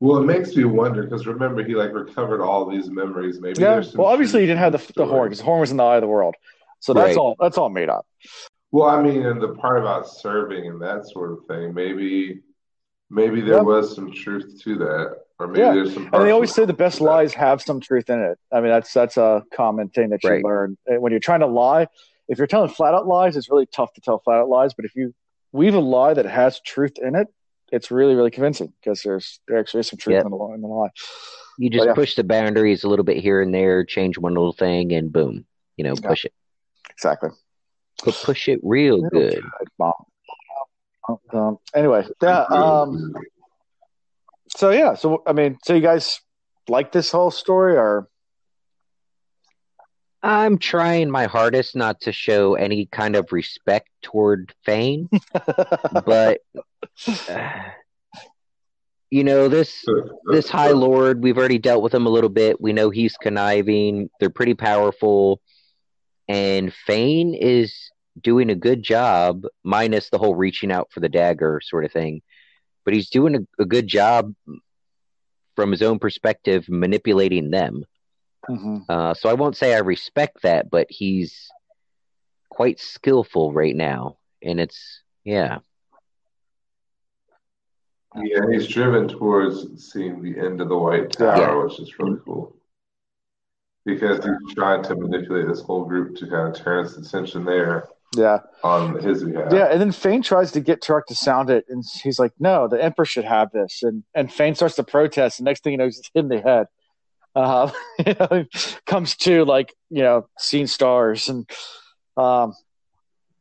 Well, 0.00 0.18
it 0.18 0.26
makes 0.26 0.54
me 0.54 0.64
wonder 0.64 1.02
because 1.02 1.26
remember 1.26 1.64
he 1.64 1.74
like 1.74 1.92
recovered 1.92 2.42
all 2.42 2.68
these 2.68 2.90
memories. 2.90 3.40
Maybe 3.40 3.62
yeah. 3.62 3.82
Well, 3.94 4.08
obviously, 4.08 4.40
he 4.40 4.46
didn't 4.46 4.60
have 4.60 4.72
the 4.72 4.92
the 4.94 5.06
horn 5.06 5.28
because 5.28 5.38
the 5.38 5.44
horn 5.44 5.60
was 5.60 5.70
in 5.70 5.78
the 5.78 5.84
eye 5.84 5.96
of 5.96 6.02
the 6.02 6.08
world. 6.08 6.34
So 6.80 6.92
that's 6.94 7.08
Right. 7.08 7.16
all. 7.16 7.36
That's 7.38 7.58
all 7.58 7.68
made 7.68 7.88
up. 7.88 8.06
Well, 8.72 8.88
I 8.88 9.02
mean, 9.02 9.24
and 9.24 9.40
the 9.40 9.54
part 9.54 9.78
about 9.78 10.08
serving 10.08 10.66
and 10.66 10.80
that 10.82 11.06
sort 11.06 11.32
of 11.32 11.38
thing, 11.46 11.72
maybe, 11.72 12.42
maybe 13.10 13.40
there 13.40 13.56
Yep. 13.58 13.64
was 13.64 13.94
some 13.94 14.10
truth 14.12 14.60
to 14.64 14.76
that, 14.76 15.16
or 15.38 15.46
maybe 15.46 15.60
Yeah. 15.60 15.72
there's 15.74 15.94
some. 15.94 16.10
And 16.12 16.24
they 16.24 16.30
always 16.30 16.52
say 16.54 16.64
the 16.64 16.72
best 16.72 16.98
truth 16.98 17.06
that. 17.08 17.12
lies 17.14 17.34
have 17.34 17.62
some 17.62 17.80
truth 17.80 18.10
in 18.10 18.20
it. 18.20 18.38
I 18.52 18.60
mean, 18.60 18.70
that's 18.70 18.92
that's 18.92 19.16
a 19.16 19.44
common 19.54 19.88
thing 19.88 20.10
that 20.10 20.22
you 20.24 20.30
Right. 20.30 20.44
learn 20.44 20.76
when 20.86 21.12
you're 21.12 21.20
trying 21.20 21.40
to 21.40 21.46
lie. 21.46 21.86
If 22.28 22.38
you're 22.38 22.46
telling 22.48 22.68
flat 22.68 22.92
out 22.92 23.06
lies, 23.06 23.36
it's 23.36 23.48
really 23.50 23.66
tough 23.66 23.92
to 23.94 24.00
tell 24.00 24.18
flat 24.18 24.38
out 24.40 24.48
lies. 24.48 24.74
But 24.74 24.84
if 24.84 24.96
you 24.96 25.14
weave 25.52 25.74
a 25.74 25.80
lie 25.80 26.12
that 26.14 26.26
has 26.26 26.60
truth 26.60 26.98
in 26.98 27.14
it, 27.14 27.28
it's 27.72 27.90
really 27.90 28.14
really 28.16 28.30
convincing 28.32 28.72
because 28.80 29.02
there's 29.02 29.40
there 29.48 29.58
actually 29.58 29.80
is 29.80 29.86
some 29.88 29.98
truth 29.98 30.14
Yep. 30.14 30.24
in, 30.26 30.30
the, 30.32 30.36
lie- 30.36 30.54
in 30.54 30.60
the 30.60 30.66
lie. 30.68 30.90
You 31.58 31.70
just 31.70 31.86
yeah. 31.86 31.94
push 31.94 32.16
the 32.16 32.24
boundaries 32.24 32.84
a 32.84 32.88
little 32.88 33.04
bit 33.04 33.16
here 33.18 33.40
and 33.40 33.54
there, 33.54 33.84
change 33.84 34.18
one 34.18 34.34
little 34.34 34.52
thing, 34.52 34.92
and 34.92 35.10
boom, 35.12 35.46
you 35.76 35.84
know, 35.84 35.94
Yeah. 36.02 36.08
push 36.08 36.24
it. 36.26 36.32
Exactly. 36.96 37.30
But 38.04 38.14
push 38.24 38.48
it 38.48 38.60
real 38.62 39.02
good. 39.10 39.42
Um, 41.32 41.58
anyway, 41.74 42.06
yeah. 42.22 42.42
Um, 42.50 43.14
so 44.48 44.70
yeah. 44.70 44.94
So 44.94 45.22
I 45.26 45.32
mean, 45.32 45.58
so 45.64 45.74
you 45.74 45.80
guys 45.80 46.20
like 46.68 46.92
this 46.92 47.10
whole 47.10 47.30
story, 47.30 47.76
or 47.76 48.08
I'm 50.22 50.58
trying 50.58 51.10
my 51.10 51.26
hardest 51.26 51.76
not 51.76 52.00
to 52.02 52.12
show 52.12 52.54
any 52.54 52.86
kind 52.86 53.16
of 53.16 53.32
respect 53.32 53.88
toward 54.02 54.52
Fain, 54.64 55.08
but 56.04 56.40
uh, 57.28 57.52
you 59.10 59.24
know 59.24 59.48
this 59.48 59.84
this 60.32 60.48
High 60.48 60.72
Lord, 60.72 61.22
we've 61.22 61.38
already 61.38 61.58
dealt 61.58 61.82
with 61.82 61.94
him 61.94 62.06
a 62.06 62.10
little 62.10 62.30
bit. 62.30 62.60
We 62.60 62.72
know 62.72 62.90
he's 62.90 63.16
conniving. 63.16 64.10
They're 64.18 64.30
pretty 64.30 64.54
powerful, 64.54 65.40
and 66.28 66.72
Fain 66.72 67.34
is 67.34 67.74
doing 68.20 68.50
a 68.50 68.54
good 68.54 68.82
job, 68.82 69.44
minus 69.62 70.08
the 70.10 70.18
whole 70.18 70.34
reaching 70.34 70.72
out 70.72 70.90
for 70.90 71.00
the 71.00 71.08
dagger 71.08 71.60
sort 71.62 71.84
of 71.84 71.92
thing. 71.92 72.22
But 72.84 72.94
he's 72.94 73.10
doing 73.10 73.34
a, 73.36 73.62
a 73.62 73.64
good 73.66 73.86
job 73.86 74.34
from 75.54 75.70
his 75.70 75.82
own 75.82 75.98
perspective, 75.98 76.66
manipulating 76.68 77.50
them. 77.50 77.84
Mhm. 78.48 78.84
Uh, 78.88 79.14
so 79.14 79.28
I 79.28 79.34
won't 79.34 79.56
say 79.56 79.74
I 79.74 79.78
respect 79.80 80.42
that, 80.42 80.70
but 80.70 80.86
he's 80.90 81.48
quite 82.48 82.78
skillful 82.78 83.52
right 83.52 83.74
now, 83.74 84.18
and 84.42 84.60
it's 84.60 85.02
yeah, 85.24 85.58
Yeah, 88.14 88.40
he's 88.50 88.66
driven 88.68 89.08
towards 89.08 89.92
seeing 89.92 90.22
the 90.22 90.38
end 90.38 90.60
of 90.60 90.68
the 90.68 90.76
White 90.78 91.10
Tower, 91.12 91.36
Yeah. 91.36 91.64
which 91.64 91.80
is 91.80 91.98
really 91.98 92.18
cool. 92.24 92.56
Because 93.86 94.22
he's 94.22 94.54
trying 94.54 94.82
to 94.82 94.96
manipulate 94.96 95.46
this 95.46 95.62
whole 95.62 95.84
group 95.84 96.16
to 96.16 96.26
kind 96.26 96.48
of 96.48 96.60
turn 96.60 96.84
its 96.84 96.96
attention 96.96 97.44
there 97.44 97.88
yeah. 98.16 98.40
on 98.62 98.98
his 99.00 99.24
behalf. 99.24 99.52
Yeah, 99.52 99.66
and 99.70 99.80
then 99.80 99.92
Fain 99.92 100.22
tries 100.22 100.52
to 100.52 100.60
get 100.60 100.82
Turak 100.82 101.06
to 101.06 101.14
sound 101.14 101.50
it, 101.50 101.64
and 101.68 101.84
he's 102.02 102.18
like, 102.18 102.32
"No, 102.38 102.68
the 102.68 102.82
Emperor 102.82 103.04
should 103.04 103.24
have 103.24 103.50
this." 103.52 103.82
And 103.82 104.04
and 104.14 104.32
Fain 104.32 104.54
starts 104.54 104.76
to 104.76 104.84
protest, 104.84 105.38
and 105.38 105.44
next 105.44 105.62
thing 105.62 105.72
you 105.72 105.78
know, 105.78 105.84
he's 105.84 105.98
hit 105.98 106.10
in 106.24 106.28
the 106.28 106.40
head. 106.40 106.66
Uh, 107.34 107.70
you 108.06 108.14
know, 108.18 108.44
comes 108.86 109.16
to 109.16 109.44
like 109.44 109.74
you 109.90 110.02
know, 110.02 110.28
seeing 110.38 110.66
stars, 110.66 111.28
and 111.28 111.48
um, 112.16 112.54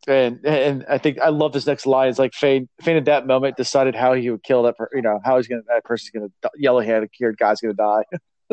and 0.08 0.46
and 0.46 0.86
I 0.90 0.98
think 0.98 1.20
I 1.20 1.30
love 1.30 1.54
this 1.54 1.66
next 1.66 1.86
line. 1.86 2.10
It's 2.10 2.20
like 2.20 2.34
Fain, 2.34 2.70
Fain 2.82 2.98
at 2.98 3.06
that 3.06 3.26
moment 3.28 3.58
decided 3.58 3.96
how 3.96 4.14
he 4.14 4.30
would 4.30 4.44
kill 4.44 4.64
that, 4.64 4.78
per- 4.78 4.90
you 4.94 5.02
know, 5.02 5.20
how 5.24 5.38
he's 5.38 5.48
gonna 5.48 5.64
that 5.68 5.84
person's 5.84 6.12
gonna 6.12 6.52
yellow 6.56 6.82
handed 6.82 7.12
cured 7.14 7.38
guy's 7.38 7.62
gonna 7.62 7.74
die. 7.74 8.04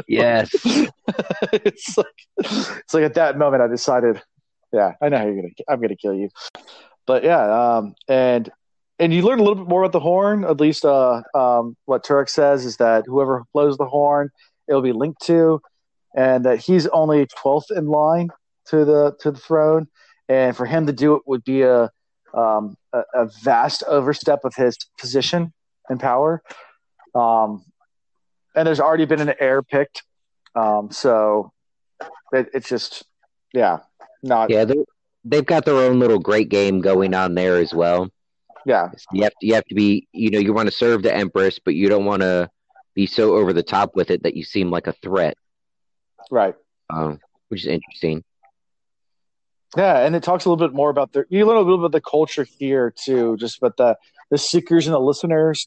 Yes, 0.09 0.51
it's 1.53 1.99
like 1.99 2.07
it's 2.39 2.95
like 2.95 3.05
at 3.05 3.15
that 3.15 3.39
moment 3.39 3.63
I 3.63 3.69
decided, 3.69 4.23
yeah, 4.73 4.93
I 5.01 5.09
know 5.09 5.19
how 5.19 5.25
you're 5.25 5.37
gonna 5.37 5.49
I'm 5.69 5.81
gonna 5.81 5.97
kill 5.97 6.15
you. 6.15 6.29
But 7.07 7.25
yeah, 7.25 7.77
um, 7.77 7.95
and 8.09 8.51
and 8.99 9.13
you 9.13 9.23
learn 9.23 9.41
a 9.41 9.43
little 9.43 9.57
bit 9.57 9.69
more 9.69 9.83
about 9.83 9.93
the 9.93 10.01
horn. 10.01 10.45
At 10.45 10.61
least, 10.61 10.85
uh, 10.85 11.23
um, 11.35 11.77
what 11.87 12.05
Turak 12.05 12.29
says 12.29 12.65
is 12.65 12.77
that 12.77 13.05
whoever 13.07 13.45
blows 13.53 13.77
the 13.77 13.87
horn, 13.87 14.31
it'll 14.69 14.83
be 14.83 14.93
linked 14.93 15.23
to, 15.27 15.61
and 16.17 16.45
that 16.45 16.61
he's 16.61 16.87
only 16.89 17.27
twelfth 17.27 17.71
in 17.71 17.87
line 17.87 18.31
to 18.67 18.85
the 18.85 19.15
to 19.21 19.31
the 19.31 19.39
throne, 19.39 19.89
and 20.29 20.57
for 20.57 20.67
him 20.67 20.87
to 20.87 20.93
do 20.93 21.17
it 21.17 21.23
would 21.27 21.45
be 21.45 21.63
a 21.63 21.91
um, 22.35 22.77
a, 22.93 23.03
a 23.15 23.29
vast 23.43 23.83
overstep 23.89 24.45
of 24.45 24.55
his 24.55 24.79
position 24.99 25.53
and 25.89 26.01
power. 26.01 26.43
Um, 27.15 27.65
and 28.55 28.67
there's 28.67 28.81
already 28.81 29.05
been 29.05 29.21
an 29.21 29.35
heir 29.39 29.63
picked, 29.63 30.03
um, 30.55 30.91
so 30.91 31.53
it, 32.33 32.51
it's 32.55 32.69
just 32.69 33.05
yeah, 33.53 33.81
not 34.23 34.51
yeah. 34.51 34.65
they've 35.25 35.47
got 35.47 35.65
their 35.65 35.77
own 35.77 35.99
little 35.99 36.19
great 36.19 36.49
game 36.49 36.81
going 36.81 37.15
on 37.15 37.35
there 37.35 37.59
as 37.59 37.75
well. 37.75 38.09
Yeah, 38.65 38.91
you 39.13 39.25
have 39.25 39.33
to, 39.41 39.47
you 39.47 39.55
have 39.55 39.65
to 39.67 39.75
be, 39.75 40.09
you 40.13 40.31
know, 40.31 40.39
you 40.39 40.53
want 40.53 40.69
to 40.69 40.75
serve 40.75 41.03
the 41.03 41.15
Empress, 41.15 41.59
but 41.59 41.75
you 41.75 41.89
don't 41.89 42.05
want 42.05 42.23
to 42.23 42.49
be 42.95 43.07
so 43.07 43.37
over 43.37 43.53
the 43.53 43.63
top 43.63 43.97
with 43.97 44.11
it 44.11 44.23
that 44.23 44.37
you 44.37 44.45
seem 44.45 44.71
like 44.71 44.87
a 44.87 44.93
threat, 44.93 45.37
right. 46.31 46.55
um, 46.91 47.19
which 47.49 47.63
is 47.63 47.67
interesting. 47.67 48.23
Yeah, 49.77 50.05
and 50.05 50.15
it 50.15 50.23
talks 50.23 50.45
a 50.45 50.51
little 50.51 50.69
bit 50.69 50.75
more 50.75 50.91
about 50.91 51.13
the. 51.13 51.25
You 51.31 51.47
learn 51.47 51.57
a 51.57 51.61
little 51.61 51.79
bit 51.79 51.87
about 51.87 51.93
the 51.93 52.03
culture 52.03 52.45
here 52.59 52.93
too, 52.95 53.37
just 53.39 53.59
about 53.59 53.77
the 53.77 53.97
the 54.31 54.39
seekers 54.39 54.87
and 54.87 54.95
the 54.95 55.01
listeners. 55.01 55.67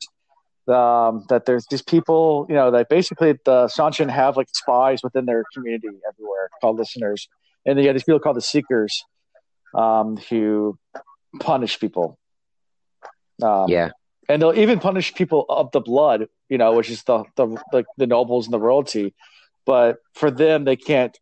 Um, 0.68 1.26
that 1.30 1.46
there's 1.46 1.68
these 1.70 1.84
people, 1.84 2.48
you 2.50 2.56
know, 2.56 2.72
that 2.72 2.90
basically 2.90 3.34
the 3.46 3.68
Seanchan 3.68 4.10
have 4.10 4.36
like 4.36 4.48
spies 4.52 5.04
within 5.04 5.26
their 5.26 5.44
community 5.54 5.90
everywhere 6.10 6.50
called 6.60 6.78
listeners, 6.78 7.28
and 7.66 7.78
they 7.78 7.86
have 7.86 7.94
these 7.94 8.04
people 8.04 8.20
called 8.20 8.38
the 8.38 8.42
seekers, 8.42 9.04
um, 9.76 10.18
who 10.18 10.80
punish 11.40 11.80
people. 11.80 12.18
Um, 13.44 13.70
Yeah, 13.70 13.92
and 14.28 14.42
they'll 14.42 14.58
even 14.58 14.80
punish 14.80 15.14
people 15.14 15.46
of 15.50 15.70
the 15.72 15.82
blood, 15.82 16.28
you 16.50 16.58
know, 16.58 16.74
which 16.74 16.90
is 16.90 17.04
the 17.04 17.26
the 17.36 17.46
the, 17.72 17.86
the 17.98 18.08
nobles 18.08 18.48
and 18.48 18.54
the 18.54 18.60
royalty. 18.60 19.14
But 19.66 19.98
for 20.14 20.32
them, 20.32 20.64
they 20.64 20.76
can't 20.76 21.16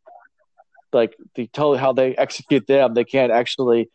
like 0.94 1.18
they 1.36 1.48
tell 1.48 1.76
how 1.76 1.92
they 1.92 2.16
execute 2.16 2.68
them. 2.68 2.94
They 2.94 3.04
can't 3.04 3.32
actually 3.32 3.90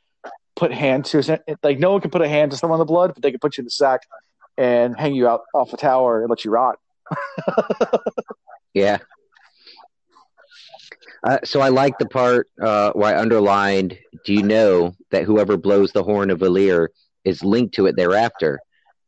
put 0.56 0.72
hand 0.72 1.04
to 1.06 1.18
it, 1.18 1.58
like 1.62 1.78
no 1.78 1.92
one 1.92 2.00
can 2.00 2.10
put 2.10 2.20
a 2.20 2.28
hand 2.28 2.50
to 2.50 2.56
someone 2.56 2.78
in 2.78 2.80
the 2.80 2.92
blood, 2.92 3.14
but 3.14 3.22
they 3.22 3.30
can 3.30 3.38
put 3.38 3.56
you 3.56 3.62
in 3.62 3.64
the 3.64 3.70
sack 3.70 4.00
and 4.58 4.98
hang 4.98 5.14
you 5.14 5.28
out 5.28 5.42
off 5.54 5.72
a 5.72 5.76
tower 5.76 6.20
and 6.20 6.28
let 6.28 6.44
you 6.44 6.50
rot. 6.50 6.78
yeah. 8.74 8.98
Uh, 11.24 11.38
so 11.44 11.60
I 11.60 11.68
like 11.68 11.98
the 11.98 12.08
part 12.08 12.48
uh, 12.60 12.92
where 12.92 13.14
I 13.14 13.20
underlined. 13.20 13.98
Do 14.24 14.34
you 14.34 14.42
know 14.42 14.94
that 15.10 15.24
whoever 15.24 15.56
blows 15.56 15.92
the 15.92 16.02
horn 16.02 16.30
of 16.30 16.40
Valere 16.40 16.90
is 17.24 17.42
linked 17.42 17.74
to 17.76 17.86
it 17.86 17.96
thereafter? 17.96 18.60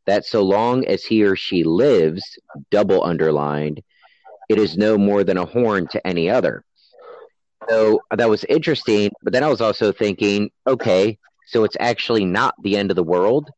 That 0.07 0.25
so 0.25 0.43
long 0.43 0.87
as 0.87 1.05
he 1.05 1.25
or 1.25 1.37
she 1.37 1.63
lives, 1.63 2.39
double 2.71 3.05
underlined, 3.05 3.83
it 4.49 4.59
is 4.59 4.77
no 4.77 4.97
more 4.97 5.23
than 5.25 5.37
a 5.37 5.45
horn 5.45 5.87
to 5.89 6.05
any 6.07 6.31
other. 6.31 6.65
So 7.69 8.01
that 8.17 8.29
was 8.29 8.45
interesting. 8.45 9.11
But 9.23 9.33
then 9.33 9.45
I 9.45 9.49
was 9.49 9.61
also 9.61 9.93
thinking, 9.93 10.51
okay, 10.67 11.19
so 11.47 11.65
it's 11.65 11.77
actually 11.79 12.25
not 12.25 12.55
the 12.63 12.77
end 12.77 12.91
of 12.91 12.97
the 12.97 13.05
world 13.05 13.51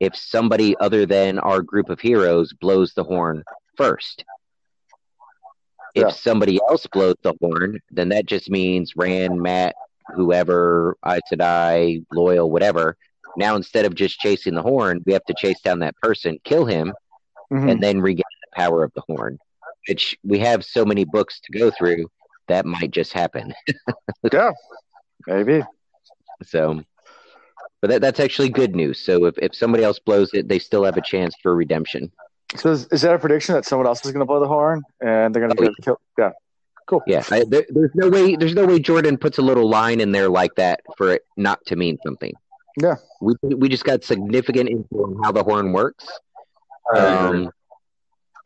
if 0.00 0.16
somebody 0.16 0.76
other 0.78 1.06
than 1.06 1.38
our 1.38 1.62
group 1.62 1.88
of 1.88 2.00
heroes 2.00 2.52
blows 2.52 2.92
the 2.94 3.04
horn 3.04 3.42
first. 3.76 4.24
If 5.94 6.02
Yeah. 6.04 6.10
somebody 6.10 6.58
else 6.68 6.86
blows 6.88 7.14
the 7.22 7.34
horn, 7.40 7.78
then 7.90 8.08
that 8.08 8.26
just 8.26 8.50
means 8.50 8.96
Rand, 8.96 9.40
Mat, 9.40 9.76
whoever, 10.14 10.96
Aes 11.06 11.20
I, 11.40 12.02
Loial, 12.12 12.50
whatever. 12.50 12.96
Now 13.36 13.54
instead 13.56 13.84
of 13.84 13.94
just 13.94 14.18
chasing 14.18 14.54
the 14.54 14.62
horn, 14.62 15.02
we 15.06 15.12
have 15.12 15.24
to 15.26 15.34
chase 15.36 15.60
down 15.60 15.78
that 15.80 15.96
person, 16.02 16.38
kill 16.44 16.64
him, 16.66 16.92
Mm-hmm. 17.52 17.68
and 17.68 17.82
then 17.82 18.00
regain 18.00 18.22
the 18.40 18.56
power 18.56 18.82
of 18.82 18.92
the 18.94 19.02
horn. 19.06 19.38
Which 19.86 20.16
we 20.24 20.38
have 20.38 20.64
so 20.64 20.84
many 20.84 21.04
books 21.04 21.40
to 21.40 21.58
go 21.58 21.70
through. 21.70 22.06
that 22.48 22.64
might 22.66 22.90
just 22.90 23.12
happen. 23.12 23.54
yeah, 24.32 24.50
maybe. 25.26 25.62
So, 26.42 26.82
but 27.84 27.90
that, 27.90 28.00
that's 28.00 28.18
actually 28.18 28.48
good 28.48 28.74
news. 28.74 28.98
So 28.98 29.26
if, 29.26 29.36
if 29.36 29.54
somebody 29.54 29.84
else 29.84 29.98
blows 29.98 30.32
it, 30.32 30.48
they 30.48 30.58
still 30.58 30.84
have 30.84 30.96
a 30.96 31.02
chance 31.02 31.34
for 31.42 31.54
redemption. 31.54 32.10
So 32.56 32.70
is, 32.70 32.86
is 32.86 33.02
that 33.02 33.14
a 33.14 33.18
prediction 33.18 33.54
that 33.56 33.66
someone 33.66 33.86
else 33.86 34.02
is 34.06 34.10
going 34.10 34.20
to 34.20 34.24
blow 34.24 34.40
the 34.40 34.48
horn 34.48 34.82
and 35.02 35.34
they're 35.34 35.42
going 35.46 35.54
to 35.54 35.62
Oh, 35.62 35.66
get 35.66 35.84
killed? 35.84 35.98
Yeah, 36.16 36.30
cool. 36.86 37.02
Yeah, 37.06 37.22
I, 37.30 37.44
there, 37.46 37.66
there's 37.68 37.90
no 37.94 38.08
way. 38.08 38.36
There's 38.36 38.54
no 38.54 38.64
way 38.64 38.78
Jordan 38.78 39.18
puts 39.18 39.36
a 39.36 39.42
little 39.42 39.68
line 39.68 40.00
in 40.00 40.12
there 40.12 40.30
like 40.30 40.54
that 40.54 40.80
for 40.96 41.12
it 41.12 41.26
not 41.36 41.62
to 41.66 41.76
mean 41.76 41.98
something. 42.02 42.32
Yeah. 42.80 42.94
we 43.20 43.34
we 43.42 43.68
just 43.68 43.84
got 43.84 44.02
significant 44.02 44.70
info 44.70 45.04
on 45.04 45.22
how 45.22 45.30
the 45.30 45.42
horn 45.42 45.74
works. 45.74 46.08
Um, 46.96 47.50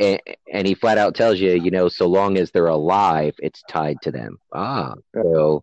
and, 0.00 0.20
and 0.52 0.66
he 0.66 0.74
flat 0.74 0.98
out 0.98 1.14
tells 1.14 1.38
you, 1.38 1.52
you 1.52 1.70
know, 1.70 1.88
so 1.88 2.08
long 2.08 2.38
as 2.38 2.50
they're 2.50 2.66
alive, 2.66 3.36
it's 3.38 3.62
tied 3.68 4.02
to 4.02 4.10
them. 4.10 4.38
Ah, 4.52 4.94
so 5.14 5.62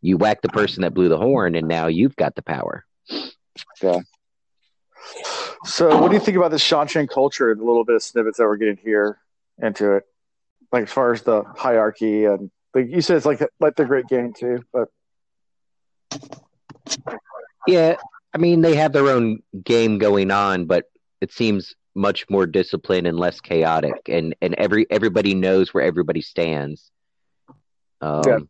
you 0.00 0.16
whack 0.16 0.42
the 0.42 0.48
person 0.48 0.82
that 0.82 0.94
blew 0.94 1.08
the 1.08 1.18
horn, 1.18 1.54
and 1.54 1.68
now 1.68 1.86
you've 1.86 2.16
got 2.16 2.34
the 2.34 2.42
power. 2.42 2.84
So 5.64 5.98
what 6.00 6.08
do 6.08 6.14
you 6.14 6.20
think 6.20 6.36
about 6.36 6.50
this 6.50 6.68
Seanchan 6.68 7.08
culture 7.08 7.50
and 7.50 7.60
a 7.60 7.64
little 7.64 7.84
bit 7.84 7.96
of 7.96 8.02
snippets 8.02 8.38
that 8.38 8.44
we're 8.44 8.56
getting 8.56 8.76
here 8.76 9.18
into 9.60 9.96
it? 9.96 10.04
Like 10.72 10.84
as 10.84 10.92
far 10.92 11.12
as 11.12 11.22
the 11.22 11.42
hierarchy 11.56 12.26
and 12.26 12.50
like 12.74 12.88
you 12.88 13.00
said, 13.00 13.16
it's 13.16 13.26
like 13.26 13.42
like 13.60 13.76
the 13.76 13.84
great 13.84 14.06
game 14.06 14.32
too, 14.32 14.64
but 14.72 14.88
Yeah, 17.66 17.96
I 18.34 18.38
mean, 18.38 18.60
they 18.60 18.76
have 18.76 18.92
their 18.92 19.08
own 19.08 19.42
game 19.64 19.98
going 19.98 20.30
on, 20.30 20.66
but 20.66 20.84
it 21.20 21.32
seems 21.32 21.74
much 21.94 22.28
more 22.30 22.46
disciplined 22.46 23.06
and 23.06 23.18
less 23.18 23.40
chaotic, 23.40 24.08
and 24.08 24.34
and 24.40 24.54
every 24.54 24.86
everybody 24.90 25.34
knows 25.34 25.74
where 25.74 25.84
everybody 25.84 26.20
stands. 26.20 26.90
Um, 28.00 28.48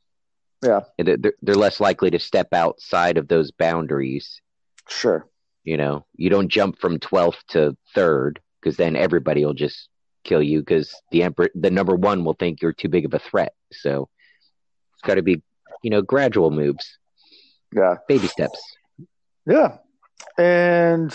Yeah. 0.62 0.68
Yeah. 0.70 0.80
and 0.98 1.22
they're 1.22 1.32
they're 1.42 1.54
less 1.54 1.80
likely 1.80 2.10
to 2.10 2.18
step 2.18 2.48
outside 2.52 3.16
of 3.18 3.28
those 3.28 3.50
boundaries. 3.50 4.40
sure. 4.88 5.26
You 5.64 5.76
know, 5.76 6.06
you 6.16 6.30
don't 6.30 6.48
jump 6.48 6.78
from 6.80 6.98
twelfth 6.98 7.42
to 7.48 7.76
third 7.94 8.40
because 8.60 8.76
then 8.76 8.96
everybody 8.96 9.44
will 9.44 9.54
just 9.54 9.88
kill 10.24 10.42
you 10.42 10.60
because 10.60 10.94
the 11.12 11.22
emperor, 11.22 11.50
the 11.54 11.70
number 11.70 11.94
one, 11.94 12.24
will 12.24 12.34
think 12.34 12.62
you're 12.62 12.72
too 12.72 12.88
big 12.88 13.04
of 13.04 13.12
a 13.12 13.18
threat. 13.18 13.52
So 13.72 14.08
it's 14.94 15.02
got 15.06 15.14
to 15.16 15.22
be, 15.22 15.42
you 15.82 15.90
know, 15.90 16.00
gradual 16.02 16.50
moves, 16.50 16.98
Yeah. 17.74 17.96
baby 18.08 18.26
steps. 18.28 18.60
Yeah. 19.46 19.76
And 20.38 21.14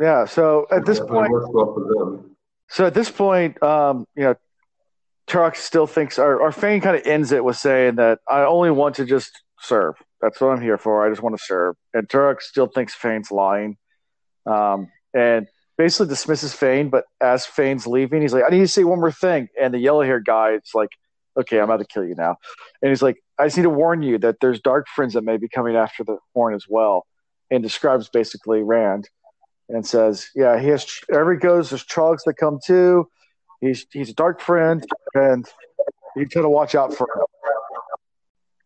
yeah, 0.00 0.24
so 0.24 0.66
at 0.70 0.86
this 0.86 0.98
It 1.00 1.08
point 1.08 1.32
well 1.32 1.74
for 1.74 1.80
them. 1.88 2.36
So 2.68 2.86
at 2.86 2.94
this 2.94 3.10
point, 3.10 3.60
um, 3.62 4.06
you 4.16 4.24
know, 4.24 4.34
Turak 5.26 5.56
still 5.56 5.86
thinks, 5.86 6.18
or, 6.18 6.38
or 6.38 6.52
Fain 6.52 6.80
kind 6.80 6.96
of 6.96 7.06
ends 7.06 7.32
it 7.32 7.44
with 7.44 7.56
saying 7.56 7.96
that 7.96 8.18
I 8.28 8.42
only 8.42 8.70
want 8.70 8.96
to 8.96 9.04
just 9.04 9.42
serve. 9.60 9.94
That's 10.20 10.40
what 10.40 10.48
I'm 10.48 10.60
here 10.60 10.78
for. 10.78 11.04
I 11.04 11.10
just 11.10 11.22
want 11.22 11.36
to 11.36 11.42
serve. 11.42 11.76
And 11.92 12.08
Turak 12.08 12.42
still 12.42 12.66
thinks 12.66 12.94
Fain's 12.94 13.30
lying, 13.30 13.76
um, 14.46 14.90
and 15.14 15.46
basically 15.78 16.08
dismisses 16.08 16.52
Fain. 16.52 16.90
But 16.90 17.04
as 17.20 17.46
Fain's 17.46 17.86
leaving, 17.86 18.22
he's 18.22 18.32
like, 18.34 18.44
"I 18.44 18.50
need 18.50 18.60
to 18.60 18.68
say 18.68 18.84
one 18.84 19.00
more 19.00 19.12
thing." 19.12 19.48
And 19.60 19.72
the 19.72 19.78
yellow-haired 19.78 20.24
guy, 20.24 20.50
it's 20.50 20.74
like, 20.74 20.90
"Okay, 21.38 21.58
I'm 21.58 21.64
about 21.64 21.80
to 21.80 21.86
kill 21.86 22.04
you 22.04 22.14
now." 22.14 22.36
And 22.82 22.90
he's 22.90 23.02
like, 23.02 23.16
"I 23.38 23.46
just 23.46 23.56
need 23.56 23.64
to 23.64 23.70
warn 23.70 24.02
you 24.02 24.18
that 24.18 24.36
there's 24.40 24.60
dark 24.60 24.86
friends 24.88 25.14
that 25.14 25.24
may 25.24 25.36
be 25.36 25.48
coming 25.48 25.76
after 25.76 26.04
the 26.04 26.18
horn 26.34 26.54
as 26.54 26.66
well." 26.68 27.06
And 27.50 27.62
describes 27.62 28.08
basically 28.08 28.62
Rand 28.62 29.08
and 29.68 29.86
says, 29.86 30.28
"Yeah, 30.34 30.58
he 30.58 30.68
has. 30.68 30.86
Every 31.12 31.38
goes, 31.38 31.70
there's 31.70 31.84
trogs 31.84 32.24
that 32.26 32.34
come 32.34 32.58
too. 32.64 33.08
He's 33.64 33.86
he's 33.92 34.10
a 34.10 34.14
dark 34.14 34.40
friend, 34.40 34.84
and 35.14 35.46
you 36.16 36.26
got 36.26 36.42
to 36.42 36.48
watch 36.48 36.74
out 36.74 36.94
for 36.94 37.08
him." 37.14 37.24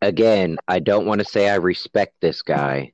again, 0.03 0.59
I 0.67 0.79
don't 0.79 1.07
want 1.07 1.21
to 1.21 1.25
say 1.25 1.49
I 1.49 1.57
respect 1.57 2.15
this 2.21 2.43
guy, 2.43 2.93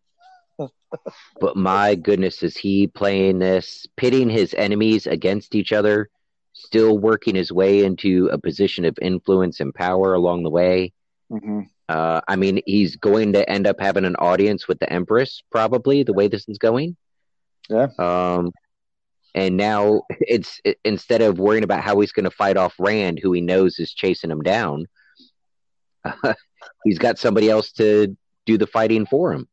but 1.40 1.56
my 1.56 1.94
goodness, 1.94 2.42
is 2.42 2.56
he 2.56 2.86
playing 2.86 3.38
this, 3.38 3.86
pitting 3.96 4.30
his 4.30 4.54
enemies 4.54 5.06
against 5.06 5.54
each 5.54 5.72
other, 5.72 6.08
still 6.52 6.98
working 6.98 7.34
his 7.34 7.52
way 7.52 7.84
into 7.84 8.28
a 8.32 8.38
position 8.38 8.84
of 8.84 8.98
influence 9.00 9.60
and 9.60 9.74
power 9.74 10.14
along 10.14 10.42
the 10.42 10.50
way? 10.50 10.92
Mm-hmm. 11.30 11.60
Uh, 11.88 12.20
I 12.26 12.36
mean, 12.36 12.60
he's 12.64 12.96
going 12.96 13.34
to 13.34 13.48
end 13.48 13.66
up 13.66 13.76
having 13.78 14.04
an 14.04 14.16
audience 14.16 14.66
with 14.66 14.78
the 14.78 14.90
Empress, 14.90 15.42
probably 15.50 16.02
the 16.02 16.14
way 16.14 16.28
this 16.28 16.48
is 16.48 16.58
going. 16.58 16.96
Yeah. 17.68 17.88
Um, 17.98 18.52
and 19.34 19.56
now 19.56 20.02
it's 20.20 20.60
it, 20.64 20.78
instead 20.84 21.22
of 21.22 21.38
worrying 21.38 21.64
about 21.64 21.82
how 21.82 21.98
he's 22.00 22.12
going 22.12 22.24
to 22.24 22.30
fight 22.30 22.56
off 22.56 22.74
Rand, 22.78 23.18
who 23.22 23.32
he 23.32 23.40
knows 23.40 23.78
is 23.78 23.92
chasing 23.92 24.30
him 24.30 24.42
down, 24.42 24.86
he's 26.84 26.98
got 26.98 27.18
somebody 27.18 27.50
else 27.50 27.72
to 27.72 28.16
do 28.46 28.58
the 28.58 28.66
fighting 28.66 29.06
for 29.06 29.32
him. 29.32 29.48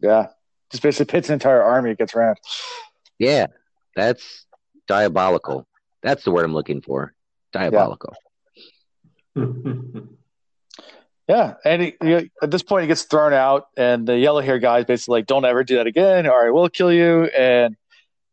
Yeah, 0.00 0.28
just 0.70 0.82
basically 0.82 1.10
pits 1.10 1.28
an 1.28 1.34
entire 1.34 1.62
army 1.62 1.90
against 1.90 2.14
Rand. 2.14 2.36
Yeah, 3.18 3.46
that's 3.96 4.46
diabolical. 4.88 5.66
That's 6.02 6.24
the 6.24 6.30
word 6.32 6.44
I'm 6.44 6.54
looking 6.54 6.80
for. 6.82 7.14
Diabolical. 7.52 8.14
Yeah, 11.28 11.54
and 11.64 11.82
he, 11.82 11.94
he- 12.02 12.30
at 12.42 12.50
this 12.50 12.62
point 12.62 12.82
he 12.82 12.88
gets 12.88 13.04
thrown 13.04 13.32
out, 13.32 13.68
and 13.76 14.06
the 14.06 14.18
yellow 14.18 14.40
hair 14.40 14.58
guy 14.58 14.80
is 14.80 14.84
basically 14.84 15.20
like, 15.20 15.26
"Don't 15.26 15.44
ever 15.44 15.62
do 15.64 15.76
that 15.76 15.86
again, 15.86 16.26
or 16.26 16.46
I 16.46 16.50
will 16.50 16.68
kill 16.68 16.92
you." 16.92 17.24
And 17.26 17.76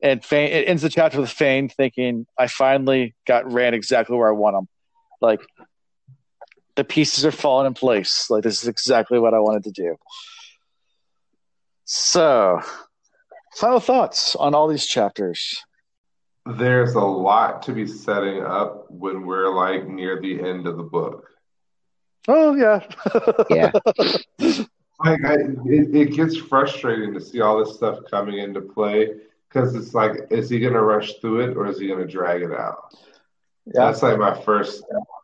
and 0.01 0.23
Fain, 0.23 0.51
it 0.51 0.67
ends 0.67 0.81
the 0.81 0.89
chapter 0.89 1.19
with 1.19 1.29
Fain 1.29 1.69
thinking, 1.69 2.25
"I 2.37 2.47
finally 2.47 3.15
got 3.27 3.51
Rand 3.51 3.75
exactly 3.75 4.17
where 4.17 4.29
I 4.29 4.33
want 4.33 4.55
him. 4.55 4.67
Like 5.21 5.41
the 6.75 6.83
pieces 6.83 7.25
are 7.25 7.31
falling 7.31 7.67
in 7.67 7.73
place. 7.73 8.29
Like 8.29 8.43
this 8.43 8.61
is 8.61 8.67
exactly 8.67 9.19
what 9.19 9.33
I 9.33 9.39
wanted 9.39 9.65
to 9.65 9.71
do." 9.71 9.95
So, 11.85 12.61
final 13.55 13.79
thoughts 13.79 14.35
on 14.35 14.55
all 14.55 14.67
these 14.67 14.85
chapters. 14.85 15.63
There's 16.45 16.95
a 16.95 17.01
lot 17.01 17.63
to 17.63 17.73
be 17.73 17.85
setting 17.85 18.43
up 18.43 18.89
when 18.89 19.25
we're 19.25 19.53
like 19.53 19.87
near 19.87 20.19
the 20.21 20.41
end 20.41 20.67
of 20.67 20.77
the 20.77 20.83
book. 20.83 21.27
Oh 22.27 22.55
yeah, 22.55 22.81
Yeah. 23.49 23.71
Like 25.03 25.23
I, 25.23 25.35
it, 25.65 25.95
it 25.95 26.13
gets 26.13 26.35
frustrating 26.35 27.13
to 27.13 27.21
see 27.21 27.39
all 27.39 27.63
this 27.63 27.75
stuff 27.75 27.99
coming 28.09 28.39
into 28.39 28.61
play 28.61 29.11
because 29.49 29.75
it's 29.75 29.93
like, 29.93 30.27
is 30.29 30.49
he 30.49 30.59
going 30.59 30.73
to 30.73 30.81
rush 30.81 31.13
through 31.15 31.41
it 31.41 31.57
or 31.57 31.67
is 31.67 31.79
he 31.79 31.87
going 31.87 32.05
to 32.05 32.11
drag 32.11 32.41
it 32.41 32.51
out? 32.51 32.95
yeah, 33.65 33.85
That's 33.85 34.03
like 34.03 34.17
my 34.17 34.39
first, 34.41 34.83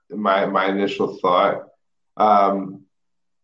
my 0.09 0.45
my 0.45 0.65
initial 0.67 1.17
thought. 1.17 1.67
Um, 2.17 2.81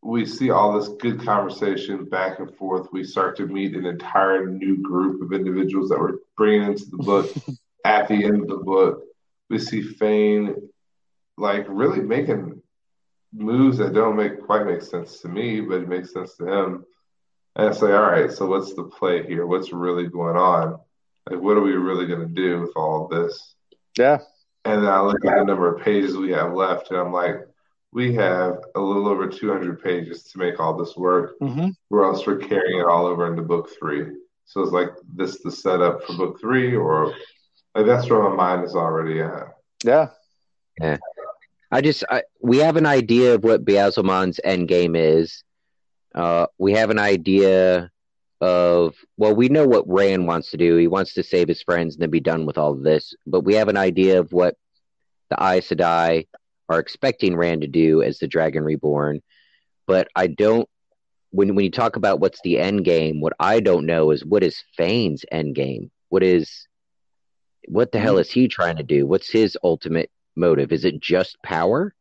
we 0.03 0.25
see 0.25 0.49
all 0.49 0.73
this 0.73 0.89
good 0.99 1.23
conversation 1.23 2.05
back 2.05 2.39
and 2.39 2.55
forth. 2.55 2.87
We 2.91 3.03
start 3.03 3.37
to 3.37 3.45
meet 3.45 3.75
an 3.75 3.85
entire 3.85 4.47
new 4.47 4.77
group 4.77 5.21
of 5.21 5.31
individuals 5.31 5.89
that 5.89 5.99
we're 5.99 6.17
bringing 6.35 6.63
into 6.63 6.85
the 6.85 6.97
book. 6.97 7.31
At 7.85 8.07
the 8.07 8.23
end 8.25 8.41
of 8.41 8.47
the 8.47 8.57
book, 8.57 9.01
we 9.49 9.57
see 9.57 9.81
Fain 9.81 10.55
like 11.37 11.65
really 11.67 12.01
making 12.01 12.61
moves 13.33 13.77
that 13.79 13.93
don't 13.93 14.15
make 14.15 14.45
quite 14.45 14.67
make 14.67 14.83
sense 14.83 15.19
to 15.21 15.27
me, 15.27 15.61
but 15.61 15.81
it 15.81 15.89
makes 15.89 16.13
sense 16.13 16.35
to 16.37 16.45
him. 16.45 16.85
And 17.55 17.67
it's 17.67 17.81
like, 17.81 17.93
all 17.93 18.09
right, 18.09 18.31
so 18.31 18.45
what's 18.45 18.73
the 18.73 18.83
play 18.83 19.25
here? 19.25 19.45
What's 19.45 19.73
really 19.73 20.07
going 20.07 20.37
on? 20.37 20.79
Like, 21.29 21.41
what 21.41 21.57
are 21.57 21.61
we 21.61 21.73
really 21.73 22.07
going 22.07 22.27
to 22.27 22.33
do 22.33 22.61
with 22.61 22.71
all 22.75 23.05
of 23.05 23.11
this? 23.11 23.55
yeah, 23.97 24.19
And 24.65 24.83
then 24.83 24.91
I 24.91 25.01
look 25.01 25.23
at 25.25 25.35
the 25.35 25.43
number 25.43 25.73
of 25.75 25.83
pages 25.83 26.15
we 26.15 26.31
have 26.31 26.53
left, 26.53 26.89
and 26.91 26.99
I'm 26.99 27.11
like, 27.11 27.35
we 27.91 28.15
have 28.15 28.57
a 28.75 28.79
little 28.79 29.07
over 29.07 29.27
200 29.27 29.83
pages 29.83 30.23
to 30.31 30.39
make 30.39 30.59
all 30.59 30.77
this 30.77 30.95
work, 30.95 31.35
hmm 31.39 31.69
or 31.89 32.05
else 32.05 32.25
we're 32.25 32.37
carrying 32.37 32.79
it 32.79 32.85
all 32.85 33.05
over 33.05 33.27
into 33.29 33.41
book 33.41 33.69
three. 33.77 34.05
So 34.45 34.61
it's 34.61 34.71
like 34.71 34.89
this 35.13 35.41
the 35.43 35.51
setup 35.51 36.03
for 36.03 36.13
book 36.13 36.39
three, 36.39 36.73
or 36.73 37.13
like 37.75 37.85
that's 37.85 38.09
where 38.09 38.23
my 38.29 38.33
mind 38.35 38.63
is 38.65 38.75
already 38.75 39.21
at. 39.21 39.47
yeah, 39.83 40.07
Yeah. 40.79 40.97
I 41.69 41.81
just 41.81 42.05
I, 42.09 42.23
we 42.41 42.57
have 42.59 42.77
an 42.77 42.85
idea 42.85 43.35
of 43.35 43.43
what 43.43 43.65
Ba'alzamon's 43.65 44.39
end 44.43 44.69
game 44.69 44.95
is. 44.95 45.43
Uh, 46.13 46.47
we 46.57 46.73
have 46.73 46.89
an 46.89 46.99
idea 46.99 47.89
of 48.41 48.95
well, 49.17 49.35
we 49.35 49.49
know 49.49 49.67
what 49.67 49.87
Rand 49.87 50.27
wants 50.27 50.51
to 50.51 50.57
do. 50.57 50.75
He 50.77 50.87
wants 50.87 51.13
to 51.13 51.23
save 51.23 51.47
his 51.47 51.61
friends 51.61 51.95
and 51.95 52.01
then 52.01 52.09
be 52.09 52.19
done 52.19 52.45
with 52.45 52.57
all 52.57 52.71
of 52.71 52.83
this. 52.83 53.13
But 53.25 53.41
we 53.41 53.53
have 53.55 53.69
an 53.69 53.77
idea 53.77 54.19
of 54.19 54.33
what 54.33 54.55
the 55.29 55.37
Aes 55.41 55.69
Sedai 55.69 56.27
are 56.67 56.79
expecting 56.79 57.35
Rand 57.35 57.61
to 57.61 57.67
do 57.67 58.01
as 58.01 58.17
the 58.17 58.27
Dragon 58.27 58.63
Reborn. 58.63 59.21
But 59.87 60.07
I 60.15 60.27
don't. 60.27 60.67
When 61.29 61.55
when 61.55 61.63
you 61.63 61.71
talk 61.71 61.95
about 61.95 62.19
what's 62.19 62.41
the 62.41 62.59
end 62.59 62.83
game, 62.83 63.21
what 63.21 63.33
I 63.39 63.61
don't 63.61 63.85
know 63.85 64.11
is 64.11 64.25
what 64.25 64.43
is 64.43 64.61
Fain's 64.75 65.23
end 65.31 65.55
game. 65.55 65.91
What 66.09 66.23
is 66.23 66.67
what 67.67 67.91
the 67.91 67.99
hell 67.99 68.17
is 68.17 68.29
he 68.29 68.47
trying 68.47 68.77
to 68.77 68.83
do? 68.83 69.05
What's 69.05 69.29
his 69.29 69.57
ultimate 69.63 70.11
motive? 70.35 70.73
Is 70.73 70.83
it 70.83 70.99
just 70.99 71.41
power? 71.43 71.93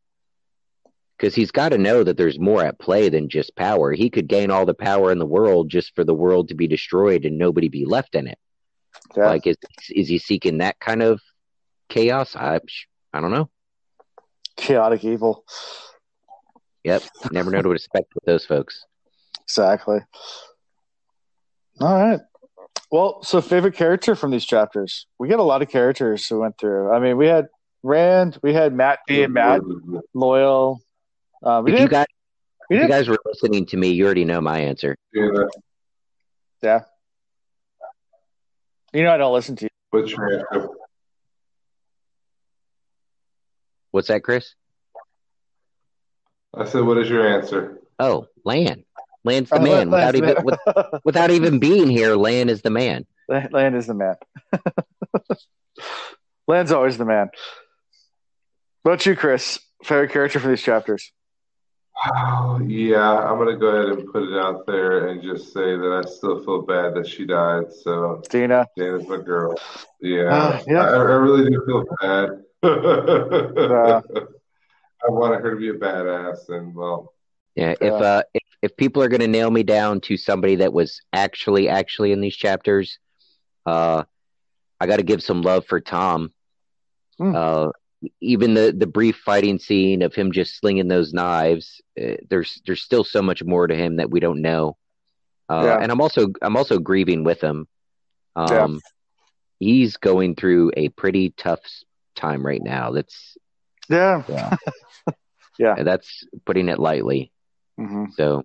Because 1.21 1.35
he's 1.35 1.51
got 1.51 1.69
to 1.69 1.77
know 1.77 2.03
that 2.03 2.17
there's 2.17 2.39
more 2.39 2.65
at 2.65 2.79
play 2.79 3.07
than 3.07 3.29
just 3.29 3.55
power. 3.55 3.91
He 3.91 4.09
could 4.09 4.27
gain 4.27 4.49
all 4.49 4.65
the 4.65 4.73
power 4.73 5.11
in 5.11 5.19
the 5.19 5.25
world 5.27 5.69
just 5.69 5.93
for 5.93 6.03
the 6.03 6.15
world 6.15 6.47
to 6.47 6.55
be 6.55 6.65
destroyed 6.65 7.25
and 7.25 7.37
nobody 7.37 7.69
be 7.69 7.85
left 7.85 8.15
in 8.15 8.25
it. 8.25 8.39
Like, 9.15 9.45
is 9.45 9.55
is 9.91 10.07
he 10.07 10.17
seeking 10.17 10.57
that 10.57 10.79
kind 10.79 11.03
of 11.03 11.21
chaos? 11.89 12.35
I 12.35 12.59
I 13.13 13.21
don't 13.21 13.29
know. 13.29 13.51
chaotic 14.57 15.03
evil. 15.05 15.45
Yep. 16.85 17.03
Never 17.31 17.51
know 17.51 17.57
what 17.57 17.63
to 17.65 17.71
expect 17.71 18.15
with 18.15 18.25
those 18.25 18.43
folks. 18.43 18.83
Exactly. 19.43 19.99
All 21.79 22.01
right. 22.01 22.19
Well, 22.91 23.21
so 23.21 23.41
favorite 23.41 23.75
character 23.75 24.15
from 24.15 24.31
these 24.31 24.45
chapters? 24.45 25.05
We 25.19 25.27
got 25.27 25.37
a 25.37 25.43
lot 25.43 25.61
of 25.61 25.69
characters 25.69 26.27
we 26.31 26.39
went 26.39 26.57
through. 26.57 26.91
I 26.91 26.99
mean, 26.99 27.15
we 27.15 27.27
had 27.27 27.45
Rand, 27.83 28.39
we 28.41 28.55
had 28.55 28.73
Mat 28.73 28.99
being 29.05 29.33
Mat, 29.33 29.61
Loial. 30.15 30.79
Uh, 31.43 31.63
If 31.65 31.79
you 31.79 31.87
guys, 31.87 32.05
if 32.69 32.81
you 32.81 32.87
guys 32.87 33.07
were 33.07 33.17
listening 33.25 33.65
to 33.67 33.77
me, 33.77 33.89
you 33.89 34.05
already 34.05 34.25
know 34.25 34.41
my 34.41 34.59
answer. 34.59 34.95
Yeah, 35.13 35.27
yeah. 36.61 36.79
You 38.93 39.03
know, 39.03 39.13
I 39.13 39.17
don't 39.17 39.33
listen 39.33 39.55
to 39.57 39.65
you. 39.65 39.69
what's 39.89 40.11
your 40.11 40.33
answer? 40.39 40.69
What's 43.91 44.07
that, 44.09 44.23
Chris? 44.23 44.53
I 46.53 46.65
said, 46.65 46.83
what 46.85 46.97
is 46.97 47.09
your 47.09 47.27
answer? 47.27 47.79
Oh, 47.99 48.27
Lan. 48.45 48.83
Lan's 49.23 49.49
the 49.49 49.57
Oh, 49.57 49.61
man. 49.61 49.89
Lan- 49.89 49.91
Without 49.91 50.15
even 50.15 50.43
with, 50.43 50.59
without 51.03 51.31
even 51.31 51.59
being 51.67 51.87
here, 51.89 52.15
Lan 52.15 52.49
is 52.49 52.61
the 52.61 52.69
man. 52.69 53.05
Lan 53.29 53.75
is 53.75 53.87
the 53.87 53.93
man. 53.93 54.15
Lan's 56.47 56.71
always 56.71 56.97
the 56.97 57.05
man. 57.05 57.29
What 58.83 58.93
about 58.93 59.05
you, 59.05 59.15
Chris? 59.15 59.59
Favorite 59.83 60.11
character 60.11 60.39
for 60.39 60.47
these 60.49 60.61
chapters? 60.61 61.11
Oh, 62.05 62.59
yeah, 62.67 63.19
I'm 63.19 63.37
gonna 63.37 63.57
go 63.57 63.67
ahead 63.67 63.97
and 63.97 64.11
put 64.11 64.23
it 64.23 64.37
out 64.37 64.65
there 64.65 65.07
and 65.07 65.21
just 65.21 65.53
say 65.53 65.75
that 65.77 66.03
I 66.05 66.09
still 66.09 66.43
feel 66.43 66.61
bad 66.61 66.95
that 66.95 67.07
she 67.07 67.25
died. 67.25 67.71
So 67.83 68.21
Dena. 68.29 68.67
Dena's 68.77 69.07
my 69.07 69.17
girl. 69.17 69.55
Yeah, 70.01 70.29
Ah, 70.31 70.61
yeah. 70.67 70.83
I, 70.83 70.87
I 70.87 71.13
really 71.13 71.49
do 71.49 71.63
feel 71.65 71.83
bad. 72.01 72.29
I 75.03 75.09
wanted 75.09 75.41
her 75.41 75.51
to 75.51 75.57
be 75.57 75.69
a 75.69 75.73
badass, 75.73 76.49
and 76.49 76.75
well, 76.75 77.13
Yeah. 77.55 77.75
Yeah. 77.81 77.87
If 77.87 77.93
uh 78.01 78.23
if, 78.33 78.43
if 78.61 78.77
people 78.77 79.01
are 79.03 79.07
gonna 79.07 79.27
nail 79.27 79.49
me 79.51 79.63
down 79.63 79.99
to 80.01 80.17
somebody 80.17 80.57
that 80.57 80.73
was 80.73 81.01
actually 81.11 81.69
actually 81.69 82.11
in 82.11 82.21
these 82.21 82.35
chapters, 82.35 82.99
uh 83.65 84.03
I 84.79 84.87
gotta 84.87 85.03
give 85.03 85.23
some 85.23 85.41
love 85.41 85.65
for 85.65 85.81
Thom. 85.81 86.33
Hmm. 87.17 87.35
Uh 87.35 87.69
even 88.19 88.53
the 88.53 88.73
the 88.75 88.87
brief 88.87 89.17
fighting 89.17 89.59
scene 89.59 90.01
of 90.01 90.13
him 90.15 90.31
just 90.31 90.57
slinging 90.59 90.87
those 90.87 91.13
knives, 91.13 91.81
uh, 92.01 92.15
there's 92.29 92.61
there's 92.65 92.81
still 92.81 93.03
so 93.03 93.21
much 93.21 93.43
more 93.43 93.67
to 93.67 93.75
him 93.75 93.97
that 93.97 94.09
we 94.09 94.19
don't 94.19 94.41
know. 94.41 94.77
Uh, 95.49 95.63
Yeah. 95.65 95.77
And 95.81 95.91
I'm 95.91 96.01
also 96.01 96.27
I'm 96.41 96.57
also 96.57 96.79
grieving 96.79 97.23
with 97.23 97.41
him. 97.41 97.67
Um, 98.35 98.51
Yeah. 98.51 98.77
He's 99.59 99.97
going 99.97 100.35
through 100.35 100.71
a 100.75 100.89
pretty 100.89 101.29
tough 101.37 101.59
time 102.15 102.43
right 102.43 102.61
now. 102.63 102.91
That's 102.91 103.37
Yeah. 103.89 104.23
yeah, 104.27 104.55
Yeah. 105.59 105.83
that's 105.83 106.23
putting 106.45 106.67
it 106.69 106.79
lightly. 106.79 107.31
hmm 107.77 108.05
So 108.17 108.43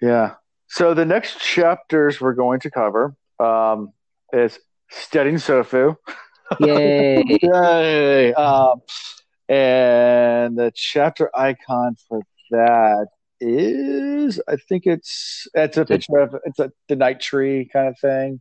Yeah. 0.00 0.34
So 0.68 0.94
the 0.94 1.04
next 1.06 1.40
chapters 1.40 2.20
we're 2.20 2.34
going 2.34 2.60
to 2.60 2.70
cover 2.70 3.16
um, 3.40 3.92
is 4.32 4.58
Stedding 4.90 5.36
Tsofu. 5.36 5.96
yay! 6.60 7.22
Yay! 7.42 8.34
Um, 8.34 8.80
and 9.48 10.56
the 10.58 10.72
chapter 10.74 11.30
icon 11.36 11.96
for 12.08 12.22
that 12.50 13.08
is, 13.40 14.40
I 14.48 14.56
think 14.56 14.86
it's 14.86 15.46
it's 15.54 15.76
a 15.76 15.84
picture 15.84 16.18
of 16.18 16.36
it's 16.44 16.58
a 16.58 16.72
the 16.88 16.96
night 16.96 17.20
tree 17.20 17.68
kind 17.72 17.88
of 17.88 17.98
thing. 17.98 18.40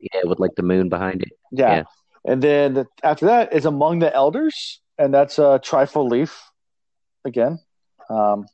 yeah, 0.00 0.20
with 0.24 0.40
like 0.40 0.54
the 0.56 0.62
moon 0.62 0.88
behind 0.88 1.22
it. 1.22 1.32
Yeah. 1.52 1.76
Yeah. 1.76 1.82
And 2.24 2.42
then 2.42 2.74
the, 2.74 2.86
after 3.02 3.26
that 3.26 3.52
is 3.52 3.66
Among 3.66 4.00
the 4.00 4.12
Elders, 4.12 4.80
and 4.98 5.14
that's 5.14 5.38
a 5.38 5.60
trefoil 5.62 6.08
leaf 6.08 6.42
again. 7.24 7.60
Um, 8.10 8.46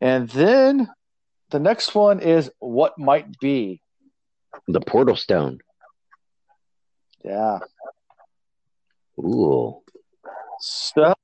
and 0.00 0.28
then 0.30 0.88
the 1.50 1.60
next 1.60 1.94
one 1.94 2.20
is 2.20 2.50
What 2.58 2.98
Might 2.98 3.38
Be. 3.38 3.80
The 4.68 4.80
portal 4.80 5.16
stone. 5.16 5.58
Yeah. 7.24 7.60
Ooh. 9.18 9.80
So, 10.60 11.14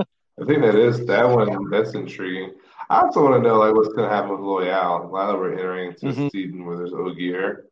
I 0.00 0.44
think 0.46 0.62
that 0.62 0.74
is 0.74 1.04
that 1.06 1.28
one. 1.28 1.70
That's 1.70 1.94
intriguing. 1.94 2.54
I 2.88 3.02
also 3.02 3.22
want 3.22 3.42
to 3.42 3.48
know 3.48 3.58
like 3.58 3.74
what's 3.74 3.88
gonna 3.94 4.08
happen 4.08 4.30
with 4.30 4.40
Loial 4.40 5.12
now 5.12 5.26
that 5.28 5.38
we're 5.38 5.52
entering 5.52 5.88
into 5.90 6.06
Mhm. 6.06 6.26
a 6.26 6.30
season 6.30 6.64
where 6.64 6.76
there's 6.76 6.92
Ogier. 6.92 7.66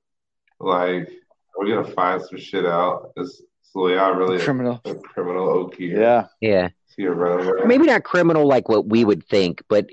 Like, 0.60 1.10
we're 1.56 1.64
we 1.64 1.70
gonna 1.72 1.84
find 1.92 2.22
some 2.22 2.38
shit 2.38 2.64
out? 2.66 3.12
Is, 3.16 3.30
is 3.30 3.70
Loial 3.74 4.16
really 4.16 4.36
a, 4.36 4.44
criminal. 4.44 4.80
a 4.84 4.94
criminal 4.94 5.48
Ogier? 5.48 5.98
Yeah. 6.00 6.26
Yeah. 6.40 6.68
Is 6.96 7.04
a 7.04 7.10
runaway? 7.10 7.66
Maybe 7.66 7.86
not 7.86 8.04
criminal 8.04 8.46
like 8.46 8.68
what 8.68 8.86
we 8.86 9.04
would 9.04 9.26
think, 9.28 9.62
but 9.68 9.88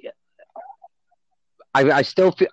I 1.73 1.91
I 1.91 2.01
still 2.03 2.31
feel 2.31 2.49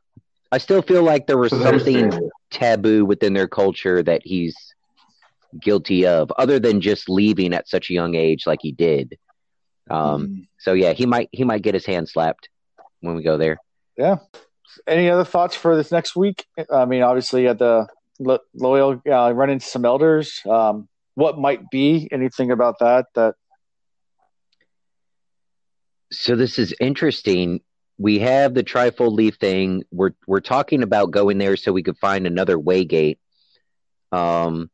I 0.51 0.59
still 0.59 0.82
feel 0.82 1.02
like 1.02 1.27
there 1.27 1.39
was 1.39 1.51
So 1.51 1.59
something 1.60 2.31
taboo 2.51 3.05
within 3.05 3.32
their 3.32 3.48
culture 3.48 4.02
that 4.02 4.23
he's 4.24 4.55
guilty 5.61 6.07
of, 6.07 6.31
other 6.39 6.59
than 6.59 6.81
just 6.81 7.09
leaving 7.09 7.53
at 7.53 7.69
such 7.69 7.91
a 7.91 7.93
young 7.93 8.15
age 8.15 8.47
like 8.47 8.61
he 8.62 8.73
did. 8.73 9.19
Um, 9.91 10.27
Mhm. 10.29 10.49
so 10.59 10.73
yeah, 10.73 10.93
he 10.93 11.07
might 11.07 11.29
he 11.33 11.45
might 11.45 11.62
get 11.62 11.74
his 11.74 11.85
hand 11.87 12.09
slapped 12.09 12.49
when 13.01 13.15
we 13.16 13.23
go 13.23 13.37
there. 13.37 13.59
Yeah. 13.97 14.16
Any 14.87 15.11
other 15.11 15.24
thoughts 15.24 15.55
for 15.55 15.77
this 15.77 15.91
next 15.93 16.16
week? 16.16 16.47
I 16.70 16.85
mean, 16.87 17.03
obviously, 17.03 17.47
at 17.49 17.59
the 17.59 17.87
lo- 18.19 18.39
Loial 18.59 19.01
uh, 19.07 19.33
run 19.35 19.51
into 19.51 19.66
some 19.66 19.85
elders. 19.85 20.41
Um, 20.49 20.89
what 21.15 21.39
might 21.39 21.69
be 21.70 22.09
anything 22.11 22.51
about 22.51 22.79
that? 22.79 23.07
That 23.15 23.35
So 26.11 26.37
this 26.37 26.59
is 26.59 26.74
interesting. 26.81 27.61
We 27.99 28.19
have 28.20 28.55
the 28.55 28.65
trifold 28.65 29.12
leaf 29.15 29.37
thing. 29.37 29.85
We're 29.91 30.12
we're 30.27 30.41
talking 30.41 30.83
about 30.83 31.11
going 31.11 31.39
there 31.39 31.57
so 31.57 31.73
we 31.73 31.83
could 31.83 31.99
find 31.99 32.27
another 32.27 32.57
waygate. 32.57 33.19
Um, 34.11 34.70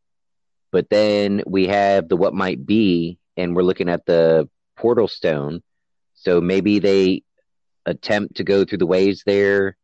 but 0.70 0.88
then 0.90 1.42
we 1.46 1.66
have 1.68 2.08
the 2.08 2.16
what 2.16 2.34
might 2.34 2.64
be, 2.66 3.18
and 3.36 3.54
we're 3.54 3.62
looking 3.62 3.88
at 3.88 4.04
the 4.06 4.48
portal 4.76 5.08
stone. 5.08 5.62
So 6.14 6.40
maybe 6.40 6.78
they 6.78 7.22
attempt 7.86 8.36
to 8.36 8.44
go 8.44 8.64
through 8.64 8.78
the 8.78 8.86
ways 8.86 9.22
there, 9.24 9.76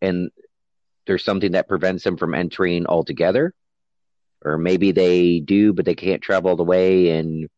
and 0.00 0.30
there's 1.06 1.24
something 1.24 1.52
that 1.52 1.68
prevents 1.68 2.04
them 2.04 2.16
from 2.16 2.34
entering 2.34 2.86
altogether. 2.86 3.52
Or 4.44 4.58
maybe 4.58 4.92
they 4.92 5.40
do, 5.40 5.72
but 5.72 5.84
they 5.84 5.94
can't 5.94 6.22
travel 6.22 6.50
all 6.50 6.56
the 6.56 6.64
way, 6.64 7.10
and 7.10 7.48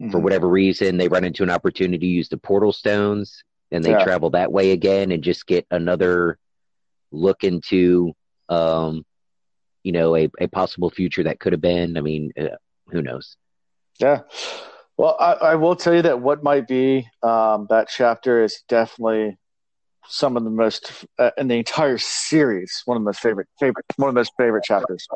Mm-hmm. 0.00 0.10
for 0.12 0.20
whatever 0.20 0.48
reason 0.48 0.96
they 0.96 1.08
run 1.08 1.24
into 1.24 1.42
an 1.42 1.50
opportunity 1.50 1.98
to 1.98 2.06
use 2.06 2.28
the 2.28 2.36
portal 2.38 2.72
stones 2.72 3.42
and 3.72 3.84
they 3.84 3.90
Yeah. 3.90 4.04
travel 4.04 4.30
that 4.30 4.52
way 4.52 4.70
again 4.70 5.10
and 5.10 5.24
just 5.24 5.46
get 5.46 5.66
another 5.72 6.38
look 7.10 7.42
into 7.42 8.12
um 8.48 9.04
you 9.88 9.92
know 9.92 10.14
a, 10.14 10.28
a 10.38 10.48
possible 10.48 10.90
future 10.90 11.24
that 11.24 11.40
could 11.40 11.54
have 11.54 11.62
been 11.62 11.96
i 11.96 12.02
mean 12.02 12.30
uh, 12.38 12.56
who 12.92 13.00
knows 13.02 13.36
Yeah. 13.98 14.20
Well, 14.98 15.16
I, 15.18 15.32
I 15.52 15.54
will 15.54 15.76
tell 15.76 15.94
you 15.94 16.02
that 16.02 16.20
what 16.20 16.42
might 16.42 16.66
be 16.68 17.08
um, 17.22 17.66
that 17.70 17.88
chapter 17.88 18.42
is 18.44 18.62
definitely 18.68 19.38
some 20.08 20.36
of 20.36 20.44
the 20.44 20.50
most 20.50 21.06
uh, 21.18 21.30
in 21.38 21.48
the 21.48 21.56
entire 21.56 21.98
series. 21.98 22.82
One 22.84 22.96
of 22.96 23.02
the 23.02 23.06
most 23.06 23.20
favorite, 23.20 23.48
favorite, 23.60 23.86
one 23.96 24.08
of 24.08 24.14
the 24.14 24.20
most 24.20 24.32
favorite 24.36 24.64
chapters. 24.64 25.06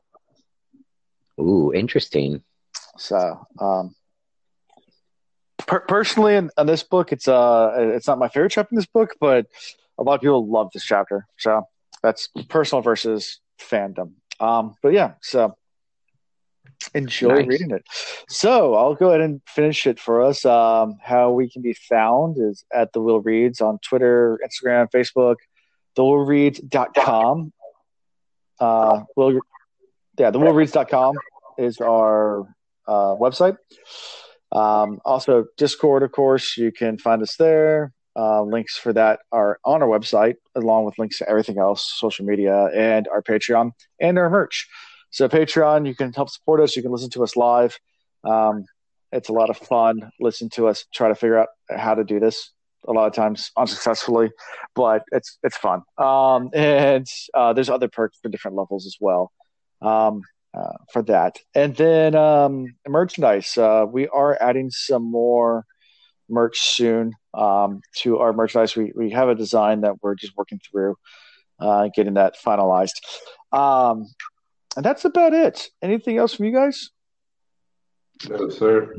ooh 1.41 1.73
interesting 1.75 2.43
So, 2.97 3.47
um, 3.61 3.95
per- 5.67 5.81
personally, 5.87 6.35
in, 6.37 6.51
in 6.59 6.67
this 6.67 6.83
book, 6.83 7.13
it's 7.13 7.29
uh, 7.29 7.73
it's 7.97 8.07
not 8.07 8.19
my 8.19 8.29
favorite 8.29 8.53
chapter 8.53 8.73
in 8.73 8.77
this 8.77 8.87
book, 8.87 9.11
but 9.21 9.47
a 9.99 10.03
lot 10.03 10.15
of 10.15 10.21
people 10.21 10.47
love 10.49 10.71
this 10.73 10.85
chapter. 10.85 11.27
So 11.39 11.63
that's 12.03 12.29
personal 12.49 12.83
versus 12.83 13.41
fandom. 13.61 14.13
Um, 14.41 14.75
but 14.83 14.93
yeah, 14.93 15.15
so 15.23 15.57
enjoy 16.95 17.41
Nice. 17.41 17.47
reading 17.47 17.71
it. 17.71 17.85
So 18.29 18.75
I'll 18.75 18.95
go 18.95 19.09
ahead 19.09 19.21
and 19.21 19.41
finish 19.47 19.87
it 19.87 20.01
for 20.01 20.23
us. 20.23 20.45
Um, 20.45 20.99
how 21.03 21.31
we 21.31 21.49
can 21.49 21.63
be 21.63 21.75
found 21.75 22.37
is 22.39 22.65
at 22.73 22.93
the 22.93 23.01
Wheel 23.01 23.21
Reads 23.21 23.61
on 23.61 23.79
Twitter, 23.79 24.39
Instagram, 24.45 24.91
Facebook, 24.91 25.37
thewheelreads.com. 25.97 27.53
Uh, 28.59 29.01
will, 29.17 29.41
yeah, 30.19 30.31
thewheelreads.com 30.31 31.17
is 31.59 31.79
our 31.79 32.41
uh, 32.87 33.15
website. 33.15 33.57
Um, 34.51 35.01
also, 35.05 35.47
Discord, 35.57 36.03
of 36.03 36.13
course, 36.13 36.57
you 36.57 36.73
can 36.73 36.99
find 36.99 37.23
us 37.23 37.37
there. 37.37 37.93
Uh, 38.15 38.43
links 38.43 38.77
for 38.77 38.93
that 38.93 39.21
are 39.31 39.59
on 39.65 39.83
our 39.83 39.89
website, 39.89 40.35
along 40.55 40.85
with 40.85 40.99
links 40.99 41.19
to 41.19 41.29
everything 41.29 41.59
else, 41.59 41.91
social 41.97 42.27
media, 42.27 42.67
and 42.75 43.09
our 43.09 43.23
Patreon 43.23 43.73
and 44.01 44.19
our 44.19 44.29
merch. 44.29 44.69
So, 45.11 45.29
Patreon, 45.29 45.87
you 45.87 45.95
can 45.95 46.13
help 46.13 46.29
support 46.29 46.61
us. 46.61 46.77
You 46.77 46.83
can 46.83 46.93
listen 46.93 47.11
to 47.11 47.23
us 47.23 47.37
live. 47.37 47.79
Um, 48.25 48.67
it's 49.13 49.29
a 49.29 49.33
lot 49.33 49.51
of 49.51 49.57
fun. 49.57 50.11
Listen 50.21 50.49
to 50.51 50.69
us 50.69 50.85
try 50.93 51.09
to 51.09 51.15
figure 51.15 51.39
out 51.39 51.49
how 51.71 51.95
to 51.95 52.05
do 52.05 52.21
this. 52.21 52.51
A 52.89 52.93
lot 52.93 53.07
of 53.07 53.15
times 53.15 53.53
unsuccessfully, 53.57 54.31
but 54.75 55.05
it's 55.13 55.39
it's 55.43 55.57
fun. 55.57 55.83
Um, 55.99 56.51
and 56.53 57.07
uh, 57.33 57.53
there's 57.53 57.71
other 57.71 57.89
perks 57.89 58.19
for 58.21 58.29
different 58.29 58.57
levels 58.57 58.87
as 58.87 58.97
well. 59.01 59.31
Um, 59.81 60.23
uh, 60.55 60.77
for 60.93 61.03
that. 61.03 61.39
And 61.55 61.75
then 61.77 62.15
um, 62.15 62.75
merchandise. 62.87 63.57
Uh, 63.57 63.87
we 63.91 64.09
are 64.09 64.37
adding 64.41 64.71
some 64.71 65.03
more 65.03 65.65
merch 66.29 66.61
soon 66.61 67.13
um, 67.35 67.81
to 67.99 68.19
our 68.19 68.33
merchandise. 68.33 68.77
We 68.77 68.93
we 68.95 69.11
have 69.11 69.29
a 69.29 69.35
design 69.35 69.83
that 69.83 70.03
we're 70.03 70.15
just 70.15 70.37
working 70.37 70.61
through, 70.71 70.97
uh, 71.61 71.89
getting 71.95 72.15
that 72.15 72.37
finalized. 72.45 73.01
Um, 73.53 74.07
and 74.77 74.85
that's 74.85 75.05
about 75.05 75.35
it. 75.35 75.69
Anything 75.83 76.19
else 76.19 76.35
from 76.35 76.47
you 76.47 76.53
guys? 76.53 76.91
No, 78.29 78.49
sir. 78.49 78.95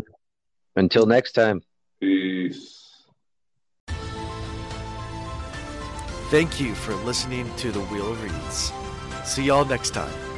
Until 0.75 1.05
next 1.05 1.33
time. 1.33 1.61
Peace. 1.99 2.79
Thank 6.29 6.59
you 6.59 6.73
for 6.73 6.95
listening 6.95 7.47
to 7.57 7.71
the 7.71 7.81
Wheel 7.81 8.11
of 8.11 8.23
Reeds. 8.23 8.73
See 9.23 9.43
y'all 9.45 9.65
next 9.65 9.91
time. 9.91 10.32